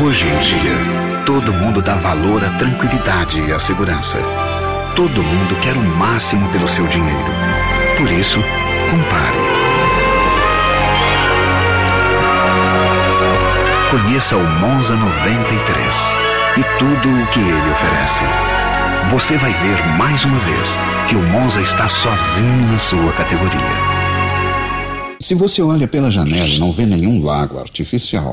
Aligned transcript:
Hoje 0.00 0.26
em 0.28 0.38
dia, 0.38 1.24
todo 1.26 1.52
mundo 1.52 1.82
dá 1.82 1.96
valor 1.96 2.44
à 2.44 2.50
tranquilidade 2.50 3.40
e 3.40 3.52
à 3.52 3.58
segurança. 3.58 4.18
Todo 4.94 5.20
mundo 5.20 5.60
quer 5.60 5.74
o 5.76 5.82
máximo 5.96 6.48
pelo 6.52 6.68
seu 6.68 6.86
dinheiro. 6.86 7.32
Por 7.96 8.12
isso, 8.12 8.38
compare. 8.90 9.38
Conheça 13.90 14.36
o 14.36 14.44
Monza 14.60 14.94
93 14.94 15.96
e 16.58 16.78
tudo 16.78 17.22
o 17.22 17.26
que 17.26 17.40
ele 17.40 17.70
oferece. 17.72 18.22
Você 19.10 19.36
vai 19.36 19.52
ver 19.52 19.84
mais 19.98 20.24
uma 20.24 20.38
vez 20.38 20.78
que 21.08 21.16
o 21.16 21.22
Monza 21.22 21.60
está 21.60 21.88
sozinho 21.88 22.70
na 22.70 22.78
sua 22.78 23.12
categoria. 23.14 23.89
Se 25.30 25.34
você 25.36 25.62
olha 25.62 25.86
pela 25.86 26.10
janela 26.10 26.48
e 26.48 26.58
não 26.58 26.72
vê 26.72 26.84
nenhum 26.84 27.22
lago 27.22 27.60
artificial, 27.60 28.32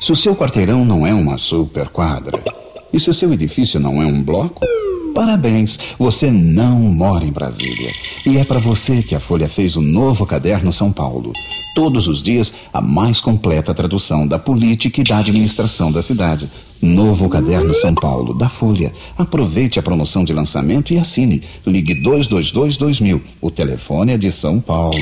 se 0.00 0.12
o 0.12 0.16
seu 0.16 0.34
quarteirão 0.34 0.82
não 0.82 1.06
é 1.06 1.12
uma 1.12 1.36
super 1.36 1.88
quadra, 1.88 2.42
e 2.90 2.98
se 2.98 3.10
o 3.10 3.12
seu 3.12 3.30
edifício 3.34 3.78
não 3.78 4.00
é 4.00 4.06
um 4.06 4.22
bloco, 4.22 4.64
parabéns, 5.12 5.78
você 5.98 6.30
não 6.30 6.78
mora 6.78 7.24
em 7.24 7.30
Brasília. 7.30 7.92
E 8.26 8.38
é 8.38 8.44
para 8.44 8.58
você 8.58 9.02
que 9.02 9.14
a 9.14 9.20
Folha 9.20 9.48
fez 9.48 9.76
o 9.76 9.80
novo 9.80 10.26
caderno 10.26 10.72
São 10.72 10.90
Paulo. 10.92 11.32
Todos 11.74 12.06
os 12.06 12.22
dias, 12.22 12.52
a 12.72 12.82
mais 12.82 13.20
completa 13.20 13.72
tradução 13.72 14.26
da 14.26 14.38
política 14.38 15.00
e 15.00 15.04
da 15.04 15.18
administração 15.18 15.90
da 15.90 16.02
cidade. 16.02 16.50
Novo 16.82 17.28
Caderno 17.28 17.72
São 17.74 17.94
Paulo, 17.94 18.34
da 18.34 18.48
Folha. 18.48 18.92
Aproveite 19.16 19.78
a 19.78 19.82
promoção 19.82 20.24
de 20.24 20.32
lançamento 20.32 20.92
e 20.92 20.98
assine. 20.98 21.42
Ligue 21.64 21.94
222-2000. 22.02 23.20
O 23.40 23.52
telefone 23.52 24.14
é 24.14 24.18
de 24.18 24.32
São 24.32 24.60
Paulo. 24.60 24.98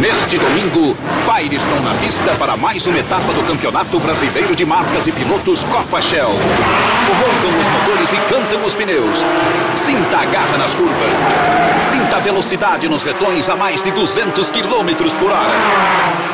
Neste 0.00 0.38
domingo, 0.38 0.96
Firestone 1.26 1.82
na 1.82 1.94
pista 1.94 2.36
para 2.36 2.56
mais 2.56 2.86
uma 2.86 2.98
etapa 2.98 3.32
do 3.32 3.42
Campeonato 3.42 3.98
Brasileiro 3.98 4.54
de 4.54 4.64
Marcas 4.64 5.08
e 5.08 5.12
Pilotos 5.12 5.64
Copa 5.64 6.00
Shell. 6.00 6.30
Roncam 6.30 7.60
os 7.60 7.66
motores 7.66 8.12
e 8.12 8.16
cantam 8.32 8.64
os 8.64 8.74
pneus. 8.74 9.21
Sinta 9.76 10.18
a 10.18 10.24
garra 10.26 10.58
nas 10.58 10.74
curvas. 10.74 11.16
Sinta 11.90 12.16
a 12.16 12.20
velocidade 12.20 12.88
nos 12.88 13.02
retões 13.02 13.48
a 13.48 13.56
mais 13.56 13.82
de 13.82 13.90
200 13.90 14.50
km 14.50 14.94
por 15.18 15.30
hora. 15.30 15.52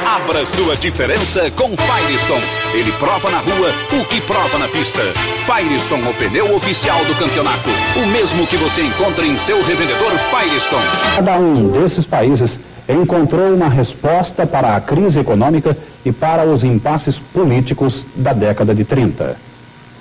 Abra 0.06 0.44
sua 0.44 0.76
diferença 0.76 1.50
com 1.52 1.76
Firestone. 1.76 2.44
Ele 2.74 2.92
prova 2.92 3.30
na 3.30 3.38
rua 3.38 3.72
o 3.92 4.04
que 4.04 4.20
prova 4.20 4.58
na 4.58 4.68
pista. 4.68 5.00
Firestone, 5.46 6.08
o 6.08 6.14
pneu 6.14 6.54
oficial 6.54 7.04
do 7.04 7.14
campeonato. 7.14 7.68
O 7.96 8.06
mesmo 8.08 8.46
que 8.46 8.56
você 8.56 8.82
encontra 8.82 9.24
em 9.24 9.38
seu 9.38 9.62
revendedor 9.62 10.10
Firestone. 10.30 10.86
Cada 11.16 11.38
um 11.38 11.68
desses 11.68 12.04
países 12.04 12.60
encontrou 12.88 13.54
uma 13.54 13.68
resposta 13.68 14.46
para 14.46 14.74
a 14.74 14.80
crise 14.80 15.20
econômica 15.20 15.76
e 16.04 16.10
para 16.10 16.44
os 16.44 16.64
impasses 16.64 17.18
políticos 17.18 18.06
da 18.16 18.32
década 18.32 18.74
de 18.74 18.84
30. 18.84 19.36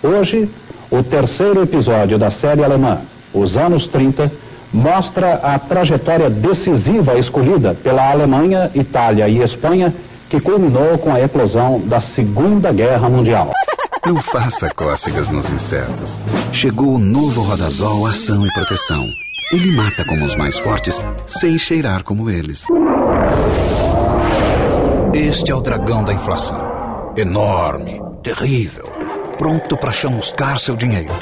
Hoje, 0.02 0.50
o 0.90 1.04
terceiro 1.04 1.62
episódio 1.62 2.18
da 2.18 2.30
série 2.30 2.64
alemã, 2.64 3.00
Os 3.34 3.58
Anos 3.58 3.88
30, 3.88 4.32
mostra 4.74 5.36
a 5.36 5.58
trajetória 5.60 6.30
decisiva 6.30 7.18
escolhida 7.18 7.74
pela 7.74 8.12
Alemanha, 8.12 8.72
Itália 8.76 9.28
e 9.28 9.42
Espanha, 9.42 9.94
que 10.30 10.40
culminou 10.40 10.98
com 10.98 11.14
a 11.14 11.22
eclosão 11.22 11.80
da 11.86 12.00
Segunda 12.00 12.72
Guerra 12.72 13.10
Mundial. 13.10 13.52
Não 14.06 14.18
faça 14.18 14.70
cócegas 14.74 15.30
nos 15.30 15.50
insetos. 15.50 16.22
Chegou 16.52 16.96
o 16.96 17.00
novo 17.00 17.42
Rodazol 17.42 18.06
Ação 18.08 18.46
e 18.46 18.54
Proteção. 18.54 19.06
Ele 19.52 19.72
mata 19.72 20.04
como 20.06 20.26
os 20.26 20.36
mais 20.36 20.58
fortes, 20.58 21.02
sem 21.26 21.58
cheirar 21.58 22.04
como 22.04 22.30
eles. 22.30 22.66
Este 25.14 25.52
é 25.52 25.56
o 25.56 25.62
dragão 25.62 26.04
da 26.04 26.14
inflação. 26.14 27.14
Enorme, 27.16 28.00
terrível, 28.22 28.92
pronto 29.38 29.78
para 29.78 29.92
chamuscar 29.92 30.60
seu 30.60 30.76
dinheiro. 30.76 31.14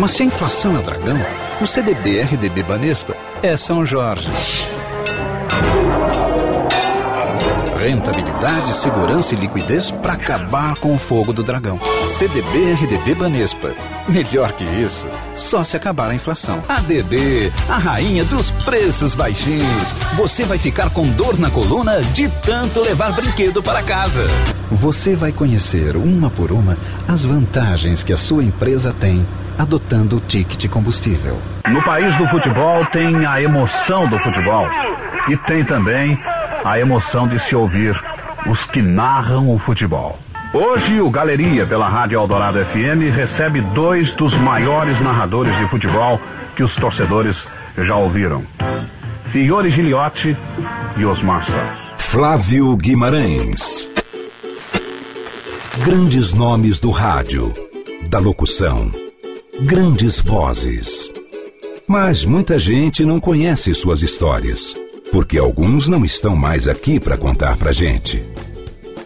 Mas 0.00 0.12
se 0.12 0.22
a 0.22 0.26
inflação 0.26 0.78
é 0.78 0.82
dragão, 0.82 1.18
o 1.60 1.66
CDB 1.66 2.22
RDB 2.22 2.62
Banespa 2.62 3.14
é 3.42 3.56
São 3.56 3.84
Jorge. 3.84 4.28
Rentabilidade, 7.82 8.74
segurança 8.74 9.34
e 9.34 9.38
liquidez 9.38 9.90
para 9.90 10.12
acabar 10.12 10.76
com 10.76 10.94
o 10.94 10.98
fogo 10.98 11.32
do 11.32 11.42
dragão. 11.42 11.80
CDB 12.04 12.74
RDB 12.74 13.12
Banespa. 13.12 13.72
Melhor 14.08 14.52
que 14.52 14.62
isso, 14.62 15.08
só 15.34 15.64
se 15.64 15.76
acabar 15.76 16.08
a 16.08 16.14
inflação. 16.14 16.62
ADB, 16.68 17.52
a 17.68 17.78
rainha 17.78 18.24
dos 18.24 18.52
preços 18.52 19.16
baixinhos. 19.16 19.92
Você 20.14 20.44
vai 20.44 20.58
ficar 20.58 20.90
com 20.90 21.08
dor 21.08 21.36
na 21.40 21.50
coluna 21.50 22.00
de 22.02 22.28
tanto 22.28 22.80
levar 22.80 23.10
brinquedo 23.14 23.60
para 23.60 23.82
casa. 23.82 24.28
Você 24.70 25.16
vai 25.16 25.32
conhecer 25.32 25.96
uma 25.96 26.30
por 26.30 26.52
uma 26.52 26.76
as 27.08 27.24
vantagens 27.24 28.04
que 28.04 28.12
a 28.12 28.16
sua 28.16 28.44
empresa 28.44 28.92
tem 28.92 29.26
adotando 29.58 30.18
o 30.18 30.20
ticket 30.20 30.68
combustível. 30.70 31.36
No 31.68 31.82
país 31.82 32.16
do 32.16 32.28
futebol 32.28 32.86
tem 32.92 33.26
a 33.26 33.42
emoção 33.42 34.08
do 34.08 34.20
futebol 34.20 34.68
e 35.28 35.36
tem 35.36 35.64
também 35.64 36.16
a 36.64 36.78
emoção 36.78 37.28
de 37.28 37.38
se 37.38 37.54
ouvir 37.54 37.98
os 38.46 38.64
que 38.64 38.82
narram 38.82 39.54
o 39.54 39.58
futebol. 39.58 40.18
Hoje, 40.52 41.00
o 41.00 41.10
Galeria, 41.10 41.66
pela 41.66 41.88
Rádio 41.88 42.18
Eldorado 42.18 42.58
FM, 42.64 43.14
recebe 43.14 43.60
dois 43.60 44.12
dos 44.14 44.34
maiores 44.34 45.00
narradores 45.00 45.56
de 45.56 45.66
futebol 45.68 46.20
que 46.54 46.62
os 46.62 46.74
torcedores 46.76 47.46
já 47.78 47.96
ouviram: 47.96 48.44
Fiore 49.30 49.70
Giliotti 49.70 50.36
e 50.96 51.04
Osmar 51.04 51.44
Santos. 51.44 51.78
Flávio 51.96 52.76
Guimarães. 52.76 53.90
Grandes 55.84 56.32
nomes 56.32 56.78
do 56.78 56.90
rádio, 56.90 57.52
da 58.08 58.18
locução 58.18 58.90
grandes 59.60 60.20
vozes. 60.20 61.12
Mas 61.86 62.24
muita 62.24 62.58
gente 62.58 63.04
não 63.04 63.20
conhece 63.20 63.74
suas 63.74 64.02
histórias, 64.02 64.74
porque 65.12 65.36
alguns 65.36 65.88
não 65.88 66.04
estão 66.04 66.34
mais 66.34 66.66
aqui 66.66 66.98
para 66.98 67.18
contar 67.18 67.56
pra 67.58 67.70
gente. 67.70 68.24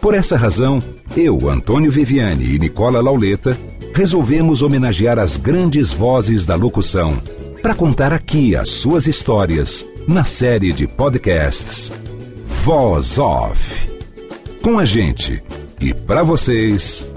Por 0.00 0.14
essa 0.14 0.36
razão, 0.36 0.80
eu, 1.16 1.50
Antônio 1.50 1.90
Viviane 1.90 2.54
e 2.54 2.58
Nicola 2.60 3.02
Lauleta 3.02 3.58
resolvemos 3.92 4.62
homenagear 4.62 5.18
as 5.18 5.36
grandes 5.36 5.92
vozes 5.92 6.46
da 6.46 6.54
locução 6.54 7.20
para 7.60 7.74
contar 7.74 8.12
aqui 8.12 8.54
as 8.54 8.68
suas 8.68 9.08
histórias 9.08 9.84
na 10.06 10.22
série 10.22 10.72
de 10.72 10.86
podcasts 10.86 11.90
Voz 12.46 13.18
Off. 13.18 13.88
Com 14.62 14.78
a 14.78 14.84
gente 14.84 15.42
e 15.80 15.92
para 15.92 16.22
vocês, 16.22 17.08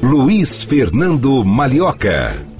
Luiz 0.00 0.62
Fernando 0.62 1.44
Malioca. 1.44 2.55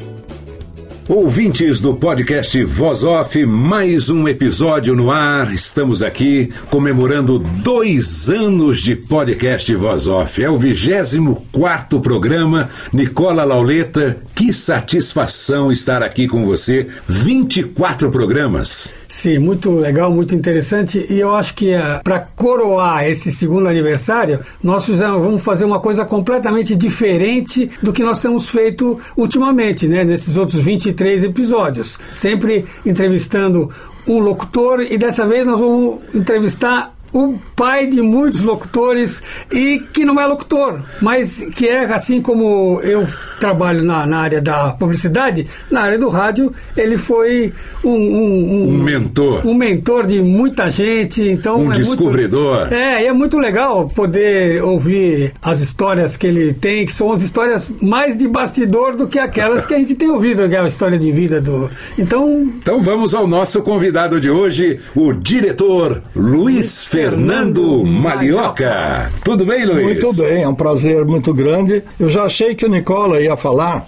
Ouvintes 1.09 1.81
do 1.81 1.95
podcast 1.95 2.65
Voz 2.65 3.05
Off, 3.05 3.47
mais 3.47 4.11
um 4.11 4.27
episódio 4.27 4.97
no 4.97 5.13
ar. 5.13 5.55
Estamos 5.55 6.03
aqui 6.03 6.53
comemorando 6.69 7.39
dois 7.39 8.29
anos 8.29 8.83
de 8.83 8.97
podcast 8.97 9.73
Voz 9.77 10.09
Off. 10.09 10.43
É 10.43 10.51
o 10.51 10.59
24 10.59 12.01
programa. 12.01 12.69
Nicola 12.93 13.45
Lauleta, 13.45 14.19
que 14.35 14.53
satisfação 14.53 15.71
estar 15.71 16.03
aqui 16.03 16.27
com 16.27 16.45
você. 16.45 16.89
24 17.09 18.11
programas. 18.11 18.93
Sim, 19.09 19.39
muito 19.39 19.71
legal, 19.71 20.11
muito 20.11 20.35
interessante. 20.35 21.07
E 21.09 21.21
eu 21.21 21.37
acho 21.37 21.55
que 21.55 21.71
eh, 21.71 22.01
para 22.03 22.19
coroar 22.19 23.07
esse 23.07 23.31
segundo 23.31 23.69
aniversário, 23.69 24.41
nós 24.61 24.85
fizemos, 24.85 25.23
vamos 25.23 25.43
fazer 25.43 25.65
uma 25.65 25.79
coisa 25.79 26.05
completamente 26.05 26.75
diferente 26.75 27.71
do 27.81 27.93
que 27.93 28.03
nós 28.03 28.21
temos 28.21 28.49
feito 28.49 28.99
ultimamente, 29.17 29.87
né? 29.87 30.03
Nesses 30.03 30.37
outros 30.37 30.61
23 30.61 30.96
episódios. 31.23 31.99
Sempre 32.11 32.67
entrevistando 32.85 33.71
um 34.09 34.19
locutor 34.19 34.81
e 34.81 34.97
dessa 34.97 35.27
vez 35.27 35.47
nós 35.47 35.59
vamos 35.59 36.15
entrevistar 36.15 36.96
o 37.17 37.39
pai 37.55 37.87
de 37.87 38.03
muitos 38.03 38.43
locutores 38.43 39.23
e 39.51 39.79
que 39.93 40.05
não 40.05 40.21
é 40.21 40.27
locutor, 40.27 40.81
mas 41.01 41.47
que 41.55 41.67
é 41.67 41.85
assim 41.85 42.21
como 42.21 42.81
eu 42.83 43.07
trabalho 43.41 43.83
na, 43.83 44.07
na 44.07 44.19
área 44.19 44.41
da 44.41 44.71
publicidade, 44.73 45.47
na 45.71 45.83
área 45.83 45.99
do 45.99 46.09
rádio, 46.09 46.53
ele 46.77 46.97
foi 46.97 47.53
um, 47.85 47.91
um, 47.91 47.95
um, 47.95 48.69
um 48.69 48.83
mentor. 48.83 49.47
Um 49.47 49.55
mentor 49.55 50.07
de 50.07 50.21
muita 50.21 50.71
gente. 50.71 51.23
Então 51.23 51.61
um 51.61 51.73
é 51.73 51.77
descobridor. 51.77 52.61
Muito, 52.61 52.75
é, 52.75 53.03
e 53.03 53.07
é 53.07 53.13
muito 53.13 53.39
legal 53.39 53.89
poder 53.89 54.63
ouvir 54.63 55.33
as 55.41 55.61
histórias 55.61 56.17
que 56.17 56.27
ele 56.27 56.53
tem, 56.53 56.85
que 56.85 56.93
são 56.93 57.13
as 57.13 57.23
histórias 57.23 57.71
mais 57.81 58.17
de 58.17 58.29
bastidor 58.29 58.97
do 58.97 59.07
que 59.07 59.19
aquelas 59.19 59.65
que 59.65 59.75
a 59.75 59.79
gente 59.79 59.95
tem 59.95 60.11
ouvido, 60.11 60.49
que 60.49 60.57
é 60.57 60.61
a 60.61 60.69
história 60.69 60.99
de 60.99 61.13
vida 61.13 61.41
do. 61.41 61.71
Então. 61.99 62.51
Então 62.59 62.81
vamos 62.81 63.15
ao 63.15 63.27
nosso 63.27 63.63
convidado 63.63 64.21
de 64.21 64.31
hoje, 64.31 64.79
o 64.95 65.13
diretor 65.13 66.03
Luiz 66.15 66.85
Fernando 67.07 67.85
Malioca. 67.85 69.13
Tudo 69.23 69.47
bem, 69.47 69.65
Luiz? 69.65 69.85
Muito 69.85 70.13
bem, 70.15 70.43
é 70.43 70.49
um 70.49 70.55
prazer 70.57 71.05
muito 71.05 71.33
grande. 71.33 71.85
Eu 72.01 72.09
já 72.09 72.25
achei 72.25 72.53
que 72.57 72.67
o 72.67 72.69
Nicola 72.69 73.21
ia 73.21 73.37
falar 73.37 73.87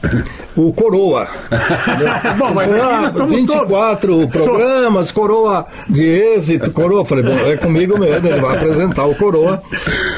o 0.54 0.72
Coroa. 0.72 1.26
bom, 2.38 2.54
mas 2.54 2.72
ah, 2.72 3.12
24 3.28 4.18
todos. 4.18 4.30
programas, 4.30 5.10
Coroa 5.10 5.66
de 5.90 6.04
êxito, 6.04 6.70
Coroa. 6.70 7.04
Falei, 7.04 7.24
bom, 7.24 7.36
é 7.50 7.56
comigo 7.56 7.98
mesmo, 7.98 8.28
ele 8.28 8.40
vai 8.40 8.54
apresentar 8.54 9.06
o 9.06 9.16
Coroa. 9.16 9.60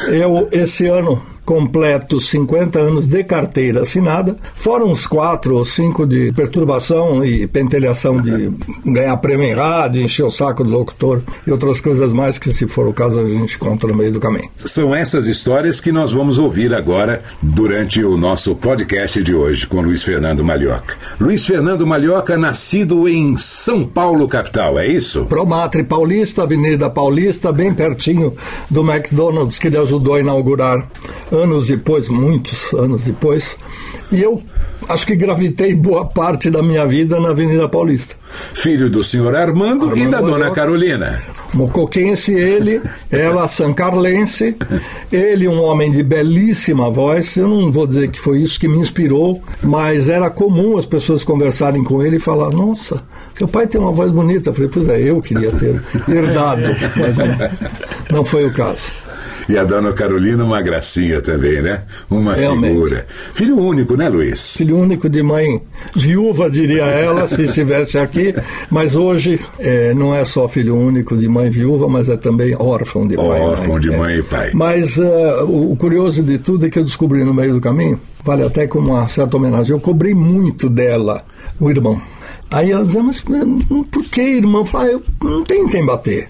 Eu, 0.09 0.47
esse 0.53 0.87
ano, 0.87 1.23
completo 1.51 2.21
50 2.21 2.79
anos 2.79 3.09
de 3.09 3.25
carteira 3.25 3.83
assinada, 3.83 4.37
fora 4.55 4.85
uns 4.85 5.05
4 5.05 5.53
ou 5.53 5.65
5 5.65 6.07
de 6.07 6.31
perturbação 6.31 7.25
e 7.25 7.45
pentelhação 7.45 8.21
de 8.21 8.53
ganhar 8.87 9.17
prêmio 9.17 9.49
em 9.49 9.53
rádio, 9.53 10.01
encher 10.01 10.23
o 10.23 10.31
saco 10.31 10.63
do 10.63 10.71
locutor 10.71 11.21
e 11.45 11.51
outras 11.51 11.81
coisas 11.81 12.13
mais 12.13 12.39
que, 12.39 12.55
se 12.55 12.69
for 12.69 12.87
o 12.87 12.93
caso, 12.93 13.19
a 13.19 13.29
gente 13.29 13.59
conta 13.59 13.89
no 13.89 13.97
meio 13.97 14.13
do 14.13 14.21
caminho. 14.21 14.49
São 14.55 14.95
essas 14.95 15.27
histórias 15.27 15.81
que 15.81 15.91
nós 15.91 16.13
vamos 16.13 16.39
ouvir 16.39 16.73
agora 16.73 17.21
durante 17.43 18.01
o 18.05 18.17
nosso 18.17 18.55
podcast 18.55 19.21
de 19.21 19.35
hoje 19.35 19.67
com 19.67 19.81
Luiz 19.81 20.05
Fernando 20.05 20.45
Malhoca. 20.45 20.95
Luiz 21.19 21.45
Fernando 21.45 21.85
Malhoca, 21.85 22.39
nascido 22.39 23.09
em 23.09 23.37
São 23.37 23.85
Paulo, 23.85 24.29
capital, 24.29 24.79
é 24.79 24.87
isso? 24.87 25.25
Promatre 25.25 25.83
Paulista, 25.83 26.45
Avenida 26.45 26.89
Paulista, 26.89 27.51
bem 27.51 27.75
pertinho 27.75 28.33
do 28.71 28.89
McDonald's 28.89 29.59
que 29.59 29.67
ele 29.67 29.79
ajudou 29.79 30.15
a 30.15 30.21
inaugurar 30.21 30.89
anos 31.43 31.69
depois, 31.69 32.09
muitos 32.09 32.73
anos 32.75 33.05
depois, 33.05 33.57
e 34.13 34.21
eu 34.23 34.43
acho 34.89 35.07
que 35.07 35.15
gravitei 35.15 35.75
boa 35.75 36.05
parte 36.05 36.51
da 36.51 36.63
minha 36.63 36.87
vida 36.87 37.21
na 37.21 37.31
Avenida 37.31 37.69
Paulista. 37.69 38.17
Filho 38.55 38.91
do 38.91 39.05
senhor 39.05 39.35
Armando, 39.37 39.89
Armando 39.89 39.99
e 39.99 40.11
da 40.11 40.21
dona 40.21 40.51
Carolina. 40.51 41.23
Mocoquense 41.55 42.33
ele, 42.33 42.81
ela 43.11 43.47
sancarlense, 43.49 44.57
ele 45.13 45.47
um 45.47 45.61
homem 45.61 45.91
de 45.91 46.03
belíssima 46.03 46.91
voz, 46.91 47.37
eu 47.37 47.47
não 47.47 47.71
vou 47.71 47.87
dizer 47.87 48.11
que 48.11 48.21
foi 48.21 48.39
isso 48.43 48.59
que 48.59 48.69
me 48.69 48.79
inspirou, 48.79 49.41
mas 49.63 50.09
era 50.09 50.31
comum 50.31 50.77
as 50.77 50.87
pessoas 50.87 51.23
conversarem 51.23 51.85
com 51.85 52.03
ele 52.03 52.17
e 52.17 52.21
falar, 52.21 52.51
nossa, 52.51 53.03
seu 53.35 53.47
pai 53.47 53.67
tem 53.67 53.81
uma 53.81 53.93
voz 53.93 54.11
bonita. 54.11 54.51
Eu 54.51 54.55
falei, 54.55 54.71
pois 54.73 54.89
é, 54.89 55.01
eu 55.03 55.21
queria 55.21 55.51
ter 55.53 55.81
herdado, 56.09 56.63
mas 56.97 57.17
não, 58.11 58.19
não 58.19 58.25
foi 58.25 58.47
o 58.47 58.53
caso. 58.53 58.91
E 59.51 59.59
a 59.59 59.65
dona 59.65 59.93
Carolina, 59.93 60.45
uma 60.45 60.63
gracinha 60.63 61.21
também, 61.21 61.61
né? 61.61 61.83
Uma 62.09 62.35
Realmente. 62.35 62.73
figura. 62.73 63.07
Filho 63.09 63.59
único, 63.59 63.97
né, 63.97 64.09
Luiz? 64.09 64.57
Filho 64.57 64.79
único 64.79 65.09
de 65.09 65.25
mãe 65.25 65.61
viúva, 65.93 66.49
diria 66.49 66.85
ela, 66.85 67.27
se 67.27 67.43
estivesse 67.43 67.99
aqui. 67.99 68.33
Mas 68.71 68.95
hoje 68.95 69.41
é, 69.59 69.93
não 69.93 70.15
é 70.15 70.25
só 70.25 70.47
filho 70.47 70.77
único 70.77 71.17
de 71.17 71.29
mãe 71.29 71.51
viúva, 71.51 71.89
mas 71.89 72.09
é 72.09 72.17
também 72.17 72.55
órfão 72.57 73.09
de 73.09 73.17
pai. 73.17 73.41
Órfão 73.41 73.81
de 73.81 73.91
mãe 73.91 74.19
e 74.19 74.23
pai. 74.23 74.51
Mas 74.55 74.99
uh, 74.99 75.45
o 75.45 75.75
curioso 75.75 76.23
de 76.23 76.39
tudo 76.39 76.67
é 76.67 76.71
que 76.71 76.79
eu 76.79 76.85
descobri 76.85 77.25
no 77.25 77.35
meio 77.35 77.55
do 77.55 77.61
caminho, 77.61 77.99
vale 78.25 78.45
até 78.45 78.69
como 78.69 78.93
uma 78.93 79.09
certa 79.09 79.37
homenagem, 79.37 79.73
eu 79.73 79.81
cobri 79.81 80.15
muito 80.15 80.69
dela, 80.69 81.25
o 81.59 81.69
irmão. 81.69 82.01
Aí 82.51 82.73
ela 82.73 82.85
dizia, 82.85 83.03
mas 83.03 83.21
por 83.21 84.05
que, 84.11 84.21
irmão? 84.21 84.63
Eu 84.63 84.67
falei, 84.67 84.97
ah, 84.97 85.01
eu 85.23 85.31
não 85.31 85.45
tenho 85.45 85.69
quem 85.69 85.85
bater. 85.87 86.29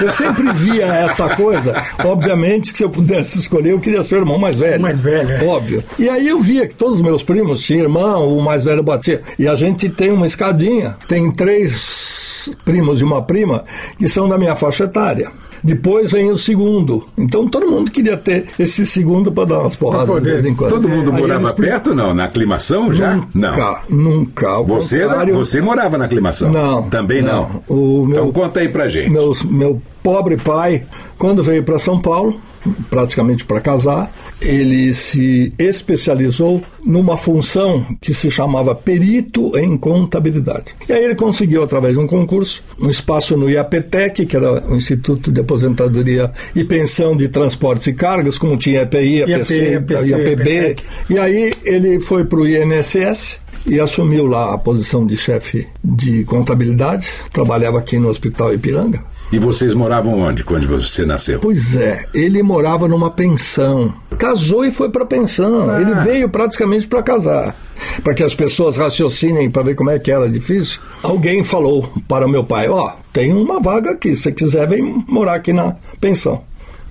Eu 0.00 0.10
sempre 0.10 0.52
via 0.54 0.86
essa 0.86 1.36
coisa. 1.36 1.80
Obviamente 2.04 2.72
que 2.72 2.78
se 2.78 2.84
eu 2.84 2.90
pudesse 2.90 3.38
escolher, 3.38 3.70
eu 3.70 3.80
queria 3.80 4.02
ser 4.02 4.16
o 4.16 4.18
irmão 4.18 4.36
mais 4.36 4.56
velho. 4.56 4.82
Mais 4.82 4.98
velho, 4.98 5.30
é. 5.30 5.44
Óbvio. 5.44 5.84
E 5.96 6.08
aí 6.08 6.26
eu 6.26 6.40
via 6.40 6.66
que 6.66 6.74
todos 6.74 6.96
os 6.96 7.02
meus 7.02 7.22
primos 7.22 7.62
tinham 7.62 7.84
irmão, 7.84 8.36
o 8.36 8.42
mais 8.42 8.64
velho 8.64 8.82
batia. 8.82 9.22
E 9.38 9.46
a 9.46 9.54
gente 9.54 9.88
tem 9.88 10.10
uma 10.10 10.26
escadinha. 10.26 10.96
Tem 11.06 11.30
três 11.30 12.50
primos 12.64 13.00
e 13.00 13.04
uma 13.04 13.22
prima 13.22 13.64
que 13.96 14.08
são 14.08 14.28
da 14.28 14.36
minha 14.36 14.56
faixa 14.56 14.84
etária. 14.84 15.30
Depois 15.62 16.10
vem 16.10 16.30
o 16.30 16.38
segundo. 16.38 17.04
Então 17.16 17.48
todo 17.48 17.70
mundo 17.70 17.90
queria 17.90 18.16
ter 18.16 18.46
esse 18.58 18.86
segundo 18.86 19.30
para 19.30 19.44
dar 19.44 19.60
umas 19.60 19.76
porradas 19.76 20.22
de 20.22 20.30
vez 20.30 20.44
em 20.44 20.54
quando. 20.54 20.70
Todo 20.70 20.88
mundo 20.88 21.12
morava 21.12 21.52
perto, 21.52 21.94
não? 21.94 22.14
Na 22.14 22.24
aclimação 22.24 22.92
já? 22.92 23.14
Nunca, 23.14 23.82
não. 23.88 24.12
Nunca. 24.12 24.62
Você, 24.62 25.06
você 25.32 25.60
morava 25.60 25.98
na 25.98 26.04
aclimação? 26.06 26.50
Não. 26.50 26.82
Também 26.84 27.22
não. 27.22 27.62
não. 27.68 28.06
Meu, 28.06 28.10
então 28.10 28.32
conta 28.32 28.60
aí 28.60 28.68
pra 28.68 28.88
gente. 28.88 29.10
Meus, 29.10 29.42
meu 29.42 29.80
pobre 30.02 30.36
pai, 30.36 30.82
quando 31.18 31.42
veio 31.42 31.62
para 31.62 31.78
São 31.78 31.98
Paulo, 31.98 32.40
praticamente 32.88 33.44
para 33.44 33.60
casar, 33.60 34.12
ele 34.40 34.92
se 34.92 35.52
especializou 35.58 36.62
numa 36.84 37.16
função 37.16 37.86
que 38.00 38.12
se 38.12 38.30
chamava 38.30 38.74
perito 38.74 39.56
em 39.58 39.76
contabilidade. 39.76 40.74
E 40.88 40.92
aí 40.92 41.04
ele 41.04 41.14
conseguiu, 41.14 41.62
através 41.62 41.94
de 41.94 42.00
um 42.00 42.06
concurso, 42.06 42.62
um 42.78 42.90
espaço 42.90 43.36
no 43.36 43.48
IAPTEC, 43.48 44.26
que 44.26 44.36
era 44.36 44.66
o 44.68 44.76
Instituto 44.76 45.32
de 45.32 45.40
Aposentadoria 45.40 46.30
e 46.54 46.64
Pensão 46.64 47.16
de 47.16 47.28
Transportes 47.28 47.86
e 47.88 47.92
Cargas, 47.92 48.38
como 48.38 48.56
tinha 48.56 48.82
EPI, 48.82 49.22
APC, 49.22 49.82
IAPB. 50.06 50.76
E 51.08 51.18
aí 51.18 51.52
ele 51.64 52.00
foi 52.00 52.24
para 52.24 52.40
o 52.40 52.46
INSS, 52.46 53.38
e 53.66 53.78
assumiu 53.78 54.26
lá 54.26 54.54
a 54.54 54.58
posição 54.58 55.06
de 55.06 55.16
chefe 55.16 55.66
de 55.82 56.24
contabilidade, 56.24 57.08
trabalhava 57.32 57.78
aqui 57.78 57.98
no 57.98 58.08
Hospital 58.08 58.54
Ipiranga. 58.54 59.02
E 59.32 59.38
vocês 59.38 59.74
moravam 59.74 60.18
onde 60.18 60.42
quando 60.42 60.66
você 60.66 61.06
nasceu? 61.06 61.38
Pois 61.38 61.76
é, 61.76 62.04
ele 62.12 62.42
morava 62.42 62.88
numa 62.88 63.10
pensão. 63.10 63.94
Casou 64.18 64.64
e 64.64 64.72
foi 64.72 64.90
para 64.90 65.06
pensão. 65.06 65.70
Ah. 65.70 65.80
Ele 65.80 65.94
veio 66.02 66.28
praticamente 66.28 66.88
para 66.88 67.00
casar. 67.00 67.54
Para 68.02 68.12
que 68.12 68.24
as 68.24 68.34
pessoas 68.34 68.76
raciocinem 68.76 69.48
para 69.48 69.62
ver 69.62 69.76
como 69.76 69.90
é 69.90 70.00
que 70.00 70.10
era 70.10 70.28
difícil. 70.28 70.80
Alguém 71.00 71.44
falou 71.44 71.92
para 72.08 72.26
meu 72.26 72.42
pai: 72.42 72.68
Ó, 72.68 72.88
oh, 72.88 72.92
tem 73.12 73.32
uma 73.32 73.60
vaga 73.60 73.92
aqui, 73.92 74.16
se 74.16 74.32
quiser, 74.32 74.66
vem 74.66 75.04
morar 75.06 75.34
aqui 75.34 75.52
na 75.52 75.76
pensão. 76.00 76.42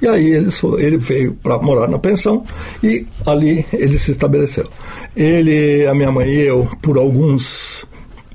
E 0.01 0.07
aí 0.07 0.31
ele, 0.31 0.49
ele 0.77 0.97
veio 0.97 1.33
para 1.41 1.57
morar 1.59 1.87
na 1.87 1.99
pensão 1.99 2.43
e 2.81 3.05
ali 3.25 3.65
ele 3.73 3.97
se 3.97 4.11
estabeleceu. 4.11 4.67
Ele, 5.15 5.85
a 5.87 5.93
minha 5.93 6.11
mãe 6.11 6.29
e 6.29 6.41
eu, 6.41 6.69
por 6.81 6.97
alguns, 6.97 7.85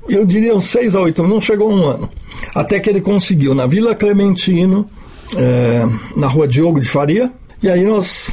eu 0.07 0.25
diria 0.25 0.55
uns 0.55 0.65
seis 0.65 0.95
a 0.95 1.01
oito, 1.01 1.23
não 1.23 1.41
chegou 1.41 1.71
um 1.71 1.85
ano. 1.85 2.09
Até 2.53 2.79
que 2.79 2.89
ele 2.89 3.01
conseguiu 3.01 3.55
na 3.55 3.65
Vila 3.65 3.95
Clementino, 3.95 4.87
é, 5.35 5.83
na 6.15 6.27
rua 6.27 6.47
Diogo 6.47 6.79
de 6.79 6.87
Faria, 6.87 7.31
e 7.63 7.69
aí 7.69 7.83
nós 7.83 8.29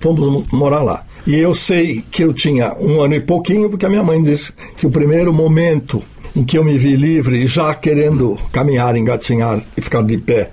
fomos 0.00 0.44
morar 0.52 0.82
lá. 0.82 1.04
E 1.26 1.34
eu 1.34 1.54
sei 1.54 2.04
que 2.10 2.22
eu 2.22 2.32
tinha 2.32 2.74
um 2.78 3.02
ano 3.02 3.14
e 3.14 3.20
pouquinho, 3.20 3.68
porque 3.68 3.84
a 3.84 3.88
minha 3.90 4.02
mãe 4.02 4.22
disse 4.22 4.52
que 4.76 4.86
o 4.86 4.90
primeiro 4.90 5.32
momento 5.32 6.02
em 6.34 6.44
que 6.44 6.56
eu 6.56 6.64
me 6.64 6.78
vi 6.78 6.94
livre, 6.94 7.46
já 7.46 7.74
querendo 7.74 8.38
caminhar, 8.52 8.96
engatinhar 8.96 9.60
e 9.76 9.80
ficar 9.80 10.02
de 10.02 10.16
pé, 10.16 10.50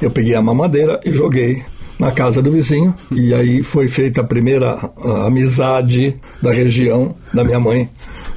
eu 0.00 0.10
peguei 0.10 0.34
a 0.34 0.42
mamadeira 0.42 0.98
e 1.04 1.12
joguei 1.12 1.62
na 1.98 2.10
casa 2.10 2.42
do 2.42 2.50
vizinho. 2.50 2.94
E 3.10 3.34
aí 3.34 3.62
foi 3.62 3.88
feita 3.88 4.20
a 4.20 4.24
primeira 4.24 4.90
amizade 5.24 6.14
da 6.40 6.52
região 6.52 7.14
da 7.32 7.44
minha 7.44 7.60
mãe 7.60 7.88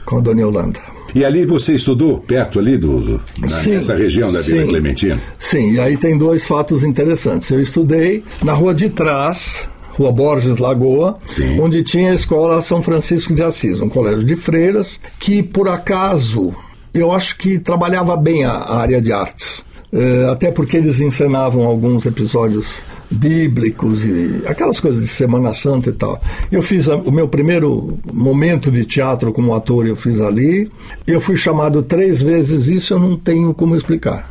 com 0.05 0.17
a 0.17 0.21
dona 0.21 0.41
Yolanda. 0.41 0.79
E 1.13 1.25
ali 1.25 1.45
você 1.45 1.73
estudou 1.73 2.19
perto 2.19 2.59
ali 2.59 2.77
do, 2.77 2.99
do 2.99 3.21
na, 3.39 3.49
sim, 3.49 3.71
nessa 3.71 3.95
região 3.95 4.31
da 4.31 4.41
Vila 4.41 4.61
sim, 4.61 4.67
Clementina? 4.67 5.19
Sim, 5.39 5.73
e 5.73 5.79
aí 5.79 5.97
tem 5.97 6.17
dois 6.17 6.45
fatos 6.45 6.83
interessantes. 6.83 7.49
Eu 7.49 7.61
estudei 7.61 8.23
na 8.43 8.53
rua 8.53 8.73
de 8.73 8.89
trás, 8.89 9.67
Rua 9.93 10.11
Borges 10.11 10.59
Lagoa, 10.59 11.17
sim. 11.25 11.59
onde 11.59 11.83
tinha 11.83 12.11
a 12.11 12.13
escola 12.13 12.61
São 12.61 12.81
Francisco 12.81 13.33
de 13.33 13.41
Assis, 13.41 13.81
um 13.81 13.89
colégio 13.89 14.23
de 14.23 14.35
freiras 14.35 14.99
que 15.19 15.41
por 15.41 15.67
acaso 15.67 16.53
eu 16.93 17.11
acho 17.11 17.37
que 17.37 17.59
trabalhava 17.59 18.15
bem 18.15 18.45
a, 18.45 18.51
a 18.51 18.79
área 18.79 19.01
de 19.01 19.11
artes. 19.11 19.65
É, 19.91 20.29
até 20.29 20.51
porque 20.51 20.77
eles 20.77 20.99
encenavam 20.99 21.65
alguns 21.65 22.05
episódios 22.05 22.79
bíblicos 23.09 24.05
e 24.05 24.43
aquelas 24.45 24.79
coisas 24.79 25.01
de 25.01 25.07
Semana 25.07 25.51
Santa 25.53 25.89
e 25.89 25.93
tal. 25.93 26.21
Eu 26.51 26.61
fiz 26.61 26.87
a, 26.87 26.95
o 26.95 27.11
meu 27.11 27.27
primeiro 27.27 27.97
momento 28.13 28.71
de 28.71 28.85
teatro 28.85 29.33
como 29.33 29.55
ator, 29.55 29.87
eu 29.87 29.95
fiz 29.95 30.21
ali. 30.21 30.71
Eu 31.07 31.19
fui 31.19 31.35
chamado 31.35 31.81
três 31.81 32.21
vezes, 32.21 32.67
isso 32.67 32.93
eu 32.93 32.99
não 32.99 33.17
tenho 33.17 33.51
como 33.51 33.75
explicar, 33.75 34.29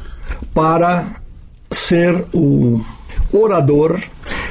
para 0.54 1.20
ser 1.72 2.24
o 2.32 2.80
orador 3.32 4.00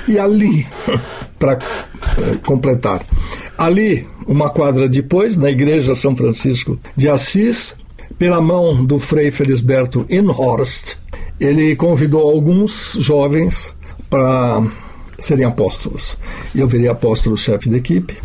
e 0.07 0.19
ali, 0.19 0.67
para 1.39 1.53
eh, 1.53 2.37
completar, 2.45 3.01
ali, 3.57 4.05
uma 4.27 4.49
quadra 4.49 4.89
depois, 4.89 5.37
na 5.37 5.49
igreja 5.49 5.95
São 5.95 6.15
Francisco 6.15 6.77
de 6.95 7.07
Assis, 7.07 7.75
pela 8.17 8.41
mão 8.41 8.83
do 8.86 8.97
Frei 9.00 9.31
Felisberto 9.31 10.05
Inhorst, 10.09 10.95
ele 11.39 11.75
convidou 11.75 12.29
alguns 12.29 12.97
jovens 13.00 13.74
para 14.09 14.63
serem 15.19 15.45
apóstolos. 15.45 16.17
E 16.55 16.59
eu 16.59 16.67
virei 16.67 16.88
apóstolo-chefe 16.89 17.69
da 17.69 17.77
equipe. 17.77 18.15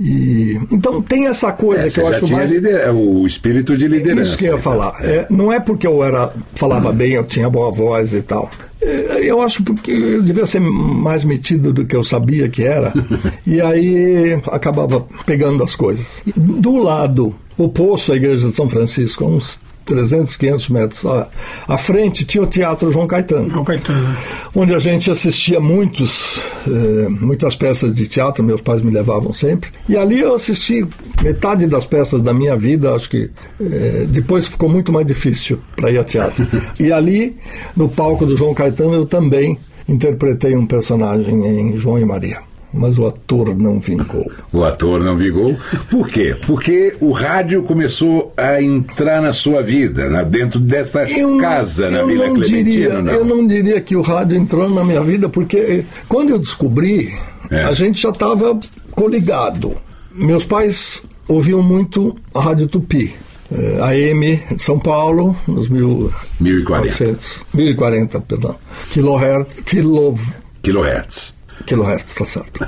E, 0.00 0.58
então 0.72 1.00
tem 1.00 1.28
essa 1.28 1.52
coisa 1.52 1.86
É, 1.86 1.90
que 1.90 2.00
eu 2.00 2.08
acho 2.08 2.26
mais. 2.32 2.50
lider- 2.50 2.92
o 2.92 3.24
espírito 3.26 3.76
de 3.76 3.86
liderança. 3.86 4.30
Isso 4.30 4.38
que 4.38 4.44
eu 4.44 4.54
ia 4.54 4.58
então. 4.58 4.72
falar. 4.72 4.96
É, 5.04 5.26
não 5.30 5.52
é 5.52 5.60
porque 5.60 5.86
eu 5.86 6.02
era 6.02 6.32
falava 6.54 6.92
bem, 6.92 7.12
eu 7.12 7.24
tinha 7.24 7.48
boa 7.48 7.70
voz 7.70 8.12
e 8.12 8.20
tal. 8.20 8.50
É, 8.84 9.30
Eu 9.30 9.40
acho 9.40 9.62
porque 9.62 9.90
eu 9.90 10.22
devia 10.22 10.46
ser 10.46 10.60
mais 10.60 11.24
metido 11.24 11.72
do 11.72 11.86
que 11.86 11.96
eu 11.96 12.04
sabia 12.04 12.48
que 12.48 12.62
era. 12.62 12.92
e 13.46 13.60
aí 13.60 14.38
acabava 14.52 15.06
pegando 15.24 15.64
as 15.64 15.74
coisas. 15.74 16.22
Do 16.36 16.76
lado 16.76 17.34
oposto 17.56 18.12
à 18.12 18.16
igreja 18.16 18.48
de 18.48 18.54
São 18.54 18.68
Francisco, 18.68 19.24
a 19.24 19.28
uns 19.28 19.58
300, 19.84 20.36
500 20.36 20.68
metros 20.70 21.06
à, 21.06 21.28
à 21.68 21.76
frente, 21.76 22.24
tinha 22.24 22.42
o 22.42 22.46
Teatro 22.46 22.92
João 22.92 23.06
Caetano 23.06 23.50
João 23.50 23.64
Caetano. 23.64 24.16
onde 24.54 24.74
a 24.74 24.78
gente 24.78 25.10
assistia 25.10 25.60
muitos, 25.60 26.40
eh, 26.66 27.08
muitas 27.08 27.54
peças 27.54 27.94
de 27.94 28.06
teatro, 28.06 28.44
meus 28.44 28.60
pais 28.60 28.82
me 28.82 28.90
levavam 28.90 29.32
sempre. 29.32 29.70
E 29.88 29.96
ali 29.96 30.20
eu 30.20 30.34
assisti 30.34 30.86
metade 31.22 31.66
das 31.66 31.84
peças 31.84 32.22
da 32.22 32.32
minha 32.32 32.56
vida, 32.56 32.94
acho 32.94 33.08
que 33.10 33.30
eh, 33.60 34.06
depois 34.08 34.46
ficou 34.46 34.68
muito 34.68 34.92
mais 34.92 35.06
difícil 35.06 35.58
para 35.76 35.90
ir 35.90 35.98
a 35.98 36.04
teatro. 36.04 36.46
e 36.78 36.92
ali, 36.92 37.36
no 37.76 37.88
palco 37.88 38.26
do 38.26 38.36
João 38.36 38.54
Caetano, 38.54 38.94
eu 38.94 39.06
também 39.06 39.58
interpretei 39.88 40.56
um 40.56 40.66
personagem 40.66 41.46
em 41.46 41.76
João 41.76 41.98
e 41.98 42.04
Maria. 42.04 42.53
Mas 42.76 42.98
o 42.98 43.06
ator 43.06 43.56
não 43.56 43.78
vingou. 43.78 44.28
O 44.52 44.64
ator 44.64 45.00
não 45.02 45.16
vigou. 45.16 45.56
Por 45.90 46.08
quê? 46.08 46.36
Porque 46.46 46.94
o 47.00 47.12
rádio 47.12 47.62
começou 47.62 48.32
a 48.36 48.60
entrar 48.60 49.22
na 49.22 49.32
sua 49.32 49.62
vida, 49.62 50.08
na- 50.10 50.24
dentro 50.24 50.58
dessa 50.58 51.04
Eu, 51.08 51.38
casa 51.38 51.88
na 51.88 51.98
eu 52.00 52.06
Vila 52.08 52.26
não 52.26 52.34
Clementina. 52.34 52.64
diria, 52.64 53.02
não? 53.02 53.12
Eu 53.12 53.24
não 53.24 53.46
diria 53.46 53.80
que 53.80 53.94
o 53.94 54.00
rádio 54.02 54.36
entrou 54.36 54.68
na 54.68 54.84
minha 54.84 55.02
vida, 55.02 55.28
porque 55.28 55.56
eh, 55.56 55.84
quando 56.08 56.30
eu 56.30 56.38
descobri, 56.38 57.14
É. 57.50 57.62
a 57.62 57.72
gente 57.72 58.02
já 58.02 58.10
estava 58.10 58.58
coligado. 58.90 59.72
Meus 60.12 60.44
pais 60.44 61.02
ouviam 61.28 61.62
muito 61.62 62.14
a 62.34 62.40
Rádio 62.40 62.66
Tupi. 62.66 63.14
eh, 63.52 63.78
AM 63.80 64.42
de 64.56 64.62
São 64.62 64.78
Paulo, 64.78 65.36
nos 65.46 65.68
1040 65.68 66.14
1040. 66.40 67.20
1040, 67.52 68.20
perdão. 68.20 68.56
Kilohertz, 68.90 69.60
quilo, 69.60 70.18
kilohertz. 70.62 71.36
Kilohertz, 71.66 72.14
tá 72.14 72.24
certo. 72.24 72.64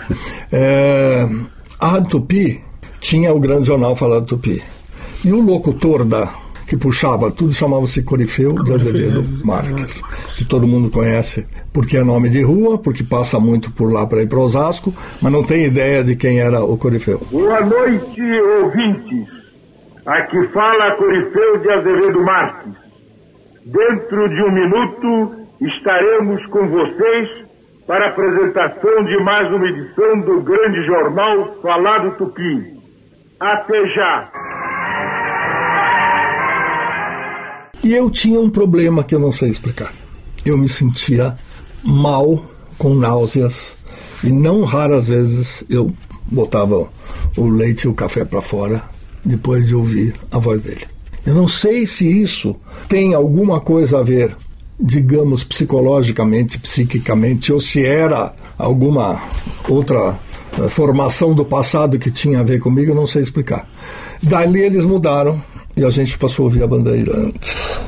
É, 0.53 1.29
a 1.79 1.89
Rádio 1.89 2.11
Tupi 2.11 2.61
tinha 3.01 3.33
o 3.33 3.41
grande 3.41 3.67
jornal 3.67 3.95
Falado 3.97 4.27
Tupi. 4.27 4.63
E 5.25 5.33
o 5.33 5.41
locutor 5.41 6.05
da 6.05 6.29
que 6.67 6.77
puxava 6.77 7.31
tudo 7.31 7.53
chamava-se 7.53 8.03
Corifeu 8.03 8.53
de 8.53 8.73
Azevedo 8.73 9.23
Marques, 9.45 10.03
que 10.37 10.45
todo 10.45 10.67
mundo 10.67 10.91
conhece 10.91 11.45
porque 11.73 11.97
é 11.97 12.03
nome 12.03 12.29
de 12.29 12.43
rua, 12.43 12.77
porque 12.77 13.05
passa 13.05 13.39
muito 13.39 13.71
por 13.71 13.93
lá 13.93 14.05
para 14.07 14.23
ir 14.23 14.29
para 14.29 14.41
Osasco, 14.41 14.93
mas 15.23 15.33
não 15.33 15.45
tem 15.45 15.65
ideia 15.65 16.03
de 16.03 16.17
quem 16.17 16.41
era 16.41 16.65
o 16.65 16.77
Corifeu. 16.77 17.23
Boa 17.31 17.61
noite, 17.61 18.21
ouvintes. 18.63 19.29
Aqui 20.05 20.47
fala 20.49 20.97
Corifeu 20.97 21.59
de 21.59 21.71
Azevedo 21.71 22.25
Marques. 22.25 22.73
Dentro 23.65 24.29
de 24.29 24.43
um 24.43 24.53
minuto 24.53 25.47
estaremos 25.61 26.45
com 26.47 26.69
vocês 26.69 27.46
para 27.87 28.07
a 28.07 28.11
apresentação 28.11 29.05
de 29.05 29.23
mais 29.23 29.49
uma 29.53 29.69
edição 29.69 30.21
do 30.23 30.43
grande 30.43 30.85
jornal 30.87 31.57
Falado 31.63 32.17
Tupi. 32.17 32.77
Até 33.39 33.87
já! 33.95 34.33
E 37.85 37.95
eu 37.95 38.11
tinha 38.11 38.41
um 38.41 38.51
problema 38.51 39.05
que 39.05 39.15
eu 39.15 39.21
não 39.21 39.31
sei 39.31 39.51
explicar. 39.51 39.93
Eu 40.45 40.59
me 40.59 40.69
sentia 40.69 41.35
mal, 41.85 42.45
com 42.77 42.95
náuseas, 42.95 43.79
e 44.25 44.33
não 44.33 44.65
raras 44.65 45.07
vezes 45.09 45.65
eu 45.71 45.93
botava 46.25 46.89
o 47.37 47.49
leite 47.49 47.83
e 47.83 47.89
o 47.89 47.95
café 47.95 48.25
para 48.25 48.41
fora 48.41 48.83
depois 49.25 49.69
de 49.69 49.77
ouvir 49.77 50.15
a 50.33 50.39
voz 50.39 50.63
dele. 50.63 50.85
Eu 51.25 51.35
não 51.35 51.47
sei 51.47 51.87
se 51.87 52.21
isso 52.21 52.57
tem 52.89 53.15
alguma 53.15 53.61
coisa 53.61 54.01
a 54.01 54.03
ver, 54.03 54.37
digamos, 54.79 55.43
psicologicamente, 55.45 56.59
psiquicamente, 56.59 57.53
ou 57.53 57.61
se 57.61 57.85
era 57.85 58.33
alguma 58.59 59.23
outra 59.69 60.19
eh, 60.59 60.69
formação 60.69 61.35
do 61.35 61.45
passado 61.45 61.99
que 61.99 62.11
tinha 62.11 62.41
a 62.41 62.43
ver 62.43 62.61
comigo, 62.61 62.91
eu 62.91 62.95
não 62.95 63.07
sei 63.07 63.23
explicar. 63.23 63.69
Dali 64.23 64.61
eles 64.61 64.85
mudaram 64.85 65.43
e 65.77 65.85
a 65.85 65.91
gente 65.91 66.17
passou 66.19 66.45
a 66.45 66.47
ouvir 66.47 66.63
a 66.63 66.67
Bandeirantes. 66.67 67.81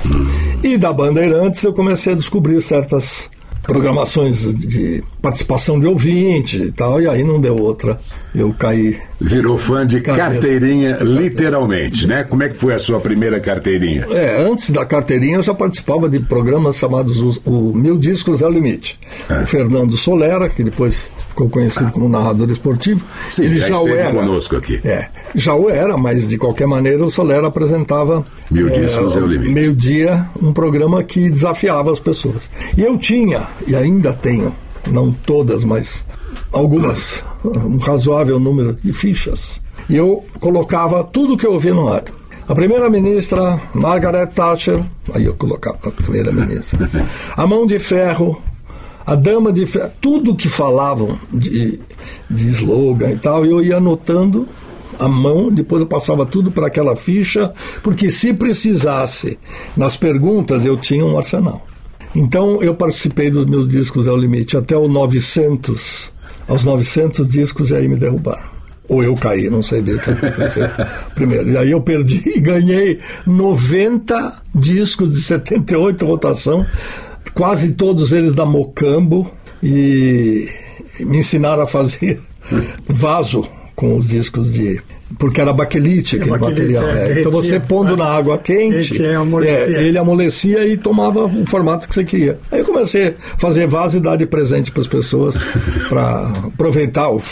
E 0.62 0.76
da 0.76 0.92
Bandeirantes 0.92 1.62
eu 1.64 1.72
comecei 1.72 2.12
a 2.12 2.16
descobrir 2.16 2.60
certas 2.60 3.30
programações 3.62 4.54
de 4.54 5.02
participação 5.20 5.78
de 5.78 5.86
ouvinte 5.86 6.56
e 6.56 6.72
tal, 6.72 7.00
e 7.00 7.08
aí 7.08 7.22
não 7.22 7.38
deu 7.38 7.56
outra. 7.56 8.00
Eu 8.34 8.52
caí. 8.56 8.96
Virou 9.20 9.56
fã 9.58 9.86
de 9.86 10.00
Cabeça. 10.00 10.30
carteirinha, 10.32 10.98
literalmente, 11.00 12.06
né? 12.06 12.24
Como 12.24 12.42
é 12.42 12.48
que 12.48 12.56
foi 12.56 12.74
a 12.74 12.78
sua 12.78 13.00
primeira 13.00 13.40
carteirinha? 13.40 14.06
É, 14.10 14.42
antes 14.42 14.70
da 14.70 14.84
carteirinha 14.84 15.36
eu 15.36 15.42
já 15.42 15.54
participava 15.54 16.08
de 16.08 16.20
programas 16.20 16.76
chamados 16.76 17.18
o, 17.20 17.40
o 17.44 17.74
Mil 17.74 17.98
Discos 17.98 18.42
é 18.42 18.46
o 18.46 18.50
Limite. 18.50 18.98
O 19.30 19.46
Fernando 19.46 19.96
Solera, 19.96 20.48
que 20.48 20.62
depois 20.62 21.10
ficou 21.28 21.48
conhecido 21.48 21.90
como 21.90 22.08
narrador 22.08 22.50
esportivo, 22.50 23.04
Sim, 23.28 23.44
ele 23.46 23.60
já 23.60 23.68
já, 23.68 23.80
o 23.80 23.88
era. 23.88 24.12
conosco 24.12 24.56
aqui. 24.56 24.80
É, 24.84 25.08
já 25.34 25.54
o 25.54 25.68
era, 25.70 25.96
mas 25.96 26.28
de 26.28 26.36
qualquer 26.38 26.66
maneira 26.66 27.04
o 27.04 27.10
Solera 27.10 27.46
apresentava 27.48 28.24
Mil 28.50 28.68
Discos 28.70 29.16
é 29.16 29.20
o 29.20 29.26
Limite. 29.26 29.52
meio-dia 29.52 30.26
um 30.40 30.52
programa 30.52 31.02
que 31.02 31.28
desafiava 31.30 31.90
as 31.90 31.98
pessoas. 31.98 32.48
E 32.76 32.82
eu 32.82 32.96
tinha, 32.98 33.46
e 33.66 33.74
ainda 33.74 34.12
tenho, 34.12 34.54
não 34.86 35.12
todas, 35.12 35.64
mas 35.64 36.04
algumas, 36.52 37.22
um 37.44 37.78
razoável 37.78 38.38
número 38.38 38.74
de 38.74 38.92
fichas. 38.92 39.60
E 39.88 39.96
eu 39.96 40.24
colocava 40.40 41.04
tudo 41.04 41.36
que 41.36 41.46
eu 41.46 41.52
ouvia 41.52 41.74
no 41.74 41.86
rádio. 41.86 42.14
A 42.46 42.54
primeira-ministra, 42.54 43.60
Margaret 43.74 44.28
Thatcher, 44.28 44.82
aí 45.12 45.24
eu 45.24 45.34
colocava 45.34 45.78
a 45.84 45.90
primeira-ministra. 45.90 46.90
A 47.36 47.46
mão 47.46 47.66
de 47.66 47.78
ferro, 47.78 48.40
a 49.04 49.14
dama 49.14 49.52
de 49.52 49.66
ferro, 49.66 49.90
tudo 50.00 50.34
que 50.34 50.48
falavam 50.48 51.18
de, 51.30 51.78
de 52.28 52.48
slogan 52.48 53.10
e 53.10 53.18
tal, 53.18 53.44
eu 53.44 53.62
ia 53.62 53.76
anotando 53.76 54.48
a 54.98 55.06
mão, 55.06 55.50
depois 55.52 55.82
eu 55.82 55.86
passava 55.86 56.26
tudo 56.26 56.50
para 56.50 56.66
aquela 56.66 56.96
ficha, 56.96 57.52
porque 57.82 58.10
se 58.10 58.32
precisasse, 58.32 59.38
nas 59.76 59.96
perguntas 59.96 60.64
eu 60.64 60.76
tinha 60.76 61.04
um 61.04 61.16
arsenal. 61.16 61.67
Então 62.14 62.62
eu 62.62 62.74
participei 62.74 63.30
dos 63.30 63.44
meus 63.46 63.68
discos 63.68 64.08
ao 64.08 64.16
limite 64.16 64.56
até 64.56 64.76
o 64.76 64.88
900, 64.88 66.12
aos 66.46 66.64
900 66.64 67.28
discos 67.28 67.70
e 67.70 67.76
aí 67.76 67.88
me 67.88 67.96
derrubaram. 67.96 68.58
Ou 68.88 69.02
eu 69.02 69.14
caí, 69.14 69.50
não 69.50 69.62
sei 69.62 69.82
bem 69.82 69.96
o 69.96 70.00
que 70.00 70.10
aconteceu 70.10 70.68
primeiro. 71.14 71.50
E 71.50 71.58
aí 71.58 71.70
eu 71.70 71.80
perdi 71.80 72.22
e 72.36 72.40
ganhei 72.40 72.98
90 73.26 74.42
discos 74.54 75.12
de 75.12 75.20
78 75.22 76.06
rotação, 76.06 76.64
quase 77.34 77.74
todos 77.74 78.12
eles 78.12 78.34
da 78.34 78.46
Mocambo, 78.46 79.30
e 79.62 80.48
me 81.00 81.18
ensinaram 81.18 81.62
a 81.62 81.66
fazer 81.66 82.20
vaso 82.88 83.46
com 83.74 83.96
os 83.96 84.08
discos 84.08 84.52
de. 84.52 84.80
Porque 85.18 85.40
era 85.40 85.52
baquelite 85.52 86.16
aquele 86.16 86.30
baquelite, 86.32 86.74
material. 86.74 86.88
é, 86.88 87.12
é. 87.12 87.20
Então 87.20 87.32
você 87.32 87.58
pondo 87.58 87.96
na 87.96 88.04
água 88.04 88.36
quente, 88.36 89.02
amolecia. 89.06 89.76
é, 89.78 89.82
ele 89.84 89.96
amolecia 89.96 90.66
e 90.66 90.76
tomava 90.76 91.24
o 91.24 91.46
formato 91.46 91.88
que 91.88 91.94
você 91.94 92.04
queria. 92.04 92.38
Aí 92.52 92.58
eu 92.60 92.64
comecei 92.64 93.08
a 93.08 93.14
fazer 93.38 93.66
vaso 93.66 93.96
e 93.96 94.00
dar 94.00 94.16
de 94.16 94.26
presente 94.26 94.70
para 94.70 94.82
as 94.82 94.86
pessoas 94.86 95.34
para 95.88 96.28
aproveitar 96.46 97.08
o. 97.10 97.22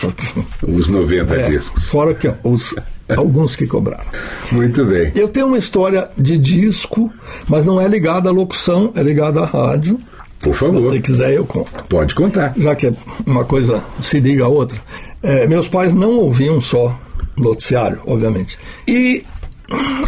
Os 0.67 0.89
90 0.89 1.35
É, 1.37 1.51
discos. 1.51 1.89
fora 1.91 2.15
que 2.15 2.33
os, 2.45 2.75
alguns 3.15 3.55
que 3.57 3.67
cobraram. 3.67 4.05
Muito 4.53 4.85
bem. 4.87 5.13
Eu 5.15 5.29
tenho 5.29 5.47
uma 5.47 5.59
história 5.59 6.09
de 6.17 6.39
disco, 6.39 7.13
mas 7.47 7.65
não 7.65 7.79
é 7.81 7.87
ligada 7.87 8.31
à 8.31 8.33
locução, 8.33 8.91
é 8.97 9.03
ligada 9.03 9.41
à 9.41 9.45
rádio. 9.45 9.99
Por 10.41 10.55
Se 10.55 10.61
favor. 10.61 10.83
você 10.83 11.01
quiser, 11.01 11.35
eu 11.35 11.45
conto. 11.45 11.71
Pode 11.89 12.15
contar. 12.15 12.55
Já 12.57 12.75
que 12.75 12.93
uma 13.27 13.45
coisa 13.45 13.83
se 14.03 14.19
liga 14.21 14.45
à 14.45 14.49
outra. 14.49 14.79
É, 15.23 15.47
meus 15.47 15.69
pais 15.69 15.93
não 15.95 16.13
ouviam 16.17 16.61
só 16.61 16.99
noticiário, 17.39 18.01
obviamente. 18.07 18.59
E 18.87 19.25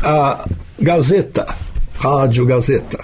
a 0.02 0.44
Gazeta, 0.80 1.46
Rádio 1.94 2.46
Gazeta, 2.46 2.98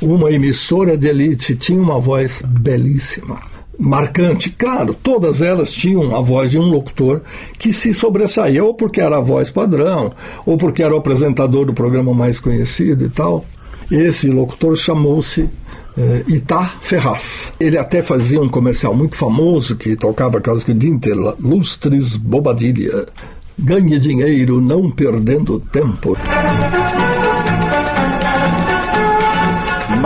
uma 0.00 0.30
emissora 0.30 0.96
de 0.96 1.08
elite, 1.08 1.56
tinha 1.56 1.80
uma 1.80 1.98
voz 1.98 2.42
belíssima. 2.46 3.38
Marcante, 3.78 4.50
claro, 4.50 4.92
todas 4.92 5.40
elas 5.40 5.72
tinham 5.72 6.16
a 6.16 6.20
voz 6.20 6.50
de 6.50 6.58
um 6.58 6.68
locutor 6.68 7.22
que 7.56 7.72
se 7.72 7.94
sobressaía, 7.94 8.64
ou 8.64 8.74
porque 8.74 9.00
era 9.00 9.18
a 9.18 9.20
voz 9.20 9.50
padrão, 9.50 10.12
ou 10.44 10.56
porque 10.56 10.82
era 10.82 10.94
o 10.94 10.98
apresentador 10.98 11.64
do 11.64 11.72
programa 11.72 12.12
mais 12.12 12.40
conhecido 12.40 13.04
e 13.04 13.08
tal. 13.08 13.44
Esse 13.90 14.28
locutor 14.28 14.76
chamou-se 14.76 15.48
eh, 15.96 16.24
Itá 16.28 16.74
Ferraz. 16.80 17.54
Ele 17.58 17.78
até 17.78 18.02
fazia 18.02 18.40
um 18.40 18.48
comercial 18.48 18.94
muito 18.94 19.16
famoso 19.16 19.76
que 19.76 19.96
tocava 19.96 20.40
quase 20.40 20.64
que 20.64 20.72
o 20.72 20.74
dia 20.74 20.90
inteiro, 20.90 21.36
Lustres 21.40 22.16
Bobadilha. 22.16 23.06
Ganhe 23.60 23.98
dinheiro 23.98 24.60
não 24.60 24.88
perdendo 24.88 25.58
tempo. 25.58 26.16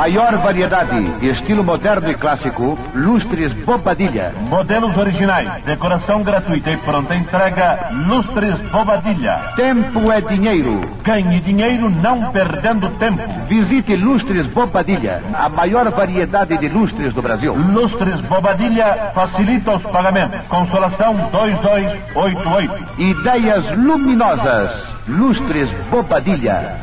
Maior 0.02 0.36
variedade, 0.38 0.98
estilo 1.24 1.62
moderno 1.62 2.10
e 2.10 2.14
clássico, 2.14 2.76
lustres 2.92 3.52
Bobadilha. 3.52 4.34
Modelos 4.48 4.96
originais, 4.98 5.62
decoração 5.62 6.24
gratuita 6.24 6.72
e 6.72 6.76
pronta 6.78 7.14
entrega, 7.14 7.88
lustres 8.08 8.58
Bobadilha. 8.72 9.52
Tempo 9.54 10.10
é 10.10 10.20
dinheiro. 10.20 10.80
Ganhe 11.04 11.38
dinheiro 11.38 11.88
não 11.88 12.32
perdendo 12.32 12.90
tempo. 12.98 13.22
Visite 13.46 13.94
Lustres 13.94 14.48
Bobadilha, 14.48 15.22
a 15.34 15.48
maior 15.48 15.88
variedade 15.92 16.58
de 16.58 16.68
lustres 16.68 17.14
do 17.14 17.22
Brasil. 17.22 17.54
Lustres 17.54 18.20
Bobadilha 18.22 19.12
facilita 19.14 19.76
os 19.76 19.82
pagamentos. 19.84 20.44
Consolação 20.48 21.14
2288. 21.30 22.74
Ideias 22.98 23.70
luminosas. 23.78 24.84
Lustres 25.06 25.72
Bobadilha. 25.92 26.76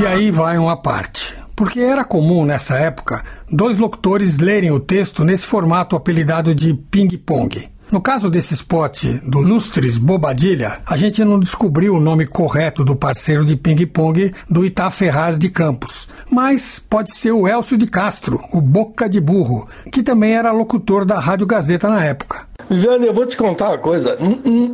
E 0.00 0.06
aí 0.06 0.30
vai 0.30 0.56
uma 0.56 0.78
parte. 0.78 1.36
Porque 1.54 1.78
era 1.78 2.06
comum 2.06 2.42
nessa 2.42 2.74
época 2.78 3.22
dois 3.52 3.76
locutores 3.76 4.38
lerem 4.38 4.70
o 4.70 4.80
texto 4.80 5.22
nesse 5.24 5.44
formato 5.44 5.94
apelidado 5.94 6.54
de 6.54 6.72
ping-pong. 6.72 7.68
No 7.92 8.00
caso 8.00 8.30
desse 8.30 8.54
spot 8.54 9.04
do 9.22 9.40
Lustres 9.40 9.98
Bobadilha, 9.98 10.78
a 10.86 10.96
gente 10.96 11.22
não 11.22 11.38
descobriu 11.38 11.96
o 11.96 12.00
nome 12.00 12.26
correto 12.26 12.82
do 12.82 12.96
parceiro 12.96 13.44
de 13.44 13.56
ping-pong 13.56 14.32
do 14.48 14.64
Itá 14.64 14.90
Ferraz 14.90 15.38
de 15.38 15.50
Campos, 15.50 16.08
mas 16.30 16.78
pode 16.78 17.14
ser 17.14 17.32
o 17.32 17.46
Elcio 17.46 17.76
de 17.76 17.86
Castro, 17.86 18.42
o 18.54 18.60
Boca 18.62 19.06
de 19.06 19.20
Burro, 19.20 19.68
que 19.92 20.02
também 20.02 20.32
era 20.32 20.50
locutor 20.50 21.04
da 21.04 21.20
Rádio 21.20 21.46
Gazeta 21.46 21.90
na 21.90 22.02
época. 22.02 22.46
Viviane, 22.70 23.06
eu 23.06 23.12
vou 23.12 23.26
te 23.26 23.36
contar 23.36 23.68
uma 23.68 23.78
coisa. 23.78 24.16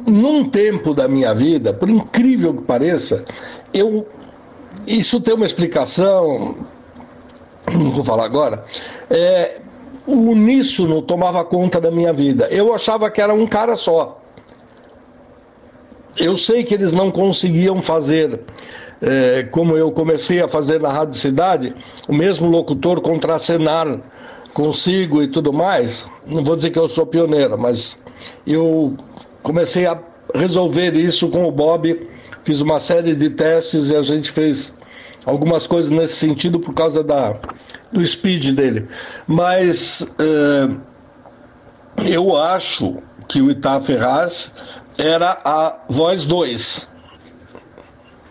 Num 0.06 0.44
tempo 0.44 0.94
da 0.94 1.08
minha 1.08 1.34
vida, 1.34 1.74
por 1.74 1.90
incrível 1.90 2.54
que 2.54 2.62
pareça, 2.62 3.22
eu. 3.74 4.06
Isso 4.86 5.20
tem 5.20 5.34
uma 5.34 5.46
explicação, 5.46 6.56
não 7.72 7.90
vou 7.90 8.04
falar 8.04 8.24
agora. 8.24 8.64
É, 9.10 9.60
o 10.06 10.12
uníssono 10.12 11.02
tomava 11.02 11.44
conta 11.44 11.80
da 11.80 11.90
minha 11.90 12.12
vida. 12.12 12.46
Eu 12.50 12.72
achava 12.72 13.10
que 13.10 13.20
era 13.20 13.34
um 13.34 13.46
cara 13.46 13.74
só. 13.74 14.20
Eu 16.16 16.36
sei 16.38 16.64
que 16.64 16.72
eles 16.72 16.92
não 16.92 17.10
conseguiam 17.10 17.82
fazer, 17.82 18.40
é, 19.02 19.42
como 19.50 19.76
eu 19.76 19.90
comecei 19.90 20.40
a 20.40 20.48
fazer 20.48 20.80
na 20.80 20.90
Rádio 20.90 21.18
Cidade, 21.18 21.74
o 22.08 22.14
mesmo 22.14 22.48
locutor 22.48 23.00
contracenar 23.00 24.00
consigo 24.54 25.22
e 25.22 25.28
tudo 25.28 25.52
mais. 25.52 26.06
Não 26.26 26.42
vou 26.42 26.56
dizer 26.56 26.70
que 26.70 26.78
eu 26.78 26.88
sou 26.88 27.04
pioneiro, 27.04 27.58
mas 27.58 28.00
eu 28.46 28.96
comecei 29.42 29.84
a 29.84 30.00
resolver 30.34 30.94
isso 30.94 31.28
com 31.28 31.46
o 31.46 31.50
Bob. 31.50 32.08
Fiz 32.46 32.60
uma 32.60 32.78
série 32.78 33.16
de 33.16 33.28
testes 33.28 33.90
e 33.90 33.96
a 33.96 34.02
gente 34.02 34.30
fez 34.30 34.72
algumas 35.24 35.66
coisas 35.66 35.90
nesse 35.90 36.14
sentido 36.14 36.60
por 36.60 36.72
causa 36.72 37.02
da, 37.02 37.36
do 37.90 38.06
speed 38.06 38.52
dele. 38.52 38.86
Mas 39.26 40.06
é, 40.16 40.68
eu 42.08 42.36
acho 42.40 42.98
que 43.26 43.42
o 43.42 43.50
Itá 43.50 43.80
Ferraz 43.80 44.52
era 44.96 45.36
a 45.44 45.76
voz 45.88 46.24
2. 46.24 46.88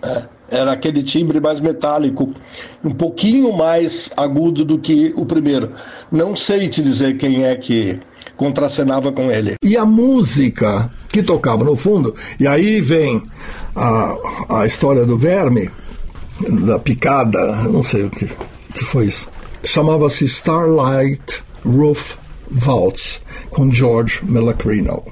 É, 0.02 0.24
era 0.50 0.72
aquele 0.72 1.04
timbre 1.04 1.42
mais 1.42 1.60
metálico, 1.60 2.34
um 2.86 2.92
pouquinho 2.92 3.52
mais 3.52 4.10
agudo 4.16 4.64
do 4.64 4.80
que 4.80 5.14
o 5.18 5.26
primeiro. 5.26 5.74
Não 6.10 6.38
sei 6.38 6.70
te 6.70 6.82
dizer 6.82 7.18
quem 7.18 7.44
é 7.44 7.54
que 7.58 8.00
contracenava 8.36 9.12
com 9.12 9.32
ele. 9.32 9.56
E 9.64 9.78
a 9.78 9.86
música 9.86 10.92
que 11.10 11.24
tocava 11.24 11.64
no 11.64 11.76
fundo, 11.76 12.14
e 12.40 12.48
aí 12.48 12.82
vem 12.82 13.22
a, 13.76 14.16
a 14.50 14.66
história 14.66 15.06
do 15.06 15.18
verme, 15.18 15.70
da 16.66 16.78
picada, 16.78 17.64
não 17.64 17.82
sei 17.82 18.04
o 18.04 18.10
que, 18.10 18.30
que 18.74 18.84
foi 18.84 19.06
isso 19.08 19.30
chamava-se 19.66 20.26
Starlight 20.26 21.44
Roof 21.66 22.16
Waltz, 22.66 23.22
com 23.50 23.72
George 23.72 24.24
Mellacrino. 24.24 25.04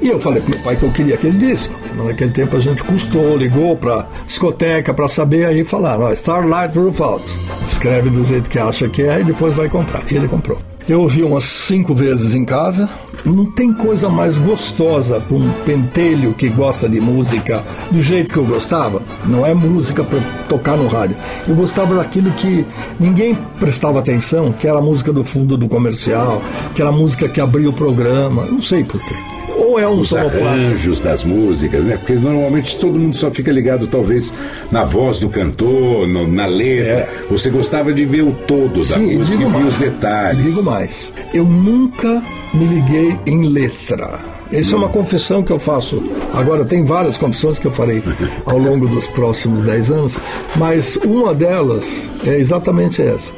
E 0.00 0.08
eu 0.08 0.20
falei 0.20 0.40
pro 0.40 0.50
meu 0.50 0.60
pai 0.60 0.76
que 0.76 0.82
eu 0.82 0.92
queria 0.92 1.14
aquele 1.14 1.38
disco. 1.38 1.74
Naquele 1.96 2.30
tempo 2.30 2.56
a 2.56 2.60
gente 2.60 2.82
custou, 2.82 3.36
ligou 3.36 3.76
pra 3.76 4.06
discoteca 4.26 4.92
para 4.92 5.08
saber, 5.08 5.46
aí 5.46 5.64
falaram, 5.64 6.04
ó, 6.04 6.12
Starlight 6.12 6.78
Roof 6.78 7.00
Waltz. 7.00 7.38
Escreve 7.72 8.10
do 8.10 8.24
jeito 8.26 8.48
que 8.48 8.58
acha 8.58 8.88
que 8.88 9.02
é 9.02 9.20
e 9.20 9.24
depois 9.24 9.54
vai 9.54 9.68
comprar. 9.68 10.02
E 10.10 10.16
ele 10.16 10.28
comprou. 10.28 10.58
Eu 10.88 11.02
ouvi 11.02 11.24
umas 11.24 11.42
cinco 11.42 11.92
vezes 11.94 12.32
em 12.32 12.44
casa. 12.44 12.88
Não 13.24 13.50
tem 13.50 13.72
coisa 13.72 14.08
mais 14.08 14.38
gostosa 14.38 15.20
para 15.20 15.36
um 15.36 15.50
pentelho 15.64 16.32
que 16.32 16.48
gosta 16.48 16.88
de 16.88 17.00
música 17.00 17.64
do 17.90 18.00
jeito 18.00 18.32
que 18.32 18.38
eu 18.38 18.44
gostava. 18.44 19.02
Não 19.24 19.44
é 19.44 19.52
música 19.52 20.04
para 20.04 20.20
tocar 20.48 20.76
no 20.76 20.86
rádio. 20.86 21.16
Eu 21.48 21.56
gostava 21.56 21.96
daquilo 21.96 22.30
que 22.32 22.64
ninguém 23.00 23.36
prestava 23.58 23.98
atenção, 23.98 24.52
que 24.52 24.68
era 24.68 24.78
a 24.78 24.82
música 24.82 25.12
do 25.12 25.24
fundo 25.24 25.56
do 25.56 25.68
comercial, 25.68 26.40
que 26.72 26.80
era 26.80 26.90
a 26.90 26.94
música 26.94 27.28
que 27.28 27.40
abria 27.40 27.68
o 27.68 27.72
programa. 27.72 28.44
Não 28.44 28.62
sei 28.62 28.84
porquê 28.84 29.35
ou 29.56 29.78
é 29.78 29.88
um 29.88 30.00
Os 30.00 30.14
arranjos 30.14 31.00
das 31.00 31.24
músicas, 31.24 31.86
né? 31.86 31.96
Porque 31.96 32.14
normalmente 32.14 32.78
todo 32.78 32.98
mundo 32.98 33.16
só 33.16 33.30
fica 33.30 33.50
ligado, 33.50 33.86
talvez, 33.86 34.32
na 34.70 34.84
voz 34.84 35.18
do 35.18 35.28
cantor, 35.28 36.06
no, 36.06 36.26
na 36.26 36.46
letra. 36.46 36.86
É. 36.86 37.08
Você 37.30 37.50
gostava 37.50 37.92
de 37.92 38.04
ver 38.04 38.22
o 38.22 38.32
todo 38.46 38.86
da 38.86 38.96
Sim, 38.96 39.18
música, 39.18 39.42
e 39.42 39.46
ver 39.46 39.66
os 39.66 39.78
detalhes. 39.78 40.44
Digo 40.44 40.62
mais, 40.62 41.12
eu 41.32 41.44
nunca 41.44 42.22
me 42.54 42.64
liguei 42.66 43.18
em 43.26 43.48
letra. 43.48 44.36
Isso 44.50 44.74
é 44.74 44.78
uma 44.78 44.88
confissão 44.88 45.42
que 45.42 45.52
eu 45.52 45.58
faço. 45.58 46.02
Agora, 46.32 46.64
tem 46.64 46.84
várias 46.84 47.16
confissões 47.16 47.58
que 47.58 47.66
eu 47.66 47.72
farei 47.72 48.02
ao 48.46 48.58
longo 48.58 48.86
dos 48.86 49.06
próximos 49.08 49.62
10 49.62 49.90
anos, 49.90 50.16
mas 50.54 50.96
uma 51.04 51.34
delas 51.34 52.08
é 52.24 52.38
exatamente 52.38 53.02
essa. 53.02 53.32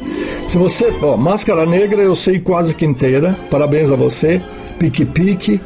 Se 0.48 0.58
você. 0.58 0.92
Ó, 1.00 1.16
Máscara 1.16 1.64
Negra 1.64 2.02
eu 2.02 2.14
sei 2.14 2.38
quase 2.38 2.74
que 2.74 2.84
inteira, 2.84 3.34
parabéns 3.50 3.90
a 3.90 3.96
você 3.96 4.40
pique-pique. 4.78 5.60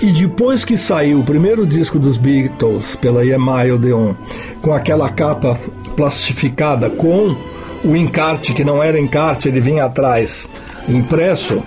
e 0.00 0.12
depois 0.12 0.64
que 0.64 0.76
saiu 0.76 1.20
o 1.20 1.24
primeiro 1.24 1.66
disco 1.66 1.98
dos 1.98 2.16
Beatles 2.16 2.94
pela 2.96 3.24
EMI 3.24 3.72
Odeon, 3.72 4.14
com 4.60 4.72
aquela 4.72 5.08
capa 5.08 5.58
plastificada 5.96 6.90
com 6.90 7.34
o 7.84 7.96
encarte, 7.96 8.52
que 8.52 8.64
não 8.64 8.82
era 8.82 8.98
encarte, 9.00 9.48
ele 9.48 9.60
vinha 9.60 9.84
atrás, 9.84 10.48
impresso, 10.88 11.62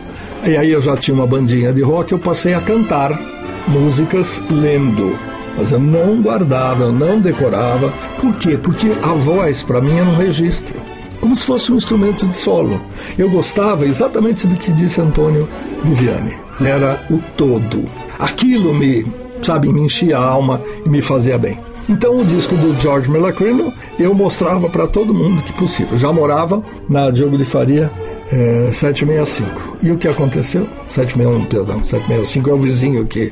e 0.45 0.55
aí 0.55 0.71
eu 0.71 0.81
já 0.81 0.95
tinha 0.95 1.15
uma 1.15 1.27
bandinha 1.27 1.73
de 1.73 1.81
rock, 1.81 2.11
eu 2.11 2.19
passei 2.19 2.53
a 2.53 2.61
cantar 2.61 3.19
músicas 3.67 4.41
lendo. 4.49 5.17
Mas 5.57 5.71
eu 5.71 5.79
não 5.79 6.21
guardava, 6.21 6.83
eu 6.83 6.93
não 6.93 7.19
decorava. 7.19 7.91
Por 8.19 8.35
quê? 8.35 8.57
Porque 8.57 8.91
a 9.01 9.13
voz, 9.13 9.63
para 9.63 9.79
mim, 9.79 9.97
era 9.97 10.09
um 10.09 10.15
registro 10.15 10.75
como 11.21 11.35
se 11.35 11.45
fosse 11.45 11.71
um 11.71 11.77
instrumento 11.77 12.27
de 12.27 12.37
solo. 12.37 12.79
Eu 13.17 13.29
gostava 13.29 13.87
exatamente 13.87 14.45
do 14.45 14.55
que 14.55 14.71
disse 14.71 15.01
Antônio 15.01 15.49
Viviani 15.83 16.44
era 16.61 17.03
o 17.09 17.19
todo. 17.35 17.85
Aquilo 18.19 18.73
me, 18.73 19.05
sabe, 19.43 19.71
me 19.71 19.81
enchia 19.81 20.17
a 20.17 20.23
alma 20.23 20.61
e 20.85 20.89
me 20.89 21.01
fazia 21.01 21.37
bem. 21.37 21.59
Então 21.87 22.19
o 22.19 22.25
disco 22.25 22.55
do 22.55 22.75
George 22.81 23.09
Mellacrino 23.09 23.71
eu 23.99 24.13
mostrava 24.13 24.67
para 24.69 24.87
todo 24.87 25.13
mundo 25.13 25.41
que 25.43 25.53
possível. 25.53 25.97
Já 25.97 26.11
morava 26.11 26.63
na 26.89 27.11
Diogo 27.11 27.37
de 27.37 27.45
Faria 27.45 27.91
é, 28.31 28.71
765. 28.73 29.77
E 29.83 29.91
o 29.91 29.97
que 29.97 30.07
aconteceu? 30.07 30.67
761, 30.89 31.45
perdão, 31.45 31.85
765 31.85 32.49
é 32.49 32.53
o 32.53 32.57
vizinho 32.57 33.05
que 33.05 33.31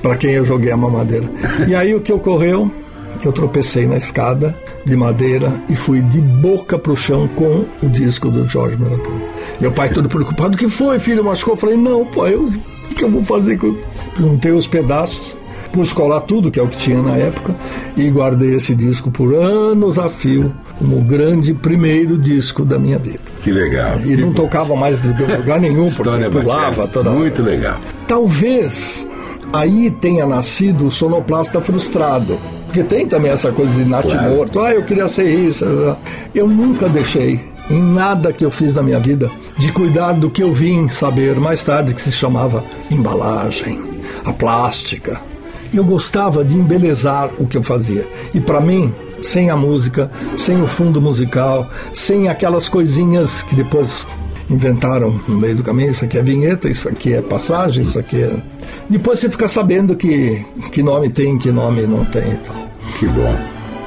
para 0.00 0.16
quem 0.16 0.32
eu 0.32 0.44
joguei 0.44 0.72
a 0.72 0.76
mamadeira. 0.76 1.28
E 1.68 1.74
aí 1.74 1.94
o 1.94 2.00
que 2.00 2.12
ocorreu? 2.12 2.70
Eu 3.22 3.32
tropecei 3.32 3.86
na 3.86 3.98
escada 3.98 4.56
de 4.84 4.96
madeira 4.96 5.52
e 5.68 5.76
fui 5.76 6.00
de 6.00 6.20
boca 6.20 6.78
pro 6.78 6.96
chão 6.96 7.28
com 7.28 7.64
o 7.82 7.88
disco 7.88 8.30
do 8.30 8.48
Jorge 8.48 8.78
Melanchthon. 8.78 9.20
Meu 9.60 9.70
pai 9.72 9.90
todo 9.90 10.08
preocupado, 10.08 10.54
o 10.54 10.58
que 10.58 10.68
foi, 10.68 10.98
filho? 10.98 11.22
Machucou? 11.22 11.54
Eu 11.54 11.58
falei, 11.58 11.76
não, 11.76 12.04
pai, 12.06 12.34
eu, 12.34 12.44
o 12.44 12.94
que 12.94 13.04
eu 13.04 13.10
vou 13.10 13.22
fazer? 13.22 13.58
com 13.58 13.76
Juntei 14.18 14.52
os 14.52 14.66
pedaços, 14.66 15.36
pus 15.70 15.92
colar 15.92 16.20
tudo, 16.20 16.50
que 16.50 16.58
é 16.58 16.62
o 16.62 16.68
que 16.68 16.78
tinha 16.78 17.02
na 17.02 17.16
época, 17.16 17.54
e 17.94 18.08
guardei 18.08 18.54
esse 18.54 18.74
disco 18.74 19.10
por 19.10 19.34
anos 19.34 19.98
a 19.98 20.08
fio 20.08 20.54
como 20.78 20.96
o 20.96 21.02
grande 21.02 21.52
primeiro 21.52 22.16
disco 22.16 22.64
da 22.64 22.78
minha 22.78 22.98
vida. 22.98 23.20
Que 23.42 23.52
legal. 23.52 23.98
E 24.02 24.16
que 24.16 24.16
não 24.16 24.32
tocava 24.32 24.74
mais 24.76 24.98
de 25.00 25.08
lugar 25.08 25.60
nenhum, 25.60 25.90
porque 25.90 26.30
pulava 26.30 26.88
toda 26.88 27.10
Muito 27.10 27.42
hora. 27.42 27.50
legal. 27.50 27.78
Talvez 28.06 29.06
aí 29.52 29.90
tenha 29.90 30.24
nascido 30.26 30.86
o 30.86 30.90
sonoplasta 30.90 31.60
frustrado 31.60 32.38
porque 32.70 32.84
tem 32.84 33.04
também 33.04 33.32
essa 33.32 33.50
coisa 33.50 33.72
de 33.72 33.84
natimorto. 33.84 34.52
Claro. 34.52 34.68
Ah, 34.68 34.74
eu 34.74 34.84
queria 34.84 35.08
ser 35.08 35.28
isso. 35.28 35.64
Eu 36.32 36.46
nunca 36.46 36.88
deixei 36.88 37.40
em 37.68 37.82
nada 37.82 38.32
que 38.32 38.44
eu 38.44 38.50
fiz 38.50 38.76
na 38.76 38.82
minha 38.82 39.00
vida 39.00 39.28
de 39.58 39.72
cuidar 39.72 40.12
do 40.12 40.30
que 40.30 40.42
eu 40.42 40.52
vim 40.52 40.88
saber 40.88 41.34
mais 41.40 41.64
tarde 41.64 41.92
que 41.92 42.00
se 42.00 42.12
chamava 42.12 42.62
embalagem, 42.88 43.82
a 44.24 44.32
plástica. 44.32 45.20
Eu 45.74 45.84
gostava 45.84 46.44
de 46.44 46.56
embelezar 46.56 47.30
o 47.38 47.46
que 47.46 47.58
eu 47.58 47.62
fazia. 47.62 48.06
E 48.32 48.40
para 48.40 48.60
mim, 48.60 48.94
sem 49.20 49.50
a 49.50 49.56
música, 49.56 50.08
sem 50.38 50.62
o 50.62 50.66
fundo 50.66 51.02
musical, 51.02 51.68
sem 51.92 52.28
aquelas 52.28 52.68
coisinhas 52.68 53.42
que 53.42 53.56
depois 53.56 54.06
inventaram 54.50 55.18
no 55.28 55.38
meio 55.38 55.54
do 55.54 55.62
caminho, 55.62 55.92
isso 55.92 56.04
aqui 56.04 56.18
é 56.18 56.22
vinheta, 56.22 56.68
isso 56.68 56.88
aqui 56.88 57.14
é 57.14 57.22
passagem, 57.22 57.82
isso 57.82 57.98
aqui 57.98 58.22
é. 58.22 58.32
Depois 58.88 59.20
você 59.20 59.30
fica 59.30 59.46
sabendo 59.46 59.96
que, 59.96 60.44
que 60.72 60.82
nome 60.82 61.08
tem, 61.08 61.38
que 61.38 61.50
nome 61.50 61.82
não 61.82 62.04
tem 62.04 62.32
e 62.32 62.36
tal. 62.36 62.68
Que 62.98 63.06
bom. 63.06 63.34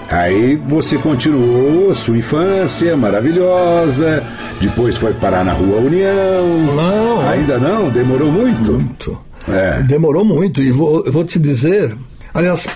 Aí 0.10 0.56
você 0.56 0.98
continuou 0.98 1.92
a 1.92 1.96
sua 1.96 2.18
infância 2.18 2.96
maravilhosa, 2.96 4.24
depois 4.62 4.98
foi 4.98 5.14
parar 5.14 5.44
na 5.44 5.54
Rua 5.54 5.80
União. 5.80 6.76
Não. 6.76 7.30
Ainda 7.30 7.58
não? 7.58 7.90
Demorou 7.90 8.32
muito? 8.32 8.74
Muito. 8.74 9.18
É. 9.48 9.82
Demorou 9.82 10.24
muito. 10.24 10.62
E 10.62 10.72
vou, 10.72 11.04
vou 11.12 11.24
te 11.24 11.40
dizer, 11.40 11.98
aliás, 12.34 12.68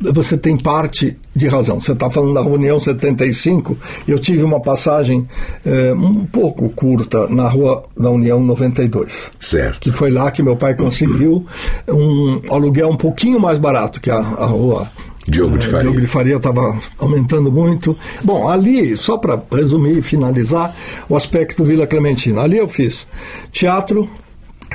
você 0.00 0.36
tem 0.36 0.56
parte 0.56 1.16
de 1.34 1.46
razão. 1.48 1.80
Você 1.80 1.92
está 1.92 2.10
falando 2.10 2.34
da 2.34 2.42
União 2.42 2.78
75. 2.78 3.76
Eu 4.06 4.18
tive 4.18 4.42
uma 4.42 4.60
passagem 4.60 5.26
eh, 5.64 5.92
um 5.94 6.24
pouco 6.24 6.68
curta 6.70 7.26
na 7.28 7.48
Rua 7.48 7.84
da 7.96 8.10
União 8.10 8.40
92. 8.40 9.30
Certo. 9.40 9.80
Que 9.80 9.92
foi 9.92 10.10
lá 10.10 10.30
que 10.30 10.42
meu 10.42 10.56
pai 10.56 10.74
conseguiu 10.74 11.44
um 11.88 12.40
aluguel 12.50 12.88
um 12.88 12.96
pouquinho 12.96 13.40
mais 13.40 13.58
barato 13.58 14.00
que 14.00 14.10
a, 14.10 14.16
a 14.16 14.46
Rua 14.46 14.88
Diogo 15.26 15.58
de 15.58 15.66
eh, 15.66 15.70
Faria. 15.70 15.84
Diogo 15.84 16.00
de 16.00 16.06
Faria 16.06 16.36
estava 16.36 16.78
aumentando 16.98 17.50
muito. 17.50 17.96
Bom, 18.22 18.48
ali, 18.48 18.96
só 18.96 19.16
para 19.16 19.42
resumir 19.52 19.98
e 19.98 20.02
finalizar, 20.02 20.74
o 21.08 21.16
aspecto 21.16 21.64
Vila 21.64 21.86
Clementina. 21.86 22.42
Ali 22.42 22.58
eu 22.58 22.68
fiz 22.68 23.06
teatro, 23.50 24.08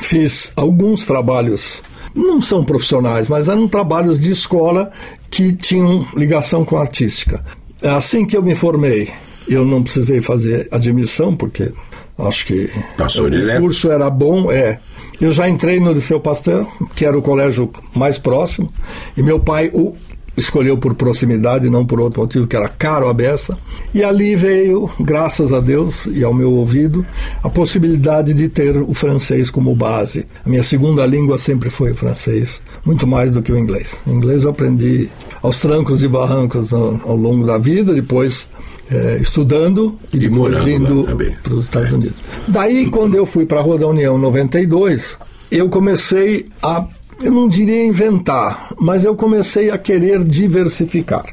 fiz 0.01 0.51
alguns 0.55 1.05
trabalhos, 1.05 1.83
não 2.15 2.41
são 2.41 2.63
profissionais, 2.63 3.27
mas 3.27 3.47
eram 3.47 3.67
trabalhos 3.67 4.19
de 4.19 4.31
escola 4.31 4.91
que 5.29 5.53
tinham 5.53 6.05
ligação 6.15 6.65
com 6.65 6.77
a 6.77 6.81
artística. 6.81 7.43
Assim 7.83 8.25
que 8.25 8.35
eu 8.35 8.41
me 8.43 8.55
formei, 8.55 9.09
eu 9.47 9.65
não 9.65 9.81
precisei 9.83 10.21
fazer 10.21 10.67
admissão, 10.71 11.35
porque 11.35 11.71
acho 12.17 12.45
que 12.45 12.69
Passou 12.97 13.25
o 13.25 13.29
direto. 13.29 13.61
curso 13.61 13.89
era 13.91 14.09
bom, 14.09 14.51
é. 14.51 14.79
Eu 15.21 15.31
já 15.33 15.49
entrei 15.49 15.79
no 15.79 15.91
Liceu 15.91 16.19
Pasteur, 16.19 16.65
que 16.95 17.05
era 17.05 17.17
o 17.17 17.21
colégio 17.21 17.69
mais 17.93 18.17
próximo, 18.17 18.71
e 19.17 19.21
meu 19.23 19.39
pai 19.39 19.69
o 19.73 19.93
escolheu 20.37 20.77
por 20.77 20.95
proximidade, 20.95 21.69
não 21.69 21.85
por 21.85 21.99
outro 21.99 22.21
motivo, 22.21 22.47
que 22.47 22.55
era 22.55 22.69
caro 22.69 23.07
a 23.07 23.13
beça. 23.13 23.57
E 23.93 24.03
ali 24.03 24.35
veio, 24.35 24.89
graças 24.99 25.51
a 25.53 25.59
Deus 25.59 26.07
e 26.07 26.23
ao 26.23 26.33
meu 26.33 26.53
ouvido, 26.53 27.05
a 27.43 27.49
possibilidade 27.49 28.33
de 28.33 28.47
ter 28.47 28.77
o 28.77 28.93
francês 28.93 29.49
como 29.49 29.75
base. 29.75 30.25
A 30.45 30.49
minha 30.49 30.63
segunda 30.63 31.05
língua 31.05 31.37
sempre 31.37 31.69
foi 31.69 31.91
o 31.91 31.95
francês, 31.95 32.61
muito 32.85 33.05
mais 33.05 33.31
do 33.31 33.41
que 33.41 33.51
o 33.51 33.57
inglês. 33.57 33.97
O 34.05 34.11
inglês 34.11 34.43
eu 34.43 34.51
aprendi 34.51 35.09
aos 35.41 35.59
trancos 35.59 36.03
e 36.03 36.07
barrancos 36.07 36.73
ao, 36.73 37.15
longo 37.15 37.45
da 37.45 37.57
vida, 37.57 37.93
depois 37.93 38.47
eh, 38.91 39.19
estudando 39.21 39.97
e 40.13 40.17
depois 40.17 40.53
morando 40.53 41.03
lá 41.03 41.13
indo 41.13 41.35
para 41.43 41.53
os 41.53 41.65
Estados 41.65 41.91
Unidos. 41.93 42.17
Daí, 42.47 42.89
quando 42.89 43.15
eu 43.15 43.25
fui 43.25 43.45
para 43.45 43.59
a 43.59 43.63
Rua 43.63 43.77
da 43.77 43.87
União 43.87 44.17
92, 44.17 45.17
eu 45.51 45.69
comecei 45.69 46.47
a, 46.61 46.85
eu 47.21 47.31
não 47.31 47.47
diria 47.47 47.85
inventar, 47.85 48.73
mas 48.79 49.03
eu 49.03 49.15
comecei 49.15 49.69
a 49.69 49.77
querer 49.77 50.23
diversificar. 50.23 51.25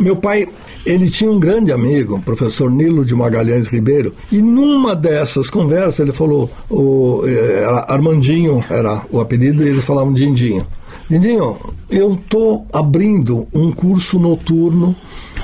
Meu 0.00 0.16
pai, 0.16 0.46
ele 0.84 1.10
tinha 1.10 1.30
um 1.30 1.38
grande 1.38 1.72
amigo, 1.72 2.16
o 2.16 2.22
professor 2.22 2.70
Nilo 2.70 3.04
de 3.04 3.14
Magalhães 3.14 3.68
Ribeiro, 3.68 4.14
e 4.30 4.42
numa 4.42 4.94
dessas 4.94 5.48
conversas 5.48 6.00
ele 6.00 6.12
falou, 6.12 6.50
o, 6.70 7.22
eh, 7.26 7.62
era 7.62 7.86
Armandinho 7.88 8.64
era 8.68 9.02
o 9.10 9.20
apelido, 9.20 9.64
e 9.64 9.68
eles 9.68 9.84
falavam 9.84 10.12
Dindinho. 10.12 10.66
Dindinho, 11.08 11.56
eu 11.88 12.14
estou 12.14 12.66
abrindo 12.72 13.46
um 13.54 13.72
curso 13.72 14.18
noturno 14.18 14.94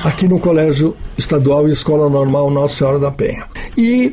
aqui 0.02 0.28
no 0.28 0.38
Colégio 0.38 0.94
Estadual 1.16 1.68
e 1.68 1.72
Escola 1.72 2.10
Normal 2.10 2.50
Nossa 2.50 2.74
Senhora 2.74 2.98
da 2.98 3.10
Penha. 3.10 3.46
E 3.76 4.12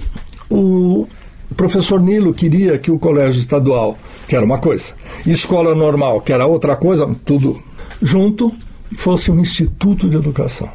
o 0.49 1.07
professor 1.55 1.99
Nilo 1.99 2.33
queria 2.33 2.77
que 2.77 2.91
o 2.91 2.97
Colégio 2.97 3.39
Estadual, 3.39 3.97
que 4.31 4.35
era 4.37 4.45
uma 4.45 4.59
coisa, 4.59 4.93
Escola 5.27 5.75
Normal, 5.75 6.21
que 6.21 6.31
era 6.31 6.45
outra 6.45 6.77
coisa, 6.77 7.05
tudo 7.25 7.61
junto, 8.01 8.49
fosse 8.95 9.29
um 9.29 9.37
instituto 9.41 10.09
de 10.09 10.15
educação. 10.15 10.69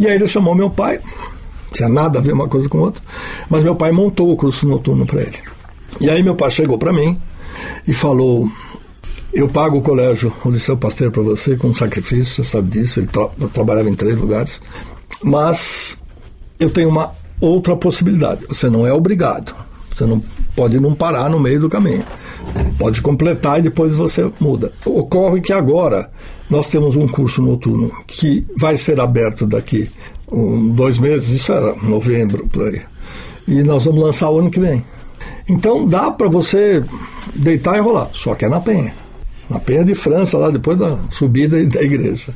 E 0.00 0.06
aí 0.06 0.14
ele 0.14 0.26
chamou 0.26 0.54
meu 0.54 0.70
pai, 0.70 0.98
tinha 1.74 1.90
nada 1.90 2.18
a 2.18 2.22
ver 2.22 2.32
uma 2.32 2.48
coisa 2.48 2.70
com 2.70 2.78
outra, 2.78 3.02
mas 3.50 3.62
meu 3.62 3.76
pai 3.76 3.92
montou 3.92 4.32
o 4.32 4.36
curso 4.38 4.66
noturno 4.66 5.04
para 5.04 5.20
ele. 5.20 5.36
E 6.00 6.08
aí 6.08 6.22
meu 6.22 6.34
pai 6.34 6.50
chegou 6.50 6.78
para 6.78 6.90
mim 6.90 7.20
e 7.86 7.92
falou: 7.92 8.50
Eu 9.30 9.46
pago 9.46 9.76
o 9.76 9.82
colégio, 9.82 10.32
o 10.42 10.50
Liceu 10.50 10.78
Pasteur 10.78 11.10
para 11.10 11.22
você 11.22 11.54
com 11.54 11.74
sacrifício, 11.74 12.42
você 12.42 12.50
sabe 12.50 12.70
disso. 12.70 12.98
Ele 12.98 13.08
tra 13.08 13.28
trabalhava 13.52 13.90
em 13.90 13.94
três 13.94 14.18
lugares, 14.18 14.58
mas 15.22 15.98
eu 16.58 16.70
tenho 16.70 16.88
uma 16.88 17.12
outra 17.38 17.76
possibilidade. 17.76 18.46
Você 18.48 18.70
não 18.70 18.86
é 18.86 18.92
obrigado. 18.94 19.54
Você 19.92 20.06
não 20.06 20.22
pode 20.54 20.78
não 20.78 20.94
parar 20.94 21.28
no 21.28 21.40
meio 21.40 21.60
do 21.60 21.68
caminho. 21.68 22.04
Pode 22.78 23.00
completar 23.02 23.58
e 23.58 23.62
depois 23.62 23.94
você 23.94 24.30
muda. 24.40 24.72
Ocorre 24.84 25.40
que 25.40 25.52
agora 25.52 26.10
nós 26.50 26.68
temos 26.68 26.96
um 26.96 27.08
curso 27.08 27.40
noturno 27.40 27.90
que 28.06 28.44
vai 28.56 28.76
ser 28.76 29.00
aberto 29.00 29.46
daqui 29.46 29.88
um, 30.32 30.70
dois 30.70 30.98
meses, 30.98 31.28
isso 31.28 31.52
era 31.52 31.74
novembro 31.82 32.48
por 32.48 32.66
aí. 32.66 32.80
E 33.46 33.62
nós 33.62 33.84
vamos 33.84 34.02
lançar 34.02 34.30
o 34.30 34.38
ano 34.38 34.50
que 34.50 34.58
vem. 34.58 34.84
Então 35.48 35.86
dá 35.86 36.10
para 36.10 36.28
você 36.28 36.82
deitar 37.34 37.76
e 37.76 37.80
rolar, 37.80 38.08
só 38.12 38.34
que 38.34 38.44
é 38.44 38.48
na 38.48 38.60
Penha. 38.60 38.94
Na 39.50 39.58
Penha 39.58 39.84
de 39.84 39.94
França, 39.94 40.38
lá 40.38 40.50
depois 40.50 40.78
da 40.78 40.98
subida 41.10 41.64
da 41.66 41.82
igreja. 41.82 42.34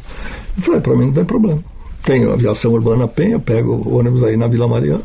Eu 0.56 0.62
falei, 0.62 0.80
para 0.80 0.94
mim 0.94 1.06
não 1.06 1.12
tem 1.12 1.24
problema. 1.24 1.58
Tenho 2.04 2.32
aviação 2.32 2.72
urbana 2.72 3.08
Penha, 3.08 3.38
pego 3.38 3.74
o 3.74 3.98
ônibus 3.98 4.22
aí 4.22 4.36
na 4.36 4.46
Vila 4.46 4.68
Mariana, 4.68 5.02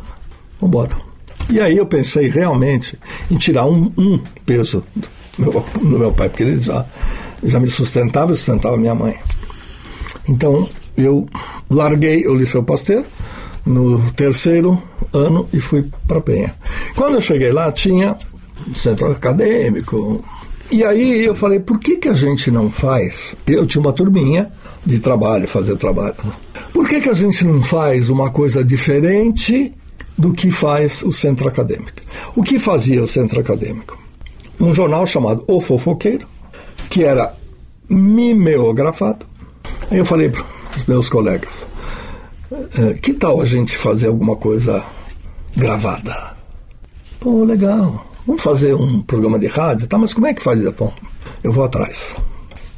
vamos 0.60 0.76
embora. 0.76 1.11
E 1.50 1.60
aí 1.60 1.78
eu 1.78 1.86
pensei 1.86 2.30
realmente 2.30 2.98
em 3.30 3.38
tirar 3.38 3.66
um, 3.66 3.92
um 3.98 4.20
peso 4.46 4.84
do 5.38 5.52
meu, 5.52 5.66
do 5.80 6.00
meu 6.00 6.12
pai, 6.12 6.30
porque 6.30 6.44
ele 6.44 6.58
já, 6.60 6.86
já 7.44 7.60
me 7.60 7.70
sustentava 7.70 8.32
e 8.32 8.36
sustentava 8.36 8.78
minha 8.78 8.96
mãe. 8.96 9.18
Então 10.28 10.68
eu 10.96 11.28
larguei 11.70 12.28
o 12.28 12.34
Liceu 12.34 12.64
Pasteur 12.64 13.04
no 13.66 14.00
terceiro 14.12 14.82
ano 15.14 15.48
e 15.54 15.60
fui 15.60 15.86
para 16.08 16.22
Penha. 16.22 16.56
Quando 16.96 17.16
eu 17.16 17.22
cheguei 17.22 17.52
lá, 17.52 17.72
tinha 17.72 18.18
centro 18.76 19.12
acadêmico. 19.12 20.24
E 20.72 20.84
aí 20.84 21.26
eu 21.26 21.36
falei, 21.36 21.60
por 21.60 21.80
que, 21.80 21.98
que 21.98 22.08
a 22.08 22.14
gente 22.14 22.50
não 22.50 22.72
faz? 22.72 23.36
Eu 23.46 23.66
tinha 23.66 23.82
uma 23.82 23.92
turminha 23.92 24.50
de 24.86 25.00
trabalho, 25.00 25.48
fazer 25.48 25.76
trabalho. 25.76 26.16
Por 26.74 26.88
que, 26.88 27.02
que 27.02 27.10
a 27.10 27.14
gente 27.14 27.44
não 27.46 27.62
faz 27.62 28.10
uma 28.10 28.30
coisa 28.32 28.64
diferente 28.64 29.74
do 30.18 30.34
que 30.34 30.52
faz 30.52 31.02
o 31.02 31.12
centro 31.12 31.48
acadêmico? 31.48 32.02
O 32.36 32.44
que 32.44 32.60
fazia 32.60 33.02
o 33.04 33.08
centro 33.08 33.40
acadêmico? 33.40 33.98
Um 34.60 34.74
jornal 34.74 35.08
chamado 35.08 35.44
O 35.48 35.60
Fofoqueiro, 35.60 36.28
que 36.90 37.04
era 37.04 37.36
mimeografado. 37.90 39.26
Aí 39.90 39.98
eu 39.98 40.06
falei 40.06 40.30
para 40.30 40.44
os 40.76 40.86
meus 40.86 41.10
colegas, 41.10 41.66
"Eh, 42.78 42.94
que 43.02 43.14
tal 43.14 43.42
a 43.42 43.46
gente 43.46 43.76
fazer 43.78 44.08
alguma 44.08 44.36
coisa 44.36 44.84
gravada? 45.56 46.36
Pô, 47.20 47.44
legal. 47.44 48.06
Vamos 48.26 48.42
fazer 48.42 48.74
um 48.76 49.02
programa 49.02 49.38
de 49.40 49.48
rádio, 49.48 49.88
tá? 49.88 49.98
Mas 49.98 50.14
como 50.14 50.28
é 50.28 50.34
que 50.34 50.42
faz? 50.44 50.60
Bom, 50.72 50.94
eu 51.44 51.52
vou 51.52 51.64
atrás. 51.64 52.16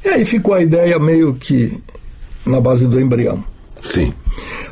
E 0.04 0.10
aí 0.10 0.26
ficou 0.26 0.54
a 0.54 0.62
ideia 0.62 0.98
meio 1.00 1.34
que 1.34 1.78
na 2.46 2.60
base 2.60 2.88
do 2.88 3.00
embrião. 3.00 3.43
Sim. 3.82 4.13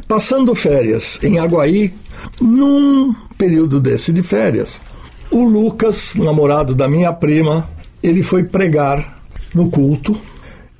Passando 0.08 0.56
férias 0.56 1.20
em 1.22 1.40
Aguaí, 1.40 1.94
num 2.40 3.14
período 3.38 3.80
desse 3.80 4.12
de 4.12 4.24
férias, 4.24 4.82
o 5.30 5.44
Lucas, 5.44 6.16
namorado 6.16 6.76
da 6.76 6.88
minha 6.88 7.14
prima, 7.14 7.68
ele 8.04 8.22
foi 8.22 8.44
pregar 8.44 9.22
no 9.54 9.70
culto 9.70 10.18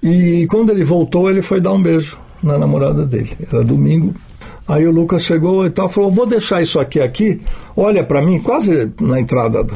e 0.02 0.48
quando 0.50 0.72
ele 0.72 0.84
voltou, 0.84 1.30
ele 1.30 1.42
foi 1.42 1.62
dar 1.62 1.74
um 1.74 1.82
beijo 1.82 2.18
na 2.42 2.58
namorada 2.58 3.06
dele. 3.06 3.38
Era 3.52 3.64
domingo. 3.64 4.14
Aí 4.68 4.88
o 4.88 4.92
Lucas 4.92 5.24
chegou 5.24 5.66
e 5.66 5.70
tal, 5.70 5.90
falou: 5.90 6.12
Vou 6.12 6.26
deixar 6.26 6.62
isso 6.62 6.80
aqui 6.80 7.00
aqui. 7.00 7.42
Olha 7.76 8.04
para 8.04 8.22
mim, 8.22 8.40
quase 8.40 8.92
na 9.00 9.20
entrada. 9.20 9.64
Do... 9.64 9.76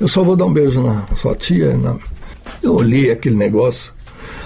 Eu 0.00 0.08
só 0.08 0.22
vou 0.22 0.36
dar 0.36 0.46
um 0.46 0.52
beijo 0.52 0.82
na 0.82 1.06
sua 1.14 1.34
tia. 1.34 1.76
Na... 1.76 1.96
Eu 2.62 2.74
olhei 2.74 3.10
aquele 3.10 3.36
negócio, 3.36 3.92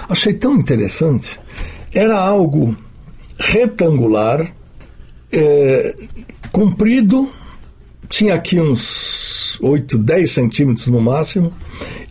achei 0.09 0.33
tão 0.33 0.55
interessante. 0.55 1.39
Era 1.93 2.19
algo 2.19 2.75
retangular, 3.37 4.51
é, 5.31 5.95
comprido, 6.51 7.29
tinha 8.09 8.35
aqui 8.35 8.59
uns 8.59 9.57
8, 9.61 9.97
10 9.97 10.31
centímetros 10.31 10.87
no 10.87 10.99
máximo, 11.01 11.51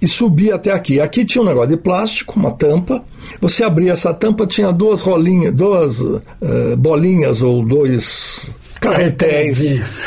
e 0.01 0.07
subia 0.09 0.55
até 0.55 0.73
aqui. 0.73 1.01
Aqui 1.01 1.25
tinha 1.25 1.43
um 1.43 1.47
negócio 1.47 1.71
de 1.71 1.77
plástico, 1.77 2.39
uma 2.39 2.51
tampa. 2.53 3.05
Você 3.41 3.63
abria 3.63 3.93
essa 3.93 4.13
tampa, 4.15 4.47
tinha 4.47 4.73
duas 4.73 5.01
rolinhas, 5.03 5.55
duas 5.55 6.01
eh, 6.41 6.77
bolinhas 6.77 7.43
ou 7.43 7.65
dois 7.65 8.49
carretéis 8.81 10.05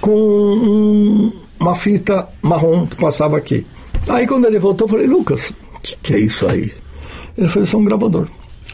com 0.00 0.10
um- 0.12 1.32
uma 1.60 1.74
fita 1.74 2.26
marrom 2.42 2.86
que 2.86 2.96
passava 2.96 3.36
aqui. 3.36 3.66
Aí 4.08 4.26
quando 4.26 4.46
ele 4.46 4.58
voltou, 4.58 4.86
eu 4.86 4.90
falei, 4.90 5.06
Lucas, 5.06 5.50
o 5.50 5.80
que, 5.80 5.96
que 6.02 6.14
é 6.14 6.18
isso 6.20 6.46
aí? 6.46 6.72
Ele 7.36 7.48
falou, 7.48 7.64
isso 7.64 7.76
é 7.76 7.78
um 7.78 7.84
gravador. 7.84 8.28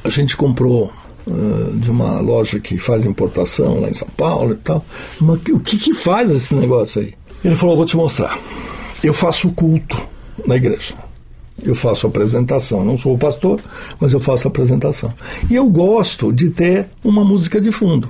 A 0.05 0.09
gente 0.09 0.37
comprou 0.37 0.91
eh, 1.27 1.77
de 1.77 1.91
uma 1.91 2.21
loja 2.21 2.59
que 2.61 2.79
faz 2.79 3.07
importação 3.07 3.81
lá 3.81 3.89
em 3.89 3.95
São 3.95 4.09
Paulo 4.17 4.53
e 4.53 4.57
tal. 4.57 4.85
Mas 5.21 5.41
o 5.53 5.61
que, 5.61 5.79
que 5.79 5.95
faz 5.95 6.31
esse 6.31 6.55
negócio 6.55 7.03
aí? 7.03 7.15
Ele 7.45 7.55
falou, 7.55 7.77
vou 7.77 7.87
te 7.87 7.97
mostrar. 7.97 8.39
Eu 9.03 9.15
faço 9.15 9.51
culto 9.51 10.01
na 10.47 10.57
igreja. 10.57 10.95
Eu 11.63 11.75
faço 11.75 12.07
apresentação. 12.07 12.85
Não 12.85 12.99
sou 12.99 13.17
pastor, 13.19 13.61
mas 13.99 14.13
eu 14.13 14.21
faço 14.21 14.49
apresentação. 14.49 15.13
E 15.51 15.55
eu 15.55 15.69
gosto 15.69 16.33
de 16.33 16.51
ter 16.51 16.87
uma 17.03 17.25
música 17.25 17.61
de 17.61 17.71
fundo. 17.73 18.09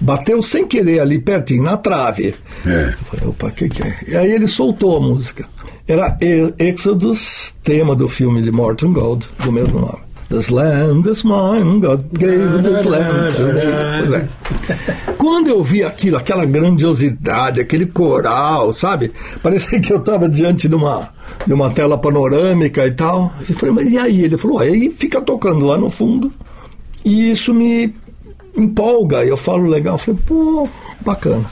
Bateu 0.00 0.42
sem 0.42 0.66
querer 0.66 1.00
ali 1.00 1.18
pertinho, 1.18 1.62
na 1.62 1.76
trave. 1.76 2.34
É. 2.66 2.88
Eu 2.88 2.92
falei, 2.92 3.26
opa, 3.26 3.46
o 3.46 3.52
que, 3.52 3.68
que 3.68 3.82
é? 3.82 3.96
E 4.06 4.16
aí 4.16 4.32
ele 4.32 4.46
soltou 4.46 4.96
a 4.96 5.00
música. 5.00 5.46
Era 5.86 6.16
Exodus, 6.58 7.54
tema 7.62 7.96
do 7.96 8.06
filme 8.06 8.42
de 8.42 8.52
Morton 8.52 8.92
Gold, 8.92 9.26
do 9.42 9.50
mesmo 9.50 9.80
nome. 9.80 10.07
This 10.28 10.50
land 10.50 11.08
is 11.08 11.24
mine, 11.24 11.80
God 11.80 12.12
gave 12.12 12.62
this 12.62 12.84
land. 12.84 13.34
Pois 13.98 14.12
é. 14.12 14.28
Quando 15.16 15.48
eu 15.48 15.62
vi 15.62 15.82
aquilo, 15.82 16.18
aquela 16.18 16.44
grandiosidade, 16.44 17.62
aquele 17.62 17.86
coral, 17.86 18.74
sabe? 18.74 19.10
Parecia 19.42 19.80
que 19.80 19.90
eu 19.90 19.96
estava 19.96 20.28
diante 20.28 20.68
de 20.68 20.74
uma, 20.74 21.08
de 21.46 21.52
uma 21.54 21.70
tela 21.70 21.96
panorâmica 21.96 22.86
e 22.86 22.90
tal. 22.90 23.32
E 23.48 23.54
falei, 23.54 23.74
mas 23.74 23.90
e 23.90 23.96
aí? 23.96 24.22
Ele 24.22 24.36
falou, 24.36 24.58
aí 24.58 24.90
fica 24.90 25.18
tocando 25.22 25.64
lá 25.64 25.78
no 25.78 25.88
fundo. 25.88 26.30
E 27.02 27.30
isso 27.30 27.54
me 27.54 27.94
empolga. 28.54 29.24
Eu 29.24 29.36
falo 29.36 29.66
legal. 29.66 29.94
Eu 29.94 29.98
falei, 29.98 30.20
pô, 30.26 30.68
bacana. 31.00 31.44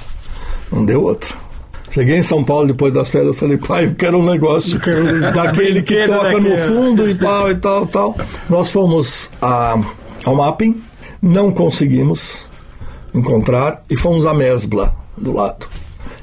Não 0.70 0.84
deu 0.84 1.02
outra. 1.02 1.34
Cheguei 1.96 2.18
em 2.18 2.22
São 2.22 2.44
Paulo 2.44 2.66
depois 2.66 2.92
das 2.92 3.08
férias, 3.08 3.38
falei, 3.38 3.56
pai, 3.56 3.86
eu 3.86 3.94
quero 3.94 4.18
um 4.18 4.30
negócio 4.30 4.78
daquele 5.34 5.80
que 5.80 6.06
toca 6.06 6.38
no 6.38 6.54
fundo 6.54 7.08
e 7.08 7.14
pau 7.14 7.50
e 7.50 7.54
tal, 7.54 7.86
tal. 7.86 8.14
Nós 8.50 8.68
fomos 8.68 9.30
a, 9.40 9.82
ao 10.22 10.36
mapping, 10.36 10.78
não 11.22 11.50
conseguimos 11.50 12.50
encontrar 13.14 13.82
e 13.88 13.96
fomos 13.96 14.26
a 14.26 14.34
Mesbla 14.34 14.94
do 15.16 15.32
lado. 15.32 15.66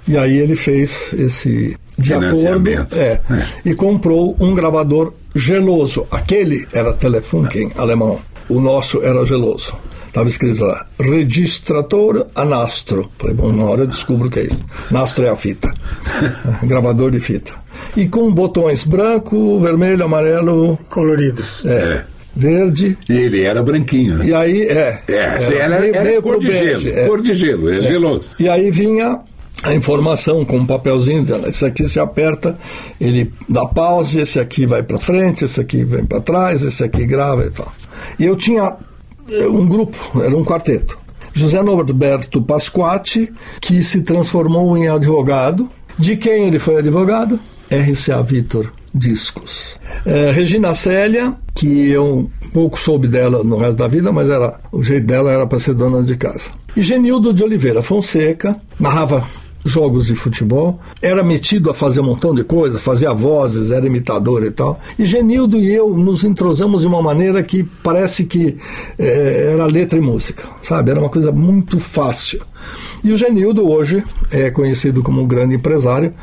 E 0.07 0.15
aí 0.15 0.37
ele 0.37 0.55
fez 0.55 1.11
esse 1.13 1.75
de 1.97 2.13
acordo 2.13 2.69
é, 2.95 3.01
é. 3.01 3.21
e 3.65 3.73
comprou 3.73 4.37
um 4.39 4.53
gravador 4.53 5.11
geloso. 5.33 6.05
Aquele 6.11 6.67
era 6.71 6.93
Telefunken 6.93 7.71
alemão. 7.75 8.19
O 8.47 8.61
nosso 8.61 9.01
era 9.01 9.25
geloso. 9.25 9.73
Estava 10.13 10.29
escrito 10.29 10.63
lá, 10.63 10.85
registrador 10.99 12.27
a 12.35 12.45
nastro. 12.45 13.09
Falei, 13.17 13.35
bom, 13.35 13.51
na 13.51 13.63
hora 13.63 13.81
eu 13.81 13.87
descubro 13.87 14.27
o 14.27 14.29
que 14.29 14.41
é 14.41 14.43
isso. 14.43 14.63
Nastro 14.91 15.25
é 15.25 15.29
a 15.29 15.35
fita. 15.35 15.73
Gravador 16.61 17.09
de 17.09 17.19
fita. 17.19 17.51
E 17.97 18.07
com 18.07 18.31
botões 18.31 18.83
branco, 18.83 19.59
vermelho, 19.59 20.05
amarelo. 20.05 20.77
Coloridos. 20.87 21.65
É. 21.65 21.71
é. 21.71 22.05
Verde. 22.35 22.95
E 23.09 23.11
ele 23.11 23.41
era 23.41 23.63
branquinho. 23.63 24.19
Né? 24.19 24.27
E 24.27 24.33
aí, 24.35 24.61
é. 24.61 25.01
É, 25.07 25.13
era, 25.15 25.55
era, 25.55 25.79
meio, 25.79 25.95
era 25.95 26.05
meio 26.05 26.21
cor 26.21 26.39
de 26.39 26.51
gelo. 26.51 26.89
É. 26.89 27.07
Cor 27.07 27.19
de 27.19 27.33
gelo, 27.33 27.69
é, 27.71 27.77
é 27.79 27.81
geloso. 27.81 28.31
E 28.37 28.47
aí 28.47 28.69
vinha 28.69 29.19
a 29.63 29.73
informação 29.73 30.45
com 30.45 30.57
um 30.57 30.65
papelzinho 30.67 31.25
esse 31.47 31.65
aqui 31.65 31.85
se 31.85 31.99
aperta, 31.99 32.55
ele 33.01 33.33
dá 33.49 33.65
pause, 33.65 34.19
esse 34.19 34.39
aqui 34.39 34.67
vai 34.67 34.83
para 34.83 34.99
frente, 34.99 35.45
esse 35.45 35.59
aqui 35.59 35.83
vem 35.83 36.05
para 36.05 36.21
trás, 36.21 36.61
esse 36.61 36.83
aqui 36.83 37.03
grava 37.03 37.45
e 37.45 37.49
tal. 37.49 37.73
E 38.19 38.25
eu 38.25 38.35
tinha 38.35 38.77
um 39.49 39.65
grupo, 39.65 40.21
era 40.21 40.35
um 40.35 40.43
quarteto. 40.43 40.97
José 41.33 41.61
Norberto 41.61 42.41
Pasquati, 42.41 43.31
que 43.59 43.81
se 43.83 44.01
transformou 44.01 44.77
em 44.77 44.87
advogado. 44.87 45.69
De 45.97 46.15
quem 46.15 46.47
ele 46.47 46.59
foi 46.59 46.77
advogado? 46.77 47.39
RCA 47.69 48.21
Vitor 48.21 48.71
Discos. 48.93 49.79
É, 50.05 50.31
Regina 50.31 50.73
Célia, 50.73 51.35
que 51.55 51.89
eu 51.89 52.29
pouco 52.53 52.79
soube 52.79 53.07
dela 53.07 53.43
no 53.43 53.57
resto 53.57 53.77
da 53.77 53.87
vida, 53.87 54.11
mas 54.11 54.29
era 54.29 54.59
o 54.71 54.83
jeito 54.83 55.07
dela 55.07 55.31
era 55.31 55.47
para 55.47 55.59
ser 55.59 55.73
dona 55.73 56.03
de 56.03 56.15
casa. 56.15 56.51
E 56.75 56.81
Genildo 56.81 57.33
de 57.33 57.43
Oliveira 57.43 57.81
Fonseca 57.81 58.55
narrava 58.79 59.27
jogos 59.65 60.07
de 60.07 60.15
futebol, 60.15 60.79
era 61.01 61.23
metido 61.23 61.69
a 61.69 61.73
fazer 61.73 62.01
um 62.01 62.05
montão 62.05 62.33
de 62.33 62.43
coisas, 62.43 62.81
fazia 62.81 63.13
vozes, 63.13 63.71
era 63.71 63.85
imitador 63.85 64.43
e 64.43 64.51
tal. 64.51 64.79
E 64.97 65.05
Genildo 65.05 65.57
e 65.57 65.73
eu 65.73 65.95
nos 65.97 66.23
entrosamos 66.23 66.81
de 66.81 66.87
uma 66.87 67.01
maneira 67.01 67.41
que 67.43 67.63
parece 67.63 68.25
que 68.25 68.57
é, 68.97 69.53
era 69.53 69.65
letra 69.65 69.97
e 69.97 70.01
música, 70.01 70.47
sabe? 70.61 70.91
Era 70.91 70.99
uma 70.99 71.09
coisa 71.09 71.31
muito 71.31 71.79
fácil. 71.79 72.41
E 73.03 73.11
o 73.11 73.17
Genildo 73.17 73.69
hoje 73.69 74.03
é 74.31 74.49
conhecido 74.49 75.01
como 75.01 75.21
um 75.21 75.27
grande 75.27 75.55
empresário, 75.55 76.13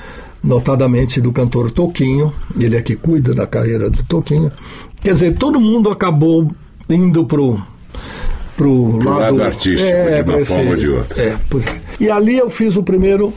notadamente 0.42 1.20
do 1.20 1.32
cantor 1.32 1.70
Toquinho, 1.70 2.32
ele 2.58 2.76
é 2.76 2.82
que 2.82 2.96
cuida 2.96 3.34
da 3.34 3.46
carreira 3.46 3.90
do 3.90 4.02
Toquinho. 4.04 4.50
Quer 5.00 5.12
dizer, 5.12 5.36
todo 5.36 5.60
mundo 5.60 5.90
acabou 5.90 6.50
indo 6.88 7.24
pro 7.24 7.60
pro 8.60 8.98
lado, 8.98 9.20
lado 9.20 9.42
artístico, 9.42 9.90
é, 9.90 10.22
de 10.22 10.30
uma 10.30 10.44
forma 10.44 10.70
ou 10.70 10.76
de 10.76 10.88
outra. 10.90 11.22
É, 11.22 11.36
pois, 11.48 11.64
e 11.98 12.10
ali 12.10 12.36
eu 12.36 12.50
fiz 12.50 12.76
o 12.76 12.82
primeiro. 12.82 13.32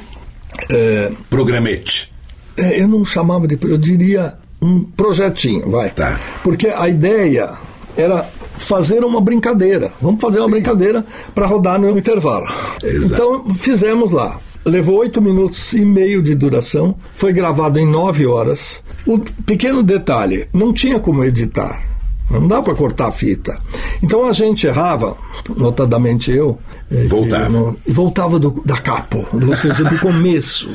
É, 0.70 1.12
Programete. 1.30 2.12
É, 2.58 2.82
eu 2.82 2.88
não 2.90 3.06
chamava 3.06 3.48
de. 3.48 3.58
Eu 3.64 3.78
diria 3.78 4.34
um 4.62 4.84
projetinho, 4.84 5.72
vai. 5.72 5.90
Tá. 5.92 6.20
Porque 6.44 6.68
a 6.68 6.90
ideia 6.90 7.52
era 7.96 8.28
fazer 8.58 9.04
uma 9.06 9.22
brincadeira. 9.22 9.94
Vamos 10.02 10.20
fazer 10.20 10.40
Sim. 10.40 10.44
uma 10.44 10.50
brincadeira 10.50 11.06
para 11.34 11.48
rodar 11.48 11.80
no 11.80 11.98
intervalo. 11.98 12.46
Exato. 12.84 13.14
Então 13.14 13.56
fizemos 13.56 14.12
lá. 14.12 14.40
Levou 14.66 15.00
oito 15.00 15.22
minutos 15.22 15.74
e 15.74 15.84
meio 15.84 16.22
de 16.22 16.36
duração, 16.36 16.96
foi 17.16 17.34
gravado 17.34 17.80
em 17.80 17.86
nove 17.86 18.26
horas. 18.26 18.82
O 19.06 19.20
pequeno 19.20 19.84
detalhe, 19.84 20.48
não 20.54 20.72
tinha 20.72 21.00
como 21.00 21.24
editar. 21.24 21.93
Não 22.30 22.48
dá 22.48 22.62
para 22.62 22.74
cortar 22.74 23.08
a 23.08 23.12
fita. 23.12 23.60
Então 24.02 24.28
a 24.28 24.32
gente 24.32 24.66
errava, 24.66 25.16
notadamente 25.56 26.32
eu. 26.32 26.58
É, 26.90 27.06
voltava. 27.06 27.76
e 27.86 27.92
voltava 27.92 28.40
do, 28.40 28.62
da 28.66 28.78
capo, 28.78 29.26
ou 29.32 29.56
seja, 29.56 29.84
do 29.84 30.00
começo. 30.00 30.70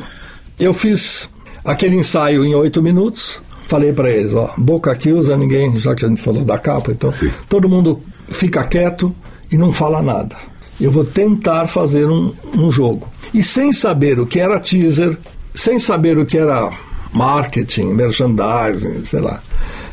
Eu 0.59 0.73
fiz 0.73 1.29
aquele 1.65 1.97
ensaio 1.97 2.45
em 2.45 2.55
oito 2.55 2.83
minutos. 2.83 3.43
Falei 3.67 3.93
para 3.93 4.11
eles, 4.11 4.33
ó, 4.33 4.55
boca 4.57 4.91
aqui 4.91 5.13
usa 5.13 5.37
ninguém, 5.37 5.77
já 5.77 5.95
que 5.95 6.03
a 6.03 6.09
gente 6.09 6.23
falou 6.23 6.43
da 6.43 6.59
capa, 6.59 6.91
então 6.91 7.13
Sim. 7.13 7.31
todo 7.51 7.69
mundo 7.69 8.01
fica 8.31 8.65
quieto 8.65 9.15
e 9.53 9.59
não 9.59 9.75
fala 9.75 10.01
nada. 10.01 10.37
Eu 10.81 10.91
vou 10.91 11.05
tentar 11.05 11.67
fazer 11.67 12.07
um, 12.07 12.33
um 12.55 12.73
jogo. 12.73 13.07
E 13.35 13.43
sem 13.43 13.73
saber 13.73 14.19
o 14.19 14.27
que 14.27 14.41
era 14.41 14.59
teaser, 14.59 15.19
sem 15.55 15.79
saber 15.79 16.17
o 16.17 16.25
que 16.25 16.39
era 16.39 16.71
marketing, 17.13 17.93
merchandising, 17.93 19.05
sei 19.05 19.21
lá. 19.21 19.43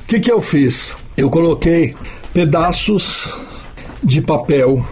O 0.04 0.08
que, 0.08 0.20
que 0.20 0.32
eu 0.32 0.42
fiz? 0.42 0.96
Eu 1.18 1.30
coloquei 1.30 1.96
pedaços 2.34 3.34
de 4.04 4.22
papel 4.22 4.86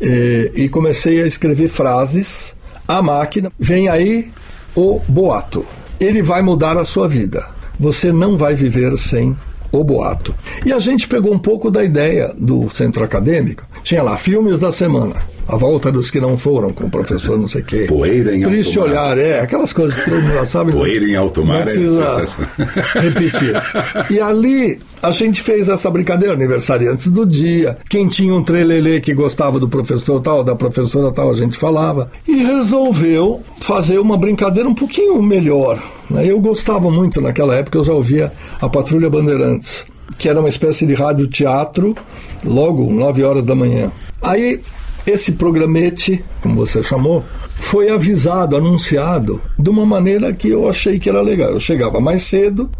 eh, 0.00 0.50
e 0.54 0.68
comecei 0.68 1.22
a 1.22 1.26
escrever 1.26 1.68
frases. 1.68 2.54
A 2.86 3.02
máquina, 3.02 3.50
vem 3.58 3.88
aí 3.88 4.30
o 4.74 5.00
boato. 5.08 5.64
Ele 5.98 6.22
vai 6.22 6.42
mudar 6.42 6.76
a 6.76 6.84
sua 6.84 7.08
vida. 7.08 7.46
Você 7.78 8.12
não 8.12 8.36
vai 8.36 8.54
viver 8.54 8.96
sem 8.96 9.36
o 9.72 9.84
boato. 9.84 10.34
E 10.64 10.72
a 10.72 10.78
gente 10.78 11.08
pegou 11.08 11.32
um 11.32 11.38
pouco 11.38 11.70
da 11.70 11.82
ideia 11.82 12.34
do 12.36 12.68
centro 12.68 13.04
acadêmico. 13.04 13.66
Tinha 13.82 14.02
lá 14.02 14.16
filmes 14.16 14.58
da 14.58 14.72
semana. 14.72 15.14
A 15.50 15.56
volta 15.56 15.90
dos 15.90 16.12
que 16.12 16.20
não 16.20 16.38
foram, 16.38 16.70
com 16.70 16.84
o 16.84 16.90
professor 16.90 17.36
não 17.36 17.48
sei 17.48 17.62
o 17.62 17.64
quê. 17.64 17.86
Poeira 17.88 18.36
em 18.36 18.42
Triste 18.42 18.78
alto 18.78 18.88
olhar, 18.88 19.18
é, 19.18 19.40
aquelas 19.40 19.72
coisas 19.72 19.96
que 19.96 20.08
todo 20.08 20.22
mundo 20.22 20.32
já 20.34 20.46
sabe. 20.46 20.70
Poeira 20.70 21.04
em 21.04 21.16
alto 21.16 21.44
mar 21.44 21.58
não 21.58 21.64
precisa 21.64 22.46
é 22.94 23.00
repetir. 23.00 23.54
E 24.08 24.20
ali 24.20 24.78
a 25.02 25.10
gente 25.10 25.42
fez 25.42 25.68
essa 25.68 25.90
brincadeira, 25.90 26.34
aniversariantes 26.34 27.08
do 27.08 27.26
dia. 27.26 27.76
Quem 27.88 28.06
tinha 28.06 28.32
um 28.32 28.44
trelelê 28.44 29.00
que 29.00 29.12
gostava 29.12 29.58
do 29.58 29.68
professor 29.68 30.20
tal, 30.20 30.44
da 30.44 30.54
professora 30.54 31.10
tal, 31.10 31.30
a 31.30 31.34
gente 31.34 31.58
falava. 31.58 32.08
E 32.28 32.44
resolveu 32.44 33.40
fazer 33.60 33.98
uma 33.98 34.16
brincadeira 34.16 34.68
um 34.68 34.74
pouquinho 34.74 35.20
melhor. 35.20 35.82
Né? 36.08 36.30
Eu 36.30 36.38
gostava 36.38 36.92
muito 36.92 37.20
naquela 37.20 37.56
época, 37.56 37.76
eu 37.76 37.84
já 37.84 37.92
ouvia 37.92 38.32
a 38.60 38.68
Patrulha 38.68 39.10
Bandeirantes, 39.10 39.84
que 40.16 40.28
era 40.28 40.38
uma 40.38 40.48
espécie 40.48 40.86
de 40.86 40.94
rádio-teatro, 40.94 41.96
logo, 42.44 42.88
9 42.92 43.24
horas 43.24 43.44
da 43.44 43.56
manhã. 43.56 43.90
Aí 44.22 44.60
esse 45.10 45.32
programete, 45.32 46.24
como 46.42 46.56
você 46.56 46.82
chamou, 46.82 47.24
foi 47.56 47.90
avisado, 47.90 48.56
anunciado 48.56 49.40
de 49.58 49.68
uma 49.68 49.84
maneira 49.84 50.32
que 50.32 50.48
eu 50.48 50.68
achei 50.68 50.98
que 50.98 51.08
era 51.08 51.20
legal. 51.20 51.50
Eu 51.50 51.60
chegava 51.60 52.00
mais 52.00 52.22
cedo, 52.22 52.70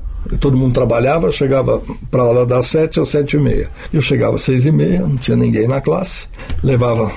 todo 0.40 0.56
mundo 0.56 0.74
trabalhava, 0.74 1.30
chegava 1.30 1.82
para 2.10 2.24
lá 2.24 2.44
das 2.44 2.66
sete 2.66 3.00
às 3.00 3.08
sete 3.08 3.36
e 3.36 3.40
meia. 3.40 3.68
Eu 3.92 4.00
chegava 4.00 4.36
às 4.36 4.42
seis 4.42 4.66
e 4.66 4.72
meia, 4.72 5.00
não 5.00 5.16
tinha 5.16 5.36
ninguém 5.36 5.66
na 5.66 5.80
classe, 5.80 6.26
levava 6.62 7.12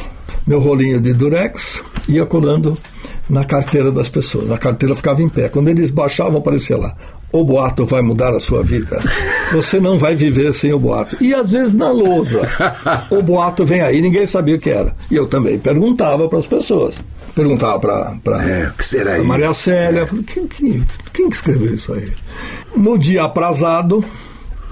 meu 0.45 0.59
rolinho 0.59 0.99
de 0.99 1.13
durex, 1.13 1.81
ia 2.07 2.25
colando 2.25 2.77
na 3.29 3.45
carteira 3.45 3.91
das 3.91 4.09
pessoas. 4.09 4.51
A 4.51 4.57
carteira 4.57 4.95
ficava 4.95 5.21
em 5.21 5.29
pé. 5.29 5.49
Quando 5.49 5.69
eles 5.69 5.89
baixavam, 5.89 6.39
aparecia 6.39 6.77
lá: 6.77 6.95
o 7.31 7.43
boato 7.43 7.85
vai 7.85 8.01
mudar 8.01 8.33
a 8.33 8.39
sua 8.39 8.63
vida. 8.63 8.99
Você 9.51 9.79
não 9.79 9.97
vai 9.97 10.15
viver 10.15 10.53
sem 10.53 10.73
o 10.73 10.79
boato. 10.79 11.17
E 11.21 11.33
às 11.33 11.51
vezes 11.51 11.73
na 11.73 11.89
lousa, 11.91 12.41
o 13.09 13.21
boato 13.21 13.65
vem 13.65 13.81
aí, 13.81 14.01
ninguém 14.01 14.27
sabia 14.27 14.55
o 14.55 14.59
que 14.59 14.69
era. 14.69 14.93
E 15.09 15.15
eu 15.15 15.27
também 15.27 15.57
perguntava 15.57 16.27
para 16.27 16.39
as 16.39 16.45
pessoas. 16.45 16.95
Perguntava 17.35 17.79
para 17.79 18.43
é, 18.43 18.71
que 18.77 18.85
será? 18.85 19.21
Maria 19.23 19.53
Célia, 19.53 20.01
é. 20.01 20.23
quem, 20.31 20.47
quem, 20.47 20.83
quem 21.11 21.27
escreveu 21.29 21.73
isso 21.73 21.91
aí? 21.93 22.05
No 22.75 22.97
dia 22.97 23.23
aprazado, 23.23 24.05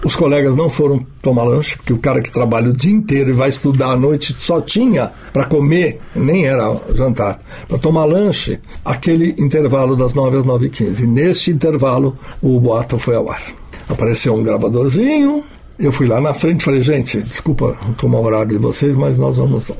Os 0.04 0.16
colegas 0.16 0.56
não 0.56 0.68
foram 0.68 1.06
tomar 1.22 1.44
lanche, 1.44 1.78
porque 1.78 1.94
o 1.94 2.00
cara 2.00 2.22
que 2.22 2.32
trabalha 2.32 2.70
o 2.70 2.74
dia 2.74 2.92
inteiro 2.92 3.30
e 3.30 3.34
vai 3.34 3.50
estudar 3.50 3.92
à 3.92 3.96
noite 3.96 4.36
só 4.38 4.60
tinha 4.60 5.12
para 5.32 5.46
comer, 5.46 6.00
nem 6.16 6.48
era 6.48 6.76
jantar, 6.96 7.40
para 7.68 7.78
tomar 7.78 8.06
lanche, 8.06 8.60
aquele 8.84 9.36
intervalo 9.38 9.96
das 9.96 10.16
9 10.16 10.40
às 10.40 10.46
9 10.46 10.66
e 10.66 10.70
15. 10.70 11.04
E 11.04 11.08
nesse 11.08 11.52
intervalo, 11.52 12.16
o 12.42 12.60
boato 12.60 12.98
foi 12.98 13.16
ao 13.16 13.30
ar. 13.30 13.44
Apareceu 13.88 14.34
um 14.34 14.44
gravadorzinho, 14.44 15.44
eu 15.78 15.92
fui 15.92 16.08
lá 16.08 16.20
na 16.20 16.34
frente 16.34 16.62
e 16.62 16.64
falei, 16.66 16.82
gente, 16.82 17.22
desculpa 17.22 17.78
tomar 17.98 18.20
o 18.20 18.26
horário 18.26 18.50
de 18.50 18.58
vocês, 18.58 18.96
mas 18.96 19.20
nós 19.20 19.38
vamos 19.38 19.72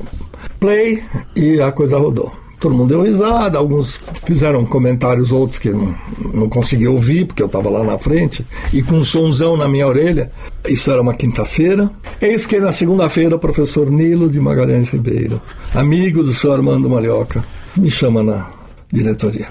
play 0.60 1.02
e 1.34 1.60
a 1.60 1.72
coisa 1.72 1.98
rodou. 1.98 2.41
Todo 2.62 2.76
mundo 2.76 2.90
deu 2.90 3.02
risada, 3.02 3.58
alguns 3.58 4.00
fizeram 4.24 4.64
comentários, 4.64 5.32
outros 5.32 5.58
que 5.58 5.70
não, 5.70 5.92
não 6.32 6.48
consegui 6.48 6.86
ouvir, 6.86 7.26
porque 7.26 7.42
eu 7.42 7.46
estava 7.46 7.68
lá 7.68 7.82
na 7.82 7.98
frente, 7.98 8.46
e 8.72 8.80
com 8.80 8.98
um 8.98 9.04
sonzão 9.04 9.56
na 9.56 9.66
minha 9.66 9.84
orelha. 9.84 10.30
Isso 10.68 10.88
era 10.88 11.02
uma 11.02 11.12
quinta-feira. 11.12 11.90
Eis 12.20 12.46
que 12.46 12.60
na 12.60 12.72
segunda-feira 12.72 13.34
o 13.34 13.38
professor 13.40 13.90
Nilo 13.90 14.30
de 14.30 14.38
Magalhães 14.38 14.90
Ribeiro, 14.90 15.42
amigo 15.74 16.22
do 16.22 16.32
senhor 16.32 16.54
Armando 16.54 16.88
Malhoca, 16.88 17.44
me 17.76 17.90
chama 17.90 18.22
na 18.22 18.48
diretoria. 18.92 19.48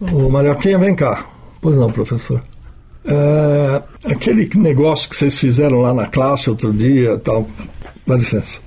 Ô 0.00 0.30
Malhoquinha, 0.30 0.78
vem 0.78 0.94
cá. 0.94 1.26
Pois 1.60 1.76
não, 1.76 1.92
professor. 1.92 2.42
É, 3.04 3.82
aquele 4.06 4.48
negócio 4.54 5.10
que 5.10 5.16
vocês 5.16 5.38
fizeram 5.38 5.82
lá 5.82 5.92
na 5.92 6.06
classe 6.06 6.48
outro 6.48 6.72
dia, 6.72 7.18
tal. 7.18 7.46
Dá 8.06 8.14
licença. 8.14 8.62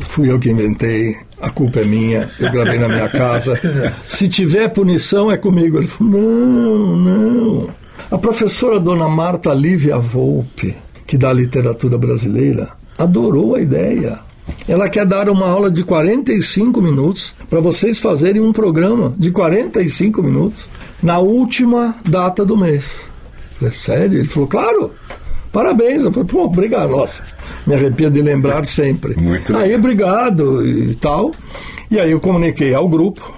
Fui 0.00 0.30
eu 0.30 0.38
que 0.38 0.50
inventei, 0.50 1.16
a 1.40 1.50
culpa 1.50 1.80
é 1.80 1.84
minha, 1.84 2.30
eu 2.40 2.50
gravei 2.50 2.78
na 2.78 2.88
minha 2.88 3.08
casa. 3.08 3.60
Se 4.08 4.28
tiver 4.28 4.68
punição, 4.68 5.30
é 5.30 5.36
comigo. 5.36 5.78
Ele 5.78 5.86
falou: 5.86 6.12
não, 6.12 6.96
não. 6.96 7.70
A 8.10 8.18
professora 8.18 8.80
dona 8.80 9.08
Marta 9.08 9.52
Lívia 9.52 9.98
Volpe, 9.98 10.76
que 11.06 11.18
dá 11.18 11.32
literatura 11.32 11.98
brasileira, 11.98 12.70
adorou 12.98 13.54
a 13.54 13.60
ideia. 13.60 14.18
Ela 14.66 14.88
quer 14.88 15.06
dar 15.06 15.28
uma 15.28 15.48
aula 15.48 15.70
de 15.70 15.84
45 15.84 16.80
minutos 16.80 17.34
para 17.48 17.60
vocês 17.60 17.98
fazerem 17.98 18.42
um 18.42 18.52
programa 18.52 19.14
de 19.18 19.30
45 19.30 20.22
minutos 20.22 20.68
na 21.02 21.18
última 21.18 21.94
data 22.04 22.44
do 22.44 22.56
mês. 22.56 23.00
Eu 23.52 23.58
falei, 23.58 23.72
sério? 23.72 24.18
Ele 24.18 24.28
falou, 24.28 24.48
claro. 24.48 24.92
Parabéns. 25.52 26.02
Eu 26.02 26.12
falei, 26.12 26.28
pô, 26.28 26.44
obrigado. 26.44 26.90
Nossa, 26.90 27.22
me 27.66 27.74
arrepio 27.74 28.10
de 28.10 28.20
lembrar 28.22 28.66
sempre. 28.66 29.14
Muito 29.16 29.56
aí, 29.56 29.74
obrigado 29.74 30.66
e 30.66 30.94
tal. 30.94 31.32
E 31.90 31.98
aí 31.98 32.10
eu 32.10 32.20
comuniquei 32.20 32.74
ao 32.74 32.88
grupo. 32.88 33.32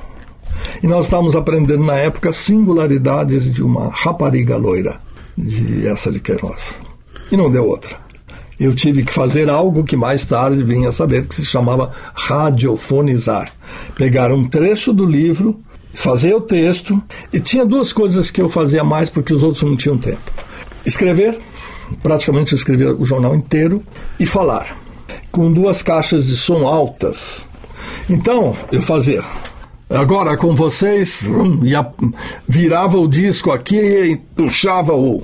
E 0.83 0.87
nós 0.87 1.05
estávamos 1.05 1.37
aprendendo 1.37 1.85
na 1.85 1.97
época 1.97 2.33
singularidades 2.33 3.51
de 3.51 3.63
uma 3.63 3.91
rapariga 3.91 4.57
loira, 4.57 5.01
de 5.37 5.87
essa 5.87 6.11
de 6.11 6.21
Queiroz. 6.21 6.79
E 7.31 7.37
não 7.37 7.51
deu 7.51 7.67
outra. 7.67 7.97
Eu 8.59 8.75
tive 8.75 9.03
que 9.03 9.13
fazer 9.13 9.51
algo 9.51 9.83
que 9.83 9.97
mais 9.97 10.25
tarde 10.25 10.63
vinha 10.63 10.89
a 10.89 10.93
saber 10.93 11.27
que 11.27 11.35
se 11.35 11.45
chamava 11.45 11.91
radiofonizar. 12.15 13.53
Pegar 13.97 14.31
um 14.31 14.45
trecho 14.45 14.93
do 14.93 15.05
livro, 15.05 15.61
fazer 15.93 16.35
o 16.35 16.41
texto, 16.41 17.03
e 17.33 17.41
tinha 17.41 17.67
duas 17.67 17.93
coisas 17.93 18.31
que 18.31 18.41
eu 18.41 18.49
fazia 18.49 18.85
mais 18.85 19.11
porque 19.11 19.35
os 19.35 19.43
outros 19.43 19.63
não 19.65 19.77
tinham 19.77 19.99
tempo. 19.99 20.33
Escrever 20.87 21.39
praticamente 22.03 22.55
escrever 22.55 22.89
o 22.89 23.05
jornal 23.05 23.35
inteiro 23.35 23.83
e 24.19 24.27
falar, 24.27 24.77
com 25.31 25.53
duas 25.53 25.83
caixas 25.83 26.27
de 26.27 26.37
som 26.37 26.67
altas. 26.67 27.49
Então, 28.09 28.57
eu 28.71 28.81
fazia. 28.81 29.23
Agora 29.91 30.37
com 30.37 30.55
vocês, 30.55 31.23
e 31.63 31.75
a, 31.75 31.87
virava 32.49 32.99
o 32.99 33.07
disco 33.07 33.51
aqui 33.51 33.77
e 33.77 34.17
puxava 34.17 34.95
o, 34.95 35.23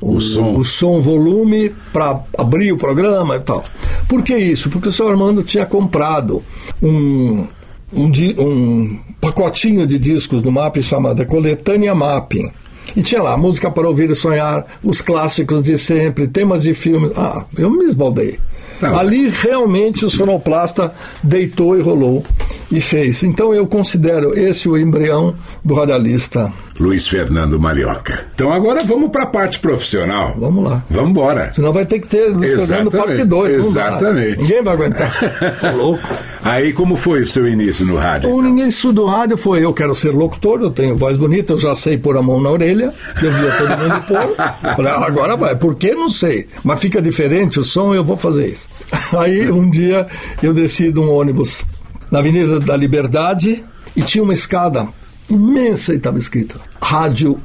o, 0.00 0.16
o 0.16 0.20
som, 0.20 0.56
o 0.56 0.64
som 0.64 1.00
volume 1.00 1.72
para 1.92 2.20
abrir 2.36 2.72
o 2.72 2.76
programa 2.76 3.36
e 3.36 3.40
tal. 3.40 3.64
Por 4.08 4.22
que 4.22 4.36
isso? 4.36 4.68
Porque 4.68 4.88
o 4.88 4.92
senhor 4.92 5.10
Armando 5.10 5.44
tinha 5.44 5.64
comprado 5.64 6.42
um, 6.82 7.46
um, 7.92 8.10
um 8.38 8.98
pacotinho 9.20 9.86
de 9.86 9.98
discos 9.98 10.42
do 10.42 10.50
MAP 10.50 10.82
chamado 10.82 11.24
Coletânea 11.24 11.94
Mapping 11.94 12.50
e 12.96 13.02
tinha 13.02 13.22
lá, 13.22 13.36
música 13.36 13.70
para 13.70 13.88
ouvir 13.88 14.10
e 14.10 14.14
sonhar, 14.14 14.66
os 14.82 15.00
clássicos 15.00 15.62
de 15.62 15.78
sempre, 15.78 16.28
temas 16.28 16.62
de 16.62 16.74
filmes. 16.74 17.12
Ah, 17.16 17.44
eu 17.56 17.70
me 17.70 17.84
esbaldei. 17.84 18.38
Tá 18.80 18.98
Ali 18.98 19.28
realmente 19.28 20.04
o 20.04 20.10
sonoplasta 20.10 20.92
deitou 21.22 21.78
e 21.78 21.80
rolou 21.80 22.24
e 22.72 22.80
fez. 22.80 23.22
Então 23.22 23.54
eu 23.54 23.66
considero 23.66 24.36
esse 24.36 24.68
o 24.68 24.76
embrião 24.76 25.34
do 25.62 25.74
radialista. 25.74 26.52
Luiz 26.80 27.06
Fernando 27.06 27.60
Malioca. 27.60 28.26
Então 28.34 28.52
agora 28.52 28.82
vamos 28.82 29.10
para 29.10 29.24
a 29.24 29.26
parte 29.26 29.58
profissional. 29.58 30.34
Vamos 30.36 30.64
lá. 30.64 30.82
Vamos 30.90 31.10
embora. 31.10 31.52
Senão 31.54 31.72
vai 31.72 31.84
ter 31.84 32.00
que 32.00 32.08
ter 32.08 32.28
Luiz 32.28 32.66
Fernando 32.66 32.90
parte 32.90 33.24
2. 33.24 33.66
Exatamente. 33.66 34.38
Ninguém 34.38 34.62
vai 34.62 34.74
aguentar. 34.74 35.12
Tô 35.60 35.76
louco. 35.76 36.08
Aí 36.42 36.72
como 36.72 36.96
foi 36.96 37.22
o 37.22 37.28
seu 37.28 37.46
início 37.46 37.84
no 37.86 37.96
rádio? 37.96 38.30
O 38.30 38.40
então? 38.40 38.48
início 38.48 38.92
do 38.92 39.04
rádio 39.04 39.36
foi 39.36 39.64
eu 39.64 39.72
quero 39.72 39.94
ser 39.94 40.10
locutor, 40.10 40.60
eu 40.60 40.70
tenho 40.70 40.96
voz 40.96 41.16
bonita, 41.16 41.52
eu 41.52 41.58
já 41.58 41.74
sei 41.74 41.98
pôr 41.98 42.16
a 42.16 42.22
mão 42.22 42.40
na 42.40 42.50
orelha, 42.50 42.92
eu 43.22 43.30
via 43.30 43.52
todo 43.52 43.68
mundo 43.68 44.02
pôr. 44.08 44.34
Falei, 44.74 44.92
agora 44.92 45.36
vai. 45.36 45.54
Por 45.54 45.74
que? 45.74 45.92
Não 45.92 46.08
sei. 46.08 46.48
Mas 46.64 46.80
fica 46.80 47.02
diferente 47.02 47.60
o 47.60 47.64
som, 47.64 47.94
eu 47.94 48.02
vou 48.02 48.16
fazer 48.16 48.48
isso. 48.48 48.66
Aí 49.16 49.50
um 49.50 49.70
dia 49.70 50.06
eu 50.42 50.54
desci 50.54 50.90
de 50.90 50.98
um 50.98 51.12
ônibus 51.12 51.62
na 52.12 52.18
Avenida 52.18 52.60
da 52.60 52.76
Liberdade 52.76 53.64
e 53.96 54.02
tinha 54.02 54.22
uma 54.22 54.34
escada 54.34 54.86
imensa 55.30 55.94
e 55.94 55.96
estava 55.96 56.18
escrito 56.18 56.60
Rádio 56.80 57.40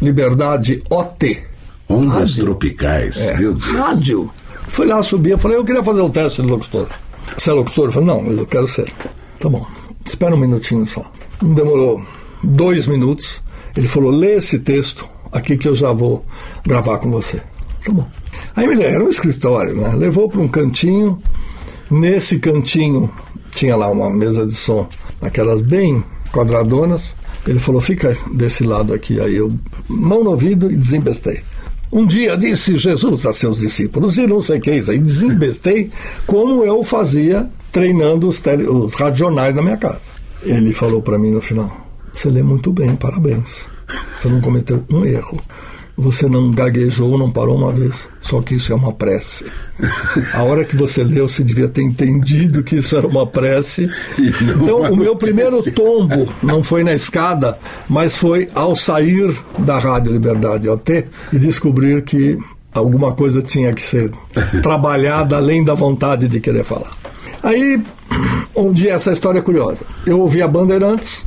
Liberdade 0.00 0.82
OT. 0.88 1.42
Ondas 1.88 2.30
rádio. 2.30 2.44
tropicais, 2.44 3.20
é, 3.20 3.36
meu 3.36 3.52
Deus. 3.52 3.70
Rádio. 3.70 4.30
Fui 4.68 4.86
lá 4.86 5.02
subir, 5.02 5.32
eu 5.32 5.38
falei, 5.38 5.58
eu 5.58 5.64
queria 5.64 5.82
fazer 5.82 6.00
o 6.00 6.08
teste 6.08 6.40
de 6.40 6.48
locutor. 6.48 6.88
Você 7.36 7.50
é 7.50 7.52
locutor? 7.52 7.86
Eu 7.86 7.92
falei, 7.92 8.08
não, 8.08 8.26
eu 8.32 8.46
quero 8.46 8.66
ser. 8.66 8.90
Tá 9.38 9.48
bom, 9.48 9.66
espera 10.06 10.34
um 10.34 10.38
minutinho 10.38 10.86
só. 10.86 11.04
Demorou 11.40 12.00
dois 12.42 12.86
minutos. 12.86 13.42
Ele 13.76 13.88
falou, 13.88 14.10
lê 14.10 14.36
esse 14.36 14.60
texto 14.60 15.06
aqui 15.30 15.56
que 15.56 15.68
eu 15.68 15.74
já 15.74 15.92
vou 15.92 16.24
gravar 16.64 16.98
com 16.98 17.10
você. 17.10 17.42
Tá 17.84 17.92
bom. 17.92 18.06
Aí 18.56 18.66
me 18.66 18.82
era 18.82 19.04
um 19.04 19.10
escritório, 19.10 19.76
né? 19.76 19.94
Levou 19.94 20.28
para 20.28 20.40
um 20.40 20.48
cantinho. 20.48 21.18
Nesse 21.90 22.38
cantinho 22.38 23.10
tinha 23.54 23.76
lá 23.76 23.88
uma 23.90 24.10
mesa 24.10 24.46
de 24.46 24.54
som, 24.54 24.88
aquelas 25.20 25.60
bem 25.60 26.04
quadradonas. 26.32 27.14
Ele 27.46 27.58
falou: 27.58 27.80
fica 27.80 28.16
desse 28.34 28.64
lado 28.64 28.92
aqui. 28.92 29.20
Aí 29.20 29.36
eu, 29.36 29.52
mão 29.88 30.24
no 30.24 30.30
ouvido 30.30 30.70
e 30.70 30.76
desembestei. 30.76 31.42
Um 31.92 32.06
dia 32.06 32.36
disse 32.36 32.76
Jesus 32.78 33.26
a 33.26 33.34
seus 33.34 33.60
discípulos, 33.60 34.16
e 34.16 34.26
não 34.26 34.40
sei 34.40 34.58
que, 34.58 34.70
e 34.70 34.98
desembestei 34.98 35.90
como 36.26 36.64
eu 36.64 36.82
fazia 36.82 37.46
treinando 37.70 38.26
os, 38.26 38.40
tele, 38.40 38.66
os 38.66 38.94
radionais 38.94 39.54
na 39.54 39.60
minha 39.60 39.76
casa. 39.76 40.06
Ele 40.42 40.72
falou 40.72 41.02
para 41.02 41.18
mim 41.18 41.30
no 41.30 41.40
final: 41.40 41.70
Você 42.14 42.28
lê 42.28 42.42
muito 42.42 42.72
bem, 42.72 42.96
parabéns. 42.96 43.66
Você 44.18 44.28
não 44.28 44.40
cometeu 44.40 44.82
um 44.90 45.04
erro 45.04 45.38
você 45.96 46.26
não 46.26 46.50
gaguejou, 46.50 47.18
não 47.18 47.30
parou 47.30 47.56
uma 47.56 47.72
vez. 47.72 48.08
Só 48.20 48.40
que 48.40 48.54
isso 48.54 48.72
é 48.72 48.76
uma 48.76 48.92
prece. 48.92 49.44
A 50.34 50.42
hora 50.42 50.64
que 50.64 50.76
você 50.76 51.04
leu, 51.04 51.28
você 51.28 51.44
devia 51.44 51.68
ter 51.68 51.82
entendido 51.82 52.62
que 52.62 52.76
isso 52.76 52.96
era 52.96 53.06
uma 53.06 53.26
prece. 53.26 53.88
Então, 54.40 54.92
o 54.92 54.96
meu 54.96 55.16
primeiro 55.16 55.62
tombo 55.72 56.32
não 56.42 56.62
foi 56.62 56.82
na 56.82 56.94
escada, 56.94 57.58
mas 57.88 58.16
foi 58.16 58.48
ao 58.54 58.74
sair 58.74 59.34
da 59.58 59.78
Rádio 59.78 60.12
Liberdade 60.12 60.68
OT 60.68 61.04
e 61.32 61.38
descobrir 61.38 62.02
que 62.02 62.38
alguma 62.72 63.12
coisa 63.12 63.42
tinha 63.42 63.72
que 63.72 63.82
ser 63.82 64.10
trabalhada 64.62 65.36
além 65.36 65.62
da 65.62 65.74
vontade 65.74 66.28
de 66.28 66.40
querer 66.40 66.64
falar. 66.64 66.96
Aí, 67.42 67.82
um 68.54 68.72
dia, 68.72 68.94
essa 68.94 69.12
história 69.12 69.40
é 69.40 69.42
curiosa. 69.42 69.84
Eu 70.06 70.20
ouvi 70.20 70.40
a 70.40 70.48
Bandeirantes 70.48 71.26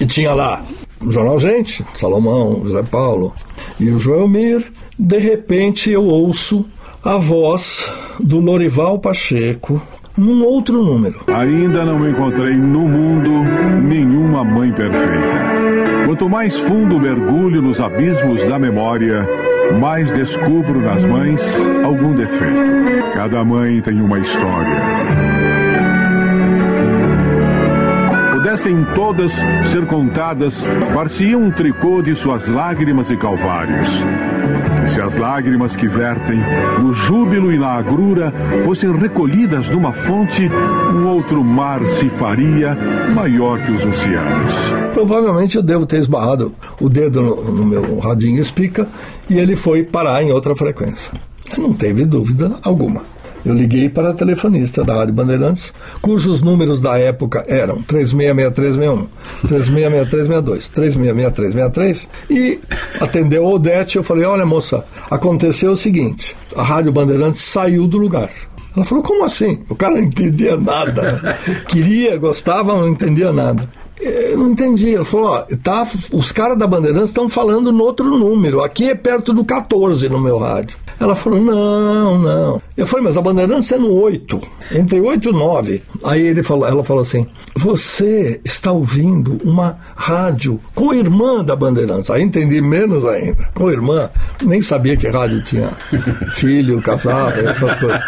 e 0.00 0.06
tinha 0.06 0.32
lá 0.32 0.64
o 1.04 1.10
Jornal 1.10 1.38
Gente, 1.38 1.84
Salomão, 1.94 2.62
José 2.64 2.82
Paulo, 2.82 3.32
e 3.78 3.90
o 3.90 3.98
Joelmir, 3.98 4.70
de 4.98 5.18
repente 5.18 5.90
eu 5.90 6.04
ouço 6.04 6.64
a 7.04 7.18
voz 7.18 7.90
do 8.20 8.38
Lorival 8.40 8.98
Pacheco 8.98 9.80
num 10.16 10.44
outro 10.44 10.82
número. 10.82 11.20
Ainda 11.26 11.84
não 11.84 12.08
encontrei 12.08 12.54
no 12.54 12.80
mundo 12.80 13.30
nenhuma 13.82 14.44
mãe 14.44 14.72
perfeita. 14.72 16.06
Quanto 16.06 16.28
mais 16.28 16.58
fundo 16.58 17.00
mergulho 17.00 17.62
nos 17.62 17.80
abismos 17.80 18.42
da 18.44 18.58
memória, 18.58 19.26
mais 19.80 20.12
descubro 20.12 20.80
nas 20.80 21.04
mães 21.04 21.56
algum 21.84 22.12
defeito. 22.12 23.12
Cada 23.14 23.42
mãe 23.44 23.80
tem 23.80 24.00
uma 24.00 24.18
história 24.18 25.21
pudessem 28.42 28.84
todas 28.96 29.32
ser 29.70 29.86
contadas, 29.86 30.66
far-se-iam 30.92 31.44
um 31.44 31.50
tricô 31.52 32.02
de 32.02 32.16
suas 32.16 32.48
lágrimas 32.48 33.08
e 33.08 33.16
calvários. 33.16 33.88
Se 34.92 35.00
as 35.00 35.16
lágrimas 35.16 35.76
que 35.76 35.86
vertem, 35.86 36.40
no 36.80 36.92
júbilo 36.92 37.52
e 37.52 37.58
na 37.58 37.68
agrura, 37.68 38.32
fossem 38.64 38.92
recolhidas 38.96 39.68
numa 39.68 39.92
fonte, 39.92 40.50
um 40.92 41.06
outro 41.06 41.44
mar 41.44 41.86
se 41.86 42.08
faria 42.08 42.76
maior 43.14 43.64
que 43.64 43.70
os 43.70 43.84
oceanos. 43.84 44.54
Provavelmente 44.92 45.56
eu 45.56 45.62
devo 45.62 45.86
ter 45.86 45.98
esbarrado 45.98 46.52
o 46.80 46.88
dedo 46.88 47.22
no, 47.22 47.44
no 47.44 47.64
meu 47.64 48.00
radinho 48.00 48.40
espica 48.40 48.88
e 49.30 49.38
ele 49.38 49.54
foi 49.54 49.84
parar 49.84 50.20
em 50.20 50.32
outra 50.32 50.56
frequência. 50.56 51.12
Não 51.56 51.72
teve 51.72 52.04
dúvida 52.04 52.50
alguma. 52.64 53.02
Eu 53.44 53.54
liguei 53.54 53.88
para 53.88 54.10
a 54.10 54.14
telefonista 54.14 54.84
da 54.84 54.94
Rádio 54.94 55.14
Bandeirantes, 55.14 55.72
cujos 56.00 56.40
números 56.40 56.80
da 56.80 56.98
época 56.98 57.44
eram 57.48 57.82
366361, 57.82 59.08
366362, 59.48 60.68
366363 60.68 62.08
e 62.30 62.60
atendeu 63.00 63.46
a 63.46 63.50
Odete. 63.50 63.96
Eu 63.96 64.04
falei: 64.04 64.24
Olha, 64.24 64.46
moça, 64.46 64.84
aconteceu 65.10 65.72
o 65.72 65.76
seguinte: 65.76 66.36
a 66.56 66.62
Rádio 66.62 66.92
Bandeirantes 66.92 67.42
saiu 67.42 67.86
do 67.86 67.98
lugar. 67.98 68.30
Ela 68.76 68.84
falou: 68.84 69.02
Como 69.02 69.24
assim? 69.24 69.60
O 69.68 69.74
cara 69.74 69.94
não 69.94 70.02
entendia 70.02 70.56
nada. 70.56 71.36
Queria, 71.68 72.16
gostava, 72.16 72.74
não 72.74 72.88
entendia 72.88 73.32
nada. 73.32 73.68
Eu 74.02 74.38
não 74.38 74.50
entendi. 74.50 74.88
Ele 74.88 75.04
falou: 75.04 75.30
ó, 75.30 75.44
tá, 75.62 75.86
os 76.12 76.32
caras 76.32 76.58
da 76.58 76.66
Bandeirantes 76.66 77.10
estão 77.10 77.28
falando 77.28 77.70
no 77.70 77.84
outro 77.84 78.06
número. 78.06 78.62
Aqui 78.62 78.90
é 78.90 78.94
perto 78.94 79.32
do 79.32 79.44
14 79.44 80.08
no 80.08 80.20
meu 80.20 80.38
rádio. 80.38 80.76
Ela 80.98 81.14
falou: 81.14 81.40
não, 81.40 82.18
não. 82.18 82.62
Eu 82.76 82.86
falei: 82.86 83.04
mas 83.04 83.16
a 83.16 83.22
Bandeirantes 83.22 83.70
é 83.72 83.78
no 83.78 83.92
8, 83.92 84.40
entre 84.72 85.00
8 85.00 85.28
e 85.28 85.32
9. 85.32 85.82
Aí 86.04 86.22
ele 86.22 86.42
falou, 86.42 86.66
ela 86.66 86.84
falou 86.84 87.02
assim: 87.02 87.26
você 87.56 88.40
está 88.44 88.72
ouvindo 88.72 89.38
uma 89.44 89.78
rádio 89.94 90.60
com 90.74 90.92
irmã 90.92 91.44
da 91.44 91.54
Bandeirantes. 91.54 92.10
Aí 92.10 92.22
entendi 92.22 92.60
menos 92.60 93.04
ainda. 93.04 93.48
Com 93.54 93.70
irmã, 93.70 94.10
nem 94.42 94.60
sabia 94.60 94.96
que 94.96 95.08
rádio 95.08 95.42
tinha 95.44 95.70
filho, 96.32 96.80
casado, 96.82 97.40
essas 97.48 97.78
coisas. 97.78 98.02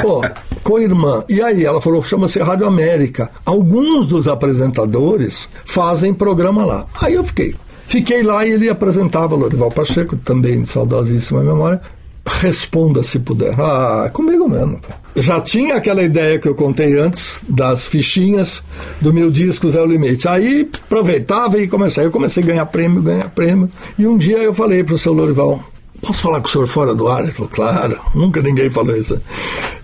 Pô, 0.00 0.22
com 0.62 0.78
irmã. 0.78 1.24
E 1.28 1.42
aí 1.42 1.64
ela 1.64 1.80
falou: 1.80 2.02
chama-se 2.02 2.38
Rádio 2.40 2.66
América. 2.66 3.30
Alguns 3.44 4.06
dos 4.06 4.28
apresentadores 4.28 5.48
fazem 5.64 6.14
programa 6.14 6.64
lá. 6.64 6.86
Aí 7.00 7.14
eu 7.14 7.24
fiquei. 7.24 7.54
Fiquei 7.86 8.22
lá 8.22 8.46
e 8.46 8.52
ele 8.52 8.70
apresentava 8.70 9.36
Lorival 9.36 9.70
Pacheco, 9.70 10.16
também 10.16 10.62
de 10.62 10.68
saudosíssima 10.68 11.42
memória, 11.42 11.80
Responda 12.24 13.02
se 13.02 13.18
puder. 13.18 13.52
Ah, 13.60 14.08
comigo 14.12 14.48
mesmo. 14.48 14.80
Já 15.16 15.40
tinha 15.40 15.74
aquela 15.74 16.02
ideia 16.02 16.38
que 16.38 16.48
eu 16.48 16.54
contei 16.54 16.96
antes 16.96 17.42
das 17.48 17.86
fichinhas 17.86 18.62
do 19.00 19.12
meu 19.12 19.28
disco 19.28 19.68
Zé 19.70 19.80
o 19.82 19.84
Limite. 19.84 20.28
Aí 20.28 20.70
aproveitava 20.84 21.58
e 21.58 21.66
comecei. 21.66 22.04
Eu 22.04 22.12
comecei 22.12 22.42
a 22.42 22.46
ganhar 22.46 22.66
prêmio, 22.66 23.02
ganhar 23.02 23.28
prêmio. 23.30 23.68
E 23.98 24.06
um 24.06 24.16
dia 24.16 24.38
eu 24.38 24.54
falei 24.54 24.84
para 24.84 24.94
o 24.94 24.98
seu 24.98 25.12
Lorival: 25.12 25.64
Posso 26.02 26.22
falar 26.22 26.40
com 26.40 26.48
o 26.48 26.50
senhor 26.50 26.66
fora 26.66 26.94
do 26.94 27.06
ar? 27.06 27.22
Ele 27.22 27.32
falou: 27.32 27.50
Claro, 27.50 27.98
nunca 28.14 28.42
ninguém 28.42 28.68
falou 28.68 28.96
isso. 28.96 29.20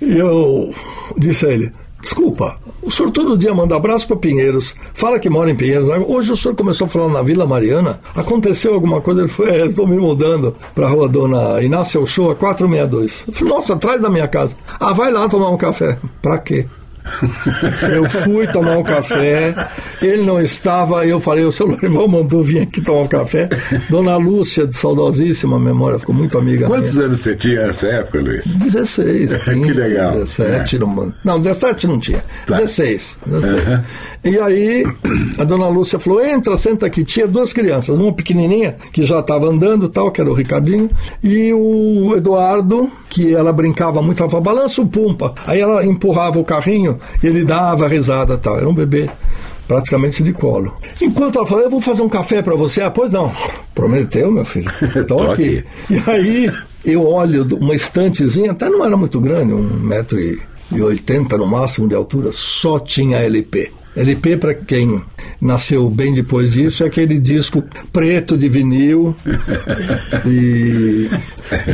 E 0.02 0.18
eu 0.18 0.70
disse 1.16 1.46
a 1.46 1.50
ele: 1.50 1.72
Desculpa, 2.00 2.58
o 2.82 2.90
senhor 2.90 3.10
todo 3.12 3.38
dia 3.38 3.54
manda 3.54 3.76
abraço 3.76 4.06
para 4.06 4.16
Pinheiros, 4.16 4.74
fala 4.94 5.18
que 5.18 5.30
mora 5.30 5.50
em 5.50 5.54
Pinheiros. 5.54 5.88
Hoje 6.06 6.32
o 6.32 6.36
senhor 6.36 6.54
começou 6.54 6.86
a 6.86 6.90
falar 6.90 7.08
na 7.08 7.22
Vila 7.22 7.46
Mariana, 7.46 8.00
aconteceu 8.16 8.74
alguma 8.74 9.00
coisa? 9.00 9.20
Ele 9.20 9.28
falou: 9.28 9.52
É, 9.52 9.66
estou 9.66 9.86
me 9.86 9.96
mudando 9.96 10.54
para 10.74 10.86
a 10.86 10.90
rua 10.90 11.08
Dona 11.08 11.62
Inácia 11.62 12.04
Show, 12.04 12.34
462. 12.34 13.24
Eu 13.28 13.32
falei: 13.32 13.54
Nossa, 13.54 13.74
atrás 13.74 14.00
da 14.00 14.10
minha 14.10 14.26
casa. 14.26 14.56
Ah, 14.80 14.92
vai 14.92 15.12
lá 15.12 15.28
tomar 15.28 15.50
um 15.50 15.56
café. 15.56 15.98
Para 16.20 16.38
quê? 16.38 16.66
Eu 17.92 18.08
fui 18.08 18.46
tomar 18.46 18.78
um 18.78 18.82
café, 18.82 19.54
ele 20.00 20.22
não 20.22 20.40
estava, 20.40 21.06
eu 21.06 21.20
falei, 21.20 21.44
o 21.44 21.52
seu 21.52 21.66
Lorival 21.66 22.08
mandou 22.08 22.42
vir 22.42 22.62
aqui 22.62 22.80
tomar 22.80 23.02
um 23.02 23.06
café. 23.06 23.48
Dona 23.88 24.16
Lúcia, 24.16 24.66
de 24.66 24.76
saudosíssima 24.76 25.58
memória, 25.58 25.98
ficou 25.98 26.14
muito 26.14 26.38
amiga 26.38 26.66
Quantos 26.66 26.94
minha. 26.94 27.06
anos 27.06 27.20
você 27.20 27.34
tinha 27.34 27.66
nessa 27.66 27.88
época, 27.88 28.20
Luiz? 28.20 28.46
16, 28.56 29.38
15, 29.38 29.60
que 29.66 29.72
legal. 29.72 30.12
17, 30.12 30.76
é. 30.76 30.78
não, 30.78 31.12
não, 31.24 31.40
17 31.40 31.86
não 31.86 31.98
tinha, 31.98 32.24
tá. 32.46 32.56
16. 32.56 33.18
16. 33.26 33.52
Uhum. 33.52 33.80
E 34.24 34.38
aí, 34.38 34.84
a 35.38 35.44
Dona 35.44 35.68
Lúcia 35.68 35.98
falou, 35.98 36.24
entra, 36.24 36.56
senta 36.56 36.86
aqui. 36.86 37.04
Tinha 37.04 37.26
duas 37.26 37.52
crianças, 37.52 37.96
uma 37.96 38.12
pequenininha, 38.12 38.76
que 38.92 39.02
já 39.02 39.20
estava 39.20 39.48
andando, 39.48 39.88
tal, 39.88 40.10
que 40.10 40.20
era 40.20 40.30
o 40.30 40.34
Ricardinho, 40.34 40.90
e 41.22 41.52
o 41.52 42.14
Eduardo, 42.16 42.90
que 43.08 43.34
ela 43.34 43.52
brincava 43.52 44.02
muito, 44.02 44.22
ela 44.22 44.30
falava, 44.30 44.54
balança 44.54 44.80
o 44.82 44.86
pumpa. 44.86 45.34
Aí 45.46 45.60
ela 45.60 45.84
empurrava 45.84 46.38
o 46.38 46.44
carrinho 46.44 46.97
e 47.22 47.26
ele 47.26 47.44
dava 47.44 47.88
risada 47.88 48.36
tal. 48.36 48.56
Era 48.58 48.68
um 48.68 48.74
bebê 48.74 49.08
praticamente 49.66 50.22
de 50.22 50.32
colo. 50.32 50.74
Enquanto 51.00 51.36
ela 51.36 51.46
falou, 51.46 51.64
eu 51.64 51.70
vou 51.70 51.80
fazer 51.80 52.02
um 52.02 52.08
café 52.08 52.40
para 52.40 52.54
você. 52.54 52.80
Ah, 52.80 52.90
pois 52.90 53.12
não. 53.12 53.32
Prometeu, 53.74 54.30
meu 54.30 54.44
filho. 54.44 54.70
Então 54.96 55.30
aqui. 55.30 55.62
E 55.90 56.10
aí 56.10 56.52
eu 56.84 57.06
olho 57.06 57.46
uma 57.60 57.74
estantezinha, 57.74 58.52
até 58.52 58.68
não 58.68 58.84
era 58.84 58.96
muito 58.96 59.20
grande, 59.20 59.52
um 59.52 59.62
metro 59.62 60.18
e 60.18 60.40
oitenta 60.80 61.36
no 61.36 61.46
máximo 61.46 61.88
de 61.88 61.94
altura, 61.94 62.30
só 62.32 62.78
tinha 62.78 63.18
LP. 63.18 63.70
LP, 63.98 64.36
para 64.36 64.54
quem 64.54 65.00
nasceu 65.40 65.88
bem 65.90 66.14
depois 66.14 66.52
disso, 66.52 66.84
é 66.84 66.86
aquele 66.86 67.18
disco 67.18 67.62
preto 67.92 68.36
de 68.36 68.48
vinil 68.48 69.14
e 70.24 71.08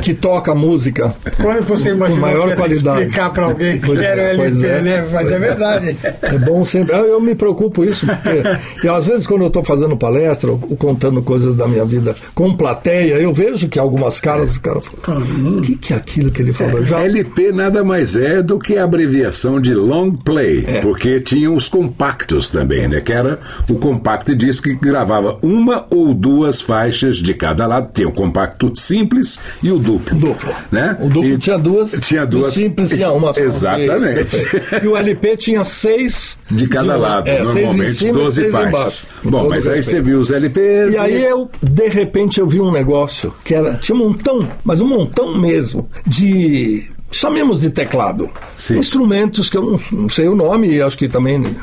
que 0.02 0.14
toca 0.14 0.54
música 0.54 1.14
Quando 1.40 1.66
você 1.66 1.94
com 1.94 2.16
maior 2.16 2.54
qualidade. 2.54 3.02
explicar 3.02 3.30
para 3.30 3.44
alguém 3.44 3.80
que 3.80 3.92
era 3.96 4.22
LP, 4.22 4.66
é, 4.66 4.80
né? 4.80 5.08
Mas 5.12 5.30
é 5.30 5.38
verdade. 5.38 5.96
É 6.22 6.38
bom 6.38 6.64
sempre. 6.64 6.94
Eu 6.96 7.20
me 7.20 7.34
preocupo 7.34 7.84
isso, 7.84 8.06
porque 8.06 8.88
às 8.88 9.06
vezes 9.06 9.26
quando 9.26 9.42
eu 9.42 9.48
estou 9.48 9.64
fazendo 9.64 9.96
palestra 9.96 10.50
ou 10.50 10.58
contando 10.58 11.22
coisas 11.22 11.56
da 11.56 11.66
minha 11.66 11.84
vida 11.84 12.14
com 12.34 12.56
plateia, 12.56 13.14
eu 13.14 13.32
vejo 13.32 13.68
que 13.68 13.78
algumas 13.78 14.20
caras, 14.20 14.52
os 14.52 14.58
caras 14.58 14.84
falam, 15.02 15.22
o 15.58 15.60
que, 15.60 15.76
que 15.76 15.92
é 15.92 15.96
aquilo 15.96 16.30
que 16.30 16.40
ele 16.42 16.52
falou? 16.52 16.84
Já... 16.84 17.00
LP 17.00 17.52
nada 17.52 17.84
mais 17.84 18.16
é 18.16 18.42
do 18.42 18.58
que 18.58 18.76
a 18.76 18.84
abreviação 18.84 19.60
de 19.60 19.74
long 19.74 20.12
play, 20.12 20.64
é. 20.66 20.80
porque 20.80 21.20
tinham 21.20 21.54
os 21.54 21.68
compactos 21.68 22.13
também, 22.52 22.88
né? 22.88 23.00
Que 23.00 23.12
era 23.12 23.38
o 23.68 23.74
compact 23.76 24.34
disc 24.34 24.62
que 24.62 24.74
gravava 24.74 25.38
uma 25.42 25.86
ou 25.90 26.14
duas 26.14 26.60
faixas 26.60 27.16
de 27.16 27.34
cada 27.34 27.66
lado. 27.66 27.90
Tem 27.92 28.06
o 28.06 28.12
compacto 28.12 28.72
simples 28.74 29.38
e 29.62 29.70
o 29.70 29.78
duplo. 29.78 30.18
Duplo. 30.18 30.54
Né? 30.70 30.96
O 31.00 31.08
duplo 31.08 31.30
e 31.30 31.38
tinha 31.38 31.58
duas. 31.58 31.92
Tinha 32.00 32.26
duas. 32.26 32.48
O 32.48 32.52
simples 32.52 32.90
tinha 32.90 33.10
uma 33.12 33.32
só. 33.32 33.40
Exatamente. 33.40 34.36
E 34.82 34.86
o 34.86 34.96
LP 34.96 35.36
tinha 35.36 35.64
seis. 35.64 36.38
De 36.50 36.68
cada 36.68 36.94
de, 36.94 37.00
lado, 37.00 37.28
é, 37.28 37.42
normalmente 37.42 37.94
cima, 37.94 38.12
12 38.12 38.50
faixas. 38.50 39.06
Bom, 39.22 39.48
mas 39.48 39.66
aí 39.66 39.82
você 39.82 40.00
viu 40.00 40.20
os 40.20 40.30
LPs. 40.30 40.94
E, 40.94 40.96
e 40.96 40.98
aí 40.98 41.24
eu, 41.24 41.50
de 41.62 41.88
repente, 41.88 42.38
eu 42.38 42.46
vi 42.46 42.60
um 42.60 42.70
negócio 42.70 43.34
que 43.44 43.54
era. 43.54 43.74
Tinha 43.74 43.96
um 43.96 44.08
montão, 44.08 44.48
mas 44.62 44.80
um 44.80 44.86
montão 44.86 45.36
mesmo, 45.36 45.88
de 46.06 46.88
chamemos 47.14 47.60
de 47.60 47.70
teclado. 47.70 48.28
Sim. 48.56 48.78
Instrumentos 48.78 49.48
que 49.48 49.56
eu 49.56 49.80
não, 49.90 50.08
sei 50.08 50.28
o 50.28 50.34
nome, 50.34 50.80
acho 50.80 50.98
que 50.98 51.08
também. 51.08 51.56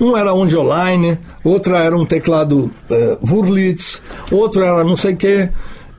Um 0.00 0.16
era 0.16 0.34
online, 0.34 1.18
outro 1.44 1.74
era 1.74 1.96
um 1.96 2.04
teclado 2.04 2.70
uh, 2.90 3.18
Wurlitz, 3.22 4.02
outro 4.30 4.62
era 4.62 4.84
não 4.84 4.96
sei 4.96 5.14
o 5.14 5.16
quê. 5.16 5.50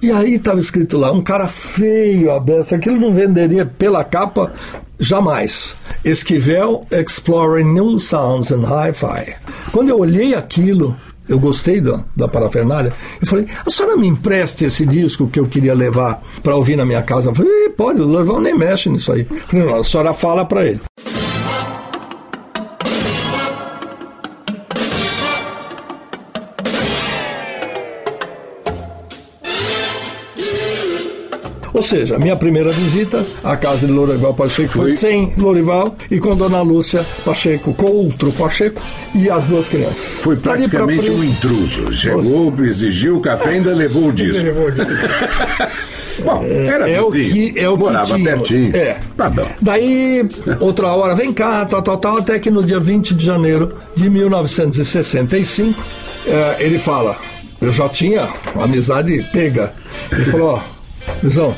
E 0.02 0.12
aí 0.12 0.36
estava 0.36 0.60
escrito 0.60 0.98
lá, 0.98 1.12
um 1.12 1.22
cara 1.22 1.48
feio, 1.48 2.32
aberto, 2.32 2.74
aquilo 2.74 2.98
não 2.98 3.14
venderia 3.14 3.66
pela 3.66 4.04
capa 4.04 4.54
jamais. 4.98 5.76
Esquivel 6.06 6.86
Exploring 6.92 7.74
New 7.74 8.00
Sounds 8.00 8.52
and 8.52 8.64
Hi-Fi. 8.64 9.36
Quando 9.72 9.90
eu 9.90 10.00
olhei 10.00 10.36
aquilo, 10.36 10.96
eu 11.30 11.40
gostei 11.40 11.80
da, 11.80 12.04
da 12.16 12.28
parafernália. 12.28 12.92
Eu 13.22 13.28
falei, 13.28 13.46
a 13.66 13.70
senhora 13.70 13.96
me 13.96 14.08
empresta 14.08 14.66
esse 14.66 14.86
disco 14.86 15.28
que 15.28 15.40
eu 15.40 15.46
queria 15.46 15.74
levar 15.74 16.22
para 16.42 16.56
ouvir 16.56 16.76
na 16.76 16.86
minha 16.86 17.02
casa? 17.02 17.30
Eu 17.30 17.36
falei, 17.36 17.70
pode, 17.70 18.02
o 18.02 18.06
Lorval 18.06 18.42
nem 18.42 18.58
mexe 18.58 18.90
nisso 18.90 19.12
aí. 19.12 19.24
Falei, 19.24 19.66
não, 19.66 19.80
a 19.80 19.84
senhora 19.84 20.14
fala 20.14 20.44
para 20.44 20.66
ele. 20.66 20.82
Seja, 31.90 32.20
minha 32.20 32.36
primeira 32.36 32.72
visita 32.72 33.26
à 33.44 33.58
casa 33.58 33.88
de 33.88 33.92
Lorival 33.92 34.34
Pacheco 34.34 34.70
foi, 34.70 34.90
foi 34.90 34.98
sem 34.98 35.34
Lorival 35.38 35.96
e 36.10 36.20
com 36.20 36.36
Dona 36.36 36.62
Lúcia 36.62 37.06
Pacheco, 37.26 37.74
com 37.74 37.88
outro 37.88 38.32
Pacheco 38.32 38.82
e 39.16 39.30
as 39.30 39.48
duas 39.48 39.68
crianças. 39.68 40.22
Foi 40.22 40.36
praticamente 40.36 41.10
um 41.10 41.24
intruso. 41.24 41.92
Chegou, 41.94 42.54
exigiu 42.64 43.18
o 43.18 43.22
café 43.22 43.54
e 43.54 43.56
ainda 43.56 43.74
levou 43.74 44.10
o 44.10 44.12
disco. 44.14 44.44
levou 44.44 44.68
o 44.68 44.72
disco. 44.72 44.92
Bom, 46.24 46.44
era 46.44 46.90
é 46.90 47.02
o 47.02 47.10
que 47.10 47.54
é 47.56 47.70
o 47.70 47.78
morava 47.78 48.18
que 48.18 48.24
pertinho. 48.24 48.76
É. 48.76 49.00
Tá 49.16 49.30
bom. 49.30 49.48
Daí, 49.62 50.28
outra 50.60 50.88
hora, 50.88 51.16
vem 51.16 51.32
cá, 51.32 51.66
tal, 51.66 51.82
tal, 51.82 51.98
tal, 51.98 52.18
até 52.18 52.38
que 52.40 52.52
no 52.52 52.62
dia 52.62 52.78
20 52.78 53.16
de 53.16 53.26
janeiro 53.26 53.74
de 53.96 54.10
1965, 54.10 55.82
é, 56.28 56.58
ele 56.60 56.78
fala, 56.78 57.16
eu 57.62 57.72
já 57.72 57.88
tinha 57.88 58.28
amizade 58.62 59.26
pega. 59.32 59.72
Ele 60.12 60.26
falou, 60.26 60.56
ó, 60.56 60.62
Luizão, 61.24 61.56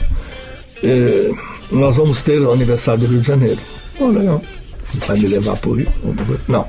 é, 0.84 1.32
nós 1.72 1.98
vamos 1.98 2.22
ter 2.22 2.42
o 2.42 2.52
aniversário 2.52 3.02
do 3.02 3.12
Rio 3.12 3.22
de 3.22 3.28
Janeiro. 3.28 3.60
Oh, 4.00 4.08
legal. 4.08 4.42
Vai 5.08 5.18
me 5.20 5.28
levar 5.28 5.56
para 5.58 5.70
o 5.70 5.74
Rio? 5.74 5.88
Não. 6.48 6.68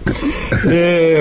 É, 0.66 1.20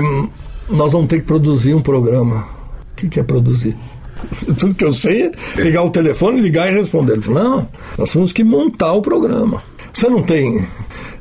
nós 0.70 0.92
vamos 0.92 1.08
ter 1.08 1.20
que 1.20 1.26
produzir 1.26 1.74
um 1.74 1.82
programa. 1.82 2.48
O 2.92 2.96
que, 2.96 3.10
que 3.10 3.20
é 3.20 3.24
produzir? 3.24 3.76
Tudo 4.60 4.76
que 4.76 4.86
eu 4.86 4.94
sei 4.94 5.24
é 5.24 5.32
pegar 5.56 5.84
o 5.84 5.90
telefone, 5.90 6.42
ligar 6.42 6.72
e 6.72 6.76
responder. 6.76 7.14
Ele 7.14 7.22
falou, 7.22 7.44
não, 7.44 7.70
nós 7.98 8.12
temos 8.12 8.32
que 8.32 8.44
montar 8.44 8.94
o 8.94 9.02
programa. 9.02 9.64
Você 9.94 10.08
não 10.08 10.22
tem 10.22 10.66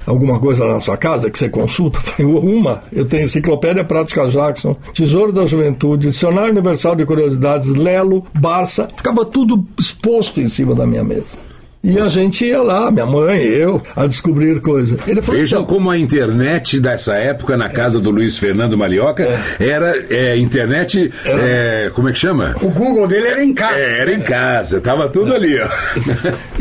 alguma 0.07 0.39
coisa 0.39 0.67
na 0.67 0.81
sua 0.81 0.97
casa 0.97 1.31
que 1.31 1.39
você 1.39 1.49
consulta? 1.49 2.01
Uma, 2.23 2.83
eu 2.93 3.05
tenho 3.05 3.25
Enciclopédia 3.25 3.85
Prática 3.85 4.29
Jackson, 4.29 4.77
Tesouro 4.93 5.33
da 5.33 5.47
Juventude, 5.47 6.09
Dicionário 6.09 6.53
Universal 6.53 6.95
de 6.95 7.05
Curiosidades, 7.05 7.75
Lelo, 7.75 8.25
Barça, 8.35 8.89
ficava 8.97 9.25
tudo 9.25 9.67
exposto 9.79 10.41
em 10.41 10.49
cima 10.49 10.75
da 10.75 10.87
minha 10.87 11.03
mesa. 11.03 11.39
E 11.83 11.99
a 11.99 12.09
gente 12.09 12.45
ia 12.45 12.61
lá, 12.61 12.91
minha 12.91 13.07
mãe, 13.07 13.43
eu, 13.43 13.81
a 13.97 14.07
descobrir 14.07 14.61
coisas. 14.61 15.01
Falou, 15.01 15.41
Vejam 15.41 15.63
então, 15.63 15.75
como 15.75 15.91
a 15.91 15.97
internet 15.97 16.79
dessa 16.79 17.15
época, 17.15 17.57
na 17.57 17.71
casa 17.71 17.99
do 17.99 18.11
Luiz 18.11 18.37
Fernando 18.37 18.77
Malioca, 18.77 19.25
é. 19.25 19.67
era 19.67 19.97
é, 20.11 20.37
internet. 20.37 21.11
Era... 21.25 21.43
É, 21.43 21.91
como 21.95 22.11
é 22.11 22.13
que 22.13 22.19
chama? 22.19 22.55
O 22.61 22.69
Google 22.69 23.09
dele 23.09 23.29
era 23.29 23.43
em 23.43 23.55
casa. 23.55 23.79
É, 23.79 24.01
era 24.01 24.13
em 24.13 24.21
casa, 24.21 24.79
tava 24.79 25.09
tudo 25.09 25.35
ali, 25.35 25.59
ó. 25.59 25.69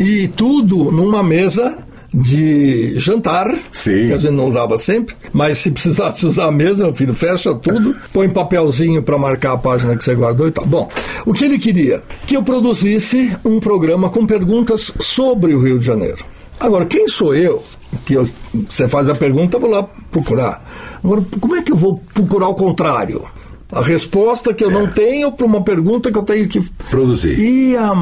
e 0.02 0.26
tudo 0.28 0.90
numa 0.90 1.22
mesa 1.22 1.76
de 2.12 2.98
jantar, 2.98 3.54
Sim. 3.72 4.08
que 4.08 4.12
a 4.12 4.18
gente 4.18 4.32
não 4.32 4.48
usava 4.48 4.76
sempre, 4.76 5.14
mas 5.32 5.58
se 5.58 5.70
precisasse 5.70 6.26
usar 6.26 6.50
mesa, 6.50 6.84
meu 6.84 6.92
filho, 6.92 7.14
fecha 7.14 7.54
tudo, 7.54 7.96
põe 8.12 8.28
papelzinho 8.28 9.02
para 9.02 9.16
marcar 9.16 9.52
a 9.52 9.58
página 9.58 9.96
que 9.96 10.04
você 10.04 10.14
guardou 10.14 10.48
e 10.48 10.50
tal. 10.50 10.66
Bom, 10.66 10.88
o 11.24 11.32
que 11.32 11.44
ele 11.44 11.58
queria? 11.58 12.02
Que 12.26 12.36
eu 12.36 12.42
produzisse 12.42 13.36
um 13.44 13.60
programa 13.60 14.10
com 14.10 14.26
perguntas 14.26 14.92
sobre 15.00 15.54
o 15.54 15.62
Rio 15.62 15.78
de 15.78 15.86
Janeiro. 15.86 16.24
Agora, 16.58 16.84
quem 16.84 17.08
sou 17.08 17.34
eu? 17.34 17.62
Que 18.04 18.14
eu, 18.14 18.28
você 18.68 18.86
faz 18.88 19.08
a 19.08 19.14
pergunta, 19.14 19.56
eu 19.56 19.60
vou 19.60 19.70
lá 19.70 19.82
procurar. 20.10 20.62
Agora, 21.02 21.22
como 21.40 21.56
é 21.56 21.62
que 21.62 21.72
eu 21.72 21.76
vou 21.76 21.98
procurar 22.12 22.48
o 22.48 22.54
contrário? 22.54 23.24
A 23.72 23.82
resposta 23.82 24.52
que 24.52 24.64
eu 24.64 24.70
é. 24.70 24.72
não 24.72 24.86
tenho 24.88 25.32
para 25.32 25.46
uma 25.46 25.62
pergunta 25.62 26.10
que 26.10 26.18
eu 26.18 26.22
tenho 26.22 26.48
que 26.48 26.60
produzir. 26.90 27.38
E 27.38 27.76
a, 27.76 27.92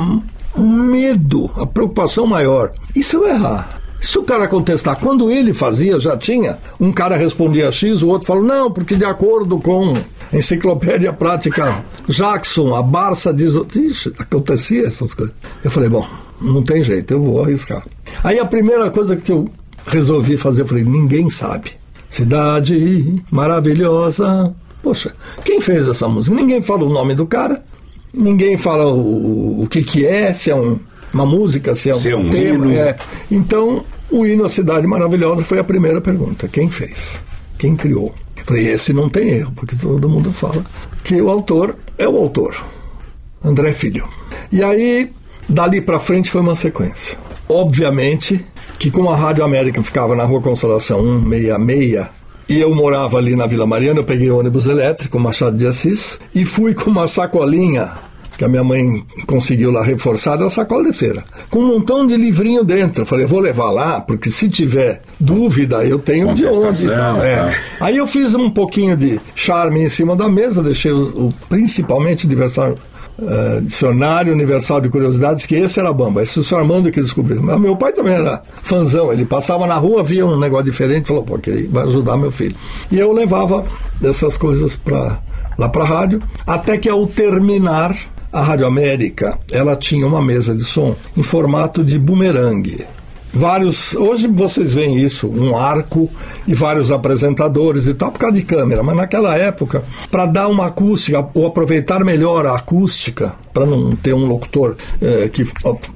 o 0.56 0.62
medo, 0.62 1.50
a 1.56 1.66
preocupação 1.66 2.26
maior. 2.26 2.72
E 2.96 3.02
se 3.02 3.14
eu 3.14 3.28
errar? 3.28 3.68
Se 4.00 4.16
o 4.18 4.22
cara 4.22 4.46
contestar, 4.46 4.98
quando 5.00 5.30
ele 5.30 5.52
fazia, 5.52 5.98
já 5.98 6.16
tinha. 6.16 6.58
Um 6.80 6.92
cara 6.92 7.16
respondia 7.16 7.72
X, 7.72 8.02
o 8.02 8.08
outro 8.08 8.26
falou, 8.26 8.44
não, 8.44 8.70
porque 8.70 8.94
de 8.94 9.04
acordo 9.04 9.58
com 9.58 9.94
a 10.32 10.36
Enciclopédia 10.36 11.12
Prática 11.12 11.82
Jackson, 12.08 12.74
a 12.74 12.82
Barça 12.82 13.32
diz. 13.32 13.54
Ixi, 13.54 14.14
acontecia 14.18 14.86
essas 14.86 15.12
coisas. 15.14 15.34
Eu 15.64 15.70
falei, 15.70 15.88
bom, 15.88 16.06
não 16.40 16.62
tem 16.62 16.82
jeito, 16.82 17.12
eu 17.12 17.22
vou 17.22 17.42
arriscar. 17.42 17.84
Aí 18.22 18.38
a 18.38 18.44
primeira 18.44 18.90
coisa 18.90 19.16
que 19.16 19.32
eu 19.32 19.44
resolvi 19.86 20.36
fazer, 20.36 20.62
eu 20.62 20.68
falei, 20.68 20.84
ninguém 20.84 21.28
sabe. 21.28 21.72
Cidade 22.08 23.22
maravilhosa. 23.30 24.54
Poxa, 24.82 25.12
quem 25.44 25.60
fez 25.60 25.88
essa 25.88 26.08
música? 26.08 26.34
Ninguém 26.34 26.62
fala 26.62 26.84
o 26.84 26.88
nome 26.88 27.14
do 27.14 27.26
cara, 27.26 27.64
ninguém 28.14 28.56
fala 28.56 28.86
o, 28.86 29.62
o 29.62 29.66
que, 29.68 29.82
que 29.82 30.06
é, 30.06 30.32
se 30.32 30.50
é 30.50 30.54
um 30.54 30.78
uma 31.12 31.26
música, 31.26 31.74
se 31.74 31.90
é 31.90 31.94
um, 31.94 31.98
se 31.98 32.10
é 32.10 32.16
um 32.16 32.30
tema. 32.30 32.66
Hino. 32.66 32.78
É. 32.78 32.96
Então, 33.30 33.84
o 34.10 34.26
hino 34.26 34.44
A 34.44 34.48
Cidade 34.48 34.86
Maravilhosa 34.86 35.44
foi 35.44 35.58
a 35.58 35.64
primeira 35.64 36.00
pergunta. 36.00 36.48
Quem 36.48 36.70
fez? 36.70 37.22
Quem 37.58 37.76
criou? 37.76 38.14
Falei, 38.44 38.68
esse 38.68 38.92
não 38.92 39.10
tem 39.10 39.28
erro, 39.28 39.52
porque 39.54 39.76
todo 39.76 40.08
mundo 40.08 40.32
fala 40.32 40.64
que 41.04 41.20
o 41.20 41.28
autor 41.28 41.76
é 41.98 42.08
o 42.08 42.16
autor, 42.16 42.56
André 43.44 43.72
Filho. 43.72 44.08
E 44.50 44.62
aí, 44.62 45.10
dali 45.46 45.82
para 45.82 46.00
frente 46.00 46.30
foi 46.30 46.40
uma 46.40 46.56
sequência. 46.56 47.18
Obviamente 47.46 48.44
que 48.78 48.90
como 48.90 49.10
a 49.10 49.16
Rádio 49.16 49.44
América 49.44 49.82
ficava 49.82 50.14
na 50.14 50.24
Rua 50.24 50.40
Consolação 50.40 51.00
166, 51.28 52.06
e 52.48 52.58
eu 52.58 52.74
morava 52.74 53.18
ali 53.18 53.36
na 53.36 53.46
Vila 53.46 53.66
Mariana, 53.66 54.00
eu 54.00 54.04
peguei 54.04 54.30
ônibus 54.30 54.66
elétrico, 54.66 55.18
Machado 55.18 55.56
de 55.56 55.66
Assis, 55.66 56.18
e 56.34 56.46
fui 56.46 56.72
com 56.72 56.88
uma 56.88 57.06
sacolinha 57.06 57.92
que 58.38 58.44
a 58.44 58.48
minha 58.48 58.62
mãe 58.62 59.04
conseguiu 59.26 59.72
lá 59.72 59.82
reforçada, 59.82 60.46
a 60.46 60.50
sacola 60.50 60.84
de 60.84 60.96
feira, 60.96 61.24
com 61.50 61.58
um 61.58 61.66
montão 61.66 62.06
de 62.06 62.16
livrinho 62.16 62.62
dentro. 62.62 63.02
Eu 63.02 63.06
falei, 63.06 63.26
vou 63.26 63.40
levar 63.40 63.72
lá, 63.72 64.00
porque 64.00 64.30
se 64.30 64.48
tiver 64.48 65.02
dúvida, 65.18 65.84
eu 65.84 65.98
tenho 65.98 66.32
de 66.32 66.46
onde. 66.46 66.88
É. 66.88 67.36
Tá. 67.36 67.52
Aí 67.80 67.96
eu 67.96 68.06
fiz 68.06 68.36
um 68.36 68.48
pouquinho 68.48 68.96
de 68.96 69.20
charme 69.34 69.82
em 69.82 69.88
cima 69.88 70.14
da 70.14 70.28
mesa, 70.28 70.62
deixei 70.62 70.92
o, 70.92 71.26
o 71.26 71.34
principalmente 71.48 72.26
aniversário. 72.26 72.78
Uh, 73.20 73.60
dicionário 73.62 74.32
Universal 74.32 74.80
de 74.80 74.88
Curiosidades, 74.88 75.44
que 75.44 75.56
esse 75.56 75.80
era 75.80 75.92
bamba, 75.92 76.22
esse 76.22 76.38
é 76.38 76.40
o 76.40 76.44
senhor 76.44 76.60
Armando 76.60 76.88
que 76.88 77.00
descobriu. 77.00 77.42
Mas 77.42 77.58
meu 77.58 77.74
pai 77.74 77.92
também 77.92 78.14
era 78.14 78.40
fanzão, 78.62 79.12
ele 79.12 79.24
passava 79.24 79.66
na 79.66 79.74
rua, 79.74 80.04
via 80.04 80.24
um 80.24 80.38
negócio 80.38 80.66
diferente, 80.66 81.08
falou, 81.08 81.24
pô, 81.24 81.34
ok, 81.34 81.66
vai 81.66 81.82
ajudar 81.82 82.16
meu 82.16 82.30
filho. 82.30 82.54
E 82.92 82.96
eu 82.96 83.12
levava 83.12 83.64
essas 84.04 84.36
coisas 84.36 84.76
para 84.76 85.18
lá 85.58 85.68
para 85.68 85.82
a 85.82 85.86
rádio, 85.86 86.22
até 86.46 86.78
que 86.78 86.88
ao 86.88 87.04
terminar 87.08 87.96
a 88.32 88.42
Rádio 88.42 88.66
América, 88.66 89.38
ela 89.50 89.76
tinha 89.76 90.06
uma 90.06 90.22
mesa 90.22 90.54
de 90.54 90.64
som 90.64 90.94
em 91.16 91.22
formato 91.22 91.82
de 91.84 91.98
bumerangue. 91.98 92.84
Vários, 93.32 93.94
hoje 93.94 94.26
vocês 94.26 94.72
veem 94.72 94.98
isso, 94.98 95.28
um 95.28 95.56
arco 95.56 96.10
e 96.46 96.54
vários 96.54 96.90
apresentadores 96.90 97.86
e 97.86 97.94
tal, 97.94 98.10
por 98.10 98.18
causa 98.18 98.36
de 98.36 98.42
câmera, 98.42 98.82
mas 98.82 98.96
naquela 98.96 99.36
época, 99.36 99.84
para 100.10 100.24
dar 100.24 100.48
uma 100.48 100.66
acústica 100.66 101.28
ou 101.34 101.46
aproveitar 101.46 102.02
melhor 102.02 102.46
a 102.46 102.56
acústica, 102.56 103.34
para 103.52 103.66
não 103.66 103.94
ter 103.94 104.14
um 104.14 104.24
locutor 104.24 104.76
eh, 105.00 105.28
que 105.28 105.46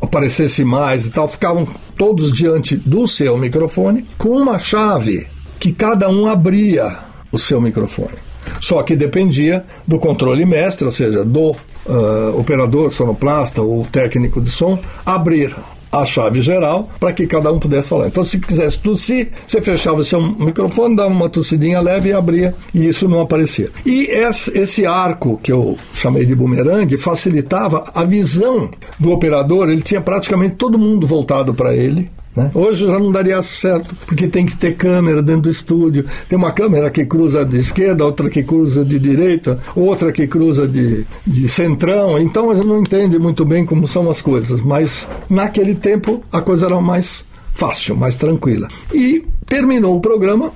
aparecesse 0.00 0.62
mais 0.62 1.06
e 1.06 1.10
tal, 1.10 1.26
ficavam 1.26 1.66
todos 1.96 2.30
diante 2.30 2.76
do 2.76 3.06
seu 3.06 3.36
microfone 3.38 4.06
com 4.18 4.36
uma 4.36 4.58
chave 4.58 5.26
que 5.58 5.72
cada 5.72 6.10
um 6.10 6.26
abria 6.26 6.98
o 7.30 7.38
seu 7.38 7.60
microfone. 7.60 8.31
Só 8.60 8.82
que 8.82 8.96
dependia 8.96 9.64
do 9.86 9.98
controle 9.98 10.44
mestre, 10.44 10.84
ou 10.84 10.92
seja, 10.92 11.24
do 11.24 11.50
uh, 11.50 12.38
operador 12.38 12.90
sonoplasta 12.90 13.62
ou 13.62 13.84
técnico 13.86 14.40
de 14.40 14.50
som 14.50 14.78
abrir 15.04 15.54
a 15.92 16.06
chave 16.06 16.40
geral 16.40 16.88
para 16.98 17.12
que 17.12 17.26
cada 17.26 17.52
um 17.52 17.58
pudesse 17.58 17.88
falar. 17.88 18.06
Então, 18.06 18.24
se 18.24 18.40
quisesse 18.40 18.78
tossir, 18.78 19.28
você 19.46 19.60
fechava 19.60 20.00
o 20.00 20.04
seu 20.04 20.22
microfone, 20.22 20.96
dava 20.96 21.10
uma 21.10 21.28
tossidinha 21.28 21.80
leve 21.80 22.08
e 22.08 22.12
abria, 22.14 22.54
e 22.72 22.88
isso 22.88 23.06
não 23.06 23.20
aparecia. 23.20 23.68
E 23.84 24.08
esse 24.54 24.86
arco, 24.86 25.38
que 25.42 25.52
eu 25.52 25.76
chamei 25.92 26.24
de 26.24 26.34
bumerangue, 26.34 26.96
facilitava 26.96 27.84
a 27.94 28.04
visão 28.04 28.70
do 28.98 29.12
operador, 29.12 29.68
ele 29.68 29.82
tinha 29.82 30.00
praticamente 30.00 30.54
todo 30.54 30.78
mundo 30.78 31.06
voltado 31.06 31.52
para 31.52 31.74
ele, 31.74 32.10
né? 32.34 32.50
Hoje 32.54 32.86
já 32.86 32.98
não 32.98 33.12
daria 33.12 33.42
certo, 33.42 33.94
porque 34.06 34.26
tem 34.26 34.46
que 34.46 34.56
ter 34.56 34.74
câmera 34.74 35.22
dentro 35.22 35.42
do 35.42 35.50
estúdio. 35.50 36.04
Tem 36.28 36.38
uma 36.38 36.52
câmera 36.52 36.90
que 36.90 37.04
cruza 37.04 37.44
de 37.44 37.58
esquerda, 37.58 38.04
outra 38.04 38.30
que 38.30 38.42
cruza 38.42 38.84
de 38.84 38.98
direita, 38.98 39.58
outra 39.76 40.10
que 40.10 40.26
cruza 40.26 40.66
de, 40.66 41.04
de 41.26 41.48
centrão. 41.48 42.18
Então 42.18 42.50
a 42.50 42.54
gente 42.54 42.66
não 42.66 42.80
entende 42.80 43.18
muito 43.18 43.44
bem 43.44 43.64
como 43.64 43.86
são 43.86 44.10
as 44.10 44.20
coisas. 44.20 44.62
Mas 44.62 45.06
naquele 45.28 45.74
tempo 45.74 46.22
a 46.32 46.40
coisa 46.40 46.66
era 46.66 46.80
mais 46.80 47.24
fácil, 47.54 47.96
mais 47.96 48.16
tranquila. 48.16 48.68
E 48.94 49.24
terminou 49.46 49.96
o 49.96 50.00
programa, 50.00 50.52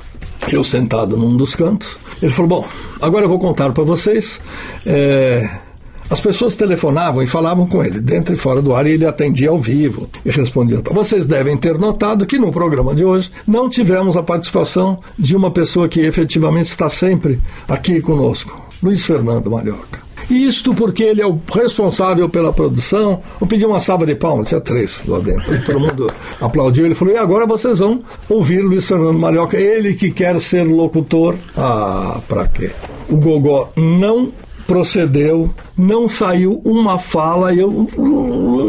eu 0.51 0.65
sentado 0.65 1.17
num 1.17 1.37
dos 1.37 1.55
cantos. 1.55 1.99
Ele 2.23 2.33
falou: 2.33 2.49
Bom, 2.49 2.69
agora 3.03 3.27
eu 3.27 3.29
vou 3.29 3.39
contar 3.39 3.73
para 3.73 3.85
vocês. 3.85 4.41
É, 4.87 5.66
as 6.09 6.21
pessoas 6.21 6.55
telefonavam 6.55 7.23
e 7.23 7.27
falavam 7.27 7.67
com 7.67 7.85
ele, 7.85 8.01
dentro 8.01 8.35
e 8.35 8.39
fora 8.39 8.63
do 8.63 8.75
ar, 8.75 8.87
e 8.87 8.93
ele 8.93 9.07
atendia 9.07 9.51
ao 9.51 9.61
vivo 9.61 10.09
e 10.25 10.31
respondia. 10.31 10.81
Vocês 10.91 11.27
devem 11.27 11.57
ter 11.57 11.79
notado 11.79 12.27
que 12.27 12.39
no 12.39 12.53
programa 12.53 12.95
de 12.95 13.05
hoje 13.05 13.31
não 13.47 13.69
tivemos 13.69 14.17
a 14.17 14.23
participação 14.23 14.99
de 15.19 15.37
uma 15.37 15.51
pessoa 15.51 15.89
que 15.89 16.01
efetivamente 16.01 16.71
está 16.71 16.89
sempre 16.89 17.41
aqui 17.69 18.01
conosco, 18.01 18.61
Luiz 18.83 19.05
Fernando 19.05 19.51
Malhoca. 19.51 20.07
Isto 20.29 20.75
porque 20.75 21.05
ele 21.05 21.23
é 21.23 21.27
o 21.27 21.39
responsável 21.55 22.29
pela 22.29 22.53
produção. 22.53 23.23
Eu 23.41 23.47
pedi 23.47 23.65
uma 23.65 23.79
salva 23.79 24.05
de 24.05 24.15
palmas, 24.15 24.49
tinha 24.49 24.61
três 24.61 25.05
lá 25.07 25.21
dentro. 25.21 25.65
Todo 25.65 25.79
mundo 25.79 26.09
aplaudiu. 26.41 26.85
Ele 26.85 26.97
falou: 26.97 27.15
e 27.15 27.17
agora 27.17 27.47
vocês 27.47 27.79
vão 27.79 28.03
ouvir 28.29 28.61
Luiz 28.61 28.87
Fernando 28.87 29.19
Malhoca, 29.19 29.57
ele 29.57 29.95
que 29.95 30.11
quer 30.11 30.41
ser 30.41 30.65
locutor. 30.65 31.37
Ah, 31.57 32.21
pra 32.27 32.49
quê? 32.49 32.73
O 33.09 33.17
Gogó 33.17 33.71
não 33.77 34.33
procedeu, 34.67 35.51
não 35.77 36.09
saiu 36.09 36.61
uma 36.65 36.99
fala, 36.99 37.55
eu 37.55 37.89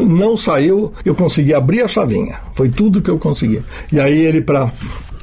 não 0.08 0.38
saiu, 0.38 0.92
eu 1.04 1.16
consegui 1.16 1.54
abrir 1.54 1.82
a 1.82 1.88
chavinha. 1.88 2.40
Foi 2.54 2.70
tudo 2.70 3.02
que 3.02 3.10
eu 3.10 3.18
consegui. 3.18 3.62
E 3.92 4.00
aí 4.00 4.20
ele, 4.20 4.42
para 4.42 4.72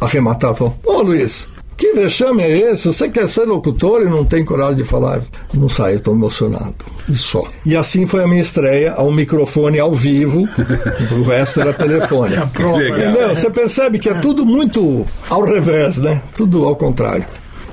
arrematar, 0.00 0.54
falou: 0.54 0.74
Ô 0.84 1.00
Luiz, 1.02 1.48
que 1.76 1.92
vexame 1.92 2.42
é 2.42 2.72
esse? 2.72 2.86
Você 2.86 3.08
quer 3.08 3.26
ser 3.26 3.44
locutor 3.44 4.02
e 4.02 4.04
não 4.04 4.24
tem 4.24 4.44
coragem 4.44 4.76
de 4.76 4.84
falar? 4.84 5.22
Não 5.52 5.68
sai, 5.68 5.94
estou 5.94 6.14
emocionado. 6.14 6.74
E 7.08 7.16
só. 7.16 7.42
E 7.66 7.76
assim 7.76 8.06
foi 8.06 8.22
a 8.22 8.28
minha 8.28 8.42
estreia 8.42 8.92
ao 8.92 9.10
microfone 9.10 9.80
ao 9.80 9.92
vivo. 9.92 10.42
o 11.12 11.22
resto 11.22 11.60
era 11.60 11.72
telefone. 11.72 12.36
Entendeu? 12.54 13.34
Você 13.34 13.50
percebe 13.50 13.98
que 13.98 14.08
é 14.08 14.14
tudo 14.14 14.46
muito 14.46 15.04
ao 15.28 15.44
revés, 15.44 15.98
né? 15.98 16.22
Tudo 16.34 16.64
ao 16.64 16.76
contrário. 16.76 17.24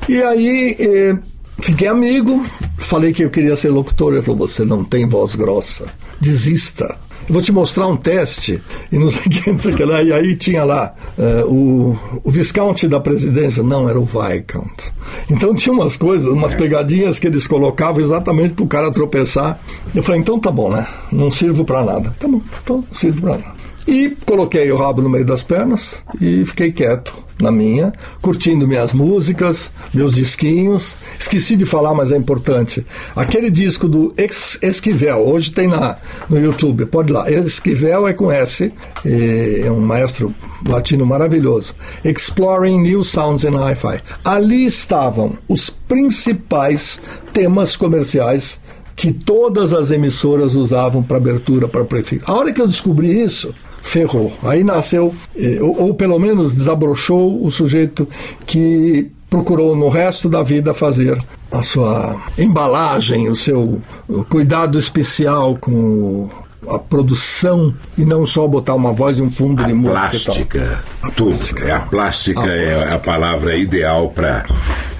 E 0.10 0.22
aí, 0.22 0.76
eh, 0.80 1.16
Fiquei 1.60 1.88
amigo, 1.88 2.44
falei 2.78 3.14
que 3.14 3.24
eu 3.24 3.30
queria 3.30 3.56
ser 3.56 3.70
locutor. 3.70 4.14
Ele 4.14 4.22
falou: 4.22 4.48
Você 4.48 4.66
não 4.66 4.84
tem 4.84 5.08
voz 5.08 5.36
grossa, 5.36 5.86
desista. 6.20 6.98
eu 7.28 7.34
vou 7.34 7.42
te 7.42 7.52
mostrar 7.52 7.88
um 7.88 7.96
teste, 7.96 8.62
e 8.92 8.98
não 8.98 9.12
sei 9.12 9.22
o 9.22 9.30
que, 9.30 9.52
não 9.52 9.60
sei 9.60 9.74
o 9.74 9.76
que 9.76 9.84
lá. 9.84 10.02
E 10.02 10.12
aí 10.12 10.36
tinha 10.36 10.64
lá 10.64 10.94
uh, 11.18 11.54
o, 11.54 12.00
o 12.24 12.32
Viscount 12.32 12.88
da 12.88 13.00
presidência, 13.00 13.62
não, 13.62 13.88
era 13.88 14.00
o 14.00 14.06
Viscount. 14.06 14.92
Então 15.30 15.54
tinha 15.54 15.74
umas 15.74 15.96
coisas, 15.96 16.28
umas 16.28 16.54
pegadinhas 16.54 17.20
que 17.20 17.28
eles 17.28 17.46
colocavam 17.46 18.02
exatamente 18.02 18.56
para 18.56 18.66
o 18.66 18.68
cara 18.68 18.92
tropeçar. 18.92 19.60
Eu 19.94 20.02
falei, 20.02 20.22
então 20.22 20.40
tá 20.40 20.52
bom, 20.52 20.72
né? 20.72 20.88
Não 21.12 21.30
sirvo 21.30 21.64
para 21.64 21.84
nada. 21.84 22.14
Tá 22.20 22.28
bom, 22.28 22.42
então 22.64 22.84
sirvo 22.92 23.22
para 23.22 23.38
nada. 23.38 23.62
E 23.88 24.16
coloquei 24.26 24.72
o 24.72 24.78
rabo 24.78 25.02
no 25.02 25.10
meio 25.10 25.26
das 25.26 25.44
pernas 25.44 26.02
e 26.20 26.46
fiquei 26.46 26.72
quieto 26.72 27.14
na 27.42 27.52
minha, 27.52 27.92
curtindo 28.22 28.68
minhas 28.68 28.94
músicas, 28.94 29.72
meus 29.94 30.14
disquinhos. 30.14 30.96
Esqueci 31.20 31.56
de 31.56 31.66
falar, 31.66 31.94
mas 31.94 32.12
é 32.12 32.18
importante. 32.18 32.86
Aquele 33.16 33.50
disco 33.50 33.88
do 33.88 34.14
Esquivel, 34.62 35.28
hoje 35.28 35.52
tem 35.52 35.68
na, 35.68 35.98
no 36.30 36.40
YouTube, 36.40 36.86
pode 36.86 37.12
lá. 37.12 37.30
Esquivel 37.30 38.08
é 38.08 38.14
com 38.14 38.32
S, 38.32 38.72
é 39.06 39.72
um 39.72 39.80
maestro 39.80 40.34
latino 40.68 41.06
maravilhoso. 41.06 41.74
Exploring 42.04 42.82
New 42.82 43.04
Sounds 43.04 43.44
in 43.44 43.56
Hi-Fi. 43.56 44.02
Ali 44.24 44.66
estavam 44.66 45.38
os 45.48 45.70
principais 45.70 47.02
temas 47.34 47.76
comerciais 47.76 48.60
que 48.96 49.12
todas 49.12 49.74
as 49.74 49.90
emissoras 49.90 50.54
usavam 50.54 51.02
para 51.02 51.18
abertura, 51.18 51.68
para 51.68 51.84
prefixo. 51.84 52.30
A 52.30 52.34
hora 52.34 52.54
que 52.54 52.62
eu 52.62 52.68
descobri 52.68 53.22
isso, 53.22 53.54
ferrou. 53.82 54.32
Aí 54.44 54.64
nasceu, 54.64 55.14
eh, 55.36 55.60
ou, 55.62 55.88
ou 55.88 55.94
pelo 55.94 56.20
menos 56.20 56.54
desabrochou 56.54 57.44
o 57.46 57.52
sujeito 57.52 58.08
que 58.46 59.10
procurou 59.30 59.76
no 59.76 59.88
resto 59.90 60.30
da 60.30 60.44
vida 60.44 60.74
fazer 60.74 61.18
a 61.52 61.64
sua 61.64 62.22
embalagem, 62.38 63.30
o 63.30 63.36
seu 63.36 63.82
cuidado 64.30 64.78
especial 64.78 65.56
com 65.56 66.30
a 66.70 66.78
produção 66.78 67.74
e 67.98 68.06
não 68.06 68.26
só 68.26 68.48
botar 68.48 68.76
uma 68.76 68.92
voz 68.92 69.18
e 69.18 69.22
um 69.22 69.32
fundo 69.32 69.64
a 69.64 69.68
de 69.68 69.74
música. 69.74 69.92
Plástica, 69.94 70.84
a 71.02 71.10
tudo. 71.12 71.38
Plástica. 71.38 71.66
É, 71.66 71.72
a 71.72 71.80
plástica 71.80 72.42
a 72.42 72.48
é 72.48 72.74
plástica. 72.76 72.96
a 72.96 73.00
palavra 73.00 73.58
ideal 73.58 74.10
para 74.10 74.46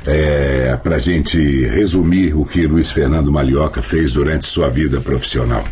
é, 0.06 0.78
para 0.82 0.96
a 0.98 1.00
gente 1.00 1.66
resumir 1.68 2.36
o 2.36 2.46
que 2.46 2.68
Luiz 2.68 2.92
Fernando 2.92 3.32
Malioca 3.32 3.82
fez 3.82 4.12
durante 4.14 4.46
sua 4.46 4.70
vida 4.70 5.02
profissional. 5.02 5.64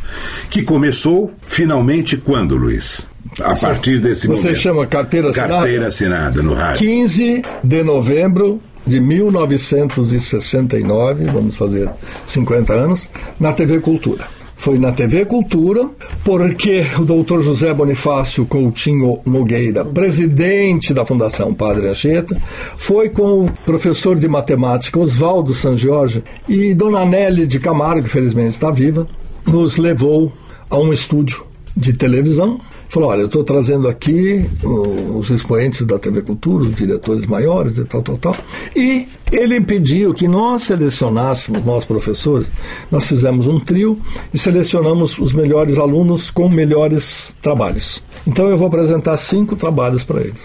Que 0.50 0.64
começou 0.64 1.32
finalmente 1.44 2.18
quando, 2.18 2.56
Luiz? 2.56 3.08
A 3.42 3.56
você, 3.56 3.66
partir 3.66 4.00
desse 4.00 4.28
você 4.28 4.28
momento. 4.28 4.44
Você 4.44 4.54
chama 4.56 4.86
carteira 4.86 5.30
assinada? 5.30 5.56
Carteira 5.56 5.88
assinada 5.88 6.42
no 6.42 6.54
rádio. 6.54 6.80
15 6.80 7.44
de 7.64 7.84
novembro 7.84 8.62
de 8.88 9.00
1969, 9.00 11.26
vamos 11.26 11.58
fazer 11.58 11.90
50 12.28 12.74
anos, 12.74 13.10
na 13.40 13.54
TV 13.54 13.80
Cultura 13.80 14.39
foi 14.60 14.78
na 14.78 14.92
TV 14.92 15.24
Cultura, 15.24 15.90
porque 16.22 16.86
o 17.00 17.06
doutor 17.06 17.42
José 17.42 17.74
Bonifácio 17.74 18.46
Coutinho 18.46 19.20
Nogueira, 19.26 19.86
presidente 19.86 20.94
da 20.94 21.06
Fundação 21.06 21.54
Padre 21.54 21.88
Anchieta, 21.88 22.38
foi 22.78 23.08
com 23.08 23.46
o 23.46 23.52
professor 23.66 24.20
de 24.20 24.28
matemática 24.28 25.00
Oswaldo 25.00 25.54
San 25.54 25.78
Jorge 25.78 26.22
e 26.48 26.74
Dona 26.74 27.06
Nelly 27.06 27.48
de 27.48 27.58
Camargo, 27.58 28.04
que 28.04 28.10
felizmente 28.10 28.50
está 28.50 28.70
viva, 28.70 29.08
nos 29.48 29.78
levou 29.78 30.32
a 30.70 30.78
um 30.78 30.92
estúdio 30.92 31.46
de 31.76 31.94
televisão 31.94 32.60
falou: 32.90 33.10
olha, 33.10 33.22
eu 33.22 33.28
estou 33.28 33.44
trazendo 33.44 33.88
aqui 33.88 34.50
os 34.64 35.30
expoentes 35.30 35.86
da 35.86 35.98
TV 35.98 36.22
Cultura, 36.22 36.66
os 36.66 36.76
diretores 36.76 37.26
maiores 37.26 37.78
e 37.78 37.86
tal, 37.86 38.02
tal, 38.02 38.18
tal. 38.18 38.36
E 38.76 39.08
ele 39.32 39.62
pediu 39.62 40.14
que 40.14 40.28
nós 40.28 40.64
selecionássemos, 40.64 41.64
nós 41.64 41.86
professores, 41.86 42.48
nós 42.92 43.08
fizemos 43.08 43.48
um 43.48 43.60
trio 43.60 44.02
e 44.34 44.38
selecionamos 44.38 45.18
os 45.20 45.32
melhores 45.32 45.78
alunos 45.78 46.30
com 46.30 46.50
melhores 46.50 47.34
trabalhos. 47.42 48.04
Então 48.28 48.50
eu 48.50 48.58
vou 48.58 48.68
apresentar 48.68 49.16
cinco 49.18 49.56
trabalhos 49.56 50.04
para 50.04 50.22
eles. 50.22 50.42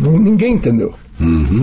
Ninguém 0.00 0.54
entendeu. 0.54 0.92
Uhum. 1.20 1.62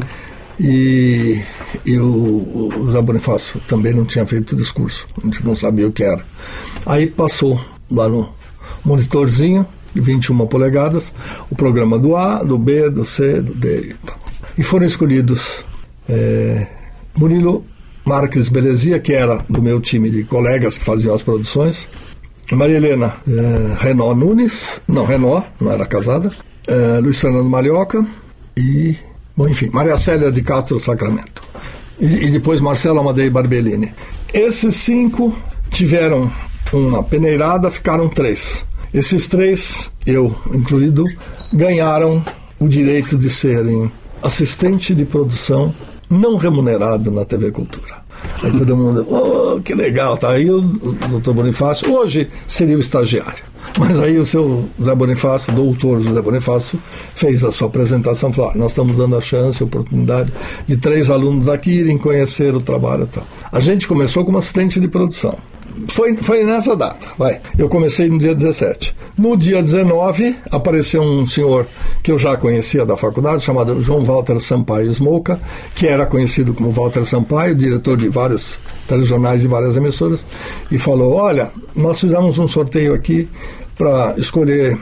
E, 0.60 1.42
e 1.86 1.98
o, 1.98 2.70
o 2.78 2.92
Zé 2.92 3.02
Bonifácio 3.02 3.60
também 3.68 3.94
não 3.94 4.06
tinha 4.06 4.26
feito 4.28 4.56
discurso, 4.56 5.08
a 5.18 5.26
gente 5.26 5.44
não 5.44 5.56
sabia 5.56 5.88
o 5.88 5.92
que 5.92 6.04
era. 6.04 6.24
Aí 6.86 7.08
passou 7.08 7.60
lá 7.90 8.08
no 8.08 8.30
monitorzinho, 8.86 9.66
de 9.94 10.02
21 10.02 10.48
polegadas, 10.48 11.14
o 11.50 11.56
programa 11.56 11.98
do 12.00 12.16
A, 12.16 12.44
do 12.44 12.58
B, 12.58 12.90
do 12.90 13.06
C, 13.06 13.42
do 13.42 13.54
D. 13.54 13.96
E 14.58 14.64
foram 14.64 14.86
escolhidos 14.86 15.64
é, 16.08 16.68
Murilo 17.18 17.66
Marques 18.06 18.50
Belezia, 18.50 19.00
que 19.00 19.14
era 19.14 19.38
do 19.50 19.62
meu 19.62 19.80
time 19.80 20.10
de 20.10 20.24
colegas 20.24 20.78
que 20.78 20.84
faziam 20.84 21.14
as 21.14 21.22
produções, 21.22 21.88
Maria 22.56 22.78
Helena 22.78 23.16
é, 23.28 23.76
Renó 23.80 24.14
Nunes, 24.14 24.82
não, 24.88 25.06
Renó, 25.06 25.44
não 25.60 25.72
era 25.72 25.86
casada, 25.86 26.32
é, 26.68 27.00
Luiz 27.00 27.20
Fernando 27.20 27.50
Malhoca 27.50 28.06
e, 28.58 28.96
bom, 29.36 29.48
enfim, 29.48 29.70
Maria 29.72 29.96
Célia 29.98 30.32
de 30.32 30.42
Castro 30.42 30.80
Sacramento. 30.80 31.42
E, 32.00 32.28
e 32.28 32.32
depois 32.32 32.60
Marcelo 32.60 33.00
Amadei 33.00 33.30
Barbellini. 33.30 33.94
Esses 34.34 34.76
cinco 34.76 35.36
tiveram 35.70 36.32
uma 36.74 37.04
peneirada, 37.04 37.70
ficaram 37.70 38.10
três. 38.10 38.66
Esses 38.94 39.28
três, 39.28 39.92
eu 40.06 40.36
incluído, 40.54 41.06
ganharam 41.54 42.24
o 42.60 42.68
direito 42.68 43.18
de 43.18 43.30
serem 43.30 43.90
assistente 44.22 44.94
de 44.94 45.06
produção 45.06 45.74
não 46.10 46.36
remunerado 46.36 47.10
na 47.10 47.24
TV 47.24 47.52
Cultura. 47.52 48.02
Aí 48.44 48.52
todo 48.52 48.76
mundo, 48.76 49.08
oh, 49.10 49.62
que 49.62 49.74
legal, 49.74 50.18
tá 50.18 50.32
aí 50.32 50.52
o, 50.52 50.62
doutor 51.10 51.34
Bonifácio, 51.34 51.92
hoje 51.92 52.28
seria 52.48 52.76
o 52.76 52.82
estagiário. 52.82 53.44
Mas 53.80 53.98
aí 53.98 54.18
o 54.18 54.26
seu 54.26 54.68
Zé 54.84 54.94
Bonifácio, 54.94 55.54
doutor 55.54 56.02
José 56.02 56.22
Bonifácio, 56.22 56.80
fez 57.16 57.46
a 57.46 57.52
sua 57.52 57.68
apresentação, 57.68 58.34
falou, 58.34 58.52
ah, 58.52 58.58
nós 58.58 58.72
estamos 58.72 58.98
dando 58.98 59.16
a 59.16 59.22
chance, 59.22 59.64
a 59.64 59.66
oportunidade 59.66 60.34
de 60.68 60.76
três 60.76 61.10
alunos 61.10 61.46
daqui 61.46 61.72
irem 61.72 61.98
conhecer 61.98 62.54
o 62.54 62.60
trabalho 62.60 63.04
e 63.04 63.08
tal. 63.08 63.26
A 63.52 63.60
gente 63.60 63.88
começou 63.88 64.26
como 64.26 64.38
assistente 64.38 64.80
de 64.80 64.88
produção 64.88 65.38
foi, 65.88 66.16
foi 66.18 66.44
nessa 66.44 66.76
data, 66.76 67.08
vai. 67.18 67.40
Eu 67.58 67.68
comecei 67.68 68.10
no 68.10 68.18
dia 68.18 68.36
17. 68.36 68.96
No 69.18 69.36
dia 69.38 69.62
19, 69.62 70.36
apareceu 70.52 71.02
um 71.02 71.26
senhor 71.28 71.68
que 72.02 72.12
eu 72.12 72.20
já 72.20 72.36
conhecia 72.38 72.86
da 72.86 72.98
faculdade, 72.98 73.44
chamado 73.44 73.82
João 73.82 74.04
Walter 74.04 74.40
Sampaio 74.40 74.92
Smoka, 74.92 75.40
que 75.76 75.88
era 75.88 76.06
conhecido 76.06 76.54
como 76.54 76.72
Walter 76.72 77.06
Sampaio, 77.06 77.56
diretor 77.56 77.98
de 77.98 78.10
vários 78.10 78.60
telejornais 78.88 79.44
e 79.44 79.48
várias 79.48 79.78
emissoras, 79.78 80.26
e 80.72 80.78
falou: 80.78 81.14
Olha, 81.14 81.52
nós 81.76 82.00
fizemos 82.00 82.38
um 82.38 82.48
sorteio 82.48 82.94
aqui 82.94 83.30
para 83.78 84.16
escolher 84.18 84.78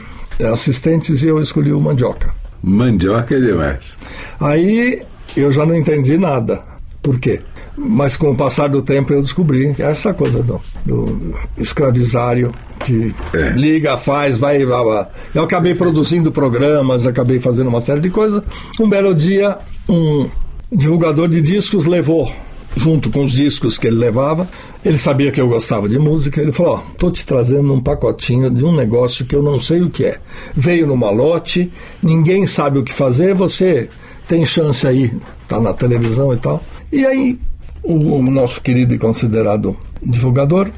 assistentes 0.52 1.22
e 1.22 1.28
eu 1.28 1.40
escolhi 1.40 1.72
o 1.72 1.80
Mandioca. 1.80 2.34
Mandioca 2.62 3.34
é 3.34 3.40
demais. 3.40 3.96
Aí 4.38 5.02
eu 5.36 5.50
já 5.50 5.64
não 5.64 5.74
entendi 5.74 6.18
nada. 6.18 6.69
Por 7.02 7.18
quê? 7.18 7.40
Mas 7.76 8.16
com 8.16 8.30
o 8.30 8.36
passar 8.36 8.68
do 8.68 8.82
tempo 8.82 9.12
eu 9.12 9.22
descobri 9.22 9.74
essa 9.78 10.12
coisa 10.12 10.42
do, 10.42 10.60
do 10.84 11.34
escravizário 11.56 12.52
que 12.84 13.14
é. 13.34 13.50
liga, 13.50 13.96
faz, 13.96 14.36
vai, 14.36 14.64
vai, 14.64 14.84
vai. 14.84 15.06
Eu 15.34 15.42
acabei 15.42 15.74
produzindo 15.74 16.30
programas, 16.30 17.06
acabei 17.06 17.40
fazendo 17.40 17.68
uma 17.68 17.80
série 17.80 18.00
de 18.00 18.10
coisas. 18.10 18.42
Um 18.78 18.88
belo 18.88 19.14
dia, 19.14 19.56
um 19.88 20.28
divulgador 20.70 21.28
de 21.28 21.40
discos 21.40 21.86
levou 21.86 22.30
junto 22.76 23.10
com 23.10 23.24
os 23.24 23.32
discos 23.32 23.78
que 23.78 23.86
ele 23.86 23.96
levava. 23.96 24.48
Ele 24.84 24.98
sabia 24.98 25.32
que 25.32 25.40
eu 25.40 25.48
gostava 25.48 25.88
de 25.88 25.98
música. 25.98 26.40
Ele 26.40 26.52
falou: 26.52 26.84
oh, 26.84 26.94
tô 26.96 27.10
te 27.10 27.24
trazendo 27.24 27.72
um 27.72 27.80
pacotinho 27.80 28.50
de 28.50 28.64
um 28.64 28.74
negócio 28.74 29.24
que 29.24 29.34
eu 29.34 29.42
não 29.42 29.60
sei 29.60 29.82
o 29.82 29.90
que 29.90 30.04
é. 30.04 30.18
Veio 30.54 30.86
no 30.86 30.96
malote, 30.96 31.70
ninguém 32.02 32.46
sabe 32.46 32.78
o 32.78 32.84
que 32.84 32.92
fazer. 32.92 33.34
Você 33.34 33.88
tem 34.28 34.44
chance 34.46 34.86
aí, 34.86 35.12
tá 35.48 35.60
na 35.60 35.72
televisão 35.72 36.32
e 36.32 36.36
tal. 36.36 36.62
E 36.92 37.06
aí 37.06 37.38
o, 37.82 37.94
o 37.94 38.22
nosso 38.22 38.60
querido 38.60 38.94
e 38.94 38.98
considerado 38.98 39.76
divulgador 40.02 40.70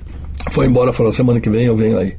foi 0.50 0.66
embora, 0.66 0.92
falou: 0.92 1.12
semana 1.12 1.40
que 1.40 1.50
vem 1.50 1.64
eu 1.64 1.76
venho 1.76 1.98
aí. 1.98 2.14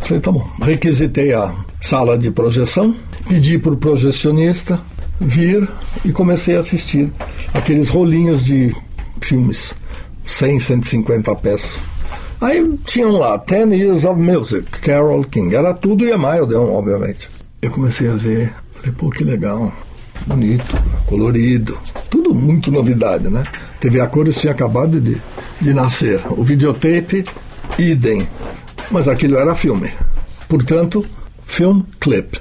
Falei: 0.00 0.20
tá 0.20 0.30
bom. 0.30 0.46
Requisitei 0.60 1.32
a 1.32 1.54
sala 1.80 2.18
de 2.18 2.30
projeção, 2.30 2.94
pedi 3.28 3.58
para 3.58 3.72
o 3.72 3.76
projecionista 3.76 4.80
vir 5.20 5.68
e 6.04 6.12
comecei 6.12 6.56
a 6.56 6.60
assistir 6.60 7.12
aqueles 7.52 7.88
rolinhos 7.88 8.44
de 8.44 8.74
filmes, 9.20 9.74
100, 10.26 10.60
150 10.60 11.34
peças. 11.36 11.82
Aí 12.40 12.66
tinham 12.86 13.12
lá 13.12 13.38
Ten 13.38 13.74
Years 13.74 14.04
of 14.04 14.18
Music, 14.18 14.64
Carol 14.80 15.22
King, 15.24 15.54
era 15.54 15.74
tudo 15.74 16.06
e 16.06 16.12
a 16.12 16.42
Odeon, 16.42 16.72
obviamente. 16.72 17.28
Eu 17.60 17.70
comecei 17.70 18.08
a 18.08 18.14
ver, 18.14 18.54
falei, 18.72 18.92
pô, 18.92 19.10
que 19.10 19.22
legal 19.22 19.70
bonito, 20.26 20.76
colorido, 21.06 21.78
tudo 22.08 22.34
muito 22.34 22.70
novidade, 22.70 23.28
né? 23.28 23.44
TV 23.80 24.00
a 24.00 24.06
cores 24.06 24.38
tinha 24.40 24.52
acabado 24.52 25.00
de, 25.00 25.20
de 25.60 25.72
nascer. 25.72 26.20
O 26.30 26.44
videotape, 26.44 27.24
idem. 27.78 28.28
Mas 28.90 29.08
aquilo 29.08 29.36
era 29.36 29.54
filme. 29.54 29.90
Portanto, 30.48 31.04
film 31.44 31.82
clip. 31.98 32.40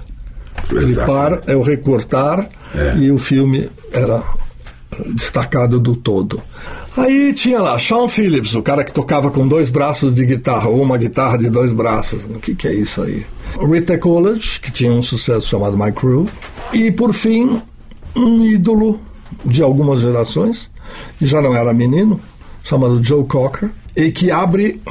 Clipar 0.67 1.41
é 1.47 1.55
o 1.55 1.61
recortar 1.61 2.49
é. 2.75 2.97
e 2.97 3.11
o 3.11 3.17
filme 3.17 3.69
era 3.91 4.23
destacado 5.15 5.80
do 5.80 5.95
todo. 5.95 6.41
Aí 6.97 7.34
tinha 7.34 7.59
lá 7.59 7.80
Sean 7.80 8.07
Phillips, 8.07 8.55
o 8.55 8.61
cara 8.61 8.84
que 8.84 8.93
tocava 8.93 9.32
com 9.32 9.47
dois 9.47 9.69
braços 9.69 10.13
de 10.13 10.25
guitarra, 10.25 10.67
ou 10.67 10.82
uma 10.82 10.97
guitarra 10.97 11.38
de 11.38 11.49
dois 11.49 11.71
braços. 11.71 12.25
O 12.25 12.39
que, 12.39 12.55
que 12.55 12.67
é 12.67 12.73
isso 12.73 13.01
aí? 13.01 13.25
Rita 13.61 13.97
Coolidge, 13.97 14.59
que 14.59 14.71
tinha 14.71 14.91
um 14.91 15.01
sucesso 15.01 15.47
chamado 15.47 15.77
My 15.77 15.91
Crew. 15.91 16.27
E, 16.73 16.91
por 16.91 17.13
fim, 17.13 17.61
um 18.16 18.45
ídolo 18.45 18.99
de 19.45 19.62
algumas 19.62 20.01
gerações, 20.01 20.70
que 21.18 21.26
já 21.26 21.41
não 21.41 21.55
era 21.55 21.74
menino, 21.74 22.20
chamado 22.64 23.03
Joe 23.03 23.24
Cocker, 23.26 23.70
e 23.95 24.12
que 24.12 24.32
abre 24.32 24.82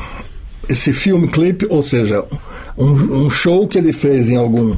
esse 0.68 0.92
filme 0.92 1.28
clipe, 1.28 1.66
ou 1.70 1.82
seja, 1.82 2.24
um, 2.76 3.24
um 3.24 3.30
show 3.30 3.66
que 3.66 3.78
ele 3.78 3.92
fez 3.92 4.28
em 4.28 4.36
algum 4.36 4.76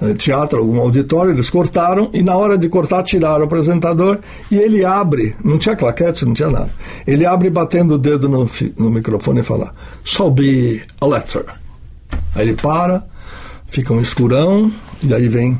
eh, 0.00 0.14
teatro, 0.14 0.58
algum 0.58 0.80
auditório, 0.80 1.32
eles 1.32 1.48
cortaram 1.48 2.10
e 2.12 2.22
na 2.22 2.36
hora 2.36 2.58
de 2.58 2.68
cortar 2.68 3.02
tiraram 3.02 3.40
o 3.40 3.44
apresentador 3.44 4.18
e 4.50 4.56
ele 4.56 4.84
abre, 4.84 5.34
não 5.42 5.58
tinha 5.58 5.74
claquete, 5.74 6.26
não 6.26 6.34
tinha 6.34 6.50
nada. 6.50 6.70
Ele 7.06 7.24
abre 7.24 7.48
batendo 7.48 7.94
o 7.94 7.98
dedo 7.98 8.28
no, 8.28 8.48
no 8.76 8.90
microfone 8.90 9.40
e 9.40 9.42
fala: 9.42 9.74
Shall 10.04 10.30
be 10.30 10.82
a 11.00 11.06
letter. 11.06 11.46
Aí 12.34 12.48
ele 12.48 12.54
para, 12.54 13.04
fica 13.68 13.92
um 13.92 14.00
escurão 14.00 14.70
e 15.02 15.14
aí 15.14 15.28
vem 15.28 15.58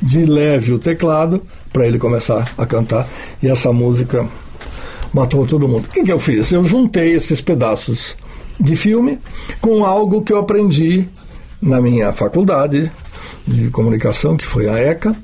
de 0.00 0.24
leve 0.24 0.72
o 0.72 0.78
teclado 0.78 1.42
para 1.72 1.86
ele 1.86 1.98
começar 1.98 2.52
a 2.56 2.66
cantar 2.66 3.08
e 3.42 3.48
essa 3.48 3.72
música 3.72 4.26
matou 5.12 5.46
todo 5.46 5.68
mundo. 5.68 5.86
O 5.86 5.88
que, 5.88 6.02
que 6.04 6.12
eu 6.12 6.18
fiz? 6.18 6.52
Eu 6.52 6.64
juntei 6.64 7.12
esses 7.12 7.40
pedaços 7.40 8.16
de 8.58 8.74
filme 8.76 9.18
com 9.60 9.84
algo 9.84 10.22
que 10.22 10.32
eu 10.32 10.38
aprendi 10.38 11.08
na 11.60 11.80
minha 11.80 12.12
faculdade 12.12 12.90
de 13.46 13.70
comunicação, 13.70 14.36
que 14.36 14.44
foi 14.46 14.68
a 14.68 14.78
ECA, 14.78 15.16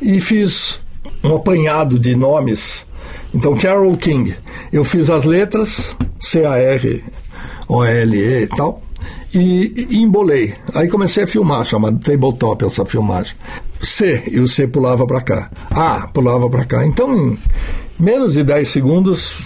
e 0.00 0.20
fiz 0.20 0.80
um 1.22 1.36
apanhado 1.36 1.98
de 1.98 2.14
nomes. 2.14 2.86
Então, 3.32 3.56
Carol 3.56 3.96
King, 3.96 4.34
eu 4.72 4.84
fiz 4.84 5.08
as 5.08 5.24
letras, 5.24 5.96
C-A-R-O-L-E 6.20 7.02
e 8.42 8.46
tal, 8.48 8.82
e, 9.32 9.86
e 9.90 10.02
embolei. 10.02 10.54
Aí 10.74 10.88
comecei 10.88 11.24
a 11.24 11.26
filmar, 11.26 11.64
chamado 11.64 11.98
tabletop 12.00 12.64
essa 12.64 12.84
filmagem. 12.84 13.34
C, 13.82 14.22
e 14.30 14.38
o 14.40 14.46
C 14.46 14.66
pulava 14.66 15.06
para 15.06 15.20
cá. 15.20 15.50
A, 15.70 16.06
pulava 16.08 16.48
para 16.48 16.64
cá. 16.64 16.86
Então, 16.86 17.14
em 17.14 17.38
menos 17.98 18.34
de 18.34 18.44
10 18.44 18.68
segundos. 18.68 19.38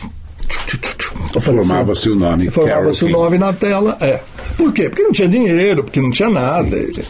Formava-se 1.41 2.11
o 2.11 2.17
nome. 2.17 2.51
Formava-se 2.51 3.05
o 3.05 3.09
nome 3.09 3.39
na 3.39 3.53
tela. 3.53 3.97
É. 4.01 4.21
Por 4.57 4.73
quê? 4.73 4.89
Porque 4.89 5.03
não 5.03 5.13
tinha 5.13 5.29
dinheiro, 5.29 5.85
porque 5.85 6.01
não 6.01 6.11
tinha 6.11 6.29
nada. 6.29 6.77
Sim. 6.93 7.03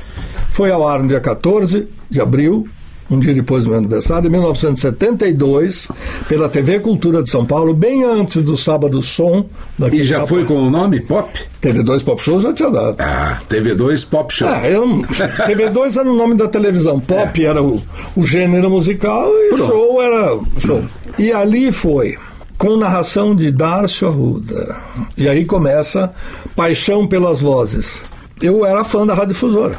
Foi 0.51 0.71
ao 0.71 0.87
ar 0.87 1.01
no 1.01 1.09
dia 1.09 1.21
14 1.21 1.87
de 2.09 2.21
abril, 2.21 2.67
um 3.11 3.19
dia 3.19 3.35
depois 3.35 3.65
do 3.65 3.71
meu 3.71 3.79
aniversário, 3.79 4.29
em 4.29 4.31
1972, 4.31 5.89
pela 6.29 6.49
TV 6.49 6.81
Cultura 6.81 7.23
de 7.23 7.31
São 7.31 7.45
Paulo, 7.47 7.73
bem 7.73 8.05
antes 8.05 8.43
do 8.43 8.57
Sábado 8.57 9.01
Som. 9.03 9.47
E 9.93 10.03
já 10.03 10.27
foi 10.27 10.45
com 10.45 10.55
o 10.55 10.71
nome 10.71 11.01
Pop? 11.01 11.29
TV2 11.63 12.05
Pop 12.05 12.23
Show 12.23 12.41
já 12.41 12.53
tinha 12.53 12.71
dado. 12.71 12.97
Ah, 12.99 13.41
TV2 13.49 14.09
Pop 14.09 14.33
Show. 14.33 14.49
Ah, 14.49 14.69
eu, 14.69 14.85
TV2 15.47 15.99
era 15.99 16.11
o 16.11 16.15
nome 16.15 16.35
da 16.35 16.49
televisão, 16.49 17.01
Pop 17.01 17.43
é. 17.43 17.47
era 17.47 17.63
o, 17.63 17.81
o 18.17 18.25
gênero 18.25 18.71
musical 18.71 19.29
e 19.29 19.49
Pronto. 19.51 19.73
show 19.73 20.03
era 20.03 20.39
show. 20.65 20.85
E 21.19 21.33
ali 21.33 21.73
foi 21.73 22.17
com 22.59 22.77
narração 22.77 23.35
de 23.35 23.51
Darcio 23.51 24.09
Arruda. 24.09 24.77
E 25.17 25.29
aí 25.29 25.45
começa 25.45 26.11
Paixão 26.55 27.07
pelas 27.07 27.41
Vozes. 27.41 28.05
Eu 28.41 28.65
era 28.67 28.85
fã 28.85 29.07
da 29.07 29.15
Rádio 29.15 29.35
Difusora. 29.35 29.79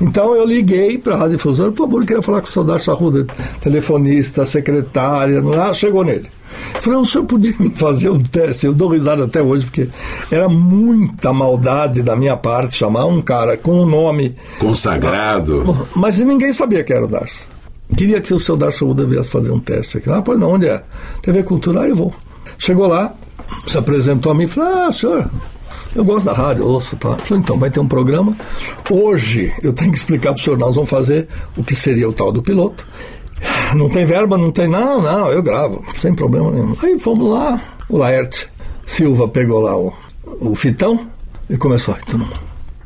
Então 0.00 0.34
eu 0.34 0.44
liguei 0.44 0.96
para 0.98 1.14
a 1.14 1.18
Rádio 1.18 1.36
Difusora, 1.36 1.70
por 1.70 1.86
favor, 1.86 2.04
queria 2.06 2.22
falar 2.22 2.40
com 2.40 2.46
o 2.46 2.50
Saudade 2.50 2.82
Sarruda, 2.82 3.26
telefonista, 3.60 4.46
secretária, 4.46 5.42
ah, 5.60 5.72
chegou 5.72 6.04
nele. 6.04 6.28
Eu 6.74 6.82
falei, 6.82 6.98
o 6.98 7.06
senhor 7.06 7.24
podia 7.24 7.54
me 7.58 7.70
fazer 7.70 8.10
um 8.10 8.20
teste? 8.20 8.66
Eu 8.66 8.74
dou 8.74 8.88
risada 8.88 9.24
até 9.24 9.40
hoje, 9.42 9.66
porque 9.66 9.88
era 10.30 10.48
muita 10.48 11.32
maldade 11.32 12.02
da 12.02 12.16
minha 12.16 12.36
parte 12.36 12.76
chamar 12.76 13.04
um 13.06 13.22
cara 13.22 13.56
com 13.56 13.82
um 13.82 13.86
nome. 13.86 14.34
Consagrado. 14.58 15.86
Mas 15.94 16.18
ninguém 16.18 16.52
sabia 16.52 16.82
que 16.82 16.92
era 16.92 17.04
o 17.04 17.08
Darcio. 17.08 17.44
Queria 17.96 18.20
que 18.20 18.32
o 18.32 18.38
seu 18.38 18.56
Darcio 18.56 18.86
Arruda 18.86 19.04
viesse 19.04 19.28
fazer 19.28 19.50
um 19.50 19.60
teste 19.60 19.98
aqui. 19.98 20.10
Ah, 20.10 20.22
pois 20.22 20.38
não, 20.38 20.52
onde 20.52 20.66
é? 20.66 20.82
TV 21.22 21.42
Cultura, 21.42 21.82
aí 21.82 21.90
eu 21.90 21.96
vou. 21.96 22.14
Chegou 22.56 22.86
lá, 22.86 23.14
se 23.66 23.76
apresentou 23.76 24.32
a 24.32 24.34
mim 24.34 24.44
e 24.44 24.48
falou: 24.48 24.70
Ah, 24.70 24.92
senhor, 24.92 25.30
eu 25.94 26.04
gosto 26.04 26.26
da 26.26 26.32
rádio, 26.32 26.66
ouço, 26.66 26.96
tá? 26.96 27.16
falei, 27.18 27.42
então, 27.42 27.58
vai 27.58 27.70
ter 27.70 27.80
um 27.80 27.88
programa. 27.88 28.36
Hoje 28.88 29.52
eu 29.62 29.72
tenho 29.72 29.90
que 29.90 29.98
explicar 29.98 30.32
para 30.32 30.40
o 30.40 30.44
senhor, 30.44 30.58
nós 30.58 30.74
vamos 30.74 30.90
fazer 30.90 31.28
o 31.56 31.64
que 31.64 31.74
seria 31.74 32.08
o 32.08 32.12
tal 32.12 32.30
do 32.30 32.42
piloto. 32.42 32.86
Não 33.74 33.88
tem 33.88 34.04
verba, 34.04 34.36
não 34.36 34.50
tem. 34.50 34.68
Não, 34.68 35.00
não, 35.00 35.30
eu 35.30 35.42
gravo, 35.42 35.84
sem 35.98 36.14
problema 36.14 36.50
nenhum. 36.50 36.74
Aí 36.82 36.98
fomos 36.98 37.30
lá, 37.30 37.60
o 37.88 37.96
Laerte 37.96 38.48
Silva 38.84 39.26
pegou 39.28 39.60
lá 39.60 39.76
o, 39.76 39.92
o 40.40 40.54
fitão 40.54 41.06
e 41.48 41.56
começou. 41.56 41.96
Então, 42.06 42.28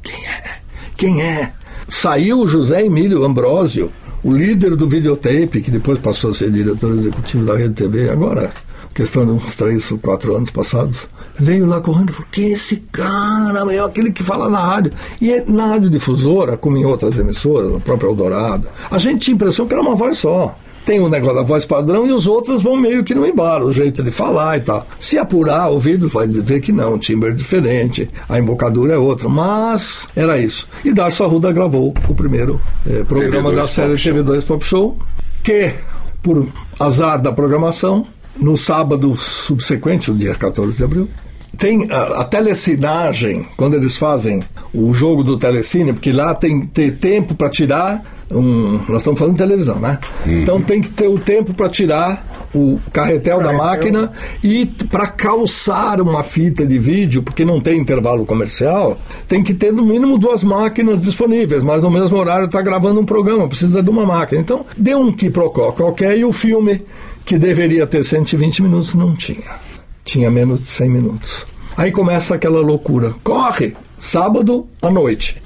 quem 0.02 0.26
é? 0.26 0.58
Quem 0.96 1.22
é? 1.22 1.52
Saiu 1.88 2.40
o 2.40 2.48
José 2.48 2.84
Emílio 2.84 3.24
Ambrósio, 3.24 3.90
o 4.22 4.32
líder 4.32 4.76
do 4.76 4.88
videotape, 4.88 5.60
que 5.60 5.70
depois 5.70 5.98
passou 5.98 6.30
a 6.30 6.34
ser 6.34 6.50
diretor 6.50 6.92
executivo 6.92 7.44
da 7.44 7.56
Rede 7.56 7.74
TV, 7.74 8.08
agora 8.08 8.52
questão 8.94 9.26
de 9.26 9.32
uns 9.32 9.54
três 9.56 9.90
ou 9.90 9.98
quatro 9.98 10.34
anos 10.36 10.50
passados, 10.50 11.08
veio 11.36 11.66
lá 11.66 11.80
correndo 11.80 12.10
e 12.10 12.12
falou: 12.12 12.28
Quem 12.30 12.44
é 12.44 12.50
esse 12.52 12.76
cara? 12.92 13.74
É 13.74 13.80
aquele 13.80 14.12
que 14.12 14.22
fala 14.22 14.48
na 14.48 14.60
rádio. 14.60 14.92
E 15.20 15.32
é 15.32 15.44
na 15.46 15.66
rádio 15.66 15.90
difusora, 15.90 16.56
como 16.56 16.76
em 16.76 16.84
outras 16.84 17.18
emissoras, 17.18 17.72
na 17.72 17.80
própria 17.80 18.08
Eldorado, 18.08 18.68
a 18.90 18.98
gente 18.98 19.20
tinha 19.20 19.34
a 19.34 19.36
impressão 19.36 19.66
que 19.66 19.74
era 19.74 19.82
uma 19.82 19.96
voz 19.96 20.18
só. 20.18 20.56
Tem 20.84 21.00
o 21.00 21.08
negócio 21.08 21.36
da 21.36 21.42
voz 21.42 21.64
padrão 21.64 22.06
e 22.06 22.12
os 22.12 22.26
outros 22.26 22.62
vão 22.62 22.76
meio 22.76 23.02
que 23.02 23.14
no 23.14 23.26
embalo, 23.26 23.68
o 23.68 23.72
jeito 23.72 24.02
de 24.02 24.10
falar 24.10 24.58
e 24.58 24.60
tal. 24.60 24.86
Se 25.00 25.16
apurar 25.16 25.70
o 25.70 25.74
ouvido, 25.74 26.10
vai 26.10 26.28
ver 26.28 26.60
que 26.60 26.72
não, 26.72 26.94
o 26.94 26.98
timbre 26.98 27.30
é 27.30 27.32
diferente, 27.32 28.08
a 28.28 28.38
embocadura 28.38 28.92
é 28.92 28.98
outra, 28.98 29.26
mas 29.26 30.06
era 30.14 30.38
isso. 30.38 30.68
E 30.84 30.92
Darcio 30.92 31.24
Arruda 31.24 31.50
gravou 31.52 31.94
o 32.06 32.14
primeiro 32.14 32.60
eh, 32.86 33.02
programa 33.02 33.50
da 33.50 33.66
série 33.66 33.94
TV2 33.94 34.44
Pop 34.44 34.62
Show, 34.62 34.98
que, 35.42 35.72
por 36.20 36.46
azar 36.78 37.18
da 37.20 37.32
programação, 37.32 38.06
no 38.36 38.56
sábado 38.56 39.14
subsequente, 39.14 40.10
o 40.10 40.14
dia 40.14 40.34
14 40.34 40.76
de 40.76 40.84
abril, 40.84 41.08
tem 41.56 41.86
a, 41.90 42.20
a 42.20 42.24
telecinagem, 42.24 43.46
quando 43.56 43.74
eles 43.74 43.96
fazem 43.96 44.42
o 44.72 44.92
jogo 44.92 45.22
do 45.22 45.38
telecine, 45.38 45.92
porque 45.92 46.12
lá 46.12 46.34
tem 46.34 46.60
que 46.60 46.66
ter 46.66 46.98
tempo 46.98 47.34
para 47.34 47.48
tirar 47.48 48.02
um. 48.30 48.80
Nós 48.88 48.98
estamos 48.98 49.18
falando 49.18 49.34
de 49.34 49.38
televisão, 49.38 49.78
né? 49.78 49.98
Uhum. 50.26 50.42
Então 50.42 50.60
tem 50.60 50.80
que 50.80 50.90
ter 50.90 51.06
o 51.06 51.18
tempo 51.18 51.54
para 51.54 51.68
tirar 51.68 52.48
o 52.54 52.78
carretel, 52.92 53.38
carretel, 53.38 53.42
da 53.42 53.52
máquina 53.52 54.12
e 54.42 54.66
para 54.90 55.06
calçar 55.08 56.00
uma 56.00 56.22
fita 56.22 56.64
de 56.64 56.78
vídeo, 56.78 57.22
porque 57.22 57.44
não 57.44 57.60
tem 57.60 57.78
intervalo 57.78 58.24
comercial, 58.24 58.96
tem 59.28 59.42
que 59.42 59.52
ter 59.52 59.72
no 59.72 59.84
mínimo 59.84 60.18
duas 60.18 60.44
máquinas 60.44 61.02
disponíveis, 61.02 61.62
mas 61.62 61.82
no 61.82 61.90
mesmo 61.90 62.16
horário 62.16 62.46
está 62.46 62.62
gravando 62.62 63.00
um 63.00 63.04
programa, 63.04 63.48
precisa 63.48 63.82
de 63.82 63.90
uma 63.90 64.06
máquina. 64.06 64.40
Então, 64.40 64.64
deu 64.76 64.98
um 64.98 65.12
quiprocó 65.12 65.72
qualquer 65.72 66.16
e 66.16 66.24
o 66.24 66.32
filme 66.32 66.82
que 67.24 67.38
deveria 67.38 67.86
ter 67.86 68.04
120 68.04 68.62
minutos, 68.62 68.94
não 68.94 69.14
tinha. 69.14 69.58
Tinha 70.04 70.30
menos 70.30 70.60
de 70.60 70.70
100 70.70 70.88
minutos. 70.88 71.46
Aí 71.76 71.90
começa 71.90 72.34
aquela 72.34 72.60
loucura. 72.60 73.14
Corre! 73.24 73.74
Sábado 73.98 74.66
à 74.82 74.90
noite. 74.90 75.40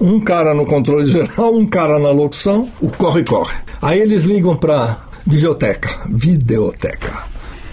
Um 0.00 0.20
cara 0.20 0.54
no 0.54 0.64
controle 0.64 1.10
geral, 1.10 1.54
um 1.54 1.66
cara 1.66 1.98
na 1.98 2.10
locução, 2.10 2.70
o 2.80 2.88
corre-corre. 2.88 3.56
Aí 3.82 4.00
eles 4.00 4.22
ligam 4.22 4.56
para 4.56 5.04
videoteca, 5.26 6.02
videoteca. 6.08 7.24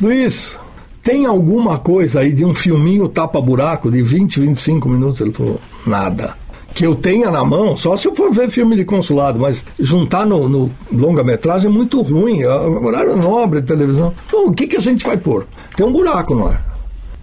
Luiz, 0.01 0.57
tem 1.03 1.25
alguma 1.27 1.77
coisa 1.77 2.21
aí 2.21 2.31
de 2.31 2.43
um 2.43 2.55
filminho 2.55 3.07
tapa-buraco 3.07 3.91
de 3.91 4.01
20, 4.01 4.39
25 4.39 4.89
minutos? 4.89 5.21
Ele 5.21 5.31
falou, 5.31 5.61
nada 5.85 6.35
que 6.73 6.85
eu 6.85 6.95
tenha 6.95 7.29
na 7.29 7.43
mão, 7.43 7.75
só 7.75 7.95
se 7.95 8.07
eu 8.07 8.15
for 8.15 8.31
ver 8.31 8.49
filme 8.49 8.75
de 8.75 8.83
consulado, 8.83 9.39
mas 9.39 9.63
juntar 9.79 10.25
no, 10.25 10.49
no 10.49 10.71
longa-metragem 10.91 11.69
é 11.69 11.73
muito 11.73 12.01
ruim. 12.01 12.41
É 12.41 12.49
horário 12.49 13.15
nobre 13.15 13.61
de 13.61 13.67
televisão. 13.67 14.13
Então, 14.27 14.47
o 14.47 14.53
que, 14.53 14.67
que 14.67 14.77
a 14.77 14.81
gente 14.81 15.05
vai 15.05 15.17
pôr? 15.17 15.45
Tem 15.75 15.85
um 15.85 15.91
buraco 15.91 16.33
no 16.33 16.47
ar. 16.47 16.73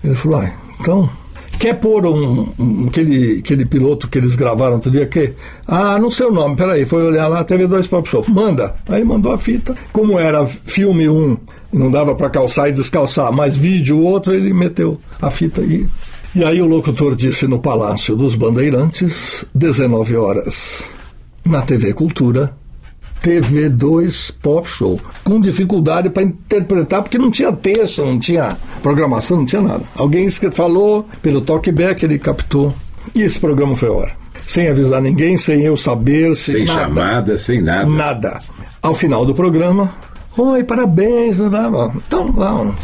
Ele 0.02 0.14
falou, 0.14 0.40
ah, 0.40 0.52
então, 0.78 1.10
quer 1.58 1.74
pôr 1.74 2.06
um, 2.06 2.48
um, 2.58 2.86
aquele, 2.88 3.40
aquele 3.40 3.66
piloto 3.66 4.08
que 4.08 4.18
eles 4.18 4.34
gravaram 4.34 4.74
outro 4.74 4.90
dia? 4.90 5.06
Que? 5.06 5.34
Ah, 5.66 5.98
não 5.98 6.10
sei 6.10 6.26
o 6.26 6.32
nome, 6.32 6.56
peraí, 6.56 6.86
foi 6.86 7.04
olhar 7.04 7.26
lá, 7.26 7.44
TV2 7.44 7.88
Pop 7.88 8.08
Show. 8.08 8.24
Manda. 8.28 8.74
Aí 8.88 9.04
mandou 9.04 9.32
a 9.32 9.38
fita. 9.38 9.74
Como 9.92 10.18
era 10.18 10.46
filme 10.46 11.08
um, 11.08 11.36
não 11.72 11.90
dava 11.90 12.14
para 12.14 12.30
calçar 12.30 12.68
e 12.68 12.72
descalçar, 12.72 13.32
mas 13.32 13.56
vídeo 13.56 14.00
outro, 14.00 14.32
ele 14.32 14.54
meteu 14.54 14.98
a 15.20 15.30
fita 15.30 15.60
e 15.60 15.86
e 16.34 16.44
aí 16.44 16.62
o 16.62 16.66
locutor 16.66 17.16
disse 17.16 17.46
no 17.48 17.58
Palácio 17.58 18.14
dos 18.14 18.36
Bandeirantes, 18.36 19.44
19 19.52 20.16
horas, 20.16 20.84
na 21.44 21.62
TV 21.62 21.92
Cultura, 21.92 22.54
TV2 23.20 24.32
Pop 24.40 24.68
Show, 24.68 25.00
com 25.24 25.40
dificuldade 25.40 26.08
para 26.08 26.22
interpretar, 26.22 27.02
porque 27.02 27.18
não 27.18 27.30
tinha 27.30 27.52
texto, 27.52 28.04
não 28.04 28.18
tinha 28.18 28.56
programação, 28.82 29.38
não 29.38 29.46
tinha 29.46 29.60
nada. 29.60 29.82
Alguém 29.96 30.30
falou 30.52 31.04
pelo 31.20 31.40
talkback, 31.40 32.04
ele 32.04 32.18
captou, 32.18 32.72
e 33.14 33.22
esse 33.22 33.38
programa 33.38 33.74
foi 33.74 33.88
a 33.88 33.92
hora. 33.92 34.12
Sem 34.46 34.68
avisar 34.68 35.02
ninguém, 35.02 35.36
sem 35.36 35.62
eu 35.62 35.76
saber, 35.76 36.34
sem, 36.36 36.58
sem 36.58 36.64
nada. 36.64 36.80
chamada, 36.80 37.38
sem 37.38 37.60
nada. 37.60 37.90
Nada. 37.90 38.38
Ao 38.80 38.94
final 38.94 39.26
do 39.26 39.34
programa, 39.34 39.92
oi, 40.38 40.62
parabéns, 40.64 41.38
não, 41.38 41.50
não. 41.50 41.92
então 41.96 42.32
vamos 42.32 42.74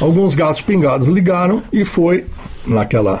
Alguns 0.00 0.34
gatos 0.34 0.62
pingados 0.62 1.08
ligaram 1.08 1.62
e 1.72 1.84
foi 1.84 2.26
naquela 2.66 3.20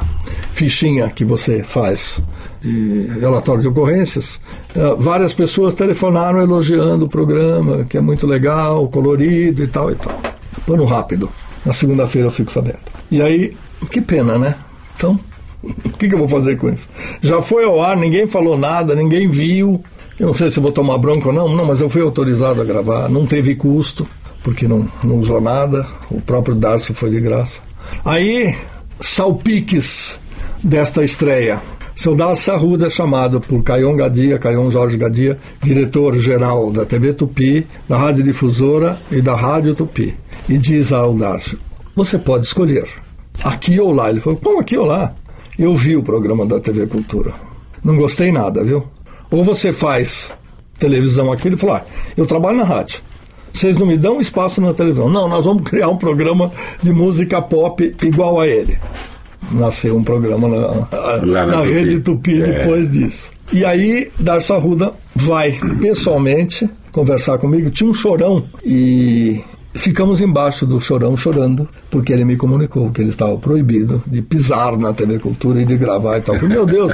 fichinha 0.54 1.10
que 1.10 1.24
você 1.24 1.62
faz 1.62 2.22
de 2.60 3.08
relatório 3.20 3.62
de 3.62 3.68
ocorrências, 3.68 4.40
uh, 4.74 4.96
várias 4.96 5.34
pessoas 5.34 5.74
telefonaram 5.74 6.40
elogiando 6.40 7.04
o 7.04 7.08
programa, 7.08 7.84
que 7.84 7.98
é 7.98 8.00
muito 8.00 8.26
legal, 8.26 8.88
colorido 8.88 9.62
e 9.62 9.66
tal 9.66 9.90
e 9.90 9.94
tal. 9.94 10.18
Pano 10.66 10.84
rápido. 10.84 11.28
Na 11.64 11.72
segunda-feira 11.72 12.28
eu 12.28 12.32
fico 12.32 12.52
sabendo. 12.52 12.78
E 13.10 13.20
aí, 13.20 13.50
que 13.90 14.00
pena, 14.00 14.38
né? 14.38 14.54
Então, 14.96 15.18
o 15.62 15.90
que, 15.90 16.08
que 16.08 16.14
eu 16.14 16.18
vou 16.18 16.28
fazer 16.28 16.56
com 16.56 16.68
isso? 16.68 16.88
Já 17.20 17.42
foi 17.42 17.64
ao 17.64 17.82
ar, 17.82 17.96
ninguém 17.96 18.26
falou 18.26 18.56
nada, 18.56 18.94
ninguém 18.94 19.28
viu. 19.28 19.82
Eu 20.18 20.28
não 20.28 20.34
sei 20.34 20.50
se 20.50 20.60
vou 20.60 20.70
tomar 20.70 20.98
bronca 20.98 21.28
ou 21.28 21.34
não, 21.34 21.48
não, 21.48 21.66
mas 21.66 21.80
eu 21.80 21.90
fui 21.90 22.00
autorizado 22.00 22.60
a 22.60 22.64
gravar, 22.64 23.08
não 23.08 23.26
teve 23.26 23.56
custo, 23.56 24.06
porque 24.44 24.68
não, 24.68 24.88
não 25.02 25.16
usou 25.16 25.40
nada, 25.40 25.86
o 26.10 26.20
próprio 26.20 26.54
Darcy 26.54 26.94
foi 26.94 27.10
de 27.10 27.20
graça. 27.20 27.60
Aí, 28.04 28.54
salpiques 29.00 30.20
desta 30.62 31.04
estreia. 31.04 31.62
Seu 31.96 32.16
Darcy 32.16 32.50
Arruda 32.50 32.88
é 32.88 32.90
chamado 32.90 33.40
por 33.40 33.62
Caion 33.62 33.96
Gadia, 33.96 34.38
Caion 34.38 34.70
Jorge 34.70 34.96
Gadia, 34.96 35.38
diretor-geral 35.62 36.72
da 36.72 36.84
TV 36.84 37.12
Tupi, 37.12 37.66
da 37.88 37.96
Rádio 37.96 38.24
Difusora 38.24 38.98
e 39.12 39.20
da 39.20 39.34
Rádio 39.34 39.74
Tupi. 39.74 40.16
E 40.48 40.58
diz 40.58 40.92
ao 40.92 41.14
Darcy, 41.14 41.56
você 41.94 42.18
pode 42.18 42.46
escolher, 42.46 42.88
aqui 43.44 43.78
ou 43.78 43.92
lá. 43.92 44.10
Ele 44.10 44.20
falou, 44.20 44.38
como 44.42 44.60
aqui 44.60 44.76
ou 44.76 44.86
lá? 44.86 45.14
Eu 45.56 45.74
vi 45.76 45.96
o 45.96 46.02
programa 46.02 46.44
da 46.44 46.58
TV 46.58 46.86
Cultura. 46.86 47.32
Não 47.84 47.96
gostei 47.96 48.32
nada, 48.32 48.64
viu? 48.64 48.84
Ou 49.30 49.44
você 49.44 49.72
faz 49.72 50.32
televisão 50.78 51.32
aqui, 51.32 51.48
ele 51.48 51.56
falou: 51.56 51.76
ah, 51.76 51.84
eu 52.16 52.26
trabalho 52.26 52.58
na 52.58 52.64
rádio. 52.64 53.00
Vocês 53.54 53.76
não 53.76 53.86
me 53.86 53.96
dão 53.96 54.20
espaço 54.20 54.60
na 54.60 54.74
televisão. 54.74 55.08
Não, 55.08 55.28
nós 55.28 55.44
vamos 55.44 55.62
criar 55.62 55.88
um 55.88 55.96
programa 55.96 56.50
de 56.82 56.92
música 56.92 57.40
pop 57.40 57.94
igual 58.02 58.40
a 58.40 58.48
ele. 58.48 58.76
Nasceu 59.52 59.96
um 59.96 60.02
programa 60.02 60.48
na, 60.48 61.20
na, 61.24 61.46
na 61.46 61.60
Rede 61.62 62.00
Tupi 62.00 62.42
é. 62.42 62.46
depois 62.46 62.90
disso. 62.90 63.30
E 63.52 63.64
aí, 63.64 64.10
Darcy 64.18 64.52
Arruda 64.52 64.92
vai 65.14 65.52
pessoalmente 65.80 66.68
conversar 66.90 67.38
comigo. 67.38 67.70
Tinha 67.70 67.88
um 67.88 67.94
chorão 67.94 68.42
e 68.64 69.40
Ficamos 69.74 70.20
embaixo 70.20 70.64
do 70.64 70.80
chorão 70.80 71.16
chorando, 71.16 71.68
porque 71.90 72.12
ele 72.12 72.24
me 72.24 72.36
comunicou 72.36 72.90
que 72.90 73.00
ele 73.02 73.10
estava 73.10 73.36
proibido 73.36 74.02
de 74.06 74.22
pisar 74.22 74.78
na 74.78 74.92
TV 74.92 75.18
Cultura 75.18 75.60
e 75.60 75.64
de 75.64 75.76
gravar 75.76 76.18
e 76.18 76.20
tal. 76.20 76.36
Falei, 76.36 76.54
meu 76.54 76.64
Deus, 76.64 76.92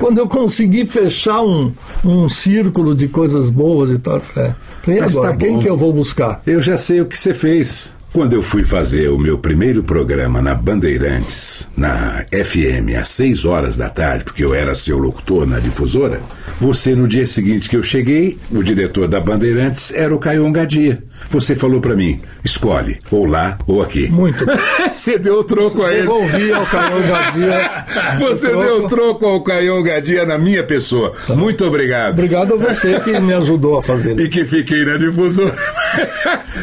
quando 0.00 0.18
eu 0.18 0.26
consegui 0.26 0.86
fechar 0.86 1.42
um, 1.42 1.72
um 2.02 2.28
círculo 2.30 2.94
de 2.94 3.06
coisas 3.06 3.50
boas 3.50 3.90
e 3.90 3.98
tal, 3.98 4.20
falei, 4.20 4.54
e 4.86 4.98
agora, 4.98 5.30
tá 5.30 5.36
quem 5.36 5.58
que 5.58 5.68
eu 5.68 5.76
vou 5.76 5.92
buscar? 5.92 6.42
Eu 6.46 6.62
já 6.62 6.78
sei 6.78 7.02
o 7.02 7.06
que 7.06 7.18
você 7.18 7.34
fez. 7.34 7.94
Quando 8.12 8.34
eu 8.34 8.42
fui 8.42 8.62
fazer 8.62 9.08
o 9.08 9.18
meu 9.18 9.38
primeiro 9.38 9.82
programa 9.82 10.42
na 10.42 10.54
Bandeirantes, 10.54 11.70
na 11.74 12.24
FM, 12.30 12.94
às 13.00 13.08
6 13.08 13.46
horas 13.46 13.78
da 13.78 13.88
tarde, 13.88 14.24
porque 14.24 14.44
eu 14.44 14.54
era 14.54 14.74
seu 14.74 14.98
locutor 14.98 15.46
na 15.46 15.58
difusora, 15.58 16.20
você, 16.60 16.94
no 16.94 17.08
dia 17.08 17.26
seguinte 17.26 17.70
que 17.70 17.76
eu 17.76 17.82
cheguei, 17.82 18.36
o 18.50 18.62
diretor 18.62 19.08
da 19.08 19.18
Bandeirantes 19.18 19.94
era 19.94 20.14
o 20.14 20.18
Caio 20.18 20.50
Gadia. 20.52 21.02
Você 21.30 21.54
falou 21.54 21.80
para 21.80 21.96
mim, 21.96 22.20
escolhe, 22.44 22.98
ou 23.10 23.24
lá 23.24 23.56
ou 23.66 23.80
aqui. 23.80 24.08
Muito. 24.10 24.44
Você 24.92 25.18
deu 25.18 25.38
o 25.38 25.44
troco 25.44 25.82
a 25.82 25.92
ele. 25.92 26.02
Devolvi 26.02 26.52
ao 26.52 26.66
Caio 26.66 27.02
Gadia. 27.06 27.84
Você 28.20 28.48
troco. 28.50 28.64
deu 28.64 28.84
o 28.84 28.88
troco 28.88 29.26
ao 29.26 29.42
Caio 29.42 29.82
Gadia 29.82 30.26
na 30.26 30.36
minha 30.36 30.64
pessoa. 30.66 31.12
Tá. 31.26 31.34
Muito 31.34 31.64
obrigado. 31.64 32.12
Obrigado 32.12 32.54
a 32.54 32.56
você 32.56 33.00
que 33.00 33.18
me 33.20 33.32
ajudou 33.34 33.78
a 33.78 33.82
fazer. 33.82 34.18
E 34.20 34.28
que 34.28 34.44
fiquei 34.44 34.84
na 34.84 34.96
difusora. 34.98 35.56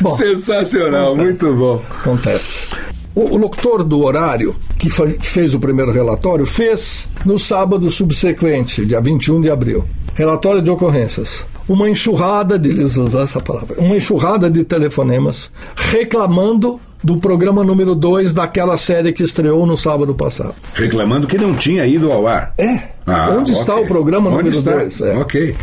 Bom, 0.02 0.12
Sensacional, 0.12 1.14
acontece. 1.14 1.24
muito 1.24 1.39
bom. 1.48 1.82
Acontece. 2.00 2.68
O, 3.16 3.22
o 3.22 3.38
locutor 3.38 3.84
do 3.84 4.04
horário, 4.04 4.56
que, 4.78 4.90
foi, 4.90 5.14
que 5.14 5.28
fez 5.28 5.54
o 5.54 5.60
primeiro 5.60 5.92
relatório, 5.92 6.46
fez 6.46 7.10
no 7.26 7.38
sábado 7.40 7.90
subsequente, 7.90 8.86
dia 8.86 9.02
21 9.02 9.42
de 9.42 9.50
abril. 9.50 9.86
Relatório 10.16 10.62
de 10.62 10.70
ocorrências 10.70 11.46
uma 11.70 11.88
enxurrada 11.88 12.58
de, 12.58 12.70
eles 12.70 12.98
usam 12.98 13.22
essa 13.22 13.40
palavra, 13.40 13.80
uma 13.80 13.96
enxurrada 13.96 14.50
de 14.50 14.64
telefonemas 14.64 15.52
reclamando 15.76 16.80
do 17.02 17.18
programa 17.18 17.64
número 17.64 17.96
2 17.96 18.34
daquela 18.34 18.76
série 18.76 19.14
que 19.14 19.24
estreou 19.24 19.66
no 19.66 19.78
sábado 19.78 20.14
passado. 20.14 20.56
Reclamando 20.74 21.28
que 21.28 21.38
não 21.38 21.54
tinha 21.54 21.86
ido 21.86 22.12
ao 22.12 22.28
ar. 22.28 22.54
É. 22.58 22.90
Ah, 23.06 23.30
Onde 23.30 23.52
okay. 23.52 23.62
está 23.62 23.76
o 23.76 23.86
programa 23.86 24.30
Onde 24.30 24.50
número 24.50 24.80
2? 24.80 25.02
É. 25.02 25.14
Ok. 25.18 25.56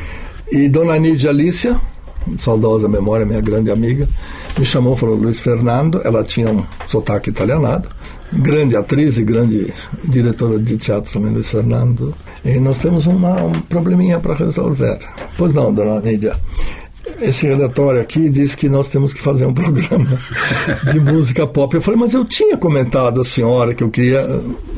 E 0.51 0.69
Dona 0.69 0.97
Nídia 0.97 1.29
Alicia, 1.29 1.79
saudosa 2.39 2.89
memória, 2.89 3.27
minha 3.27 3.41
grande 3.41 3.71
amiga, 3.71 4.09
me 4.59 4.65
chamou 4.65 4.95
e 4.95 4.97
falou: 4.97 5.15
Luiz 5.17 5.41
Fernando, 5.41 6.01
ela 6.05 6.23
tinha 6.25 6.51
um 6.51 6.65
sotaque 6.87 7.31
italianado, 7.31 7.89
grande 8.33 8.77
atriz 8.77 9.19
e 9.19 9.25
grande 9.25 9.73
diretora 10.05 10.59
de 10.59 10.77
teatro 10.77 11.13
também, 11.13 11.33
Luiz 11.33 11.51
Fernando. 11.51 12.15
E 12.45 12.61
nós 12.61 12.79
temos 12.79 13.07
uma, 13.07 13.43
um 13.43 13.53
probleminha 13.53 14.21
para 14.21 14.35
resolver. 14.35 14.99
Pois 15.37 15.53
não, 15.53 15.73
dona 15.73 16.01
Nídia. 16.01 16.35
Esse 17.21 17.47
relatório 17.47 18.01
aqui 18.01 18.29
diz 18.29 18.55
que 18.55 18.69
nós 18.69 18.89
temos 18.89 19.15
que 19.15 19.23
fazer 19.23 19.47
um 19.47 19.55
programa 19.55 20.21
de 20.93 21.01
música 21.01 21.47
pop. 21.47 21.75
Eu 21.75 21.83
falei, 21.83 21.99
mas 21.99 22.15
eu 22.15 22.25
tinha 22.25 22.57
comentado 22.57 23.21
a 23.21 23.25
senhora 23.25 23.75
que 23.75 23.83
eu 23.83 23.91
queria 23.91 24.23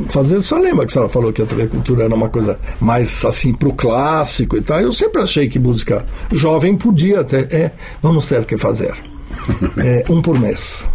fazer. 0.09 0.41
Só 0.41 0.59
lembra 0.59 0.87
que 0.87 0.93
a 0.93 0.95
senhora 0.95 1.09
falou 1.09 1.33
que 1.33 1.43
a 1.43 1.47
TV 1.47 1.67
Cultura 1.67 2.05
era 2.05 2.15
uma 2.15 2.29
coisa 2.29 2.59
mais 2.81 3.25
assim 3.25 3.53
pro 3.53 3.73
clássico 3.73 4.57
e 4.57 4.61
tal. 4.61 4.81
Eu 4.81 4.93
sempre 4.93 5.23
achei 5.23 5.49
que 5.49 5.59
música 5.59 6.05
jovem 6.33 6.77
podia 6.77 7.25
ter. 7.25 7.53
É, 7.53 7.73
vamos 8.03 8.27
ter 8.27 8.45
que 8.45 8.57
fazer. 8.57 8.95
É, 9.79 10.05
um 10.09 10.21
por 10.23 10.39
mês. 10.39 10.87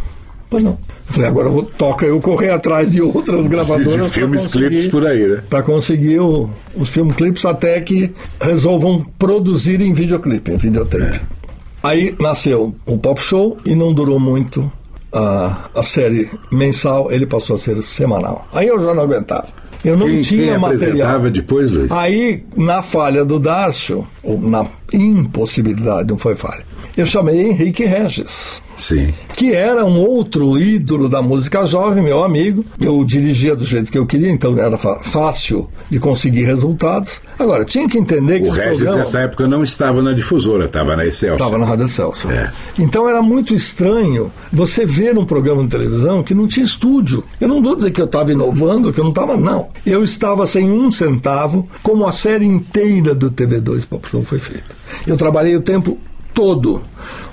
Pois 0.53 0.63
não. 0.63 0.71
Eu 1.07 1.13
falei, 1.13 1.29
agora 1.29 1.49
vou, 1.49 1.63
toca 1.63 2.05
eu 2.05 2.21
correr 2.21 2.51
atrás 2.51 2.91
de 2.91 3.01
outras 3.01 3.47
gravadoras. 3.47 4.05
De 4.05 4.09
filmes, 4.11 4.47
clipes 4.47 4.87
por 4.87 5.03
aí, 5.03 5.27
né? 5.27 5.41
Para 5.49 5.63
conseguir 5.63 6.19
o, 6.19 6.47
os 6.75 6.89
filmes, 6.89 7.15
clipes 7.15 7.43
até 7.43 7.81
que 7.81 8.13
resolvam 8.39 9.03
produzir 9.17 9.81
em 9.81 9.93
videoclipe, 9.93 10.51
em 10.51 10.57
videotape. 10.57 11.03
É. 11.03 11.21
Aí 11.81 12.15
nasceu 12.19 12.75
o 12.85 12.97
Pop 12.99 13.19
Show 13.19 13.57
e 13.65 13.73
não 13.73 13.91
durou 13.91 14.19
muito 14.19 14.71
a, 15.11 15.69
a 15.75 15.81
série 15.81 16.29
mensal, 16.51 17.11
ele 17.11 17.25
passou 17.25 17.55
a 17.55 17.59
ser 17.59 17.81
semanal. 17.81 18.47
Aí 18.53 18.67
eu 18.67 18.79
já 18.79 18.93
não 18.93 19.01
aguentava. 19.01 19.47
Eu 19.83 19.97
não 19.97 20.05
quem, 20.05 20.21
tinha 20.21 20.51
quem 20.51 20.57
material. 20.59 21.19
depois, 21.31 21.71
Luiz? 21.71 21.91
Aí, 21.91 22.43
na 22.55 22.83
falha 22.83 23.25
do 23.25 23.39
Darcio, 23.39 24.07
na 24.23 24.67
impossibilidade, 24.93 26.09
não 26.09 26.17
foi 26.17 26.35
falha, 26.35 26.63
eu 26.95 27.05
chamei 27.05 27.49
Henrique 27.49 27.85
Regis. 27.85 28.61
Sim. 28.75 29.13
Que 29.35 29.53
era 29.53 29.85
um 29.85 29.99
outro 29.99 30.57
ídolo 30.57 31.07
da 31.07 31.21
música 31.21 31.65
jovem, 31.65 32.03
meu 32.03 32.23
amigo. 32.23 32.65
Eu 32.79 33.03
dirigia 33.03 33.55
do 33.55 33.65
jeito 33.65 33.91
que 33.91 33.97
eu 33.97 34.05
queria, 34.05 34.31
então 34.31 34.57
era 34.57 34.77
fácil 34.77 35.69
de 35.89 35.99
conseguir 35.99 36.43
resultados. 36.43 37.21
Agora, 37.37 37.65
tinha 37.65 37.87
que 37.87 37.97
entender 37.97 38.41
que. 38.41 38.49
O 38.49 38.51
Regis, 38.51 38.77
programa... 38.77 38.99
nessa 38.99 39.19
época, 39.19 39.47
não 39.47 39.63
estava 39.63 40.01
na 40.01 40.13
difusora, 40.13 40.65
estava 40.65 40.95
na 40.95 41.05
Excelsior. 41.05 41.35
Estava 41.35 41.57
na 41.57 41.65
Rádio 41.65 41.85
Excelsior. 41.85 42.33
É. 42.33 42.51
Então 42.77 43.07
era 43.07 43.21
muito 43.21 43.53
estranho 43.53 44.31
você 44.51 44.85
ver 44.85 45.17
um 45.17 45.25
programa 45.25 45.63
de 45.63 45.69
televisão 45.69 46.23
que 46.23 46.33
não 46.33 46.47
tinha 46.47 46.65
estúdio. 46.65 47.23
Eu 47.39 47.47
não 47.47 47.61
vou 47.61 47.75
dizer 47.75 47.91
que 47.91 48.01
eu 48.01 48.05
estava 48.05 48.31
inovando, 48.31 48.91
que 48.91 48.99
eu 48.99 49.03
não 49.03 49.11
estava, 49.11 49.37
não. 49.37 49.67
Eu 49.85 50.03
estava 50.03 50.45
sem 50.47 50.69
um 50.71 50.91
centavo, 50.91 51.67
como 51.81 52.07
a 52.07 52.11
série 52.11 52.45
inteira 52.45 53.13
do 53.13 53.29
TV2 53.31 53.85
Pop 53.85 54.07
Show 54.09 54.23
foi 54.23 54.39
feita. 54.39 54.75
Eu 55.05 55.17
trabalhei 55.17 55.55
o 55.55 55.61
tempo 55.61 55.97
todo, 56.33 56.81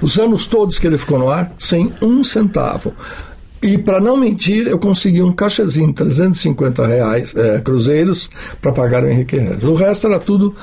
os 0.00 0.18
anos 0.18 0.46
todos 0.46 0.78
que 0.78 0.86
ele 0.86 0.98
ficou 0.98 1.18
no 1.18 1.30
ar, 1.30 1.52
sem 1.58 1.92
um 2.02 2.22
centavo. 2.22 2.94
E 3.62 3.76
para 3.76 4.00
não 4.00 4.16
mentir, 4.16 4.66
eu 4.66 4.78
consegui 4.78 5.22
um 5.22 5.32
cachezinho, 5.32 5.92
350 5.92 6.86
reais, 6.86 7.34
é, 7.36 7.58
cruzeiros, 7.58 8.30
para 8.60 8.72
pagar 8.72 9.04
o 9.04 9.08
Henrique 9.08 9.36
Regis. 9.36 9.64
O 9.64 9.74
resto 9.74 10.06
era 10.06 10.18
tudo 10.18 10.54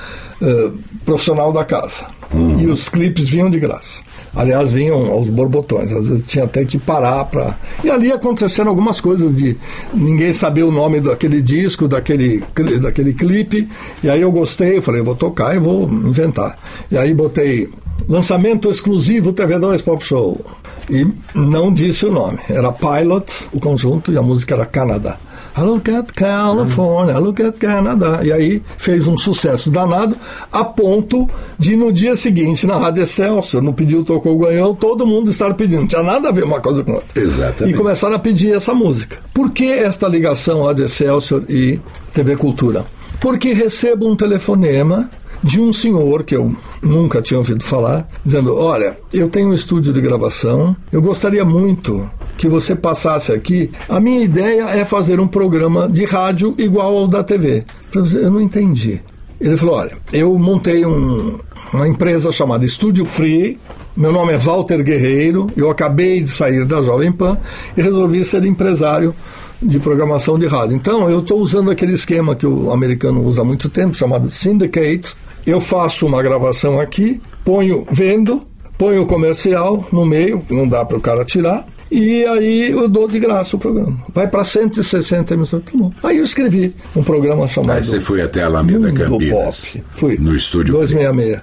uh, 0.42 0.72
profissional 1.04 1.52
da 1.52 1.64
casa. 1.64 2.06
Uhum. 2.34 2.58
E 2.60 2.66
os 2.66 2.88
clipes 2.88 3.28
vinham 3.28 3.48
de 3.48 3.60
graça. 3.60 4.00
Aliás, 4.34 4.72
vinham 4.72 5.06
aos 5.12 5.28
borbotões, 5.28 5.92
às 5.92 6.08
vezes 6.08 6.26
tinha 6.26 6.44
até 6.44 6.64
que 6.64 6.76
parar 6.76 7.24
para. 7.26 7.56
E 7.84 7.90
ali 7.90 8.10
aconteceram 8.10 8.68
algumas 8.68 9.00
coisas 9.00 9.34
de 9.34 9.56
ninguém 9.94 10.32
saber 10.32 10.64
o 10.64 10.72
nome 10.72 11.00
daquele 11.00 11.40
disco, 11.40 11.86
daquele, 11.86 12.42
daquele 12.80 13.14
clipe. 13.14 13.68
E 14.02 14.10
aí 14.10 14.20
eu 14.20 14.32
gostei, 14.32 14.78
eu 14.78 14.82
falei, 14.82 15.02
vou 15.02 15.14
tocar 15.14 15.54
e 15.54 15.60
vou 15.60 15.88
inventar. 15.88 16.58
E 16.90 16.98
aí 16.98 17.14
botei 17.14 17.70
Lançamento 18.08 18.70
exclusivo 18.70 19.34
TV2 19.34 19.82
Pop 19.82 20.02
Show. 20.02 20.40
E 20.88 21.06
não 21.34 21.70
disse 21.70 22.06
o 22.06 22.10
nome. 22.10 22.38
Era 22.48 22.72
Pilot, 22.72 23.30
o 23.52 23.60
conjunto, 23.60 24.10
e 24.10 24.16
a 24.16 24.22
música 24.22 24.54
era 24.54 24.64
Canadá. 24.64 25.18
I 25.54 25.60
look 25.60 25.90
at 25.90 26.12
California, 26.12 27.14
I 27.14 27.18
look 27.18 27.42
at 27.42 27.58
Canada. 27.58 28.20
E 28.22 28.32
aí 28.32 28.62
fez 28.78 29.06
um 29.06 29.18
sucesso 29.18 29.70
danado, 29.70 30.16
a 30.50 30.64
ponto 30.64 31.28
de 31.58 31.76
no 31.76 31.92
dia 31.92 32.16
seguinte, 32.16 32.66
na 32.66 32.78
Rádio 32.78 33.02
Excelsior, 33.02 33.62
no 33.62 33.74
Pediu, 33.74 34.02
Tocou, 34.02 34.38
Ganhou, 34.38 34.74
todo 34.74 35.06
mundo 35.06 35.30
estar 35.30 35.52
pedindo. 35.52 35.80
Não 35.80 35.86
tinha 35.86 36.02
nada 36.02 36.30
a 36.30 36.32
ver 36.32 36.44
uma 36.44 36.60
coisa 36.60 36.82
com 36.82 36.92
outra. 36.92 37.20
Exatamente. 37.20 37.74
E 37.74 37.76
começaram 37.76 38.16
a 38.16 38.18
pedir 38.18 38.54
essa 38.54 38.74
música. 38.74 39.18
Por 39.34 39.50
que 39.50 39.66
esta 39.70 40.08
ligação 40.08 40.62
Rádio 40.62 40.86
Excelsior 40.86 41.44
e 41.46 41.78
TV 42.14 42.36
Cultura? 42.36 42.86
Porque 43.20 43.52
recebo 43.52 44.08
um 44.08 44.16
telefonema 44.16 45.10
de 45.42 45.60
um 45.60 45.72
senhor 45.72 46.22
que 46.24 46.36
eu 46.36 46.54
nunca 46.82 47.22
tinha 47.22 47.38
ouvido 47.38 47.64
falar, 47.64 48.06
dizendo: 48.24 48.56
Olha, 48.56 48.96
eu 49.12 49.28
tenho 49.28 49.50
um 49.50 49.54
estúdio 49.54 49.92
de 49.92 50.00
gravação, 50.00 50.76
eu 50.92 51.00
gostaria 51.00 51.44
muito 51.44 52.08
que 52.36 52.48
você 52.48 52.74
passasse 52.74 53.32
aqui. 53.32 53.70
A 53.88 53.98
minha 53.98 54.22
ideia 54.22 54.70
é 54.70 54.84
fazer 54.84 55.20
um 55.20 55.26
programa 55.26 55.88
de 55.88 56.04
rádio 56.04 56.54
igual 56.56 56.96
ao 56.96 57.08
da 57.08 57.22
TV. 57.22 57.64
Eu 57.94 58.30
não 58.30 58.40
entendi. 58.40 59.00
Ele 59.40 59.56
falou: 59.56 59.76
olha, 59.76 59.92
eu 60.12 60.36
montei 60.38 60.84
um, 60.84 61.38
uma 61.72 61.86
empresa 61.86 62.32
chamada 62.32 62.64
Estúdio 62.64 63.04
Free. 63.04 63.58
Meu 63.96 64.12
nome 64.12 64.32
é 64.32 64.38
Walter 64.38 64.82
Guerreiro. 64.82 65.48
Eu 65.56 65.70
acabei 65.70 66.22
de 66.22 66.30
sair 66.30 66.64
da 66.64 66.82
Jovem 66.82 67.10
Pan 67.10 67.36
e 67.76 67.82
resolvi 67.82 68.24
ser 68.24 68.44
empresário 68.44 69.14
de 69.60 69.78
programação 69.78 70.38
de 70.38 70.46
rádio. 70.46 70.76
Então, 70.76 71.10
eu 71.10 71.20
estou 71.20 71.40
usando 71.40 71.70
aquele 71.70 71.92
esquema 71.92 72.34
que 72.34 72.46
o 72.46 72.70
americano 72.72 73.22
usa 73.24 73.42
há 73.42 73.44
muito 73.44 73.68
tempo, 73.68 73.96
chamado 73.96 74.30
syndicate. 74.30 75.14
Eu 75.46 75.60
faço 75.60 76.06
uma 76.06 76.22
gravação 76.22 76.80
aqui, 76.80 77.20
ponho, 77.44 77.86
vendo, 77.90 78.42
ponho 78.76 79.02
o 79.02 79.06
comercial 79.06 79.86
no 79.90 80.06
meio, 80.06 80.44
não 80.50 80.68
dá 80.68 80.84
para 80.84 80.96
o 80.96 81.00
cara 81.00 81.24
tirar, 81.24 81.66
e 81.90 82.24
aí 82.26 82.70
eu 82.70 82.86
dou 82.86 83.08
de 83.08 83.18
graça 83.18 83.56
o 83.56 83.58
programa. 83.58 83.98
Vai 84.14 84.28
para 84.28 84.44
160 84.44 85.34
emissoras. 85.34 85.64
Tá 85.64 85.72
bom. 85.74 85.90
Aí 86.02 86.18
eu 86.18 86.24
escrevi 86.24 86.74
um 86.94 87.02
programa 87.02 87.48
chamado. 87.48 87.76
Aí 87.76 87.84
você 87.84 87.98
foi 87.98 88.20
até 88.20 88.42
a 88.42 88.46
Alameda 88.46 88.78
Mundo 88.78 88.94
Campinas. 88.94 89.76
Pop. 89.76 89.84
Fui. 89.94 90.18
No 90.18 90.36
estúdio. 90.36 90.74
266. 90.74 91.40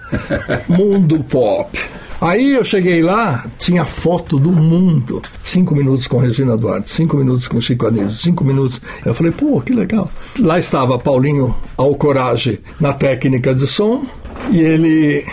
Mundo 0.69 1.23
Pop. 1.23 1.77
Aí 2.21 2.53
eu 2.53 2.63
cheguei 2.63 3.01
lá, 3.01 3.45
tinha 3.57 3.85
foto 3.85 4.39
do 4.39 4.51
mundo. 4.51 5.21
Cinco 5.43 5.75
minutos 5.75 6.07
com 6.07 6.17
Regina 6.17 6.55
Duarte, 6.55 6.89
cinco 6.89 7.17
minutos 7.17 7.47
com 7.47 7.59
Chico 7.59 7.87
Anísio, 7.87 8.11
cinco 8.11 8.43
minutos. 8.43 8.79
Eu 9.05 9.13
falei, 9.13 9.31
pô, 9.31 9.61
que 9.61 9.73
legal. 9.73 10.09
Lá 10.39 10.57
estava 10.57 10.97
Paulinho 10.97 11.55
Alcorage 11.77 12.59
na 12.79 12.93
técnica 12.93 13.53
de 13.53 13.67
som 13.67 14.05
e 14.51 14.59
ele 14.59 15.25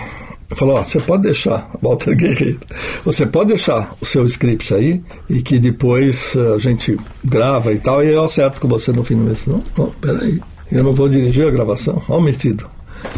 falou: 0.54 0.76
ó, 0.76 0.84
você 0.84 1.00
pode 1.00 1.22
deixar, 1.22 1.70
Walter 1.80 2.14
Guerreiro, 2.16 2.60
você 3.04 3.26
pode 3.26 3.48
deixar 3.48 3.94
o 4.00 4.04
seu 4.04 4.26
script 4.26 4.74
aí 4.74 5.02
e 5.28 5.42
que 5.42 5.58
depois 5.58 6.34
a 6.54 6.58
gente 6.58 6.98
grava 7.24 7.72
e 7.72 7.78
tal, 7.78 8.04
e 8.04 8.12
eu 8.12 8.24
acerto 8.24 8.60
com 8.60 8.68
você 8.68 8.92
no 8.92 9.04
fim 9.04 9.16
do 9.16 9.24
mês. 9.24 9.46
Não, 9.46 9.62
não, 9.76 9.90
peraí, 10.00 10.40
eu 10.70 10.82
não 10.82 10.92
vou 10.92 11.08
dirigir 11.08 11.46
a 11.46 11.50
gravação, 11.50 12.02
ó, 12.08 12.20
metido. 12.20 12.66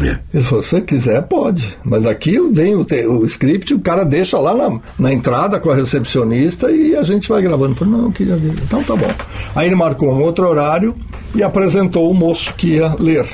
É. 0.01 0.17
Ele 0.33 0.43
falou: 0.43 0.63
se 0.63 0.69
você 0.71 0.81
quiser, 0.81 1.21
pode. 1.23 1.77
Mas 1.83 2.05
aqui 2.05 2.39
vem 2.51 2.75
o, 2.75 2.83
te, 2.83 3.05
o 3.05 3.25
script, 3.25 3.73
o 3.73 3.79
cara 3.79 4.03
deixa 4.03 4.37
lá 4.39 4.53
na, 4.55 4.79
na, 4.97 5.13
entrada 5.13 5.59
com 5.59 5.69
a 5.69 5.75
recepcionista 5.75 6.71
e 6.71 6.95
a 6.95 7.03
gente 7.03 7.29
vai 7.29 7.41
gravando. 7.41 7.75
Eu 7.79 7.87
não, 7.87 8.03
eu 8.03 8.11
queria 8.11 8.35
ver. 8.35 8.53
Então 8.63 8.83
tá 8.83 8.95
bom. 8.95 9.11
Aí 9.55 9.67
ele 9.67 9.75
marcou 9.75 10.13
um 10.13 10.21
outro 10.21 10.47
horário 10.47 10.95
e 11.33 11.43
apresentou 11.43 12.09
o 12.09 12.13
moço 12.13 12.53
que 12.55 12.75
ia 12.75 12.95
ler, 12.99 13.27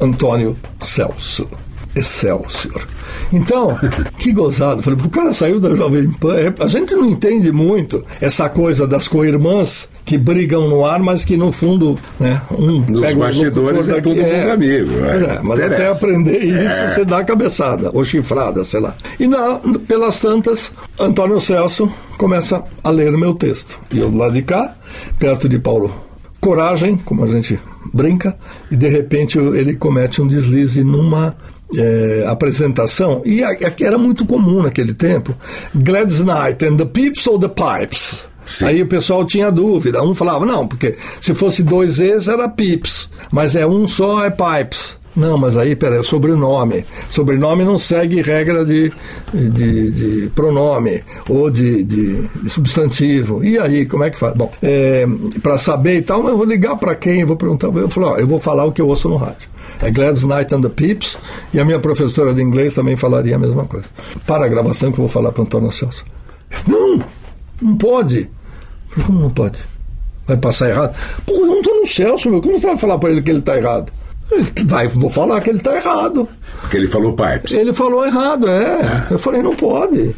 Antônio 0.00 0.56
Celso. 0.80 1.48
Excelsior. 1.98 2.86
Então, 3.32 3.76
que 4.18 4.32
gozado. 4.32 4.82
Falei, 4.82 4.98
o 5.04 5.10
cara 5.10 5.32
saiu 5.32 5.58
da 5.58 5.74
Jovem 5.74 6.10
Pan. 6.12 6.36
É, 6.36 6.54
a 6.60 6.66
gente 6.66 6.94
não 6.94 7.06
entende 7.06 7.50
muito 7.50 8.04
essa 8.20 8.48
coisa 8.48 8.86
das 8.86 9.08
co-irmãs 9.08 9.88
que 10.04 10.16
brigam 10.16 10.68
no 10.68 10.86
ar, 10.86 11.00
mas 11.00 11.24
que 11.24 11.36
no 11.36 11.52
fundo, 11.52 11.98
né, 12.18 12.40
um 12.50 12.80
Nos 12.80 13.00
pega 13.00 13.18
bastidores 13.18 13.86
o 13.86 13.90
é 13.90 14.00
todo 14.00 14.16
mundo 14.16 14.26
é, 14.26 14.50
amigo. 14.50 14.90
é, 15.04 15.40
mas 15.42 15.60
até 15.60 15.88
aprender 15.88 16.38
isso, 16.38 16.58
é. 16.58 16.90
você 16.90 17.04
dá 17.04 17.18
a 17.18 17.24
cabeçada, 17.24 17.90
ou 17.92 18.04
chifrada, 18.04 18.64
sei 18.64 18.80
lá. 18.80 18.94
E 19.18 19.26
na, 19.26 19.60
pelas 19.86 20.20
tantas, 20.20 20.72
Antônio 20.98 21.40
Celso 21.40 21.92
começa 22.16 22.62
a 22.82 22.90
ler 22.90 23.12
meu 23.12 23.34
texto. 23.34 23.80
E 23.90 23.98
eu 23.98 24.14
lá 24.14 24.28
de 24.28 24.42
cá, 24.42 24.76
perto 25.18 25.48
de 25.48 25.58
Paulo 25.58 26.08
Coragem, 26.40 26.96
como 26.96 27.24
a 27.24 27.26
gente 27.26 27.58
brinca, 27.92 28.36
e 28.70 28.76
de 28.76 28.88
repente 28.88 29.38
ele 29.38 29.74
comete 29.74 30.22
um 30.22 30.28
deslize 30.28 30.84
numa 30.84 31.36
é, 31.76 32.24
apresentação, 32.26 33.22
e 33.24 33.42
aqui 33.42 33.84
era 33.84 33.98
muito 33.98 34.24
comum 34.24 34.62
naquele 34.62 34.94
tempo, 34.94 35.34
Gladys 35.74 36.24
Knight 36.24 36.64
and 36.64 36.76
the 36.76 36.84
Pips 36.84 37.26
ou 37.26 37.38
the 37.38 37.48
Pipes? 37.48 38.28
Sim. 38.48 38.64
Aí 38.64 38.82
o 38.82 38.86
pessoal 38.86 39.26
tinha 39.26 39.52
dúvida. 39.52 40.02
Um 40.02 40.14
falava, 40.14 40.46
não, 40.46 40.66
porque 40.66 40.96
se 41.20 41.34
fosse 41.34 41.62
dois 41.62 42.00
E's 42.00 42.28
era 42.28 42.48
Pips, 42.48 43.10
mas 43.30 43.54
é 43.54 43.66
um 43.66 43.86
só 43.86 44.24
é 44.24 44.30
Pipes. 44.30 44.96
Não, 45.18 45.36
mas 45.36 45.56
aí, 45.56 45.74
peraí, 45.74 45.98
é 45.98 46.02
sobrenome. 46.04 46.84
Sobrenome 47.10 47.64
não 47.64 47.76
segue 47.76 48.22
regra 48.22 48.64
de, 48.64 48.92
de, 49.34 49.90
de 49.90 50.30
pronome 50.30 51.02
ou 51.28 51.50
de, 51.50 51.82
de, 51.82 52.30
substantivo. 52.48 53.42
E 53.42 53.58
aí, 53.58 53.84
como 53.84 54.04
é 54.04 54.10
que 54.10 54.16
faz? 54.16 54.34
Bom, 54.34 54.52
é, 54.62 55.04
para 55.42 55.58
saber 55.58 55.98
e 55.98 56.02
tal, 56.02 56.26
eu 56.28 56.36
vou 56.36 56.46
ligar 56.46 56.76
para 56.76 56.94
quem? 56.94 57.24
Vou 57.24 57.36
perguntar. 57.36 57.66
Eu 57.66 57.88
falo, 57.88 58.06
ó, 58.06 58.16
eu 58.16 58.28
vou 58.28 58.38
falar 58.38 58.64
o 58.64 58.70
que 58.70 58.80
eu 58.80 58.86
ouço 58.86 59.08
no 59.08 59.16
rádio. 59.16 59.48
É 59.82 59.90
Gladys 59.90 60.24
Knight 60.24 60.54
and 60.54 60.62
the 60.62 60.68
Pips, 60.68 61.18
e 61.52 61.58
a 61.58 61.64
minha 61.64 61.80
professora 61.80 62.32
de 62.32 62.40
inglês 62.40 62.74
também 62.74 62.96
falaria 62.96 63.34
a 63.34 63.38
mesma 63.40 63.64
coisa. 63.64 63.86
Para 64.24 64.44
a 64.44 64.48
gravação 64.48 64.92
que 64.92 64.98
eu 64.98 65.02
vou 65.02 65.08
falar 65.08 65.32
para 65.32 65.42
Antônio 65.42 65.72
Celso. 65.72 66.04
Não, 66.64 67.02
não 67.60 67.76
pode. 67.76 68.30
Falei, 68.90 69.06
como 69.06 69.20
não 69.20 69.30
pode? 69.30 69.64
Vai 70.28 70.36
passar 70.36 70.70
errado? 70.70 70.94
Pô, 71.26 71.32
eu 71.32 71.46
não 71.46 71.58
estou 71.58 71.74
no 71.80 71.86
Celso, 71.88 72.30
meu. 72.30 72.40
Como 72.40 72.56
você 72.56 72.68
vai 72.68 72.78
falar 72.78 72.98
para 72.98 73.10
ele 73.10 73.20
que 73.20 73.30
ele 73.30 73.40
está 73.40 73.56
errado? 73.56 73.92
Vai, 74.66 74.88
vou 74.88 75.10
falar 75.10 75.40
que 75.40 75.50
ele 75.50 75.58
está 75.58 75.76
errado. 75.76 76.28
Porque 76.60 76.76
ele 76.76 76.86
falou 76.86 77.14
pipes. 77.14 77.52
Ele 77.52 77.72
falou 77.72 78.06
errado, 78.06 78.48
é. 78.48 78.80
é. 78.80 79.06
Eu 79.10 79.18
falei, 79.18 79.42
não 79.42 79.54
pode. 79.54 80.14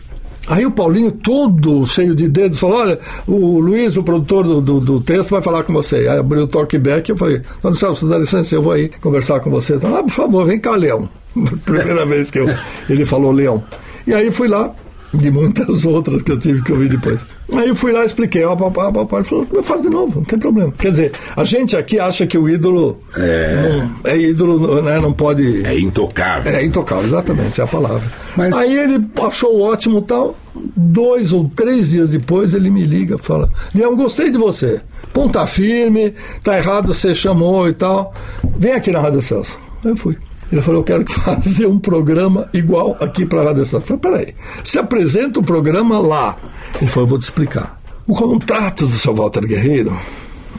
Aí 0.46 0.64
o 0.66 0.70
Paulinho, 0.70 1.12
todo 1.12 1.86
cheio 1.86 2.14
de 2.14 2.28
dedos, 2.28 2.58
falou: 2.58 2.80
Olha, 2.80 2.98
o 3.26 3.60
Luiz, 3.60 3.96
o 3.96 4.02
produtor 4.02 4.44
do, 4.44 4.60
do, 4.60 4.80
do 4.80 5.00
texto, 5.00 5.30
vai 5.30 5.42
falar 5.42 5.62
com 5.62 5.72
você. 5.72 5.96
Aí 5.96 6.18
abriu 6.18 6.42
o 6.42 6.46
talkback 6.46 7.08
e 7.08 7.12
eu 7.12 7.16
falei: 7.16 7.42
Dona 7.62 7.74
Celso, 7.74 8.08
dá 8.08 8.18
licença, 8.18 8.54
eu 8.54 8.62
vou 8.62 8.72
aí 8.72 8.88
conversar 8.88 9.38
com 9.40 9.50
você. 9.50 9.74
Então, 9.74 9.94
ah, 9.94 10.02
por 10.02 10.10
favor, 10.10 10.44
vem 10.44 10.58
cá, 10.58 10.74
Leão. 10.74 11.08
Primeira 11.64 12.04
vez 12.06 12.30
que 12.30 12.38
eu, 12.38 12.46
ele 12.88 13.04
falou 13.04 13.30
Leão. 13.30 13.62
E 14.06 14.14
aí 14.14 14.32
fui 14.32 14.48
lá, 14.48 14.74
de 15.12 15.30
muitas 15.30 15.84
outras 15.84 16.22
que 16.22 16.32
eu 16.32 16.38
tive 16.38 16.62
que 16.62 16.72
ouvir 16.72 16.88
depois. 16.88 17.20
Aí 17.52 17.68
eu 17.68 17.74
fui 17.74 17.92
lá 17.92 18.02
e 18.02 18.06
expliquei, 18.06 18.44
ó, 18.44 18.54
papai, 18.54 18.92
papai 18.92 19.24
falou, 19.24 19.46
eu 19.52 19.62
faço 19.62 19.82
de 19.82 19.90
novo, 19.90 20.20
não 20.20 20.24
tem 20.24 20.38
problema. 20.38 20.72
Quer 20.78 20.90
dizer, 20.90 21.12
a 21.36 21.44
gente 21.44 21.76
aqui 21.76 21.98
acha 21.98 22.26
que 22.26 22.38
o 22.38 22.48
ídolo 22.48 23.00
é, 23.16 23.78
não, 23.78 24.10
é 24.10 24.16
ídolo, 24.16 24.82
né, 24.82 25.00
não 25.00 25.12
pode... 25.12 25.64
É 25.66 25.78
intocável. 25.78 26.52
É 26.52 26.64
intocável, 26.64 27.06
exatamente, 27.06 27.48
essa 27.48 27.62
é 27.62 27.64
a 27.64 27.68
palavra. 27.68 28.08
Mas... 28.36 28.56
Aí 28.56 28.76
ele 28.76 29.04
achou 29.20 29.60
ótimo 29.60 30.00
tal, 30.02 30.36
dois 30.76 31.32
ou 31.32 31.50
três 31.56 31.90
dias 31.90 32.10
depois 32.10 32.54
ele 32.54 32.70
me 32.70 32.86
liga, 32.86 33.18
fala, 33.18 33.48
Leão, 33.74 33.96
gostei 33.96 34.30
de 34.30 34.38
você, 34.38 34.80
ponta 35.12 35.44
firme, 35.46 36.14
tá 36.44 36.56
errado, 36.56 36.94
você 36.94 37.14
chamou 37.14 37.68
e 37.68 37.72
tal, 37.72 38.14
vem 38.56 38.72
aqui 38.72 38.92
na 38.92 39.00
Rádio 39.00 39.22
Celso. 39.22 39.58
Aí 39.84 39.90
eu 39.90 39.96
fui. 39.96 40.16
Ele 40.50 40.60
falou: 40.60 40.80
Eu 40.80 40.84
quero 40.84 41.04
fazer 41.10 41.66
um 41.66 41.78
programa 41.78 42.48
igual 42.52 42.96
aqui 43.00 43.24
para 43.24 43.40
a 43.40 43.44
Rádio 43.44 43.62
Estação. 43.62 43.80
Eu 43.80 43.98
falei: 43.98 44.24
Peraí, 44.24 44.34
se 44.64 44.78
apresenta 44.78 45.40
o 45.40 45.42
programa 45.42 45.98
lá. 45.98 46.36
Ele 46.80 46.90
falou: 46.90 47.08
Vou 47.08 47.18
te 47.18 47.22
explicar. 47.22 47.80
O 48.06 48.14
contrato 48.14 48.86
do 48.86 48.92
seu 48.92 49.14
Walter 49.14 49.46
Guerreiro 49.46 49.96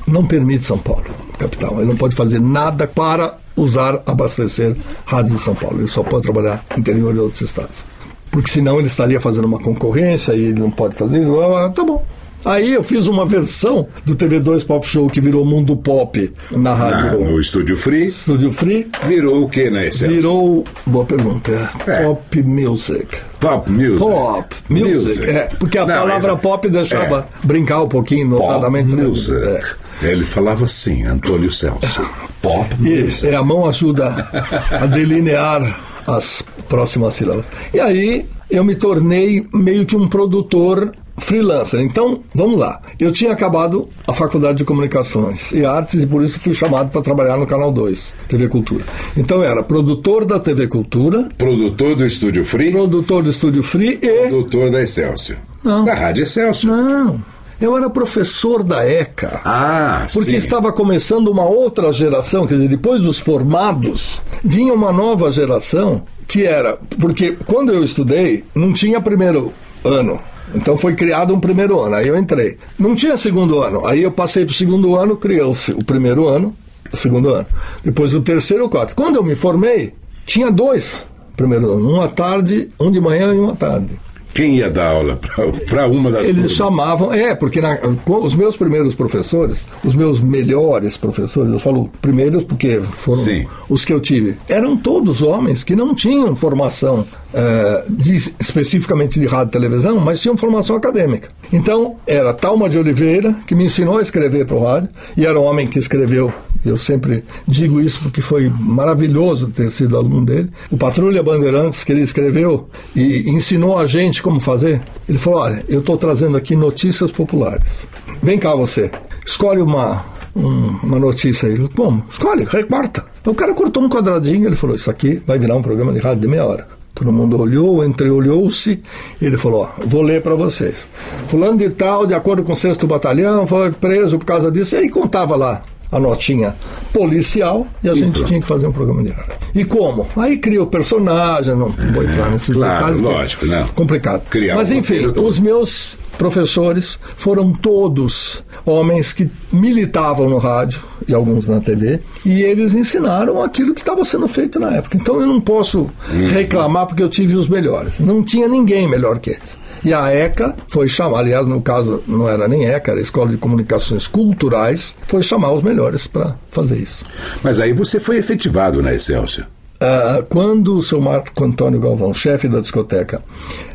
não 0.07 0.25
permite 0.25 0.65
São 0.65 0.77
Paulo, 0.77 1.03
capital. 1.37 1.75
Ele 1.77 1.87
não 1.87 1.97
pode 1.97 2.15
fazer 2.15 2.39
nada 2.39 2.87
para 2.87 3.37
usar, 3.55 4.01
abastecer 4.05 4.75
rádio 5.05 5.35
de 5.35 5.41
São 5.41 5.55
Paulo. 5.55 5.79
Ele 5.79 5.87
só 5.87 6.03
pode 6.03 6.23
trabalhar 6.23 6.63
interior 6.77 7.13
de 7.13 7.19
outros 7.19 7.41
estados. 7.41 7.83
Porque 8.31 8.49
senão 8.49 8.77
ele 8.77 8.87
estaria 8.87 9.19
fazendo 9.19 9.45
uma 9.45 9.59
concorrência 9.59 10.33
e 10.33 10.45
ele 10.45 10.61
não 10.61 10.71
pode 10.71 10.95
fazer 10.95 11.21
isso. 11.21 11.33
Tá 11.75 11.83
bom. 11.83 12.03
Aí 12.43 12.73
eu 12.73 12.83
fiz 12.83 13.07
uma 13.07 13.25
versão 13.25 13.87
do 14.05 14.15
TV2 14.15 14.65
Pop 14.65 14.87
Show 14.87 15.09
que 15.09 15.21
virou 15.21 15.45
Mundo 15.45 15.75
Pop 15.75 16.31
na 16.51 16.73
rádio. 16.73 17.19
Na, 17.19 17.31
no 17.31 17.39
Estúdio 17.39 17.77
Free. 17.77 18.07
Estúdio 18.07 18.51
Free. 18.51 18.87
Virou 19.05 19.43
o 19.43 19.49
que 19.49 19.69
na 19.69 19.85
essência? 19.85 20.07
Virou. 20.07 20.65
Boa 20.85 21.05
pergunta. 21.05 21.69
É. 21.85 22.03
Pop 22.03 22.43
Music. 22.43 23.07
Pop 23.39 23.69
Music. 23.71 23.99
Pop 23.99 24.55
Music. 24.69 24.93
music. 24.93 25.29
É, 25.29 25.49
porque 25.59 25.77
a 25.77 25.85
Não, 25.85 25.95
palavra 25.95 26.35
pop 26.35 26.69
deixava 26.69 27.19
é. 27.43 27.45
brincar 27.47 27.83
um 27.83 27.87
pouquinho, 27.87 28.27
notadamente. 28.27 28.89
Pop 28.95 29.01
Music. 29.03 29.35
É. 29.37 29.61
Ele 30.03 30.25
falava 30.25 30.65
assim, 30.65 31.05
Antônio 31.05 31.51
Celso. 31.51 32.09
Pop 32.41 32.75
Music. 32.79 33.07
Isso, 33.09 33.27
é, 33.27 33.35
a 33.35 33.43
mão 33.43 33.67
ajuda 33.67 34.27
a 34.71 34.85
delinear 34.87 35.79
as 36.07 36.43
próximas 36.67 37.13
sílabas. 37.13 37.47
E 37.73 37.79
aí 37.79 38.25
eu 38.49 38.63
me 38.63 38.75
tornei 38.75 39.45
meio 39.53 39.85
que 39.85 39.95
um 39.95 40.07
produtor 40.07 40.91
freelancer. 41.17 41.79
Então, 41.79 42.21
vamos 42.33 42.59
lá. 42.59 42.81
Eu 42.99 43.11
tinha 43.11 43.31
acabado 43.31 43.87
a 44.07 44.13
faculdade 44.13 44.59
de 44.59 44.65
comunicações 44.65 45.51
e 45.51 45.65
artes 45.65 46.01
e 46.01 46.07
por 46.07 46.23
isso 46.23 46.39
fui 46.39 46.53
chamado 46.53 46.89
para 46.89 47.01
trabalhar 47.01 47.37
no 47.37 47.47
Canal 47.47 47.71
2, 47.71 48.13
TV 48.27 48.47
Cultura. 48.47 48.83
Então, 49.15 49.43
eu 49.43 49.49
era 49.49 49.63
produtor 49.63 50.25
da 50.25 50.39
TV 50.39 50.67
Cultura, 50.67 51.29
produtor 51.37 51.95
do 51.95 52.05
Estúdio 52.05 52.45
Free, 52.45 52.71
produtor 52.71 53.23
do 53.23 53.29
Estúdio 53.29 53.63
Free 53.63 53.99
e 54.01 54.27
produtor 54.29 54.71
da 54.71 54.81
Excelsior. 54.81 55.37
Não. 55.63 55.85
Da 55.85 55.93
Rádio 55.93 56.23
Excelsior. 56.23 56.75
Não. 56.75 57.21
Eu 57.61 57.77
era 57.77 57.87
professor 57.91 58.63
da 58.63 58.83
ECA. 58.83 59.39
Ah, 59.45 60.07
porque 60.11 60.31
sim. 60.31 60.37
estava 60.37 60.73
começando 60.73 61.27
uma 61.27 61.45
outra 61.45 61.93
geração, 61.93 62.47
quer 62.47 62.55
dizer, 62.55 62.69
depois 62.69 63.03
dos 63.03 63.19
formados, 63.19 64.19
vinha 64.43 64.73
uma 64.73 64.91
nova 64.91 65.31
geração 65.31 66.01
que 66.27 66.43
era. 66.43 66.79
Porque 66.99 67.37
quando 67.45 67.71
eu 67.71 67.83
estudei, 67.83 68.43
não 68.55 68.73
tinha 68.73 68.99
primeiro 68.99 69.53
ano. 69.85 70.19
Então 70.53 70.77
foi 70.77 70.95
criado 70.95 71.33
um 71.33 71.39
primeiro 71.39 71.79
ano, 71.79 71.95
aí 71.95 72.07
eu 72.07 72.17
entrei. 72.17 72.57
Não 72.77 72.95
tinha 72.95 73.17
segundo 73.17 73.61
ano, 73.61 73.85
aí 73.85 74.03
eu 74.03 74.11
passei 74.11 74.45
para 74.45 74.51
o 74.51 74.55
segundo 74.55 74.95
ano, 74.95 75.17
criou-se 75.17 75.71
o 75.71 75.83
primeiro 75.83 76.27
ano, 76.27 76.55
o 76.91 76.97
segundo 76.97 77.33
ano. 77.33 77.47
Depois 77.83 78.13
o 78.13 78.21
terceiro 78.21 78.63
e 78.63 78.65
o 78.65 78.69
quarto. 78.69 78.95
Quando 78.95 79.15
eu 79.15 79.23
me 79.23 79.35
formei, 79.35 79.93
tinha 80.25 80.51
dois 80.51 81.05
primeiro 81.35 81.71
ano, 81.71 81.95
um 81.95 82.01
à 82.01 82.07
tarde, 82.07 82.69
um 82.79 82.91
de 82.91 82.99
manhã 82.99 83.33
e 83.33 83.39
um 83.39 83.49
à 83.49 83.55
tarde. 83.55 83.99
Quem 84.33 84.57
ia 84.57 84.69
dar 84.69 84.87
aula 84.91 85.19
para 85.67 85.87
uma 85.87 86.11
das 86.11 86.21
Eles 86.23 86.35
turmas? 86.35 86.51
chamavam, 86.53 87.13
é, 87.13 87.35
porque 87.35 87.59
na, 87.59 87.77
os 88.07 88.35
meus 88.35 88.55
primeiros 88.55 88.95
professores, 88.95 89.57
os 89.83 89.93
meus 89.93 90.21
melhores 90.21 90.95
professores, 90.97 91.51
eu 91.51 91.59
falo 91.59 91.89
primeiros 92.01 92.43
porque 92.43 92.79
foram 92.79 93.19
Sim. 93.19 93.45
os 93.69 93.83
que 93.85 93.91
eu 93.93 93.99
tive, 93.99 94.37
eram 94.47 94.77
todos 94.77 95.21
homens 95.21 95.63
que 95.63 95.75
não 95.75 95.93
tinham 95.93 96.35
formação 96.35 97.05
eh, 97.33 97.83
de- 97.89 98.15
especificamente 98.39 99.19
de 99.19 99.25
rádio 99.25 99.49
e 99.49 99.51
televisão, 99.51 99.99
mas 99.99 100.19
tinham 100.21 100.37
formação 100.37 100.75
acadêmica. 100.75 101.29
Então, 101.51 101.95
era 102.07 102.33
Talma 102.33 102.69
de 102.69 102.77
Oliveira, 102.77 103.35
que 103.45 103.55
me 103.55 103.65
ensinou 103.65 103.97
a 103.99 104.01
escrever 104.01 104.45
para 104.45 104.55
o 104.55 104.63
rádio, 104.63 104.89
e 105.17 105.25
era 105.25 105.39
um 105.39 105.43
homem 105.43 105.67
que 105.67 105.79
escreveu 105.79 106.33
eu 106.63 106.77
sempre 106.77 107.23
digo 107.47 107.81
isso 107.81 107.99
porque 108.03 108.21
foi 108.21 108.51
maravilhoso 108.59 109.47
ter 109.47 109.71
sido 109.71 109.97
aluno 109.97 110.23
dele. 110.23 110.49
O 110.69 110.77
Patrulha 110.77 111.23
Bandeirantes, 111.23 111.83
que 111.83 111.91
ele 111.91 112.01
escreveu 112.01 112.69
e 112.95 113.31
ensinou 113.31 113.79
a 113.79 113.87
gente 113.87 114.20
como 114.21 114.39
fazer, 114.39 114.81
ele 115.07 115.17
falou: 115.17 115.39
Olha, 115.41 115.63
eu 115.67 115.79
estou 115.79 115.97
trazendo 115.97 116.37
aqui 116.37 116.55
notícias 116.55 117.11
populares. 117.11 117.87
Vem 118.21 118.37
cá 118.37 118.53
você, 118.55 118.91
escolhe 119.25 119.61
uma, 119.61 120.03
um- 120.35 120.75
uma 120.83 120.99
notícia 120.99 121.49
aí. 121.49 121.57
Como? 121.69 122.03
Escolhe, 122.11 122.43
recorta. 122.45 123.03
O 123.25 123.33
cara 123.35 123.53
cortou 123.53 123.83
um 123.83 123.89
quadradinho, 123.89 124.47
ele 124.47 124.55
falou: 124.55 124.75
Isso 124.75 124.89
aqui 124.89 125.21
vai 125.25 125.37
virar 125.39 125.55
um 125.55 125.61
programa 125.61 125.91
de 125.93 125.99
rádio 125.99 126.21
de 126.21 126.27
meia 126.27 126.45
hora. 126.45 126.67
Todo 126.93 127.11
mundo 127.11 127.39
olhou, 127.39 127.83
entreolhou-se. 127.85 128.81
Ele 129.21 129.37
falou: 129.37 129.61
ó, 129.63 129.85
vou 129.87 130.01
ler 130.01 130.21
para 130.21 130.35
vocês. 130.35 130.85
Fulano 131.27 131.57
de 131.57 131.69
tal, 131.69 132.05
de 132.05 132.13
acordo 132.13 132.43
com 132.43 132.53
o 132.53 132.55
sexto 132.55 132.85
batalhão, 132.85 133.47
foi 133.47 133.71
preso 133.71 134.19
por 134.19 134.25
causa 134.25 134.51
disso. 134.51 134.75
E 134.75 134.79
aí 134.79 134.89
contava 134.89 135.35
lá 135.35 135.61
a 135.91 135.99
notinha 135.99 136.55
policial 136.93 137.67
e 137.83 137.89
a 137.89 137.95
gente 137.95 138.23
tinha 138.23 138.39
que 138.39 138.47
fazer 138.47 138.67
um 138.67 138.71
programa 138.71 139.03
de 139.03 139.11
rádio. 139.11 139.33
E 139.53 139.65
como? 139.65 140.07
Aí 140.15 140.37
cria 140.37 140.63
o 140.63 140.67
personagem, 140.67 141.55
não 141.55 141.67
vou 141.67 142.03
entrar 142.03 142.31
nesses 142.31 142.55
claro, 142.55 142.75
detalhes. 142.75 142.99
é 142.99 143.03
lógico, 143.03 143.45
né? 143.45 143.65
Complicado. 143.75 144.23
Criar 144.29 144.55
Mas 144.55 144.71
enfim, 144.71 145.07
os 145.07 145.39
meus 145.39 145.97
professores 146.21 146.99
foram 147.17 147.51
todos 147.51 148.43
homens 148.63 149.11
que 149.11 149.27
militavam 149.51 150.29
no 150.29 150.37
rádio 150.37 150.83
e 151.07 151.15
alguns 151.15 151.47
na 151.47 151.59
TV, 151.59 151.99
e 152.23 152.43
eles 152.43 152.75
ensinaram 152.75 153.41
aquilo 153.41 153.73
que 153.73 153.81
estava 153.81 154.05
sendo 154.05 154.27
feito 154.27 154.59
na 154.59 154.75
época. 154.75 154.97
Então 154.97 155.19
eu 155.19 155.25
não 155.25 155.41
posso 155.41 155.89
reclamar 156.29 156.85
porque 156.85 157.01
eu 157.01 157.09
tive 157.09 157.35
os 157.35 157.47
melhores. 157.47 157.99
Não 157.99 158.23
tinha 158.23 158.47
ninguém 158.47 158.87
melhor 158.87 159.17
que 159.17 159.31
eles. 159.31 159.57
E 159.83 159.95
a 159.95 160.13
ECA 160.13 160.55
foi 160.67 160.87
chamar, 160.87 161.21
aliás, 161.21 161.47
no 161.47 161.59
caso 161.59 162.03
não 162.07 162.29
era 162.29 162.47
nem 162.47 162.67
ECA, 162.67 162.91
era 162.91 162.99
a 162.99 163.03
Escola 163.03 163.31
de 163.31 163.37
Comunicações 163.37 164.05
Culturais, 164.05 164.95
foi 165.07 165.23
chamar 165.23 165.53
os 165.53 165.63
melhores 165.63 166.05
para 166.05 166.35
fazer 166.51 166.77
isso. 166.77 167.03
Mas 167.41 167.59
aí 167.59 167.73
você 167.73 167.99
foi 167.99 168.17
efetivado 168.17 168.79
na 168.79 168.93
Excelsior. 168.93 169.47
Ah, 169.79 170.23
quando 170.29 170.77
o 170.77 170.83
seu 170.83 171.01
Marco 171.01 171.43
Antônio 171.43 171.79
Galvão, 171.79 172.13
chefe 172.13 172.47
da 172.47 172.59
discoteca, 172.59 173.23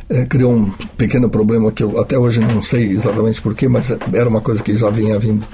eh, 0.09 0.25
criou 0.27 0.53
um 0.55 0.71
pequeno 0.97 1.29
problema 1.29 1.73
que 1.73 1.83
eu 1.83 2.01
até 2.01 2.19
hoje 2.19 2.41
não 2.41 2.63
sei 2.63 2.93
exatamente 2.93 3.41
porquê, 3.41 3.69
mas 3.69 3.91
era 4.13 4.29
uma 4.29 4.41
coisa 4.41 4.63
que 4.63 4.77
já 4.77 4.91
vinha 4.91 5.19
vindo 5.19 5.45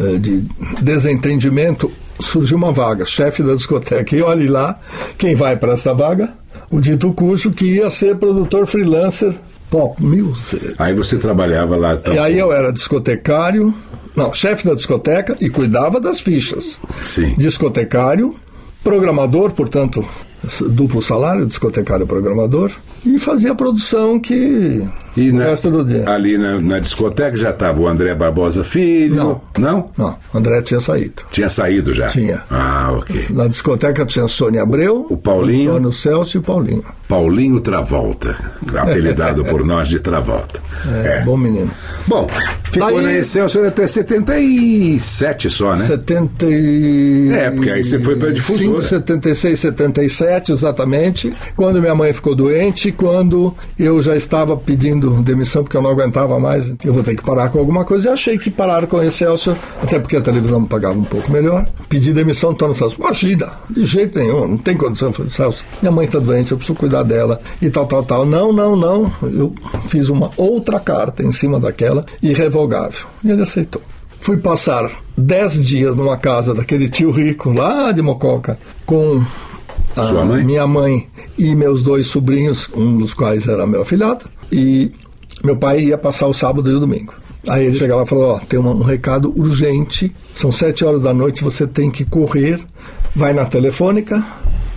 eh, 0.00 0.18
de 0.18 0.44
desentendimento, 0.80 1.90
surgiu 2.20 2.56
uma 2.56 2.72
vaga, 2.72 3.06
chefe 3.06 3.42
da 3.42 3.54
discoteca. 3.54 4.16
E 4.16 4.22
olhe 4.22 4.48
lá, 4.48 4.80
quem 5.16 5.34
vai 5.34 5.56
para 5.56 5.72
essa 5.72 5.94
vaga? 5.94 6.34
O 6.70 6.80
dito 6.80 7.12
cujo 7.12 7.50
que 7.50 7.76
ia 7.76 7.90
ser 7.90 8.16
produtor 8.16 8.66
freelancer 8.66 9.34
pop 9.70 10.02
music. 10.02 10.74
Aí 10.78 10.94
você 10.94 11.16
trabalhava 11.16 11.76
lá. 11.76 11.94
Então, 11.94 12.14
E 12.14 12.18
aí 12.18 12.38
eu 12.38 12.52
era 12.52 12.72
discotecário, 12.72 13.74
não, 14.16 14.32
chefe 14.32 14.66
da 14.66 14.74
discoteca 14.74 15.36
e 15.40 15.48
cuidava 15.48 16.00
das 16.00 16.20
fichas. 16.20 16.80
Sim. 17.04 17.34
Discotecário, 17.36 18.34
programador, 18.82 19.52
portanto, 19.52 20.04
duplo 20.68 21.02
salário, 21.02 21.46
discotecário 21.46 22.06
programador, 22.06 22.70
e 23.04 23.18
fazia 23.18 23.54
produção 23.54 24.18
que 24.18 24.86
E 25.16 25.30
o 25.30 25.34
na- 25.34 25.44
resto 25.44 25.70
do 25.70 25.84
dia. 25.84 26.08
ali 26.08 26.36
na, 26.38 26.60
na 26.60 26.78
discoteca 26.78 27.36
já 27.36 27.50
estava 27.50 27.80
o 27.80 27.86
André 27.86 28.14
Barbosa 28.14 28.64
Filho. 28.64 29.14
Não. 29.14 29.40
Não? 29.58 29.90
Não, 29.96 30.16
André 30.34 30.60
tinha 30.62 30.80
saído. 30.80 31.22
Tinha 31.30 31.48
saído 31.48 31.92
já? 31.92 32.06
Tinha. 32.08 32.42
Ah, 32.50 32.90
ok. 32.98 33.26
Na 33.30 33.46
discoteca 33.46 34.04
tinha 34.04 34.26
Sônia 34.26 34.62
Abreu, 34.62 35.06
O 35.08 35.16
Paulinho. 35.16 35.70
Antônio 35.72 35.92
Celso 35.92 36.36
e 36.36 36.40
o 36.40 36.42
Paulinho. 36.42 36.82
Paulinho 37.08 37.60
Travolta, 37.60 38.36
apelidado 38.76 39.44
por 39.46 39.64
nós 39.64 39.88
de 39.88 40.00
Travolta. 40.00 40.60
É, 41.04 41.18
É. 41.18 41.22
bom 41.22 41.36
menino. 41.36 41.70
Bom, 42.06 42.28
ficou 42.70 42.88
Aí- 42.98 43.02
na 43.04 43.12
Excelsior 43.12 43.66
até 43.66 43.86
77 43.86 45.50
só, 45.50 45.74
né? 45.76 45.84
70 45.86 46.46
e... 46.46 47.30
É, 47.32 47.50
porque 47.50 47.70
aí 47.70 47.84
você 47.84 47.98
foi 47.98 48.16
pra 48.16 48.30
difusora. 48.30 48.82
76, 48.82 49.58
77, 49.60 50.52
exatamente. 50.52 51.32
Quando 51.56 51.80
minha 51.80 51.94
mãe 51.94 52.12
ficou 52.12 52.34
doente, 52.34 52.90
quando 52.92 53.54
eu 53.78 54.02
já 54.02 54.16
estava 54.16 54.56
pedindo 54.56 55.03
demissão 55.22 55.62
porque 55.62 55.76
eu 55.76 55.82
não 55.82 55.90
aguentava 55.90 56.38
mais, 56.38 56.74
eu 56.84 56.92
vou 56.92 57.02
ter 57.02 57.14
que 57.14 57.22
parar 57.22 57.48
com 57.50 57.58
alguma 57.58 57.84
coisa. 57.84 58.08
E 58.08 58.12
achei 58.12 58.38
que 58.38 58.50
parar 58.50 58.86
com 58.86 58.96
o 58.96 59.02
Excelsior, 59.02 59.56
até 59.82 59.98
porque 59.98 60.16
a 60.16 60.20
televisão 60.20 60.60
me 60.60 60.68
pagava 60.68 60.98
um 60.98 61.04
pouco 61.04 61.30
melhor. 61.30 61.66
Pedi 61.88 62.12
demissão, 62.12 62.50
Antônio 62.50 62.74
Celso. 62.74 63.00
Imagina, 63.00 63.50
de 63.70 63.84
jeito 63.84 64.18
nenhum, 64.18 64.48
não 64.48 64.58
tem 64.58 64.76
condição. 64.76 65.08
Eu 65.08 65.14
falei, 65.14 65.30
Celso, 65.30 65.64
minha 65.80 65.92
mãe 65.92 66.06
está 66.06 66.18
doente, 66.18 66.52
eu 66.52 66.58
preciso 66.58 66.78
cuidar 66.78 67.02
dela 67.02 67.40
e 67.60 67.70
tal, 67.70 67.86
tal, 67.86 68.04
tal. 68.04 68.26
Não, 68.26 68.52
não, 68.52 68.76
não. 68.76 69.12
Eu 69.22 69.52
fiz 69.86 70.08
uma 70.08 70.30
outra 70.36 70.80
carta 70.80 71.22
em 71.22 71.32
cima 71.32 71.58
daquela, 71.58 72.04
irrevogável. 72.22 73.06
E 73.22 73.30
ele 73.30 73.42
aceitou. 73.42 73.82
Fui 74.20 74.38
passar 74.38 74.90
dez 75.18 75.62
dias 75.64 75.94
numa 75.94 76.16
casa 76.16 76.54
daquele 76.54 76.88
tio 76.88 77.10
rico 77.10 77.52
lá 77.52 77.92
de 77.92 78.00
Mococa 78.00 78.58
com 78.86 79.22
a 79.96 80.24
mãe? 80.24 80.44
minha 80.44 80.66
mãe 80.66 81.06
e 81.38 81.54
meus 81.54 81.82
dois 81.82 82.06
sobrinhos, 82.06 82.68
um 82.74 82.98
dos 82.98 83.14
quais 83.14 83.46
era 83.46 83.66
meu 83.66 83.82
afilhado, 83.82 84.24
e 84.52 84.92
meu 85.42 85.56
pai 85.56 85.80
ia 85.80 85.98
passar 85.98 86.26
o 86.26 86.32
sábado 86.34 86.70
e 86.70 86.74
o 86.74 86.80
domingo. 86.80 87.14
Aí 87.48 87.66
ele 87.66 87.76
chegava 87.76 88.02
e 88.02 88.06
falou: 88.06 88.34
Ó, 88.34 88.38
tem 88.38 88.58
uma- 88.58 88.72
um 88.72 88.82
recado 88.82 89.32
urgente, 89.38 90.10
são 90.32 90.50
sete 90.50 90.84
horas 90.84 91.00
da 91.00 91.12
noite, 91.12 91.44
você 91.44 91.66
tem 91.66 91.90
que 91.90 92.04
correr, 92.04 92.60
vai 93.14 93.32
na 93.32 93.44
telefônica, 93.44 94.24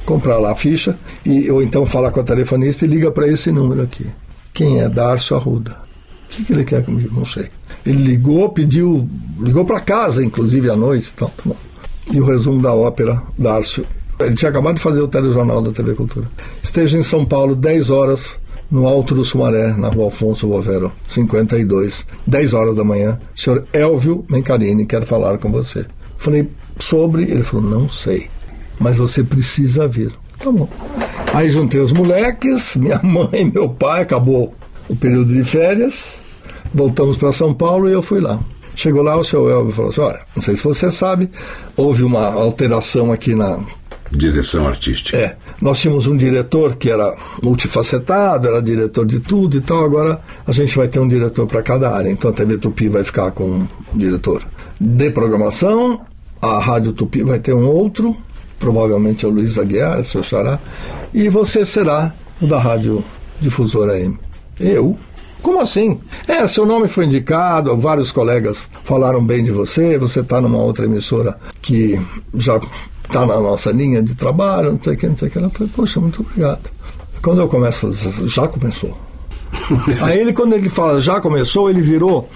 comprar 0.05 0.37
lá 0.37 0.51
a 0.51 0.55
ficha, 0.55 0.97
e, 1.25 1.49
ou 1.49 1.61
então 1.61 1.85
falar 1.85 2.11
com 2.11 2.19
a 2.19 2.23
telefonista 2.23 2.85
e 2.85 2.87
liga 2.89 3.09
para 3.11 3.27
esse 3.27 3.51
número 3.51 3.81
aqui. 3.81 4.05
Quem 4.53 4.81
é? 4.81 4.89
Darcio 4.89 5.35
Arruda. 5.37 5.77
O 6.25 6.29
que, 6.29 6.43
que 6.43 6.53
ele 6.53 6.65
quer 6.65 6.83
comigo? 6.83 7.09
Não 7.17 7.25
sei. 7.25 7.47
Ele 7.85 8.03
ligou, 8.03 8.49
pediu, 8.49 9.07
ligou 9.39 9.63
para 9.63 9.79
casa, 9.79 10.21
inclusive 10.23 10.69
à 10.69 10.75
noite. 10.75 11.11
Então, 11.15 11.31
bom. 11.45 11.55
E 12.13 12.19
o 12.19 12.25
resumo 12.25 12.61
da 12.61 12.73
ópera, 12.73 13.21
Dárcio. 13.37 13.85
Ele 14.19 14.35
tinha 14.35 14.49
acabado 14.49 14.75
de 14.75 14.81
fazer 14.81 14.99
o 14.99 15.07
telejornal 15.07 15.61
da 15.61 15.71
TV 15.71 15.93
Cultura. 15.93 16.27
Esteja 16.61 16.97
em 16.97 17.03
São 17.03 17.23
Paulo, 17.23 17.55
10 17.55 17.89
horas, 17.89 18.37
no 18.69 18.87
Alto 18.87 19.15
do 19.15 19.23
Sumaré, 19.23 19.73
na 19.73 19.89
rua 19.89 20.07
Afonso 20.07 20.47
Bovero, 20.47 20.91
52, 21.07 22.05
10 22.25 22.53
horas 22.53 22.75
da 22.75 22.83
manhã. 22.83 23.19
Senhor 23.35 23.65
Elvio 23.73 24.25
Mencarini, 24.29 24.85
quero 24.85 25.05
falar 25.05 25.37
com 25.37 25.51
você. 25.51 25.85
Falei, 26.17 26.49
sobre? 26.79 27.23
Ele 27.23 27.43
falou, 27.43 27.69
não 27.69 27.89
sei, 27.89 28.27
mas 28.79 28.97
você 28.97 29.23
precisa 29.23 29.87
vir. 29.87 30.11
Tá 30.39 30.51
bom. 30.51 30.69
Aí 31.33 31.49
juntei 31.49 31.79
os 31.79 31.91
moleques, 31.91 32.75
minha 32.77 32.99
mãe, 33.01 33.49
meu 33.53 33.69
pai, 33.69 34.01
acabou 34.01 34.53
o 34.89 34.95
período 34.95 35.33
de 35.33 35.43
férias, 35.43 36.21
voltamos 36.73 37.17
para 37.17 37.31
São 37.31 37.53
Paulo 37.53 37.89
e 37.89 37.93
eu 37.93 38.01
fui 38.01 38.19
lá. 38.19 38.39
Chegou 38.75 39.01
lá, 39.01 39.17
o 39.17 39.23
seu 39.23 39.49
Elvio 39.49 39.71
falou 39.71 39.89
assim: 39.89 40.01
Olha, 40.01 40.19
não 40.35 40.43
sei 40.43 40.55
se 40.55 40.63
você 40.63 40.91
sabe, 40.91 41.31
houve 41.75 42.03
uma 42.03 42.27
alteração 42.27 43.11
aqui 43.11 43.33
na. 43.33 43.59
Direção 44.11 44.67
artística. 44.67 45.17
É, 45.17 45.35
nós 45.61 45.79
tínhamos 45.79 46.07
um 46.07 46.15
diretor 46.15 46.75
que 46.75 46.89
era 46.89 47.15
multifacetado, 47.41 48.47
era 48.47 48.61
diretor 48.61 49.05
de 49.05 49.19
tudo, 49.19 49.57
então 49.57 49.83
agora 49.83 50.19
a 50.45 50.51
gente 50.51 50.75
vai 50.77 50.87
ter 50.87 50.99
um 50.99 51.07
diretor 51.07 51.45
para 51.47 51.61
cada 51.61 51.93
área. 51.93 52.09
Então 52.09 52.31
a 52.31 52.33
TV 52.33 52.57
Tupi 52.57 52.87
vai 52.87 53.03
ficar 53.03 53.31
com 53.31 53.43
um 53.93 53.97
diretor 53.97 54.43
de 54.79 55.11
programação, 55.11 56.01
a 56.41 56.59
Rádio 56.59 56.93
Tupi 56.93 57.23
vai 57.23 57.39
ter 57.39 57.53
um 57.53 57.65
outro, 57.65 58.15
provavelmente 58.59 59.25
é 59.25 59.27
o 59.27 59.31
Luiz 59.31 59.57
Aguiar, 59.57 60.03
seu 60.03 60.23
xará, 60.23 60.59
e 61.13 61.29
você 61.29 61.65
será 61.65 62.13
o 62.41 62.47
da 62.47 62.59
Rádio 62.59 63.03
Difusora 63.41 63.99
M. 63.99 64.17
Eu? 64.59 64.97
Como 65.41 65.61
assim? 65.61 65.99
É, 66.27 66.45
seu 66.47 66.65
nome 66.65 66.87
foi 66.87 67.05
indicado, 67.05 67.77
vários 67.77 68.11
colegas 68.11 68.67
falaram 68.83 69.23
bem 69.23 69.43
de 69.43 69.51
você, 69.51 69.97
você 69.97 70.21
está 70.21 70.41
numa 70.41 70.57
outra 70.57 70.85
emissora 70.85 71.37
que 71.61 72.01
já 72.33 72.59
está 73.07 73.25
na 73.25 73.39
nossa 73.39 73.71
linha 73.71 74.01
de 74.03 74.13
trabalho, 74.15 74.71
não 74.73 74.79
sei 74.81 74.93
o 74.93 74.97
que, 74.97 75.07
não 75.07 75.17
sei 75.17 75.27
o 75.27 75.31
que. 75.31 75.37
Eu 75.39 75.49
falei, 75.49 75.71
poxa, 75.75 75.99
muito 75.99 76.21
obrigado. 76.21 76.69
Quando 77.21 77.41
eu 77.41 77.47
começo, 77.47 77.89
já 78.27 78.47
começou. 78.47 78.97
Aí 80.01 80.19
ele, 80.19 80.33
quando 80.33 80.53
ele 80.53 80.69
fala 80.69 80.99
já 81.01 81.19
começou, 81.21 81.69
ele 81.69 81.81
virou 81.81 82.29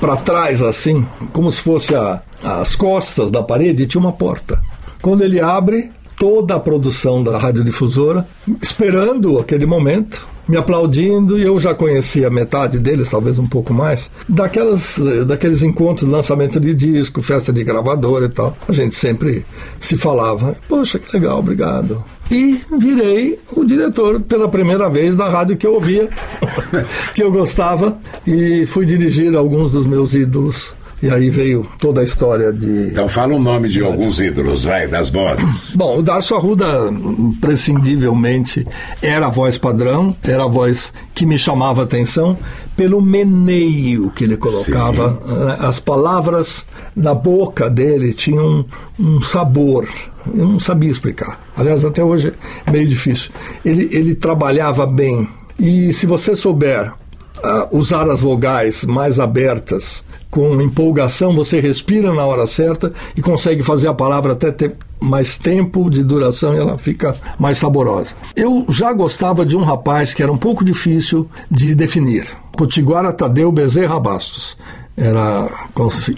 para 0.00 0.16
trás 0.16 0.62
assim, 0.62 1.06
como 1.32 1.50
se 1.52 1.60
fosse 1.60 1.94
a- 1.94 2.22
as 2.42 2.74
costas 2.74 3.30
da 3.30 3.42
parede, 3.42 3.82
e 3.82 3.86
tinha 3.86 4.00
uma 4.00 4.12
porta. 4.12 4.60
Quando 5.02 5.22
ele 5.22 5.40
abre, 5.40 5.90
toda 6.18 6.54
a 6.56 6.60
produção 6.60 7.22
da 7.22 7.36
radiodifusora, 7.38 8.26
esperando 8.62 9.38
aquele 9.38 9.66
momento, 9.66 10.26
me 10.48 10.56
aplaudindo 10.56 11.38
e 11.38 11.42
eu 11.42 11.60
já 11.60 11.74
conhecia 11.74 12.30
metade 12.30 12.78
deles, 12.78 13.10
talvez 13.10 13.38
um 13.38 13.46
pouco 13.46 13.74
mais, 13.74 14.10
daquelas, 14.28 14.98
daqueles 15.26 15.62
encontros, 15.62 16.08
lançamento 16.08 16.58
de 16.58 16.74
disco, 16.74 17.20
festa 17.20 17.52
de 17.52 17.62
gravadora 17.62 18.26
e 18.26 18.30
tal. 18.30 18.56
A 18.66 18.72
gente 18.72 18.96
sempre 18.96 19.44
se 19.78 19.96
falava, 19.96 20.56
poxa, 20.68 20.98
que 20.98 21.14
legal, 21.14 21.38
obrigado. 21.38 22.02
E 22.30 22.60
virei 22.78 23.38
o 23.52 23.64
diretor 23.64 24.20
pela 24.20 24.48
primeira 24.48 24.88
vez 24.88 25.16
da 25.16 25.28
rádio 25.28 25.56
que 25.56 25.66
eu 25.66 25.74
ouvia, 25.74 26.08
que 27.14 27.22
eu 27.22 27.30
gostava, 27.30 27.98
e 28.26 28.66
fui 28.66 28.84
dirigir 28.84 29.34
alguns 29.36 29.70
dos 29.70 29.86
meus 29.86 30.14
ídolos 30.14 30.74
e 31.02 31.08
aí 31.10 31.30
veio 31.30 31.66
toda 31.78 32.00
a 32.00 32.04
história 32.04 32.52
de. 32.52 32.88
Então 32.88 33.08
fala 33.08 33.34
o 33.34 33.38
nome 33.38 33.68
de 33.68 33.82
alguns 33.82 34.18
ídolos, 34.20 34.64
vai, 34.64 34.88
das 34.88 35.10
vozes. 35.10 35.74
Bom, 35.78 35.98
o 35.98 36.02
Darcio 36.02 36.36
Arruda, 36.36 36.66
prescindivelmente, 37.40 38.66
era 39.00 39.26
a 39.26 39.30
voz 39.30 39.56
padrão, 39.58 40.14
era 40.24 40.44
a 40.44 40.48
voz 40.48 40.92
que 41.14 41.24
me 41.24 41.38
chamava 41.38 41.82
a 41.82 41.84
atenção 41.84 42.36
pelo 42.76 43.00
meneio 43.00 44.10
que 44.10 44.24
ele 44.24 44.36
colocava. 44.36 45.20
Sim. 45.24 45.44
Né, 45.44 45.56
as 45.60 45.78
palavras 45.78 46.66
na 46.94 47.14
boca 47.14 47.70
dele 47.70 48.12
tinham 48.12 48.64
um, 48.98 49.22
sabor. 49.22 49.88
Eu 50.26 50.46
não 50.46 50.60
sabia 50.60 50.90
explicar. 50.90 51.40
Aliás, 51.56 51.84
até 51.84 52.02
hoje 52.02 52.32
é 52.66 52.70
meio 52.70 52.86
difícil. 52.86 53.30
Ele, 53.64 53.88
ele 53.92 54.14
trabalhava 54.14 54.86
bem. 54.86 55.28
E 55.58 55.92
se 55.92 56.06
você 56.06 56.36
souber 56.36 56.92
usar 57.70 58.08
as 58.08 58.20
vogais 58.20 58.84
mais 58.84 59.18
abertas, 59.18 60.04
com 60.30 60.60
empolgação, 60.60 61.34
você 61.34 61.60
respira 61.60 62.12
na 62.12 62.24
hora 62.24 62.46
certa 62.46 62.92
e 63.16 63.22
consegue 63.22 63.62
fazer 63.62 63.88
a 63.88 63.94
palavra 63.94 64.32
até 64.32 64.50
ter 64.50 64.74
mais 65.00 65.36
tempo 65.36 65.88
de 65.88 66.02
duração 66.02 66.54
e 66.54 66.58
ela 66.58 66.76
fica 66.76 67.14
mais 67.38 67.58
saborosa. 67.58 68.10
Eu 68.36 68.66
já 68.68 68.92
gostava 68.92 69.46
de 69.46 69.56
um 69.56 69.62
rapaz 69.62 70.12
que 70.12 70.22
era 70.22 70.32
um 70.32 70.36
pouco 70.36 70.64
difícil 70.64 71.28
de 71.50 71.74
definir. 71.74 72.26
Potiguara 72.56 73.12
Tadeu 73.12 73.50
Bezerra 73.52 73.98
Bastos. 74.00 74.56
Era 74.96 75.48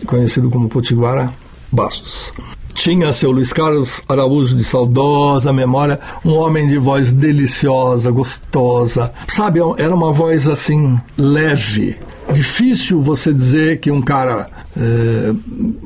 conhecido 0.06 0.48
como 0.48 0.68
Potiguara 0.68 1.30
Bastos 1.70 2.32
tinha 2.80 3.12
seu 3.12 3.30
Luiz 3.30 3.52
Carlos 3.52 4.02
Araújo 4.08 4.56
de 4.56 4.64
saudosa 4.64 5.52
memória, 5.52 6.00
um 6.24 6.34
homem 6.34 6.66
de 6.66 6.78
voz 6.78 7.12
deliciosa, 7.12 8.10
gostosa. 8.10 9.12
Sabe, 9.28 9.60
era 9.76 9.94
uma 9.94 10.14
voz 10.14 10.48
assim, 10.48 10.98
leve. 11.18 11.98
Difícil 12.32 13.02
você 13.02 13.34
dizer 13.34 13.80
que 13.80 13.90
um 13.90 14.00
cara 14.00 14.46
é, 14.74 15.34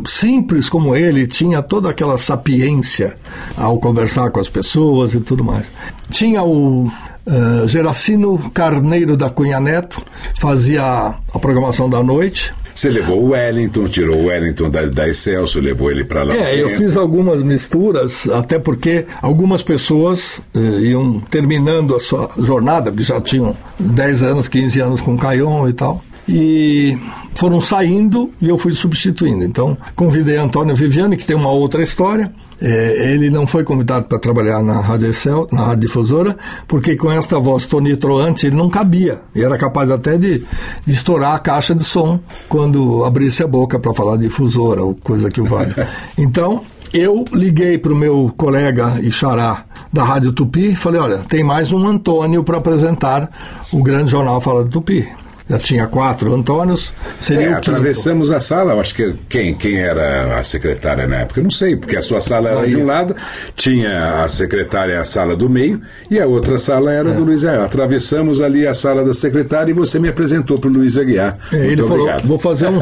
simples 0.07 0.69
como 0.69 0.95
ele 0.95 1.27
tinha 1.27 1.61
toda 1.63 1.91
aquela 1.91 2.17
sapiência 2.17 3.17
ao 3.59 3.77
conversar 3.79 4.31
com 4.31 4.39
as 4.39 4.49
pessoas 4.49 5.15
e 5.15 5.21
tudo 5.21 5.43
mais. 5.43 5.67
Tinha 6.11 6.45
o 6.45 6.89
Uh, 7.27 7.67
Geracino 7.67 8.39
Carneiro 8.51 9.17
da 9.17 9.31
Cunha 9.31 9.59
Neto 9.59 10.05
fazia 10.39 10.83
a 10.85 11.39
programação 11.39 11.89
da 11.89 12.03
noite. 12.03 12.53
Você 12.75 12.91
levou 12.91 13.23
o 13.23 13.29
Wellington, 13.31 13.87
tirou 13.87 14.17
o 14.17 14.27
Wellington 14.27 14.69
da, 14.69 14.87
da 14.87 15.09
Excelso, 15.09 15.61
levou 15.61 15.91
ele 15.91 16.05
para 16.05 16.25
lá. 16.25 16.35
É, 16.35 16.61
eu 16.61 16.69
fiz 16.71 16.97
algumas 16.97 17.43
misturas, 17.43 18.29
até 18.29 18.59
porque 18.59 19.07
algumas 19.23 19.63
pessoas 19.63 20.41
eh, 20.53 20.59
iam 20.81 21.21
terminando 21.21 21.95
a 21.95 22.01
sua 22.01 22.29
jornada, 22.39 22.91
porque 22.91 23.05
já 23.05 23.21
tinham 23.21 23.57
10 23.79 24.23
anos, 24.25 24.49
15 24.49 24.81
anos 24.81 25.01
com 25.01 25.15
o 25.15 25.19
Caion 25.19 25.69
e 25.69 25.73
tal. 25.73 26.03
E 26.29 26.99
foram 27.35 27.61
saindo 27.61 28.33
e 28.41 28.49
eu 28.49 28.57
fui 28.57 28.73
substituindo. 28.73 29.45
Então, 29.45 29.77
convidei 29.95 30.37
Antônio 30.37 30.75
Viviane, 30.75 31.17
que 31.17 31.27
tem 31.27 31.37
uma 31.37 31.51
outra 31.51 31.83
história, 31.83 32.33
ele 32.67 33.29
não 33.29 33.47
foi 33.47 33.63
convidado 33.63 34.07
para 34.07 34.19
trabalhar 34.19 34.63
na 34.63 34.81
Rádio 34.81 35.11
Excel, 35.11 35.47
na 35.53 35.65
Rádio 35.65 35.87
Difusora, 35.87 36.37
porque 36.67 36.97
com 36.97 37.13
esta 37.13 37.39
voz 37.39 37.67
tonitroante 37.67 38.47
ele 38.47 38.57
não 38.57 38.71
cabia. 38.71 39.21
E 39.35 39.43
era 39.43 39.59
capaz 39.59 39.91
até 39.91 40.17
de, 40.17 40.45
de 40.87 40.93
estourar 40.93 41.35
a 41.35 41.39
caixa 41.39 41.75
de 41.75 41.85
som 41.85 42.19
quando 42.49 43.05
abrisse 43.05 43.43
a 43.43 43.47
boca 43.47 43.79
para 43.79 43.93
falar 43.93 44.17
difusora 44.17 44.83
ou 44.83 44.95
coisa 44.95 45.31
que 45.31 45.41
o 45.41 45.45
vale. 45.45 45.75
Então, 46.17 46.63
eu 46.93 47.25
liguei 47.33 47.77
para 47.77 47.93
o 47.93 47.97
meu 47.97 48.33
colega 48.37 48.99
e 49.03 49.11
xará 49.11 49.65
da 49.93 50.05
Rádio 50.05 50.33
Tupi 50.33 50.71
e 50.71 50.77
falei: 50.77 51.01
olha, 51.01 51.19
tem 51.19 51.43
mais 51.43 51.73
um 51.73 51.87
Antônio 51.87 52.45
para 52.45 52.59
apresentar 52.59 53.29
o 53.73 53.83
grande 53.83 54.11
jornal 54.11 54.41
Fala 54.41 54.65
de 54.65 54.71
Tupi 54.71 55.07
já 55.49 55.59
tinha 55.59 55.87
quatro 55.87 56.35
Antônios, 56.35 56.93
seria 57.21 57.49
é, 57.49 57.51
o 57.51 57.57
atravessamos 57.57 58.31
a 58.31 58.41
sala, 58.41 58.75
acho 58.81 58.95
que 58.95 59.15
quem, 59.29 59.55
quem 59.55 59.79
era 59.79 60.39
a 60.39 60.45
secretária 60.45 61.07
na 61.07 61.17
época, 61.17 61.41
eu 61.41 61.45
não 61.45 61.51
sei, 61.51 61.77
porque 61.77 61.97
a 61.97 62.03
sua 62.03 62.21
sala 62.21 62.49
era 62.49 62.61
Aí. 62.61 62.71
de 62.71 62.77
um 62.79 62.87
lado, 62.87 63.15
tinha 63.55 64.23
a 64.23 64.29
secretária 64.29 65.01
a 65.01 65.05
sala 65.05 65.37
do 65.37 65.51
meio 65.51 65.81
e 66.11 66.19
a 66.19 66.27
outra 66.27 66.57
sala 66.59 66.93
era 66.93 67.11
é. 67.11 67.13
do 67.13 67.25
Luiz 67.25 67.45
Aguiar. 67.45 67.65
Atravessamos 67.65 68.41
ali 68.41 68.67
a 68.67 68.73
sala 68.73 69.05
da 69.05 69.13
secretária 69.13 69.71
e 69.71 69.75
você 69.75 69.99
me 69.99 70.09
apresentou 70.09 70.59
para 70.59 70.71
o 70.71 70.73
Luiz 70.73 70.97
Aguiar. 70.97 71.37
É, 71.53 71.57
ele 71.57 71.87
falou, 71.87 72.09
vou 72.25 72.39
fazer 72.39 72.69
um, 72.69 72.81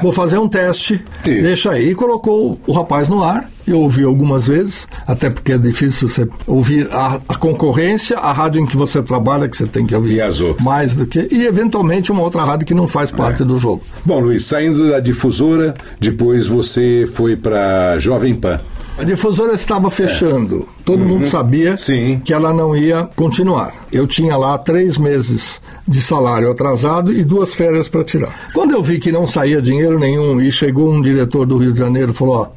vou 0.00 0.12
fazer 0.12 0.38
um 0.38 0.48
teste, 0.48 0.94
Isso. 1.26 1.42
deixa 1.42 1.72
aí, 1.72 1.90
e 1.90 1.94
colocou 1.94 2.60
o 2.66 2.72
rapaz 2.72 3.08
no 3.08 3.24
ar 3.24 3.48
eu 3.66 3.80
ouvi 3.80 4.04
algumas 4.04 4.46
vezes, 4.46 4.86
até 5.06 5.30
porque 5.30 5.52
é 5.52 5.58
difícil 5.58 6.08
você 6.08 6.28
ouvir 6.46 6.88
a, 6.90 7.20
a, 7.28 7.34
concorrência, 7.36 8.16
a 8.18 8.32
rádio 8.32 8.60
em 8.60 8.66
que 8.66 8.76
você 8.76 9.02
trabalha, 9.02 9.48
que 9.48 9.56
você 9.56 9.66
tem 9.66 9.86
que 9.86 9.94
ouvir 9.94 10.20
mais 10.60 10.96
do 10.96 11.06
que. 11.06 11.28
E 11.30 11.46
eventualmente 11.46 12.12
uma 12.12 12.22
outra 12.22 12.44
rádio 12.44 12.66
que 12.66 12.74
não 12.74 12.88
faz 12.88 13.10
parte 13.10 13.42
é. 13.42 13.46
do 13.46 13.58
jogo. 13.58 13.82
Bom, 14.04 14.20
Luiz, 14.20 14.44
saindo 14.44 14.90
da 14.90 15.00
difusora, 15.00 15.74
depois 15.98 16.46
você 16.46 17.06
foi 17.12 17.36
para 17.36 17.98
Jovem 17.98 18.34
Pan. 18.34 18.60
A 18.96 19.02
difusora 19.02 19.54
estava 19.54 19.90
fechando. 19.90 20.60
É. 20.60 20.82
Todo 20.84 21.02
uhum. 21.02 21.08
mundo 21.08 21.26
sabia 21.26 21.76
Sim. 21.76 22.20
que 22.24 22.32
ela 22.32 22.52
não 22.52 22.76
ia 22.76 23.08
continuar. 23.16 23.72
Eu 23.90 24.06
tinha 24.06 24.36
lá 24.36 24.56
três 24.56 24.96
meses 24.96 25.60
de 25.86 26.00
salário 26.00 26.48
atrasado 26.48 27.12
e 27.12 27.24
duas 27.24 27.52
férias 27.52 27.88
para 27.88 28.04
tirar. 28.04 28.50
Quando 28.54 28.70
eu 28.70 28.82
vi 28.82 29.00
que 29.00 29.10
não 29.10 29.26
saía 29.26 29.60
dinheiro 29.60 29.98
nenhum 29.98 30.40
e 30.40 30.52
chegou 30.52 30.92
um 30.92 31.02
diretor 31.02 31.44
do 31.44 31.58
Rio 31.58 31.72
de 31.72 31.80
Janeiro 31.80 32.12
e 32.12 32.14
falou: 32.14 32.36
Ó, 32.36 32.48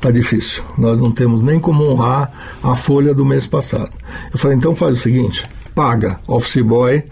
tá 0.00 0.10
difícil, 0.10 0.64
nós 0.76 0.98
não 0.98 1.12
temos 1.12 1.40
nem 1.42 1.60
como 1.60 1.88
honrar 1.88 2.58
a 2.60 2.74
folha 2.74 3.14
do 3.14 3.24
mês 3.24 3.46
passado. 3.46 3.90
Eu 4.32 4.38
falei: 4.38 4.56
então 4.56 4.74
faz 4.74 4.96
o 4.96 4.98
seguinte, 4.98 5.44
paga 5.76 6.18
office 6.26 6.60
boy, 6.60 7.04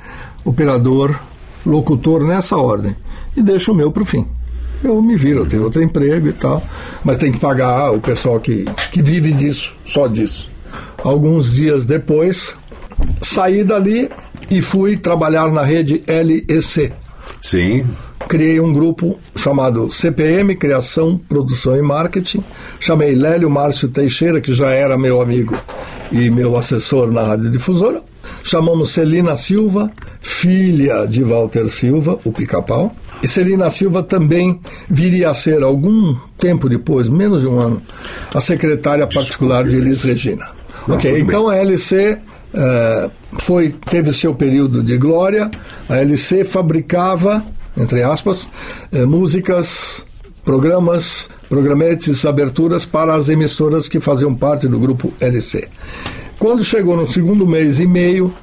operador, 0.44 1.16
locutor 1.64 2.24
nessa 2.24 2.56
ordem 2.56 2.96
e 3.36 3.42
deixa 3.42 3.70
o 3.70 3.74
meu 3.76 3.92
para 3.92 4.02
o 4.02 4.06
fim 4.06 4.26
eu 4.86 5.00
me 5.02 5.16
viro, 5.16 5.40
eu 5.40 5.46
tenho 5.46 5.62
outro 5.62 5.82
emprego 5.82 6.28
e 6.28 6.32
tal, 6.32 6.62
mas 7.04 7.16
tem 7.16 7.32
que 7.32 7.38
pagar 7.38 7.92
o 7.92 8.00
pessoal 8.00 8.40
que, 8.40 8.64
que 8.90 9.02
vive 9.02 9.32
disso, 9.32 9.74
só 9.84 10.06
disso. 10.06 10.50
Alguns 11.02 11.52
dias 11.52 11.84
depois, 11.84 12.56
saí 13.22 13.64
dali 13.64 14.08
e 14.50 14.62
fui 14.62 14.96
trabalhar 14.96 15.50
na 15.50 15.62
rede 15.62 16.02
LEC. 16.06 16.92
Sim. 17.40 17.84
Criei 18.28 18.60
um 18.60 18.72
grupo 18.72 19.18
chamado 19.36 19.90
CPM, 19.90 20.54
Criação, 20.54 21.18
Produção 21.28 21.76
e 21.76 21.82
Marketing. 21.82 22.42
Chamei 22.78 23.14
Lélio 23.14 23.50
Márcio 23.50 23.88
Teixeira, 23.88 24.40
que 24.40 24.54
já 24.54 24.70
era 24.70 24.96
meu 24.96 25.20
amigo 25.20 25.56
e 26.10 26.30
meu 26.30 26.56
assessor 26.56 27.10
na 27.10 27.22
Rádio 27.22 27.50
Difusora. 27.50 28.02
Chamamos 28.44 28.90
Celina 28.90 29.36
Silva, 29.36 29.90
filha 30.20 31.04
de 31.06 31.22
Walter 31.22 31.68
Silva, 31.68 32.18
o 32.24 32.32
pica-pau. 32.32 32.94
E 33.22 33.28
Celina 33.28 33.70
Silva 33.70 34.02
também 34.02 34.60
viria 34.88 35.30
a 35.30 35.34
ser, 35.34 35.62
algum 35.62 36.16
tempo 36.38 36.68
depois, 36.68 37.08
menos 37.08 37.42
de 37.42 37.48
um 37.48 37.60
ano, 37.60 37.80
a 38.34 38.40
secretária 38.40 39.06
particular 39.06 39.64
de 39.64 39.76
Elis 39.76 40.02
Regina. 40.02 40.48
Não, 40.88 40.96
ok, 40.96 41.20
então 41.20 41.48
a 41.48 41.56
LC 41.56 42.18
eh, 42.52 43.10
foi, 43.38 43.74
teve 43.88 44.12
seu 44.12 44.34
período 44.34 44.82
de 44.82 44.96
glória. 44.98 45.50
A 45.88 45.98
LC 45.98 46.44
fabricava, 46.44 47.42
entre 47.76 48.02
aspas, 48.02 48.48
eh, 48.90 49.04
músicas, 49.04 50.04
programas, 50.44 51.30
programetes, 51.48 52.24
aberturas 52.26 52.84
para 52.84 53.14
as 53.14 53.28
emissoras 53.28 53.88
que 53.88 54.00
faziam 54.00 54.34
parte 54.34 54.66
do 54.66 54.78
grupo 54.78 55.12
LC. 55.20 55.68
Quando 56.38 56.64
chegou 56.64 56.96
no 56.96 57.08
segundo 57.08 57.46
mês 57.46 57.78
e 57.78 57.86
meio, 57.86 58.34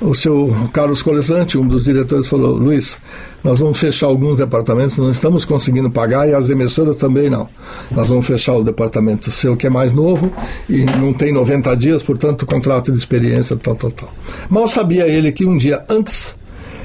o 0.00 0.14
seu 0.14 0.54
Carlos 0.72 1.02
Colesante, 1.02 1.56
um 1.56 1.66
dos 1.66 1.84
diretores, 1.84 2.28
falou: 2.28 2.54
Luiz, 2.56 2.96
nós 3.42 3.58
vamos 3.58 3.78
fechar 3.78 4.06
alguns 4.06 4.38
departamentos, 4.38 4.98
não 4.98 5.10
estamos 5.10 5.44
conseguindo 5.44 5.90
pagar 5.90 6.28
e 6.28 6.34
as 6.34 6.50
emissoras 6.50 6.96
também 6.96 7.30
não. 7.30 7.48
Nós 7.90 8.08
vamos 8.08 8.26
fechar 8.26 8.54
o 8.54 8.64
departamento 8.64 9.30
seu, 9.30 9.56
que 9.56 9.66
é 9.66 9.70
mais 9.70 9.92
novo 9.92 10.32
e 10.68 10.84
não 10.84 11.12
tem 11.12 11.32
90 11.32 11.76
dias, 11.76 12.02
portanto, 12.02 12.46
contrato 12.46 12.90
de 12.90 12.98
experiência, 12.98 13.56
tal, 13.56 13.76
tal, 13.76 13.90
tal. 13.90 14.12
Mal 14.48 14.68
sabia 14.68 15.06
ele 15.06 15.30
que 15.32 15.44
um 15.44 15.56
dia 15.56 15.84
antes 15.88 16.36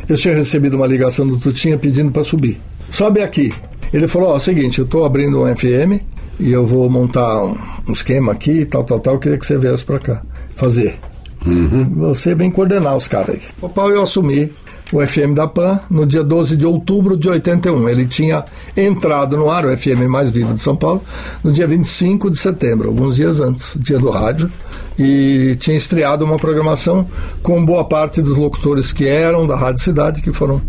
eu 0.07 0.15
tinha 0.15 0.36
recebido 0.36 0.76
uma 0.76 0.88
ligação 0.88 1.26
do 1.26 1.38
Tutinha 1.38 1.77
pedindo 1.77 2.11
para 2.11 2.23
subir. 2.23 2.60
Sobe 2.91 3.22
aqui. 3.22 3.52
Ele 3.94 4.07
falou: 4.07 4.30
Ó, 4.30 4.36
oh, 4.36 4.40
seguinte, 4.40 4.80
eu 4.80 4.86
estou 4.86 5.06
abrindo 5.06 5.44
um 5.44 5.56
FM 5.56 6.02
e 6.40 6.52
eu 6.52 6.65
vou 6.65 6.90
montar 6.90 7.44
um, 7.44 7.57
esquema 7.91 8.31
aqui, 8.31 8.65
tal, 8.65 8.84
tal, 8.84 8.99
tal, 8.99 9.15
eu 9.15 9.19
queria 9.19 9.38
que 9.38 9.45
você 9.45 9.57
viesse 9.57 9.84
para 9.84 9.99
cá 9.99 10.22
fazer. 10.56 10.99
Uhum. 11.45 11.90
Você 11.95 12.36
vem 12.36 12.52
coordenar 12.52 12.95
os 12.95 13.07
caras 13.07 13.36
aí. 13.36 13.41
O 13.61 13.70
pau 13.70 13.90
eu 13.90 14.02
assumi 14.02 14.52
o 14.91 15.06
FM 15.06 15.36
da 15.36 15.48
PAN 15.48 15.80
no 15.90 16.06
dia 16.06 16.24
12 16.24 16.57
de 16.57 16.66
outubro 16.66 17.16
de 17.16 17.30
81. 17.30 17.88
Ele 17.90 18.06
tinha 18.06 18.44
entrado 18.76 19.38
no 19.38 19.49
ar, 19.49 19.66
o 19.66 19.78
FM 19.78 20.07
mais 20.10 20.30
vivo 20.30 20.53
de 20.53 20.61
São 20.61 20.76
Paulo, 20.76 21.02
no 21.44 21.52
dia 21.52 21.68
25 21.68 22.30
de 22.30 22.38
setembro, 22.38 22.90
alguns 22.90 23.16
dias 23.16 23.40
antes, 23.40 23.78
dia 23.80 23.99
do 23.99 24.10
rádio, 24.10 24.52
e 24.98 25.56
tinha 25.60 25.78
estreado 25.78 26.26
uma 26.26 26.38
programação 26.38 27.06
com 27.41 27.64
boa 27.64 27.86
parte 27.86 28.22
dos 28.22 28.38
locutores 28.38 28.91
que 28.91 29.07
eram 29.07 29.45
da 29.45 29.56
Rádio 29.56 29.84
Cidade, 29.84 30.22
que 30.22 30.32
foram 30.32 30.61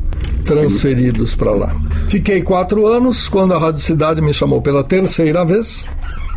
transferidos 0.44 1.34
para 1.34 1.52
lá. 1.52 1.74
Fiquei 2.08 2.42
quatro 2.42 2.86
anos, 2.86 3.28
quando 3.28 3.54
a 3.54 3.58
Rádio 3.58 3.80
Cidade 3.80 4.20
me 4.20 4.34
chamou 4.34 4.60
pela 4.60 4.84
terceira 4.84 5.44
vez. 5.44 5.84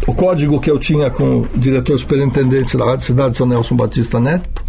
O 0.07 0.13
código 0.13 0.59
que 0.59 0.69
eu 0.69 0.77
tinha 0.77 1.09
com 1.09 1.41
o 1.41 1.47
diretor 1.55 1.97
superintendente 1.97 2.75
da 2.77 2.85
Rádio 2.85 3.05
Cidade, 3.05 3.37
São 3.37 3.47
Nelson 3.47 3.75
Batista 3.75 4.19
Neto, 4.19 4.63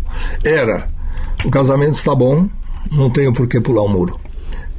era: 0.44 0.89
o 1.44 1.51
casamento 1.51 1.94
está 1.94 2.15
bom, 2.15 2.48
não 2.90 3.11
tenho 3.11 3.32
por 3.32 3.47
que 3.47 3.61
pular 3.61 3.82
o 3.82 3.86
um 3.86 3.89
muro. 3.89 4.20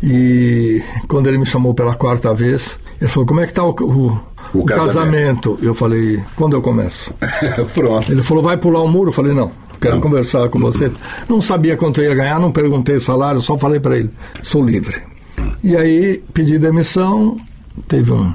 E 0.02 0.84
quando 1.07 1.27
ele 1.27 1.38
me 1.38 1.45
chamou 1.45 1.73
pela 1.73 1.95
quarta 1.95 2.34
vez, 2.34 2.80
ele 3.02 3.10
falou: 3.10 3.26
Como 3.27 3.41
é 3.41 3.44
que 3.44 3.52
está 3.52 3.64
o, 3.64 3.69
o, 3.69 4.22
o, 4.53 4.60
o 4.60 4.65
casamento. 4.65 4.88
casamento? 4.88 5.60
Eu 5.61 5.73
falei: 5.73 6.23
Quando 6.36 6.53
eu 6.53 6.61
começo? 6.61 7.14
Pronto. 7.73 8.11
Ele 8.11 8.22
falou: 8.23 8.44
Vai 8.44 8.57
pular 8.57 8.82
o 8.82 8.86
um 8.86 8.91
muro? 8.91 9.10
Eu 9.10 9.14
falei: 9.14 9.34
Não, 9.34 9.52
quero 9.80 9.95
não. 9.95 10.02
conversar 10.02 10.48
com 10.49 10.60
você. 10.60 10.91
Não 11.27 11.41
sabia 11.41 11.76
quanto 11.76 12.02
eu 12.02 12.10
ia 12.10 12.15
ganhar, 12.15 12.40
não 12.40 12.52
perguntei 12.52 12.99
salário, 12.99 13.41
só 13.41 13.57
falei 13.57 13.80
para 13.80 13.98
ele: 13.98 14.10
Sou 14.44 14.64
livre. 14.64 15.02
E 15.64 15.76
aí 15.76 16.23
pedi 16.34 16.60
demissão, 16.60 17.36
teve 17.88 18.11
um, 18.11 18.34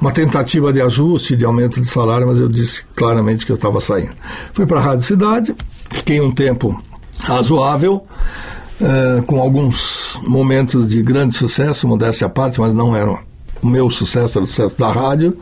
uma 0.00 0.12
tentativa 0.12 0.72
de 0.72 0.80
ajuste, 0.80 1.36
de 1.36 1.44
aumento 1.44 1.80
de 1.80 1.86
salário, 1.86 2.26
mas 2.26 2.38
eu 2.38 2.48
disse 2.48 2.84
claramente 2.94 3.44
que 3.44 3.52
eu 3.52 3.56
estava 3.56 3.80
saindo. 3.80 4.12
Fui 4.52 4.66
para 4.66 4.78
a 4.78 4.82
Rádio 4.82 5.04
Cidade, 5.04 5.54
fiquei 5.90 6.20
um 6.20 6.30
tempo 6.30 6.82
razoável, 7.20 8.04
uh, 8.80 9.22
com 9.24 9.40
alguns 9.40 10.18
momentos 10.22 10.88
de 10.88 11.02
grande 11.02 11.36
sucesso, 11.36 11.86
modéstia 11.86 12.26
à 12.26 12.30
parte, 12.30 12.60
mas 12.60 12.74
não 12.74 12.94
eram 12.94 13.18
o 13.60 13.66
meu 13.66 13.90
sucesso, 13.90 14.38
era 14.38 14.44
o 14.44 14.46
sucesso 14.46 14.78
da 14.78 14.90
rádio, 14.90 15.36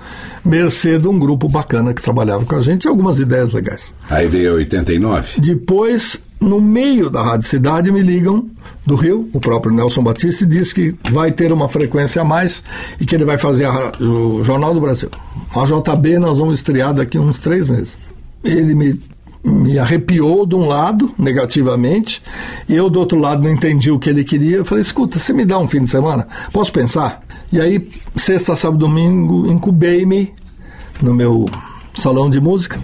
mercê 0.44 0.98
de 0.98 1.06
um 1.06 1.18
grupo 1.18 1.48
bacana 1.48 1.92
que 1.92 2.00
trabalhava 2.00 2.44
com 2.44 2.56
a 2.56 2.60
gente 2.60 2.84
e 2.84 2.88
algumas 2.88 3.18
ideias 3.18 3.52
legais. 3.52 3.94
Aí 4.08 4.26
veio 4.26 4.54
89? 4.54 5.40
Depois, 5.40 6.20
no 6.40 6.60
meio 6.60 7.08
da 7.08 7.22
Rádio 7.22 7.48
Cidade, 7.48 7.90
me 7.90 8.02
ligam 8.02 8.48
do 8.84 8.94
Rio, 8.94 9.28
o 9.32 9.40
próprio 9.40 9.74
Nelson 9.74 10.02
Batista, 10.02 10.44
e 10.44 10.46
diz 10.46 10.72
que 10.72 10.94
vai 11.10 11.32
ter 11.32 11.52
uma 11.52 11.68
frequência 11.68 12.22
a 12.22 12.24
mais 12.24 12.62
e 13.00 13.06
que 13.06 13.14
ele 13.14 13.24
vai 13.24 13.38
fazer 13.38 13.64
a, 13.64 13.92
o 14.00 14.44
Jornal 14.44 14.74
do 14.74 14.80
Brasil. 14.80 15.10
A 15.54 15.64
JB 15.64 16.18
nós 16.18 16.38
vamos 16.38 16.54
estrear 16.54 16.92
daqui 16.92 17.18
uns 17.18 17.40
três 17.40 17.66
meses. 17.68 17.98
Ele 18.44 18.74
me 18.74 19.00
me 19.46 19.78
arrepiou 19.78 20.44
de 20.44 20.56
um 20.56 20.66
lado, 20.66 21.14
negativamente, 21.16 22.20
e 22.68 22.74
eu 22.74 22.90
do 22.90 22.98
outro 22.98 23.16
lado 23.16 23.44
não 23.44 23.50
entendi 23.50 23.92
o 23.92 23.98
que 23.98 24.10
ele 24.10 24.24
queria. 24.24 24.56
Eu 24.56 24.64
falei, 24.64 24.82
escuta, 24.82 25.20
você 25.20 25.32
me 25.32 25.44
dá 25.44 25.56
um 25.56 25.68
fim 25.68 25.84
de 25.84 25.90
semana? 25.90 26.26
Posso 26.52 26.72
pensar? 26.72 27.22
E 27.52 27.60
aí, 27.60 27.88
sexta, 28.16 28.56
sábado, 28.56 28.80
domingo, 28.80 29.46
incubei-me 29.46 30.34
no 31.00 31.14
meu 31.14 31.46
salão 31.94 32.28
de 32.28 32.40
música, 32.40 32.80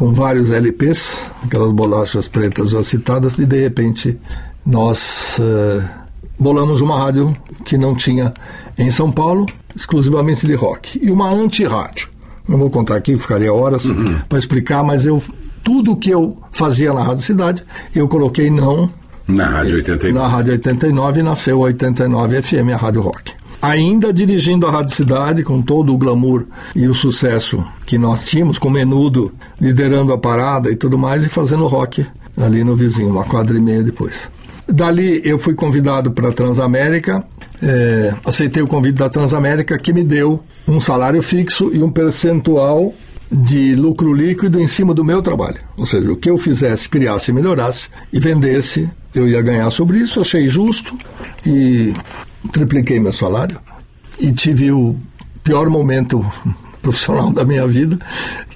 com 0.00 0.14
vários 0.14 0.50
LPs, 0.50 1.26
aquelas 1.44 1.72
bolachas 1.72 2.26
pretas 2.26 2.70
já 2.70 2.82
citadas, 2.82 3.38
e 3.38 3.44
de 3.44 3.60
repente 3.60 4.18
nós 4.64 5.36
uh, 5.38 5.86
bolamos 6.38 6.80
uma 6.80 6.98
rádio 6.98 7.30
que 7.66 7.76
não 7.76 7.94
tinha 7.94 8.32
em 8.78 8.90
São 8.90 9.12
Paulo, 9.12 9.44
exclusivamente 9.76 10.46
de 10.46 10.54
rock, 10.54 10.98
e 11.02 11.10
uma 11.10 11.30
anti-rádio. 11.30 12.08
Não 12.48 12.56
vou 12.56 12.70
contar 12.70 12.96
aqui, 12.96 13.14
ficaria 13.18 13.52
horas 13.52 13.84
uhum. 13.84 14.20
para 14.26 14.38
explicar, 14.38 14.82
mas 14.82 15.04
eu 15.04 15.22
tudo 15.62 15.94
que 15.94 16.08
eu 16.08 16.34
fazia 16.50 16.94
na 16.94 17.02
Rádio 17.02 17.22
Cidade, 17.22 17.62
eu 17.94 18.08
coloquei 18.08 18.50
não. 18.50 18.90
Na 19.28 19.48
Rádio 19.48 19.76
89. 19.76 20.18
Na 20.18 20.28
Rádio 20.28 20.52
89 20.54 21.22
nasceu 21.22 21.58
a 21.58 21.66
89 21.66 22.40
FM, 22.40 22.72
a 22.72 22.76
Rádio 22.78 23.02
Rock. 23.02 23.34
Ainda 23.62 24.12
dirigindo 24.12 24.66
a 24.66 24.70
Rádio 24.70 24.96
Cidade, 24.96 25.42
com 25.42 25.60
todo 25.60 25.92
o 25.92 25.98
glamour 25.98 26.44
e 26.74 26.88
o 26.88 26.94
sucesso 26.94 27.62
que 27.84 27.98
nós 27.98 28.24
tínhamos, 28.24 28.58
com 28.58 28.70
Menudo 28.70 29.32
liderando 29.60 30.12
a 30.12 30.18
parada 30.18 30.70
e 30.70 30.76
tudo 30.76 30.96
mais, 30.96 31.24
e 31.24 31.28
fazendo 31.28 31.66
rock 31.66 32.06
ali 32.36 32.64
no 32.64 32.74
vizinho, 32.74 33.10
uma 33.10 33.24
quadra 33.24 33.58
e 33.58 33.62
meia 33.62 33.82
depois. 33.82 34.30
Dali 34.66 35.20
eu 35.24 35.38
fui 35.38 35.54
convidado 35.54 36.10
para 36.10 36.28
a 36.28 36.32
Transamérica, 36.32 37.24
é, 37.62 38.14
aceitei 38.24 38.62
o 38.62 38.66
convite 38.66 38.96
da 38.96 39.10
Transamérica, 39.10 39.76
que 39.78 39.92
me 39.92 40.02
deu 40.02 40.42
um 40.66 40.80
salário 40.80 41.20
fixo 41.22 41.70
e 41.72 41.82
um 41.82 41.90
percentual 41.90 42.94
de 43.30 43.74
lucro 43.74 44.12
líquido 44.12 44.60
em 44.60 44.66
cima 44.66 44.94
do 44.94 45.04
meu 45.04 45.22
trabalho. 45.22 45.58
Ou 45.76 45.86
seja, 45.86 46.10
o 46.10 46.16
que 46.16 46.30
eu 46.30 46.36
fizesse, 46.36 46.88
criasse, 46.88 47.32
melhorasse 47.32 47.88
e 48.12 48.18
vendesse, 48.18 48.88
eu 49.14 49.28
ia 49.28 49.42
ganhar 49.42 49.70
sobre 49.70 49.98
isso. 49.98 50.20
Achei 50.20 50.48
justo 50.48 50.94
e 51.44 51.92
tripliquei 52.52 52.98
meu 52.98 53.12
salário. 53.12 53.58
E 54.18 54.32
tive 54.32 54.70
o 54.70 54.96
pior 55.42 55.68
momento 55.68 56.24
profissional 56.82 57.32
da 57.32 57.44
minha 57.44 57.66
vida, 57.66 57.98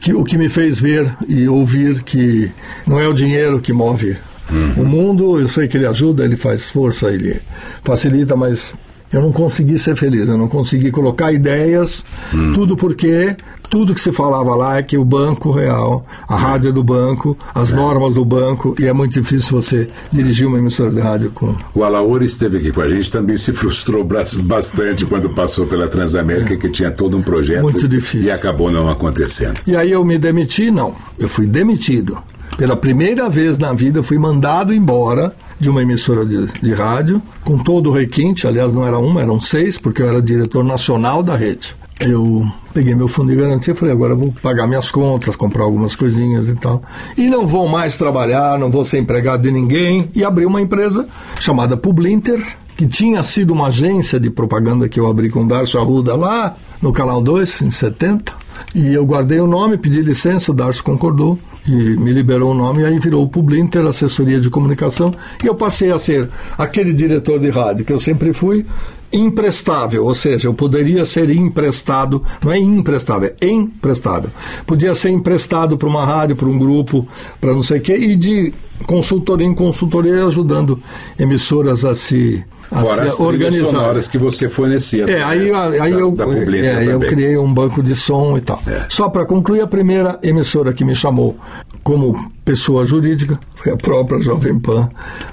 que 0.00 0.14
o 0.14 0.24
que 0.24 0.36
me 0.36 0.48
fez 0.48 0.78
ver 0.78 1.14
e 1.28 1.48
ouvir 1.48 2.02
que 2.02 2.50
não 2.86 2.98
é 2.98 3.06
o 3.06 3.12
dinheiro 3.12 3.60
que 3.60 3.72
move 3.72 4.16
uhum. 4.50 4.82
o 4.82 4.86
mundo. 4.86 5.38
Eu 5.38 5.48
sei 5.48 5.68
que 5.68 5.76
ele 5.76 5.86
ajuda, 5.86 6.24
ele 6.24 6.36
faz 6.36 6.68
força, 6.68 7.08
ele 7.08 7.40
facilita, 7.82 8.34
mas 8.36 8.74
eu 9.14 9.22
não 9.22 9.30
consegui 9.30 9.78
ser 9.78 9.94
feliz, 9.94 10.28
eu 10.28 10.36
não 10.36 10.48
consegui 10.48 10.90
colocar 10.90 11.30
ideias, 11.30 12.04
hum. 12.34 12.50
tudo 12.52 12.76
porque 12.76 13.36
tudo 13.70 13.94
que 13.94 14.00
se 14.00 14.10
falava 14.10 14.56
lá 14.56 14.76
é 14.76 14.82
que 14.82 14.98
o 14.98 15.04
banco 15.04 15.52
real, 15.52 16.04
a 16.26 16.34
rádio 16.34 16.70
é 16.70 16.72
do 16.72 16.82
banco, 16.82 17.38
as 17.54 17.72
é. 17.72 17.76
normas 17.76 18.14
do 18.14 18.24
banco, 18.24 18.74
e 18.76 18.86
é 18.86 18.92
muito 18.92 19.12
difícil 19.12 19.62
você 19.62 19.86
dirigir 20.10 20.48
uma 20.48 20.58
emissora 20.58 20.90
de 20.90 21.00
rádio 21.00 21.30
com. 21.30 21.54
O 21.72 21.84
Alaor 21.84 22.24
esteve 22.24 22.58
aqui 22.58 22.72
com 22.72 22.80
a 22.80 22.88
gente, 22.88 23.08
também 23.08 23.36
se 23.36 23.52
frustrou 23.52 24.04
bastante 24.04 25.06
quando 25.06 25.30
passou 25.30 25.64
pela 25.64 25.86
Transamérica, 25.86 26.54
é. 26.54 26.56
que 26.56 26.68
tinha 26.68 26.90
todo 26.90 27.16
um 27.16 27.22
projeto. 27.22 27.62
Muito 27.62 27.86
difícil. 27.86 28.22
E 28.22 28.32
acabou 28.32 28.68
não 28.68 28.88
acontecendo. 28.90 29.60
E 29.64 29.76
aí 29.76 29.92
eu 29.92 30.04
me 30.04 30.18
demiti? 30.18 30.72
Não. 30.72 30.92
Eu 31.16 31.28
fui 31.28 31.46
demitido. 31.46 32.18
Pela 32.56 32.76
primeira 32.76 33.28
vez 33.28 33.58
na 33.58 33.72
vida, 33.72 34.00
eu 34.00 34.02
fui 34.02 34.18
mandado 34.18 34.72
embora 34.72 35.34
de 35.58 35.70
uma 35.70 35.82
emissora 35.82 36.24
de, 36.24 36.46
de, 36.46 36.72
rádio, 36.72 37.22
com 37.44 37.58
todo 37.58 37.90
o 37.90 37.92
requinte, 37.92 38.46
aliás, 38.46 38.72
não 38.72 38.86
era 38.86 38.98
uma, 38.98 39.22
eram 39.22 39.40
seis, 39.40 39.78
porque 39.78 40.02
eu 40.02 40.08
era 40.08 40.20
diretor 40.20 40.64
nacional 40.64 41.22
da 41.22 41.36
rede. 41.36 41.74
Eu 42.00 42.44
peguei 42.72 42.94
meu 42.94 43.06
fundo 43.06 43.30
de 43.30 43.36
garantia 43.36 43.72
e 43.72 43.76
falei, 43.76 43.94
agora 43.94 44.14
vou 44.14 44.34
pagar 44.42 44.66
minhas 44.66 44.90
contas, 44.90 45.36
comprar 45.36 45.62
algumas 45.62 45.94
coisinhas 45.94 46.48
e 46.48 46.56
tal. 46.56 46.82
E 47.16 47.28
não 47.28 47.46
vou 47.46 47.68
mais 47.68 47.96
trabalhar, 47.96 48.58
não 48.58 48.70
vou 48.70 48.84
ser 48.84 48.98
empregado 48.98 49.42
de 49.42 49.50
ninguém. 49.52 50.10
E 50.14 50.24
abri 50.24 50.44
uma 50.44 50.60
empresa 50.60 51.06
chamada 51.38 51.76
Publinter, 51.76 52.44
que 52.76 52.86
tinha 52.86 53.22
sido 53.22 53.52
uma 53.52 53.68
agência 53.68 54.18
de 54.18 54.28
propaganda 54.28 54.88
que 54.88 54.98
eu 54.98 55.06
abri 55.06 55.30
com 55.30 55.46
Darcio 55.46 55.80
Arruda 55.80 56.16
lá 56.16 56.56
no 56.82 56.92
Canal 56.92 57.22
2, 57.22 57.62
em 57.62 57.70
70. 57.70 58.32
E 58.74 58.92
eu 58.92 59.06
guardei 59.06 59.38
o 59.38 59.46
nome, 59.46 59.78
pedi 59.78 60.00
licença, 60.00 60.50
o 60.50 60.54
Darcio 60.54 60.82
concordou 60.82 61.38
e 61.66 61.72
me 61.96 62.12
liberou 62.12 62.52
o 62.52 62.54
nome, 62.54 62.84
aí 62.84 62.98
virou 62.98 63.24
o 63.24 63.28
Publinter, 63.28 63.86
assessoria 63.86 64.40
de 64.40 64.50
comunicação, 64.50 65.12
e 65.42 65.46
eu 65.46 65.54
passei 65.54 65.90
a 65.90 65.98
ser 65.98 66.28
aquele 66.58 66.92
diretor 66.92 67.38
de 67.38 67.50
rádio 67.50 67.84
que 67.84 67.92
eu 67.92 67.98
sempre 67.98 68.32
fui, 68.32 68.66
imprestável, 69.12 70.04
ou 70.04 70.14
seja, 70.14 70.48
eu 70.48 70.54
poderia 70.54 71.04
ser 71.04 71.30
emprestado, 71.30 72.22
não 72.44 72.50
é 72.50 72.58
imprestável, 72.58 73.32
é 73.40 73.46
emprestável. 73.46 74.30
Podia 74.66 74.94
ser 74.94 75.10
emprestado 75.10 75.78
para 75.78 75.88
uma 75.88 76.04
rádio, 76.04 76.34
para 76.34 76.48
um 76.48 76.58
grupo, 76.58 77.06
para 77.40 77.52
não 77.52 77.62
sei 77.62 77.78
o 77.78 77.80
quê, 77.80 77.94
e 77.94 78.16
de 78.16 78.52
consultoria 78.86 79.46
em 79.46 79.54
consultoria 79.54 80.26
ajudando 80.26 80.80
emissoras 81.16 81.84
a 81.84 81.94
se 81.94 82.44
Fora 82.80 83.04
as 83.04 83.20
organizar. 83.20 83.66
sonoras 83.66 84.08
que 84.08 84.18
você 84.18 84.48
fornecia. 84.48 85.04
É, 85.04 85.22
aí, 85.22 85.52
aí, 85.52 85.92
da, 85.92 85.98
eu, 85.98 86.10
da 86.12 86.24
é, 86.24 86.86
eu 86.86 87.00
criei 87.00 87.38
um 87.38 87.52
banco 87.52 87.82
de 87.82 87.94
som 87.94 88.36
e 88.36 88.40
tal. 88.40 88.60
É. 88.66 88.86
Só 88.88 89.08
para 89.08 89.24
concluir, 89.24 89.60
a 89.60 89.66
primeira 89.66 90.18
emissora 90.22 90.72
que 90.72 90.84
me 90.84 90.94
chamou 90.94 91.36
como 91.82 92.32
pessoa 92.44 92.84
jurídica 92.86 93.38
foi 93.54 93.72
a 93.72 93.76
própria 93.76 94.20
Jovem 94.20 94.58
Pan, 94.58 94.88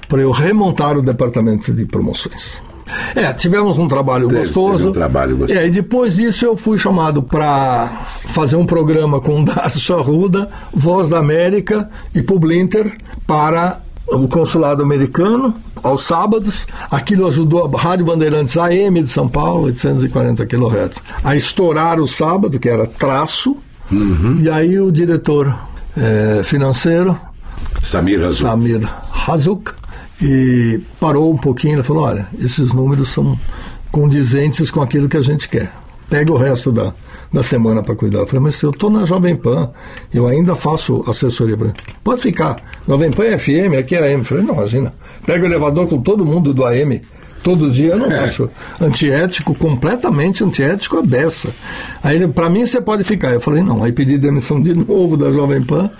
para 0.08 0.20
eu 0.20 0.30
remontar 0.30 0.96
o 0.96 1.02
departamento 1.02 1.72
de 1.72 1.84
promoções. 1.86 2.62
É, 3.14 3.32
tivemos 3.32 3.78
um 3.78 3.88
trabalho 3.88 4.28
teve, 4.28 4.40
gostoso. 4.40 4.78
Teve 4.78 4.88
um 4.88 4.92
trabalho 4.92 5.36
gostoso. 5.36 5.58
É, 5.58 5.66
e 5.66 5.70
depois 5.70 6.16
disso 6.16 6.44
eu 6.44 6.56
fui 6.56 6.78
chamado 6.78 7.22
para 7.22 7.88
fazer 8.04 8.56
um 8.56 8.66
programa 8.66 9.20
com 9.20 9.40
o 9.40 9.44
Darcio 9.44 9.96
Arruda, 9.96 10.48
Voz 10.72 11.08
da 11.08 11.18
América 11.18 11.88
e 12.14 12.22
Publinter 12.22 12.92
para 13.26 13.80
o 14.08 14.28
consulado 14.28 14.82
americano 14.82 15.54
aos 15.82 16.04
sábados. 16.04 16.66
Aquilo 16.90 17.26
ajudou 17.26 17.64
a 17.64 17.80
Rádio 17.80 18.04
Bandeirantes 18.04 18.56
AM 18.56 19.02
de 19.02 19.08
São 19.08 19.28
Paulo, 19.28 19.64
840 19.64 20.46
kHz, 20.46 21.02
a 21.24 21.36
estourar 21.36 22.00
o 22.00 22.06
sábado, 22.06 22.58
que 22.58 22.68
era 22.68 22.86
traço. 22.86 23.56
Uhum. 23.90 24.38
E 24.40 24.50
aí 24.50 24.78
o 24.78 24.90
diretor 24.90 25.54
é, 25.96 26.42
financeiro, 26.44 27.18
Samir 27.82 28.22
Hazuk, 28.22 28.42
Samir 28.42 28.88
Hazuk 29.26 29.72
e 30.20 30.80
parou 31.00 31.32
um 31.32 31.36
pouquinho 31.36 31.80
e 31.80 31.82
falou: 31.82 32.04
olha, 32.04 32.26
esses 32.38 32.72
números 32.72 33.10
são 33.10 33.36
condizentes 33.90 34.70
com 34.70 34.80
aquilo 34.80 35.08
que 35.08 35.16
a 35.16 35.22
gente 35.22 35.48
quer. 35.48 35.72
Pega 36.08 36.32
o 36.32 36.36
resto 36.36 36.70
da, 36.70 36.92
da 37.32 37.42
semana 37.42 37.82
para 37.82 37.94
cuidar. 37.94 38.20
Eu 38.20 38.26
falei, 38.26 38.42
mas 38.42 38.56
se 38.56 38.66
eu 38.66 38.70
estou 38.70 38.90
na 38.90 39.04
Jovem 39.04 39.36
Pan, 39.36 39.70
eu 40.12 40.26
ainda 40.26 40.54
faço 40.54 41.04
assessoria 41.08 41.56
para 41.56 41.72
Pode 42.04 42.20
ficar. 42.20 42.56
Jovem 42.86 43.10
Pan 43.10 43.24
é 43.24 43.38
FM, 43.38 43.78
aqui 43.78 43.94
é 43.94 43.98
AM. 43.98 44.18
Eu 44.18 44.24
falei, 44.24 44.44
não, 44.44 44.54
imagina. 44.54 44.92
Pega 45.24 45.44
o 45.44 45.46
elevador 45.46 45.86
com 45.86 46.00
todo 46.00 46.24
mundo 46.24 46.52
do 46.52 46.64
AM 46.64 47.00
todo 47.42 47.70
dia, 47.70 47.92
eu 47.92 47.98
não 47.98 48.10
é. 48.10 48.20
acho 48.20 48.48
antiético, 48.80 49.54
completamente 49.54 50.44
antiético 50.44 50.98
a 50.98 51.02
beça. 51.02 51.50
Aí 52.02 52.26
para 52.28 52.48
mim 52.48 52.64
você 52.64 52.80
pode 52.80 53.02
ficar. 53.04 53.32
Eu 53.32 53.40
falei, 53.40 53.62
não, 53.62 53.82
aí 53.82 53.92
pedi 53.92 54.16
demissão 54.16 54.62
de 54.62 54.74
novo 54.74 55.16
da 55.16 55.32
Jovem 55.32 55.62
Pan 55.62 55.90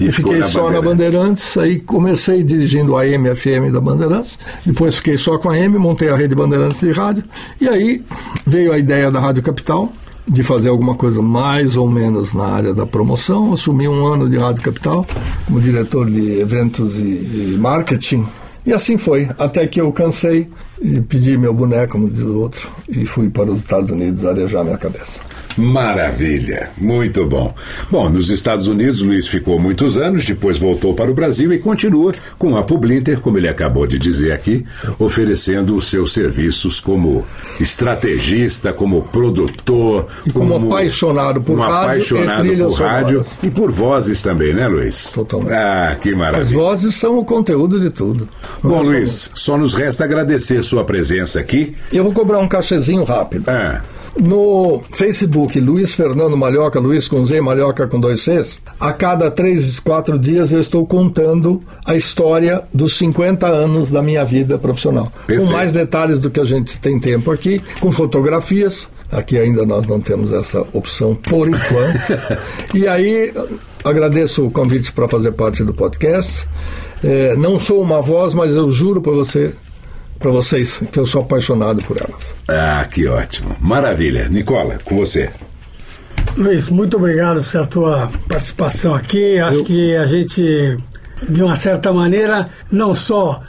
e, 0.00 0.06
e 0.06 0.12
fiquei 0.12 0.38
na 0.38 0.48
só 0.48 0.70
na 0.70 0.82
Bandeirantes. 0.82 1.56
Aí 1.56 1.78
comecei 1.80 2.42
dirigindo 2.42 2.96
a 2.96 3.02
AM 3.02 3.34
FM 3.34 3.72
da 3.72 3.80
Bandeirantes, 3.80 4.38
depois 4.66 4.96
fiquei 4.96 5.16
só 5.16 5.38
com 5.38 5.50
a 5.50 5.54
AM, 5.54 5.78
montei 5.78 6.08
a 6.08 6.16
rede 6.16 6.34
Bandeirantes 6.34 6.80
de 6.80 6.92
rádio, 6.92 7.24
e 7.60 7.68
aí 7.68 8.04
veio 8.46 8.72
a 8.72 8.78
ideia 8.78 9.10
da 9.10 9.20
Rádio 9.20 9.42
Capital 9.42 9.92
de 10.28 10.42
fazer 10.42 10.68
alguma 10.68 10.94
coisa 10.94 11.22
mais 11.22 11.76
ou 11.76 11.88
menos 11.88 12.34
na 12.34 12.46
área 12.46 12.74
da 12.74 12.86
promoção. 12.86 13.52
Assumi 13.52 13.88
um 13.88 14.06
ano 14.06 14.28
de 14.28 14.36
Rádio 14.36 14.62
Capital 14.62 15.06
como 15.46 15.60
diretor 15.60 16.10
de 16.10 16.40
eventos 16.40 16.98
e, 16.98 17.54
e 17.54 17.56
marketing 17.58 18.26
e 18.68 18.72
assim 18.74 18.98
foi, 18.98 19.26
até 19.38 19.66
que 19.66 19.80
eu 19.80 19.90
cansei 19.90 20.46
e 20.78 21.00
pedi 21.00 21.38
meu 21.38 21.54
boneco, 21.54 21.92
como 21.92 22.10
diz 22.10 22.22
o 22.22 22.38
outro, 22.38 22.70
e 22.86 23.06
fui 23.06 23.30
para 23.30 23.50
os 23.50 23.60
Estados 23.60 23.90
Unidos 23.90 24.26
arejar 24.26 24.62
minha 24.62 24.76
cabeça. 24.76 25.20
Maravilha, 25.58 26.70
muito 26.78 27.26
bom. 27.26 27.52
Bom, 27.90 28.08
nos 28.08 28.30
Estados 28.30 28.68
Unidos, 28.68 29.00
Luiz 29.02 29.26
ficou 29.26 29.58
muitos 29.58 29.98
anos, 29.98 30.24
depois 30.24 30.56
voltou 30.56 30.94
para 30.94 31.10
o 31.10 31.14
Brasil 31.14 31.52
e 31.52 31.58
continua 31.58 32.14
com 32.38 32.56
a 32.56 32.62
Publinter, 32.62 33.20
como 33.20 33.38
ele 33.38 33.48
acabou 33.48 33.86
de 33.86 33.98
dizer 33.98 34.32
aqui, 34.32 34.64
oferecendo 34.98 35.76
os 35.76 35.88
seus 35.88 36.12
serviços 36.12 36.78
como 36.78 37.24
estrategista, 37.60 38.72
como 38.72 39.02
produtor, 39.02 40.06
e 40.24 40.30
como, 40.30 40.52
como 40.52 40.72
apaixonado 40.72 41.42
por 41.42 41.58
um 41.58 41.60
rádio, 41.60 42.16
apaixonado 42.16 42.46
e 42.46 42.56
por 42.56 42.72
rádio 42.72 43.26
e 43.42 43.50
por 43.50 43.72
vozes 43.72 44.22
também, 44.22 44.54
né, 44.54 44.68
Luiz? 44.68 45.12
Totalmente. 45.12 45.52
Ah, 45.52 45.96
que 46.00 46.14
maravilha. 46.14 46.42
As 46.42 46.52
vozes 46.52 46.94
são 46.94 47.18
o 47.18 47.24
conteúdo 47.24 47.80
de 47.80 47.90
tudo. 47.90 48.28
Bom, 48.62 48.80
Luiz, 48.80 49.30
só 49.34 49.58
nos 49.58 49.74
resta 49.74 50.04
agradecer 50.04 50.62
sua 50.62 50.84
presença 50.84 51.40
aqui. 51.40 51.74
Eu 51.92 52.04
vou 52.04 52.12
cobrar 52.12 52.38
um 52.38 52.48
cachezinho 52.48 53.02
rápido. 53.02 53.44
Ah. 53.48 53.82
No 54.20 54.82
Facebook, 54.90 55.60
Luiz 55.60 55.94
Fernando 55.94 56.36
Malhoca, 56.36 56.80
Luiz 56.80 57.06
com 57.06 57.24
Z, 57.24 57.40
Malhoca 57.40 57.86
com 57.86 58.00
dois 58.00 58.20
Cs, 58.22 58.60
a 58.80 58.92
cada 58.92 59.30
três, 59.30 59.78
quatro 59.78 60.18
dias 60.18 60.52
eu 60.52 60.60
estou 60.60 60.84
contando 60.84 61.62
a 61.84 61.94
história 61.94 62.64
dos 62.74 62.96
50 62.98 63.46
anos 63.46 63.92
da 63.92 64.02
minha 64.02 64.24
vida 64.24 64.58
profissional. 64.58 65.06
Perfeito. 65.24 65.46
Com 65.46 65.52
mais 65.52 65.72
detalhes 65.72 66.18
do 66.18 66.30
que 66.30 66.40
a 66.40 66.44
gente 66.44 66.78
tem 66.78 66.98
tempo 66.98 67.30
aqui, 67.30 67.62
com 67.80 67.92
fotografias. 67.92 68.88
Aqui 69.10 69.38
ainda 69.38 69.64
nós 69.64 69.86
não 69.86 70.00
temos 70.00 70.32
essa 70.32 70.60
opção 70.72 71.14
por 71.14 71.48
enquanto. 71.48 72.18
e 72.74 72.88
aí, 72.88 73.32
agradeço 73.84 74.44
o 74.44 74.50
convite 74.50 74.92
para 74.92 75.08
fazer 75.08 75.32
parte 75.32 75.62
do 75.62 75.72
podcast. 75.72 76.46
É, 77.04 77.36
não 77.36 77.60
sou 77.60 77.80
uma 77.80 78.02
voz, 78.02 78.34
mas 78.34 78.54
eu 78.54 78.70
juro 78.70 79.00
para 79.00 79.12
você 79.12 79.54
para 80.18 80.30
vocês, 80.30 80.82
que 80.90 80.98
eu 80.98 81.06
sou 81.06 81.22
apaixonado 81.22 81.82
por 81.84 81.96
elas. 82.00 82.34
Ah, 82.48 82.86
que 82.90 83.06
ótimo. 83.06 83.54
Maravilha. 83.60 84.28
Nicola, 84.28 84.78
com 84.84 84.96
você. 84.96 85.30
Luiz, 86.36 86.68
muito 86.68 86.96
obrigado 86.96 87.42
pela 87.42 87.66
tua 87.66 88.10
participação 88.28 88.94
aqui. 88.94 89.38
Acho 89.38 89.58
eu... 89.58 89.64
que 89.64 89.96
a 89.96 90.04
gente, 90.04 90.76
de 91.28 91.42
uma 91.42 91.56
certa 91.56 91.92
maneira, 91.92 92.46
não 92.70 92.94
só 92.94 93.40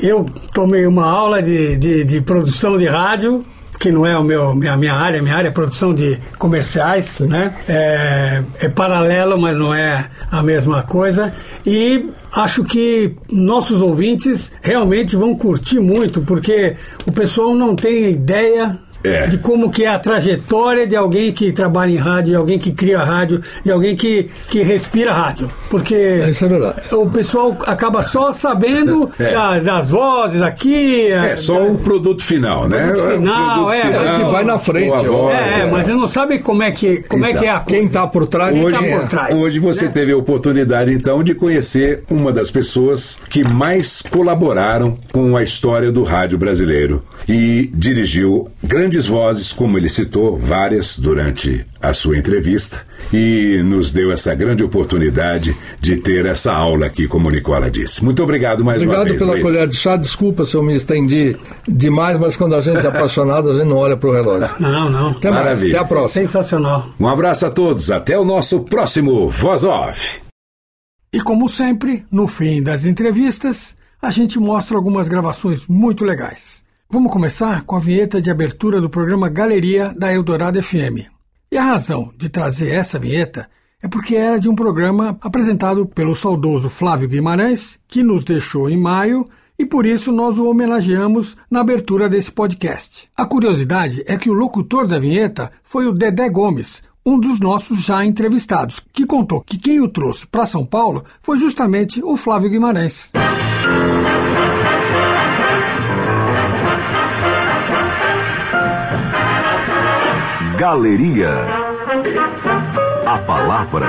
eu 0.00 0.24
tomei 0.54 0.86
uma 0.86 1.04
aula 1.04 1.42
de, 1.42 1.76
de, 1.76 2.04
de 2.04 2.20
produção 2.20 2.78
de 2.78 2.86
rádio, 2.86 3.44
que 3.78 3.90
não 3.90 4.04
é 4.04 4.18
o 4.18 4.24
meu, 4.24 4.54
minha, 4.54 4.76
minha 4.76 4.94
área, 4.94 5.22
minha 5.22 5.36
área 5.36 5.48
é 5.48 5.52
produção 5.52 5.94
de 5.94 6.18
comerciais, 6.38 7.20
né? 7.20 7.54
É, 7.68 8.42
é 8.60 8.68
paralelo, 8.68 9.40
mas 9.40 9.56
não 9.56 9.74
é 9.74 10.10
a 10.30 10.42
mesma 10.42 10.82
coisa. 10.82 11.32
E 11.64 12.10
acho 12.32 12.64
que 12.64 13.14
nossos 13.30 13.80
ouvintes 13.80 14.52
realmente 14.62 15.16
vão 15.16 15.34
curtir 15.34 15.80
muito, 15.80 16.22
porque 16.22 16.76
o 17.06 17.12
pessoal 17.12 17.54
não 17.54 17.74
tem 17.74 18.10
ideia 18.10 18.78
é. 19.02 19.26
de 19.26 19.38
como 19.38 19.70
que 19.70 19.84
é 19.84 19.88
a 19.88 19.98
trajetória 19.98 20.86
de 20.86 20.96
alguém 20.96 21.32
que 21.32 21.52
trabalha 21.52 21.90
em 21.90 21.96
rádio, 21.96 22.32
de 22.32 22.36
alguém 22.36 22.58
que 22.58 22.72
cria 22.72 22.98
rádio, 22.98 23.40
de 23.64 23.70
alguém 23.70 23.96
que, 23.96 24.28
que 24.48 24.62
respira 24.62 25.12
rádio. 25.12 25.48
Porque 25.70 25.94
Isso 26.28 26.44
é 26.44 26.48
verdade. 26.48 26.80
o 26.92 27.08
pessoal 27.10 27.56
acaba 27.66 28.02
só 28.02 28.32
sabendo 28.32 29.10
é. 29.18 29.32
da, 29.32 29.58
das 29.58 29.90
vozes 29.90 30.42
aqui. 30.42 31.08
É, 31.08 31.36
só 31.36 31.58
da, 31.58 31.64
o 31.66 31.78
produto 31.78 32.22
final, 32.22 32.68
né? 32.68 32.88
Produto 32.88 33.18
final, 33.18 33.72
é. 33.72 33.82
Final, 33.82 34.16
que 34.16 34.32
vai 34.32 34.44
na 34.44 34.58
frente. 34.58 35.06
Voz, 35.06 35.34
é, 35.34 35.60
é, 35.60 35.70
mas 35.70 35.86
você 35.86 35.94
não 35.94 36.08
sabe 36.08 36.38
como 36.38 36.62
é 36.62 36.70
que, 36.70 36.98
como 37.02 37.24
então, 37.24 37.36
é, 37.36 37.40
que 37.40 37.46
é 37.46 37.50
a 37.50 37.60
coisa. 37.60 37.76
Quem 37.76 37.86
está 37.86 38.06
por 38.06 38.26
trás, 38.26 38.54
hoje, 38.60 38.78
tá 38.78 38.98
por 38.98 39.08
trás, 39.08 39.34
hoje 39.36 39.58
você 39.58 39.86
né? 39.86 39.90
teve 39.92 40.12
a 40.12 40.16
oportunidade, 40.16 40.92
então, 40.92 41.22
de 41.22 41.34
conhecer 41.34 42.02
uma 42.10 42.32
das 42.32 42.50
pessoas 42.50 43.18
que 43.28 43.44
mais 43.52 44.02
colaboraram 44.02 44.98
com 45.12 45.36
a 45.36 45.42
história 45.42 45.92
do 45.92 46.02
rádio 46.02 46.38
brasileiro 46.38 47.02
e 47.28 47.70
dirigiu 47.74 48.48
grandes 48.62 48.87
vozes, 49.06 49.52
como 49.52 49.76
ele 49.76 49.88
citou, 49.88 50.36
várias 50.38 50.98
durante 50.98 51.64
a 51.80 51.92
sua 51.92 52.16
entrevista, 52.18 52.84
e 53.12 53.62
nos 53.64 53.92
deu 53.92 54.10
essa 54.12 54.34
grande 54.34 54.62
oportunidade 54.64 55.56
de 55.80 55.96
ter 55.96 56.26
essa 56.26 56.52
aula 56.52 56.86
aqui, 56.86 57.06
como 57.06 57.30
Nicola 57.30 57.70
disse. 57.70 58.04
Muito 58.04 58.22
obrigado 58.22 58.64
mais 58.64 58.82
obrigado 58.82 59.00
uma 59.00 59.04
vez. 59.04 59.20
Obrigado 59.22 59.40
pela 59.40 59.52
colher 59.52 59.68
de 59.68 59.76
chá. 59.76 59.96
Desculpa 59.96 60.44
se 60.44 60.54
eu 60.56 60.62
me 60.62 60.74
estendi 60.74 61.36
demais, 61.68 62.18
mas 62.18 62.36
quando 62.36 62.54
a 62.54 62.60
gente 62.60 62.84
é 62.84 62.88
apaixonado, 62.88 63.50
a 63.50 63.54
gente 63.54 63.66
não 63.68 63.76
olha 63.76 63.96
para 63.96 64.08
o 64.08 64.12
relógio. 64.12 64.48
Não, 64.60 64.90
não. 64.90 65.10
Até 65.10 65.30
Maravilha. 65.30 65.60
mais. 65.60 65.74
Até 65.74 65.78
a 65.78 65.84
próxima. 65.84 66.26
Sensacional. 66.26 66.90
Um 66.98 67.06
abraço 67.08 67.46
a 67.46 67.50
todos. 67.50 67.90
Até 67.90 68.18
o 68.18 68.24
nosso 68.24 68.60
próximo 68.60 69.28
Voz 69.30 69.64
Off. 69.64 70.20
E 71.12 71.20
como 71.20 71.48
sempre, 71.48 72.04
no 72.10 72.26
fim 72.26 72.62
das 72.62 72.84
entrevistas, 72.86 73.76
a 74.00 74.10
gente 74.10 74.38
mostra 74.38 74.76
algumas 74.76 75.08
gravações 75.08 75.66
muito 75.66 76.04
legais. 76.04 76.62
Vamos 76.90 77.12
começar 77.12 77.64
com 77.64 77.76
a 77.76 77.78
vinheta 77.78 78.18
de 78.18 78.30
abertura 78.30 78.80
do 78.80 78.88
programa 78.88 79.28
Galeria 79.28 79.92
da 79.94 80.10
Eldorado 80.10 80.62
FM. 80.62 81.04
E 81.52 81.58
a 81.58 81.62
razão 81.62 82.10
de 82.16 82.30
trazer 82.30 82.70
essa 82.70 82.98
vinheta 82.98 83.46
é 83.82 83.86
porque 83.86 84.16
era 84.16 84.40
de 84.40 84.48
um 84.48 84.54
programa 84.54 85.18
apresentado 85.20 85.84
pelo 85.84 86.14
saudoso 86.14 86.70
Flávio 86.70 87.06
Guimarães, 87.06 87.78
que 87.86 88.02
nos 88.02 88.24
deixou 88.24 88.70
em 88.70 88.78
maio 88.78 89.28
e 89.58 89.66
por 89.66 89.84
isso 89.84 90.10
nós 90.10 90.38
o 90.38 90.46
homenageamos 90.46 91.36
na 91.50 91.60
abertura 91.60 92.08
desse 92.08 92.32
podcast. 92.32 93.06
A 93.14 93.26
curiosidade 93.26 94.02
é 94.06 94.16
que 94.16 94.30
o 94.30 94.34
locutor 94.34 94.86
da 94.86 94.98
vinheta 94.98 95.52
foi 95.62 95.86
o 95.86 95.92
Dedé 95.92 96.30
Gomes, 96.30 96.82
um 97.04 97.20
dos 97.20 97.38
nossos 97.38 97.84
já 97.84 98.02
entrevistados, 98.02 98.80
que 98.94 99.04
contou 99.04 99.42
que 99.42 99.58
quem 99.58 99.78
o 99.78 99.88
trouxe 99.88 100.26
para 100.26 100.46
São 100.46 100.64
Paulo 100.64 101.04
foi 101.20 101.36
justamente 101.36 102.02
o 102.02 102.16
Flávio 102.16 102.48
Guimarães. 102.48 103.12
Galeria. 110.58 111.30
A 113.06 113.18
palavra. 113.18 113.86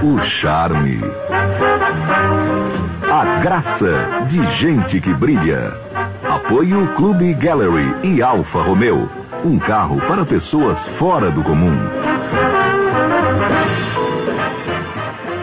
O 0.00 0.24
charme. 0.24 1.00
A 3.10 3.40
graça 3.40 4.26
de 4.28 4.48
gente 4.58 5.00
que 5.00 5.12
brilha. 5.12 5.76
Apoio 6.22 6.94
Clube 6.94 7.34
Gallery 7.34 8.14
e 8.14 8.22
Alfa 8.22 8.62
Romeo. 8.62 9.10
Um 9.44 9.58
carro 9.58 10.00
para 10.02 10.24
pessoas 10.24 10.78
fora 11.00 11.28
do 11.28 11.42
comum. 11.42 11.76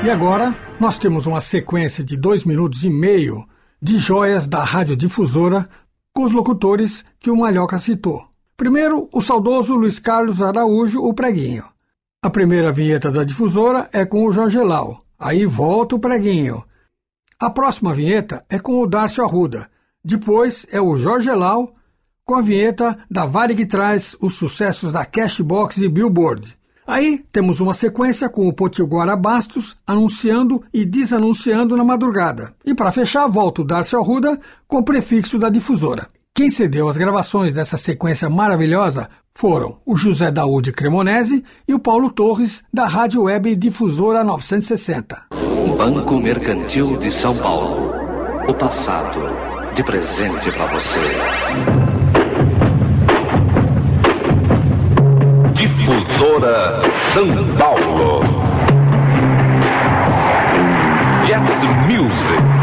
E 0.05 0.09
agora, 0.09 0.55
nós 0.79 0.97
temos 0.97 1.25
uma 1.25 1.41
sequência 1.41 2.01
de 2.01 2.15
dois 2.15 2.45
minutos 2.45 2.85
e 2.85 2.89
meio 2.89 3.45
de 3.81 3.97
joias 3.97 4.47
da 4.47 4.63
radiodifusora 4.63 5.65
com 6.13 6.23
os 6.23 6.31
locutores 6.31 7.03
que 7.19 7.29
o 7.29 7.35
Malhoca 7.35 7.77
citou. 7.77 8.28
Primeiro, 8.59 9.07
o 9.13 9.21
saudoso 9.21 9.73
Luiz 9.73 9.99
Carlos 9.99 10.41
Araújo, 10.41 11.01
o 11.01 11.13
preguinho. 11.13 11.63
A 12.21 12.29
primeira 12.29 12.73
vinheta 12.73 13.09
da 13.09 13.23
difusora 13.23 13.89
é 13.93 14.05
com 14.05 14.25
o 14.25 14.33
Jorge 14.33 14.59
Lau. 14.59 14.99
Aí 15.17 15.45
volta 15.45 15.95
o 15.95 15.99
preguinho. 15.99 16.61
A 17.39 17.49
próxima 17.49 17.93
vinheta 17.93 18.43
é 18.49 18.59
com 18.59 18.81
o 18.81 18.85
Darcio 18.85 19.23
Arruda. 19.23 19.69
Depois 20.03 20.67
é 20.69 20.81
o 20.81 20.97
Jorge 20.97 21.31
Lau 21.31 21.73
com 22.25 22.35
a 22.35 22.41
vinheta 22.41 22.99
da 23.09 23.25
Vale 23.25 23.55
que 23.55 23.65
traz 23.65 24.17
os 24.19 24.35
sucessos 24.35 24.91
da 24.91 25.05
Cashbox 25.05 25.77
e 25.77 25.87
Billboard. 25.87 26.57
Aí 26.85 27.23
temos 27.31 27.61
uma 27.61 27.73
sequência 27.73 28.27
com 28.27 28.45
o 28.45 28.51
Potiguara 28.51 29.15
Bastos 29.15 29.77
anunciando 29.87 30.61
e 30.73 30.83
desanunciando 30.83 31.77
na 31.77 31.85
madrugada. 31.85 32.53
E 32.65 32.75
para 32.75 32.91
fechar, 32.91 33.25
volta 33.27 33.61
o 33.61 33.65
Darcio 33.65 33.99
Arruda 33.99 34.37
com 34.67 34.79
o 34.79 34.83
prefixo 34.83 35.39
da 35.39 35.47
difusora. 35.47 36.09
Quem 36.39 36.49
cedeu 36.49 36.87
as 36.87 36.95
gravações 36.95 37.53
dessa 37.53 37.75
sequência 37.75 38.29
maravilhosa 38.29 39.09
foram 39.35 39.77
o 39.85 39.97
José 39.97 40.31
Daúde 40.31 40.71
Cremonese 40.71 41.43
e 41.67 41.73
o 41.73 41.79
Paulo 41.79 42.09
Torres, 42.09 42.63
da 42.73 42.87
Rádio 42.87 43.23
Web 43.23 43.57
Difusora 43.57 44.23
960. 44.23 45.25
Banco 45.77 46.17
Mercantil 46.17 46.95
de 46.95 47.11
São 47.11 47.35
Paulo. 47.35 47.91
O 48.47 48.53
passado 48.53 49.19
de 49.75 49.83
presente 49.83 50.49
para 50.53 50.65
você. 50.67 50.99
Difusora 55.55 56.89
São 57.13 57.27
Paulo. 57.57 58.21
Jet 61.27 61.67
Music. 61.85 62.58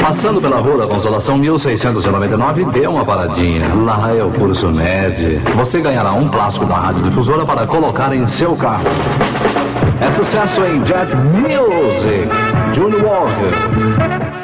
Passando 0.00 0.40
pela 0.40 0.58
rua 0.58 0.78
da 0.78 0.86
Consolação 0.86 1.36
1699, 1.38 2.64
dê 2.66 2.86
uma 2.86 3.04
paradinha. 3.04 3.66
Lá 3.84 4.14
é 4.14 4.22
o 4.22 4.30
curso 4.30 4.70
MED. 4.70 5.36
Você 5.56 5.80
ganhará 5.80 6.12
um 6.12 6.28
plástico 6.28 6.66
da 6.66 6.76
Rádio 6.76 7.02
Difusora 7.02 7.44
para 7.44 7.66
colocar 7.66 8.14
em 8.14 8.26
seu 8.26 8.54
carro. 8.56 8.84
É 10.00 10.10
sucesso 10.10 10.62
em 10.64 10.84
Jet 10.84 11.14
Music. 11.16 12.28
Junior 12.74 13.02
Walker. 13.02 14.35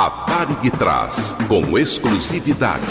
A 0.00 0.10
Varig 0.10 0.70
traz, 0.78 1.34
com 1.48 1.76
exclusividade, 1.76 2.86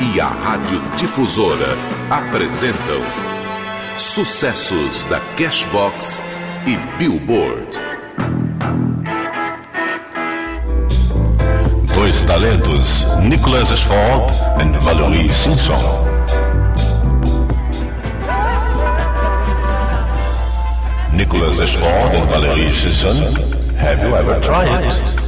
e 0.00 0.20
a 0.20 0.26
Rádio 0.26 0.82
Difusora 0.96 1.78
apresentam 2.10 3.00
sucessos 3.96 5.04
da 5.04 5.20
Cashbox 5.38 6.20
e 6.66 6.76
Billboard. 6.98 7.78
Dois 11.94 12.24
talentos, 12.24 13.06
Nicholas 13.20 13.70
Ashford 13.70 14.34
e 14.58 14.78
Valerie 14.80 15.32
Simpson. 15.32 15.78
Nicholas 21.12 21.60
Ashford 21.60 22.16
and 22.16 22.26
Valerie 22.26 22.74
Simpson, 22.74 23.32
have 23.78 24.04
you 24.04 24.16
ever 24.16 24.40
tried 24.40 24.88
it? 24.88 25.21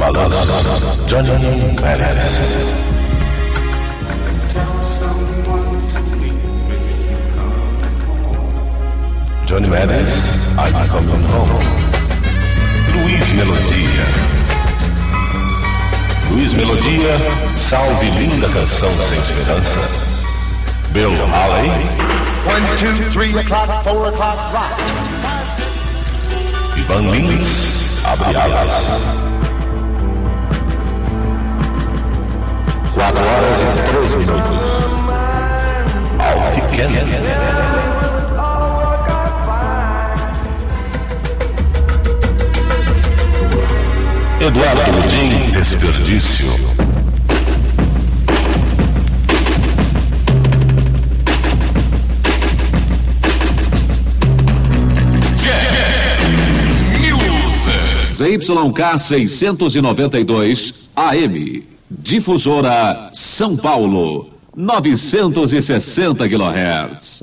Balanço, 0.00 0.34
Johnny 1.06 1.76
Maris. 1.82 2.70
Johnny 9.46 9.68
Maris, 9.68 10.56
I'm 10.56 10.88
coming 10.88 11.24
home. 11.28 11.50
Luiz 12.94 13.32
Melodia. 13.32 14.06
Luiz 16.30 16.54
Melodia, 16.54 17.12
salve 17.58 18.10
linda 18.10 18.48
canção 18.48 18.90
sem 19.02 19.18
esperança. 19.18 19.80
Bill 20.92 21.12
Haley. 21.12 21.68
One, 22.46 22.64
two, 22.78 23.10
three 23.10 23.38
o'clock, 23.38 23.84
four 23.84 24.08
o'clock, 24.08 24.38
rock. 24.54 24.80
Ivan 26.78 27.10
Lins, 27.10 28.02
abre 28.04 28.34
alas. 28.34 29.39
Quatro 33.00 33.24
horas 33.24 33.62
e 33.62 33.82
três 33.90 34.14
minutos. 34.14 34.70
Alf 36.18 36.76
Kennedy. 36.76 37.16
Eduardo 44.38 44.90
Ludim, 44.92 45.50
desperdício. 45.50 46.52
ZYK 58.12 58.98
692 58.98 60.74
AM. 60.94 61.69
Difusora 61.90 63.10
São 63.12 63.56
Paulo. 63.56 64.30
960 64.54 66.28
kHz. 66.28 67.20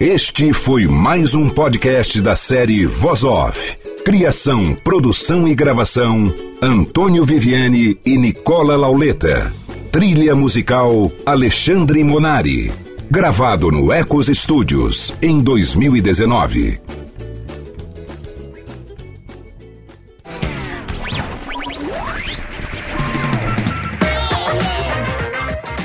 Este 0.00 0.52
foi 0.52 0.86
mais 0.86 1.36
um 1.36 1.48
podcast 1.48 2.20
da 2.20 2.34
série 2.34 2.84
Voz 2.84 3.22
Off. 3.22 3.78
Criação, 4.04 4.76
produção 4.82 5.46
e 5.46 5.54
gravação: 5.54 6.34
Antônio 6.60 7.24
Viviane 7.24 7.96
e 8.04 8.18
Nicola 8.18 8.76
Lauleta. 8.76 9.52
Trilha 9.92 10.34
musical: 10.34 11.12
Alexandre 11.24 12.02
Monari. 12.02 12.72
Gravado 13.14 13.70
no 13.70 13.92
Ecos 13.92 14.26
Studios 14.26 15.14
em 15.22 15.40
2019. 15.40 16.80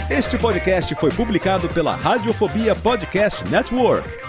Este 0.10 0.39
podcast 0.39 0.95
foi 0.95 1.11
publicado 1.11 1.68
pela 1.68 1.95
Radiofobia 1.95 2.76
Podcast 2.76 3.47
Network. 3.47 4.28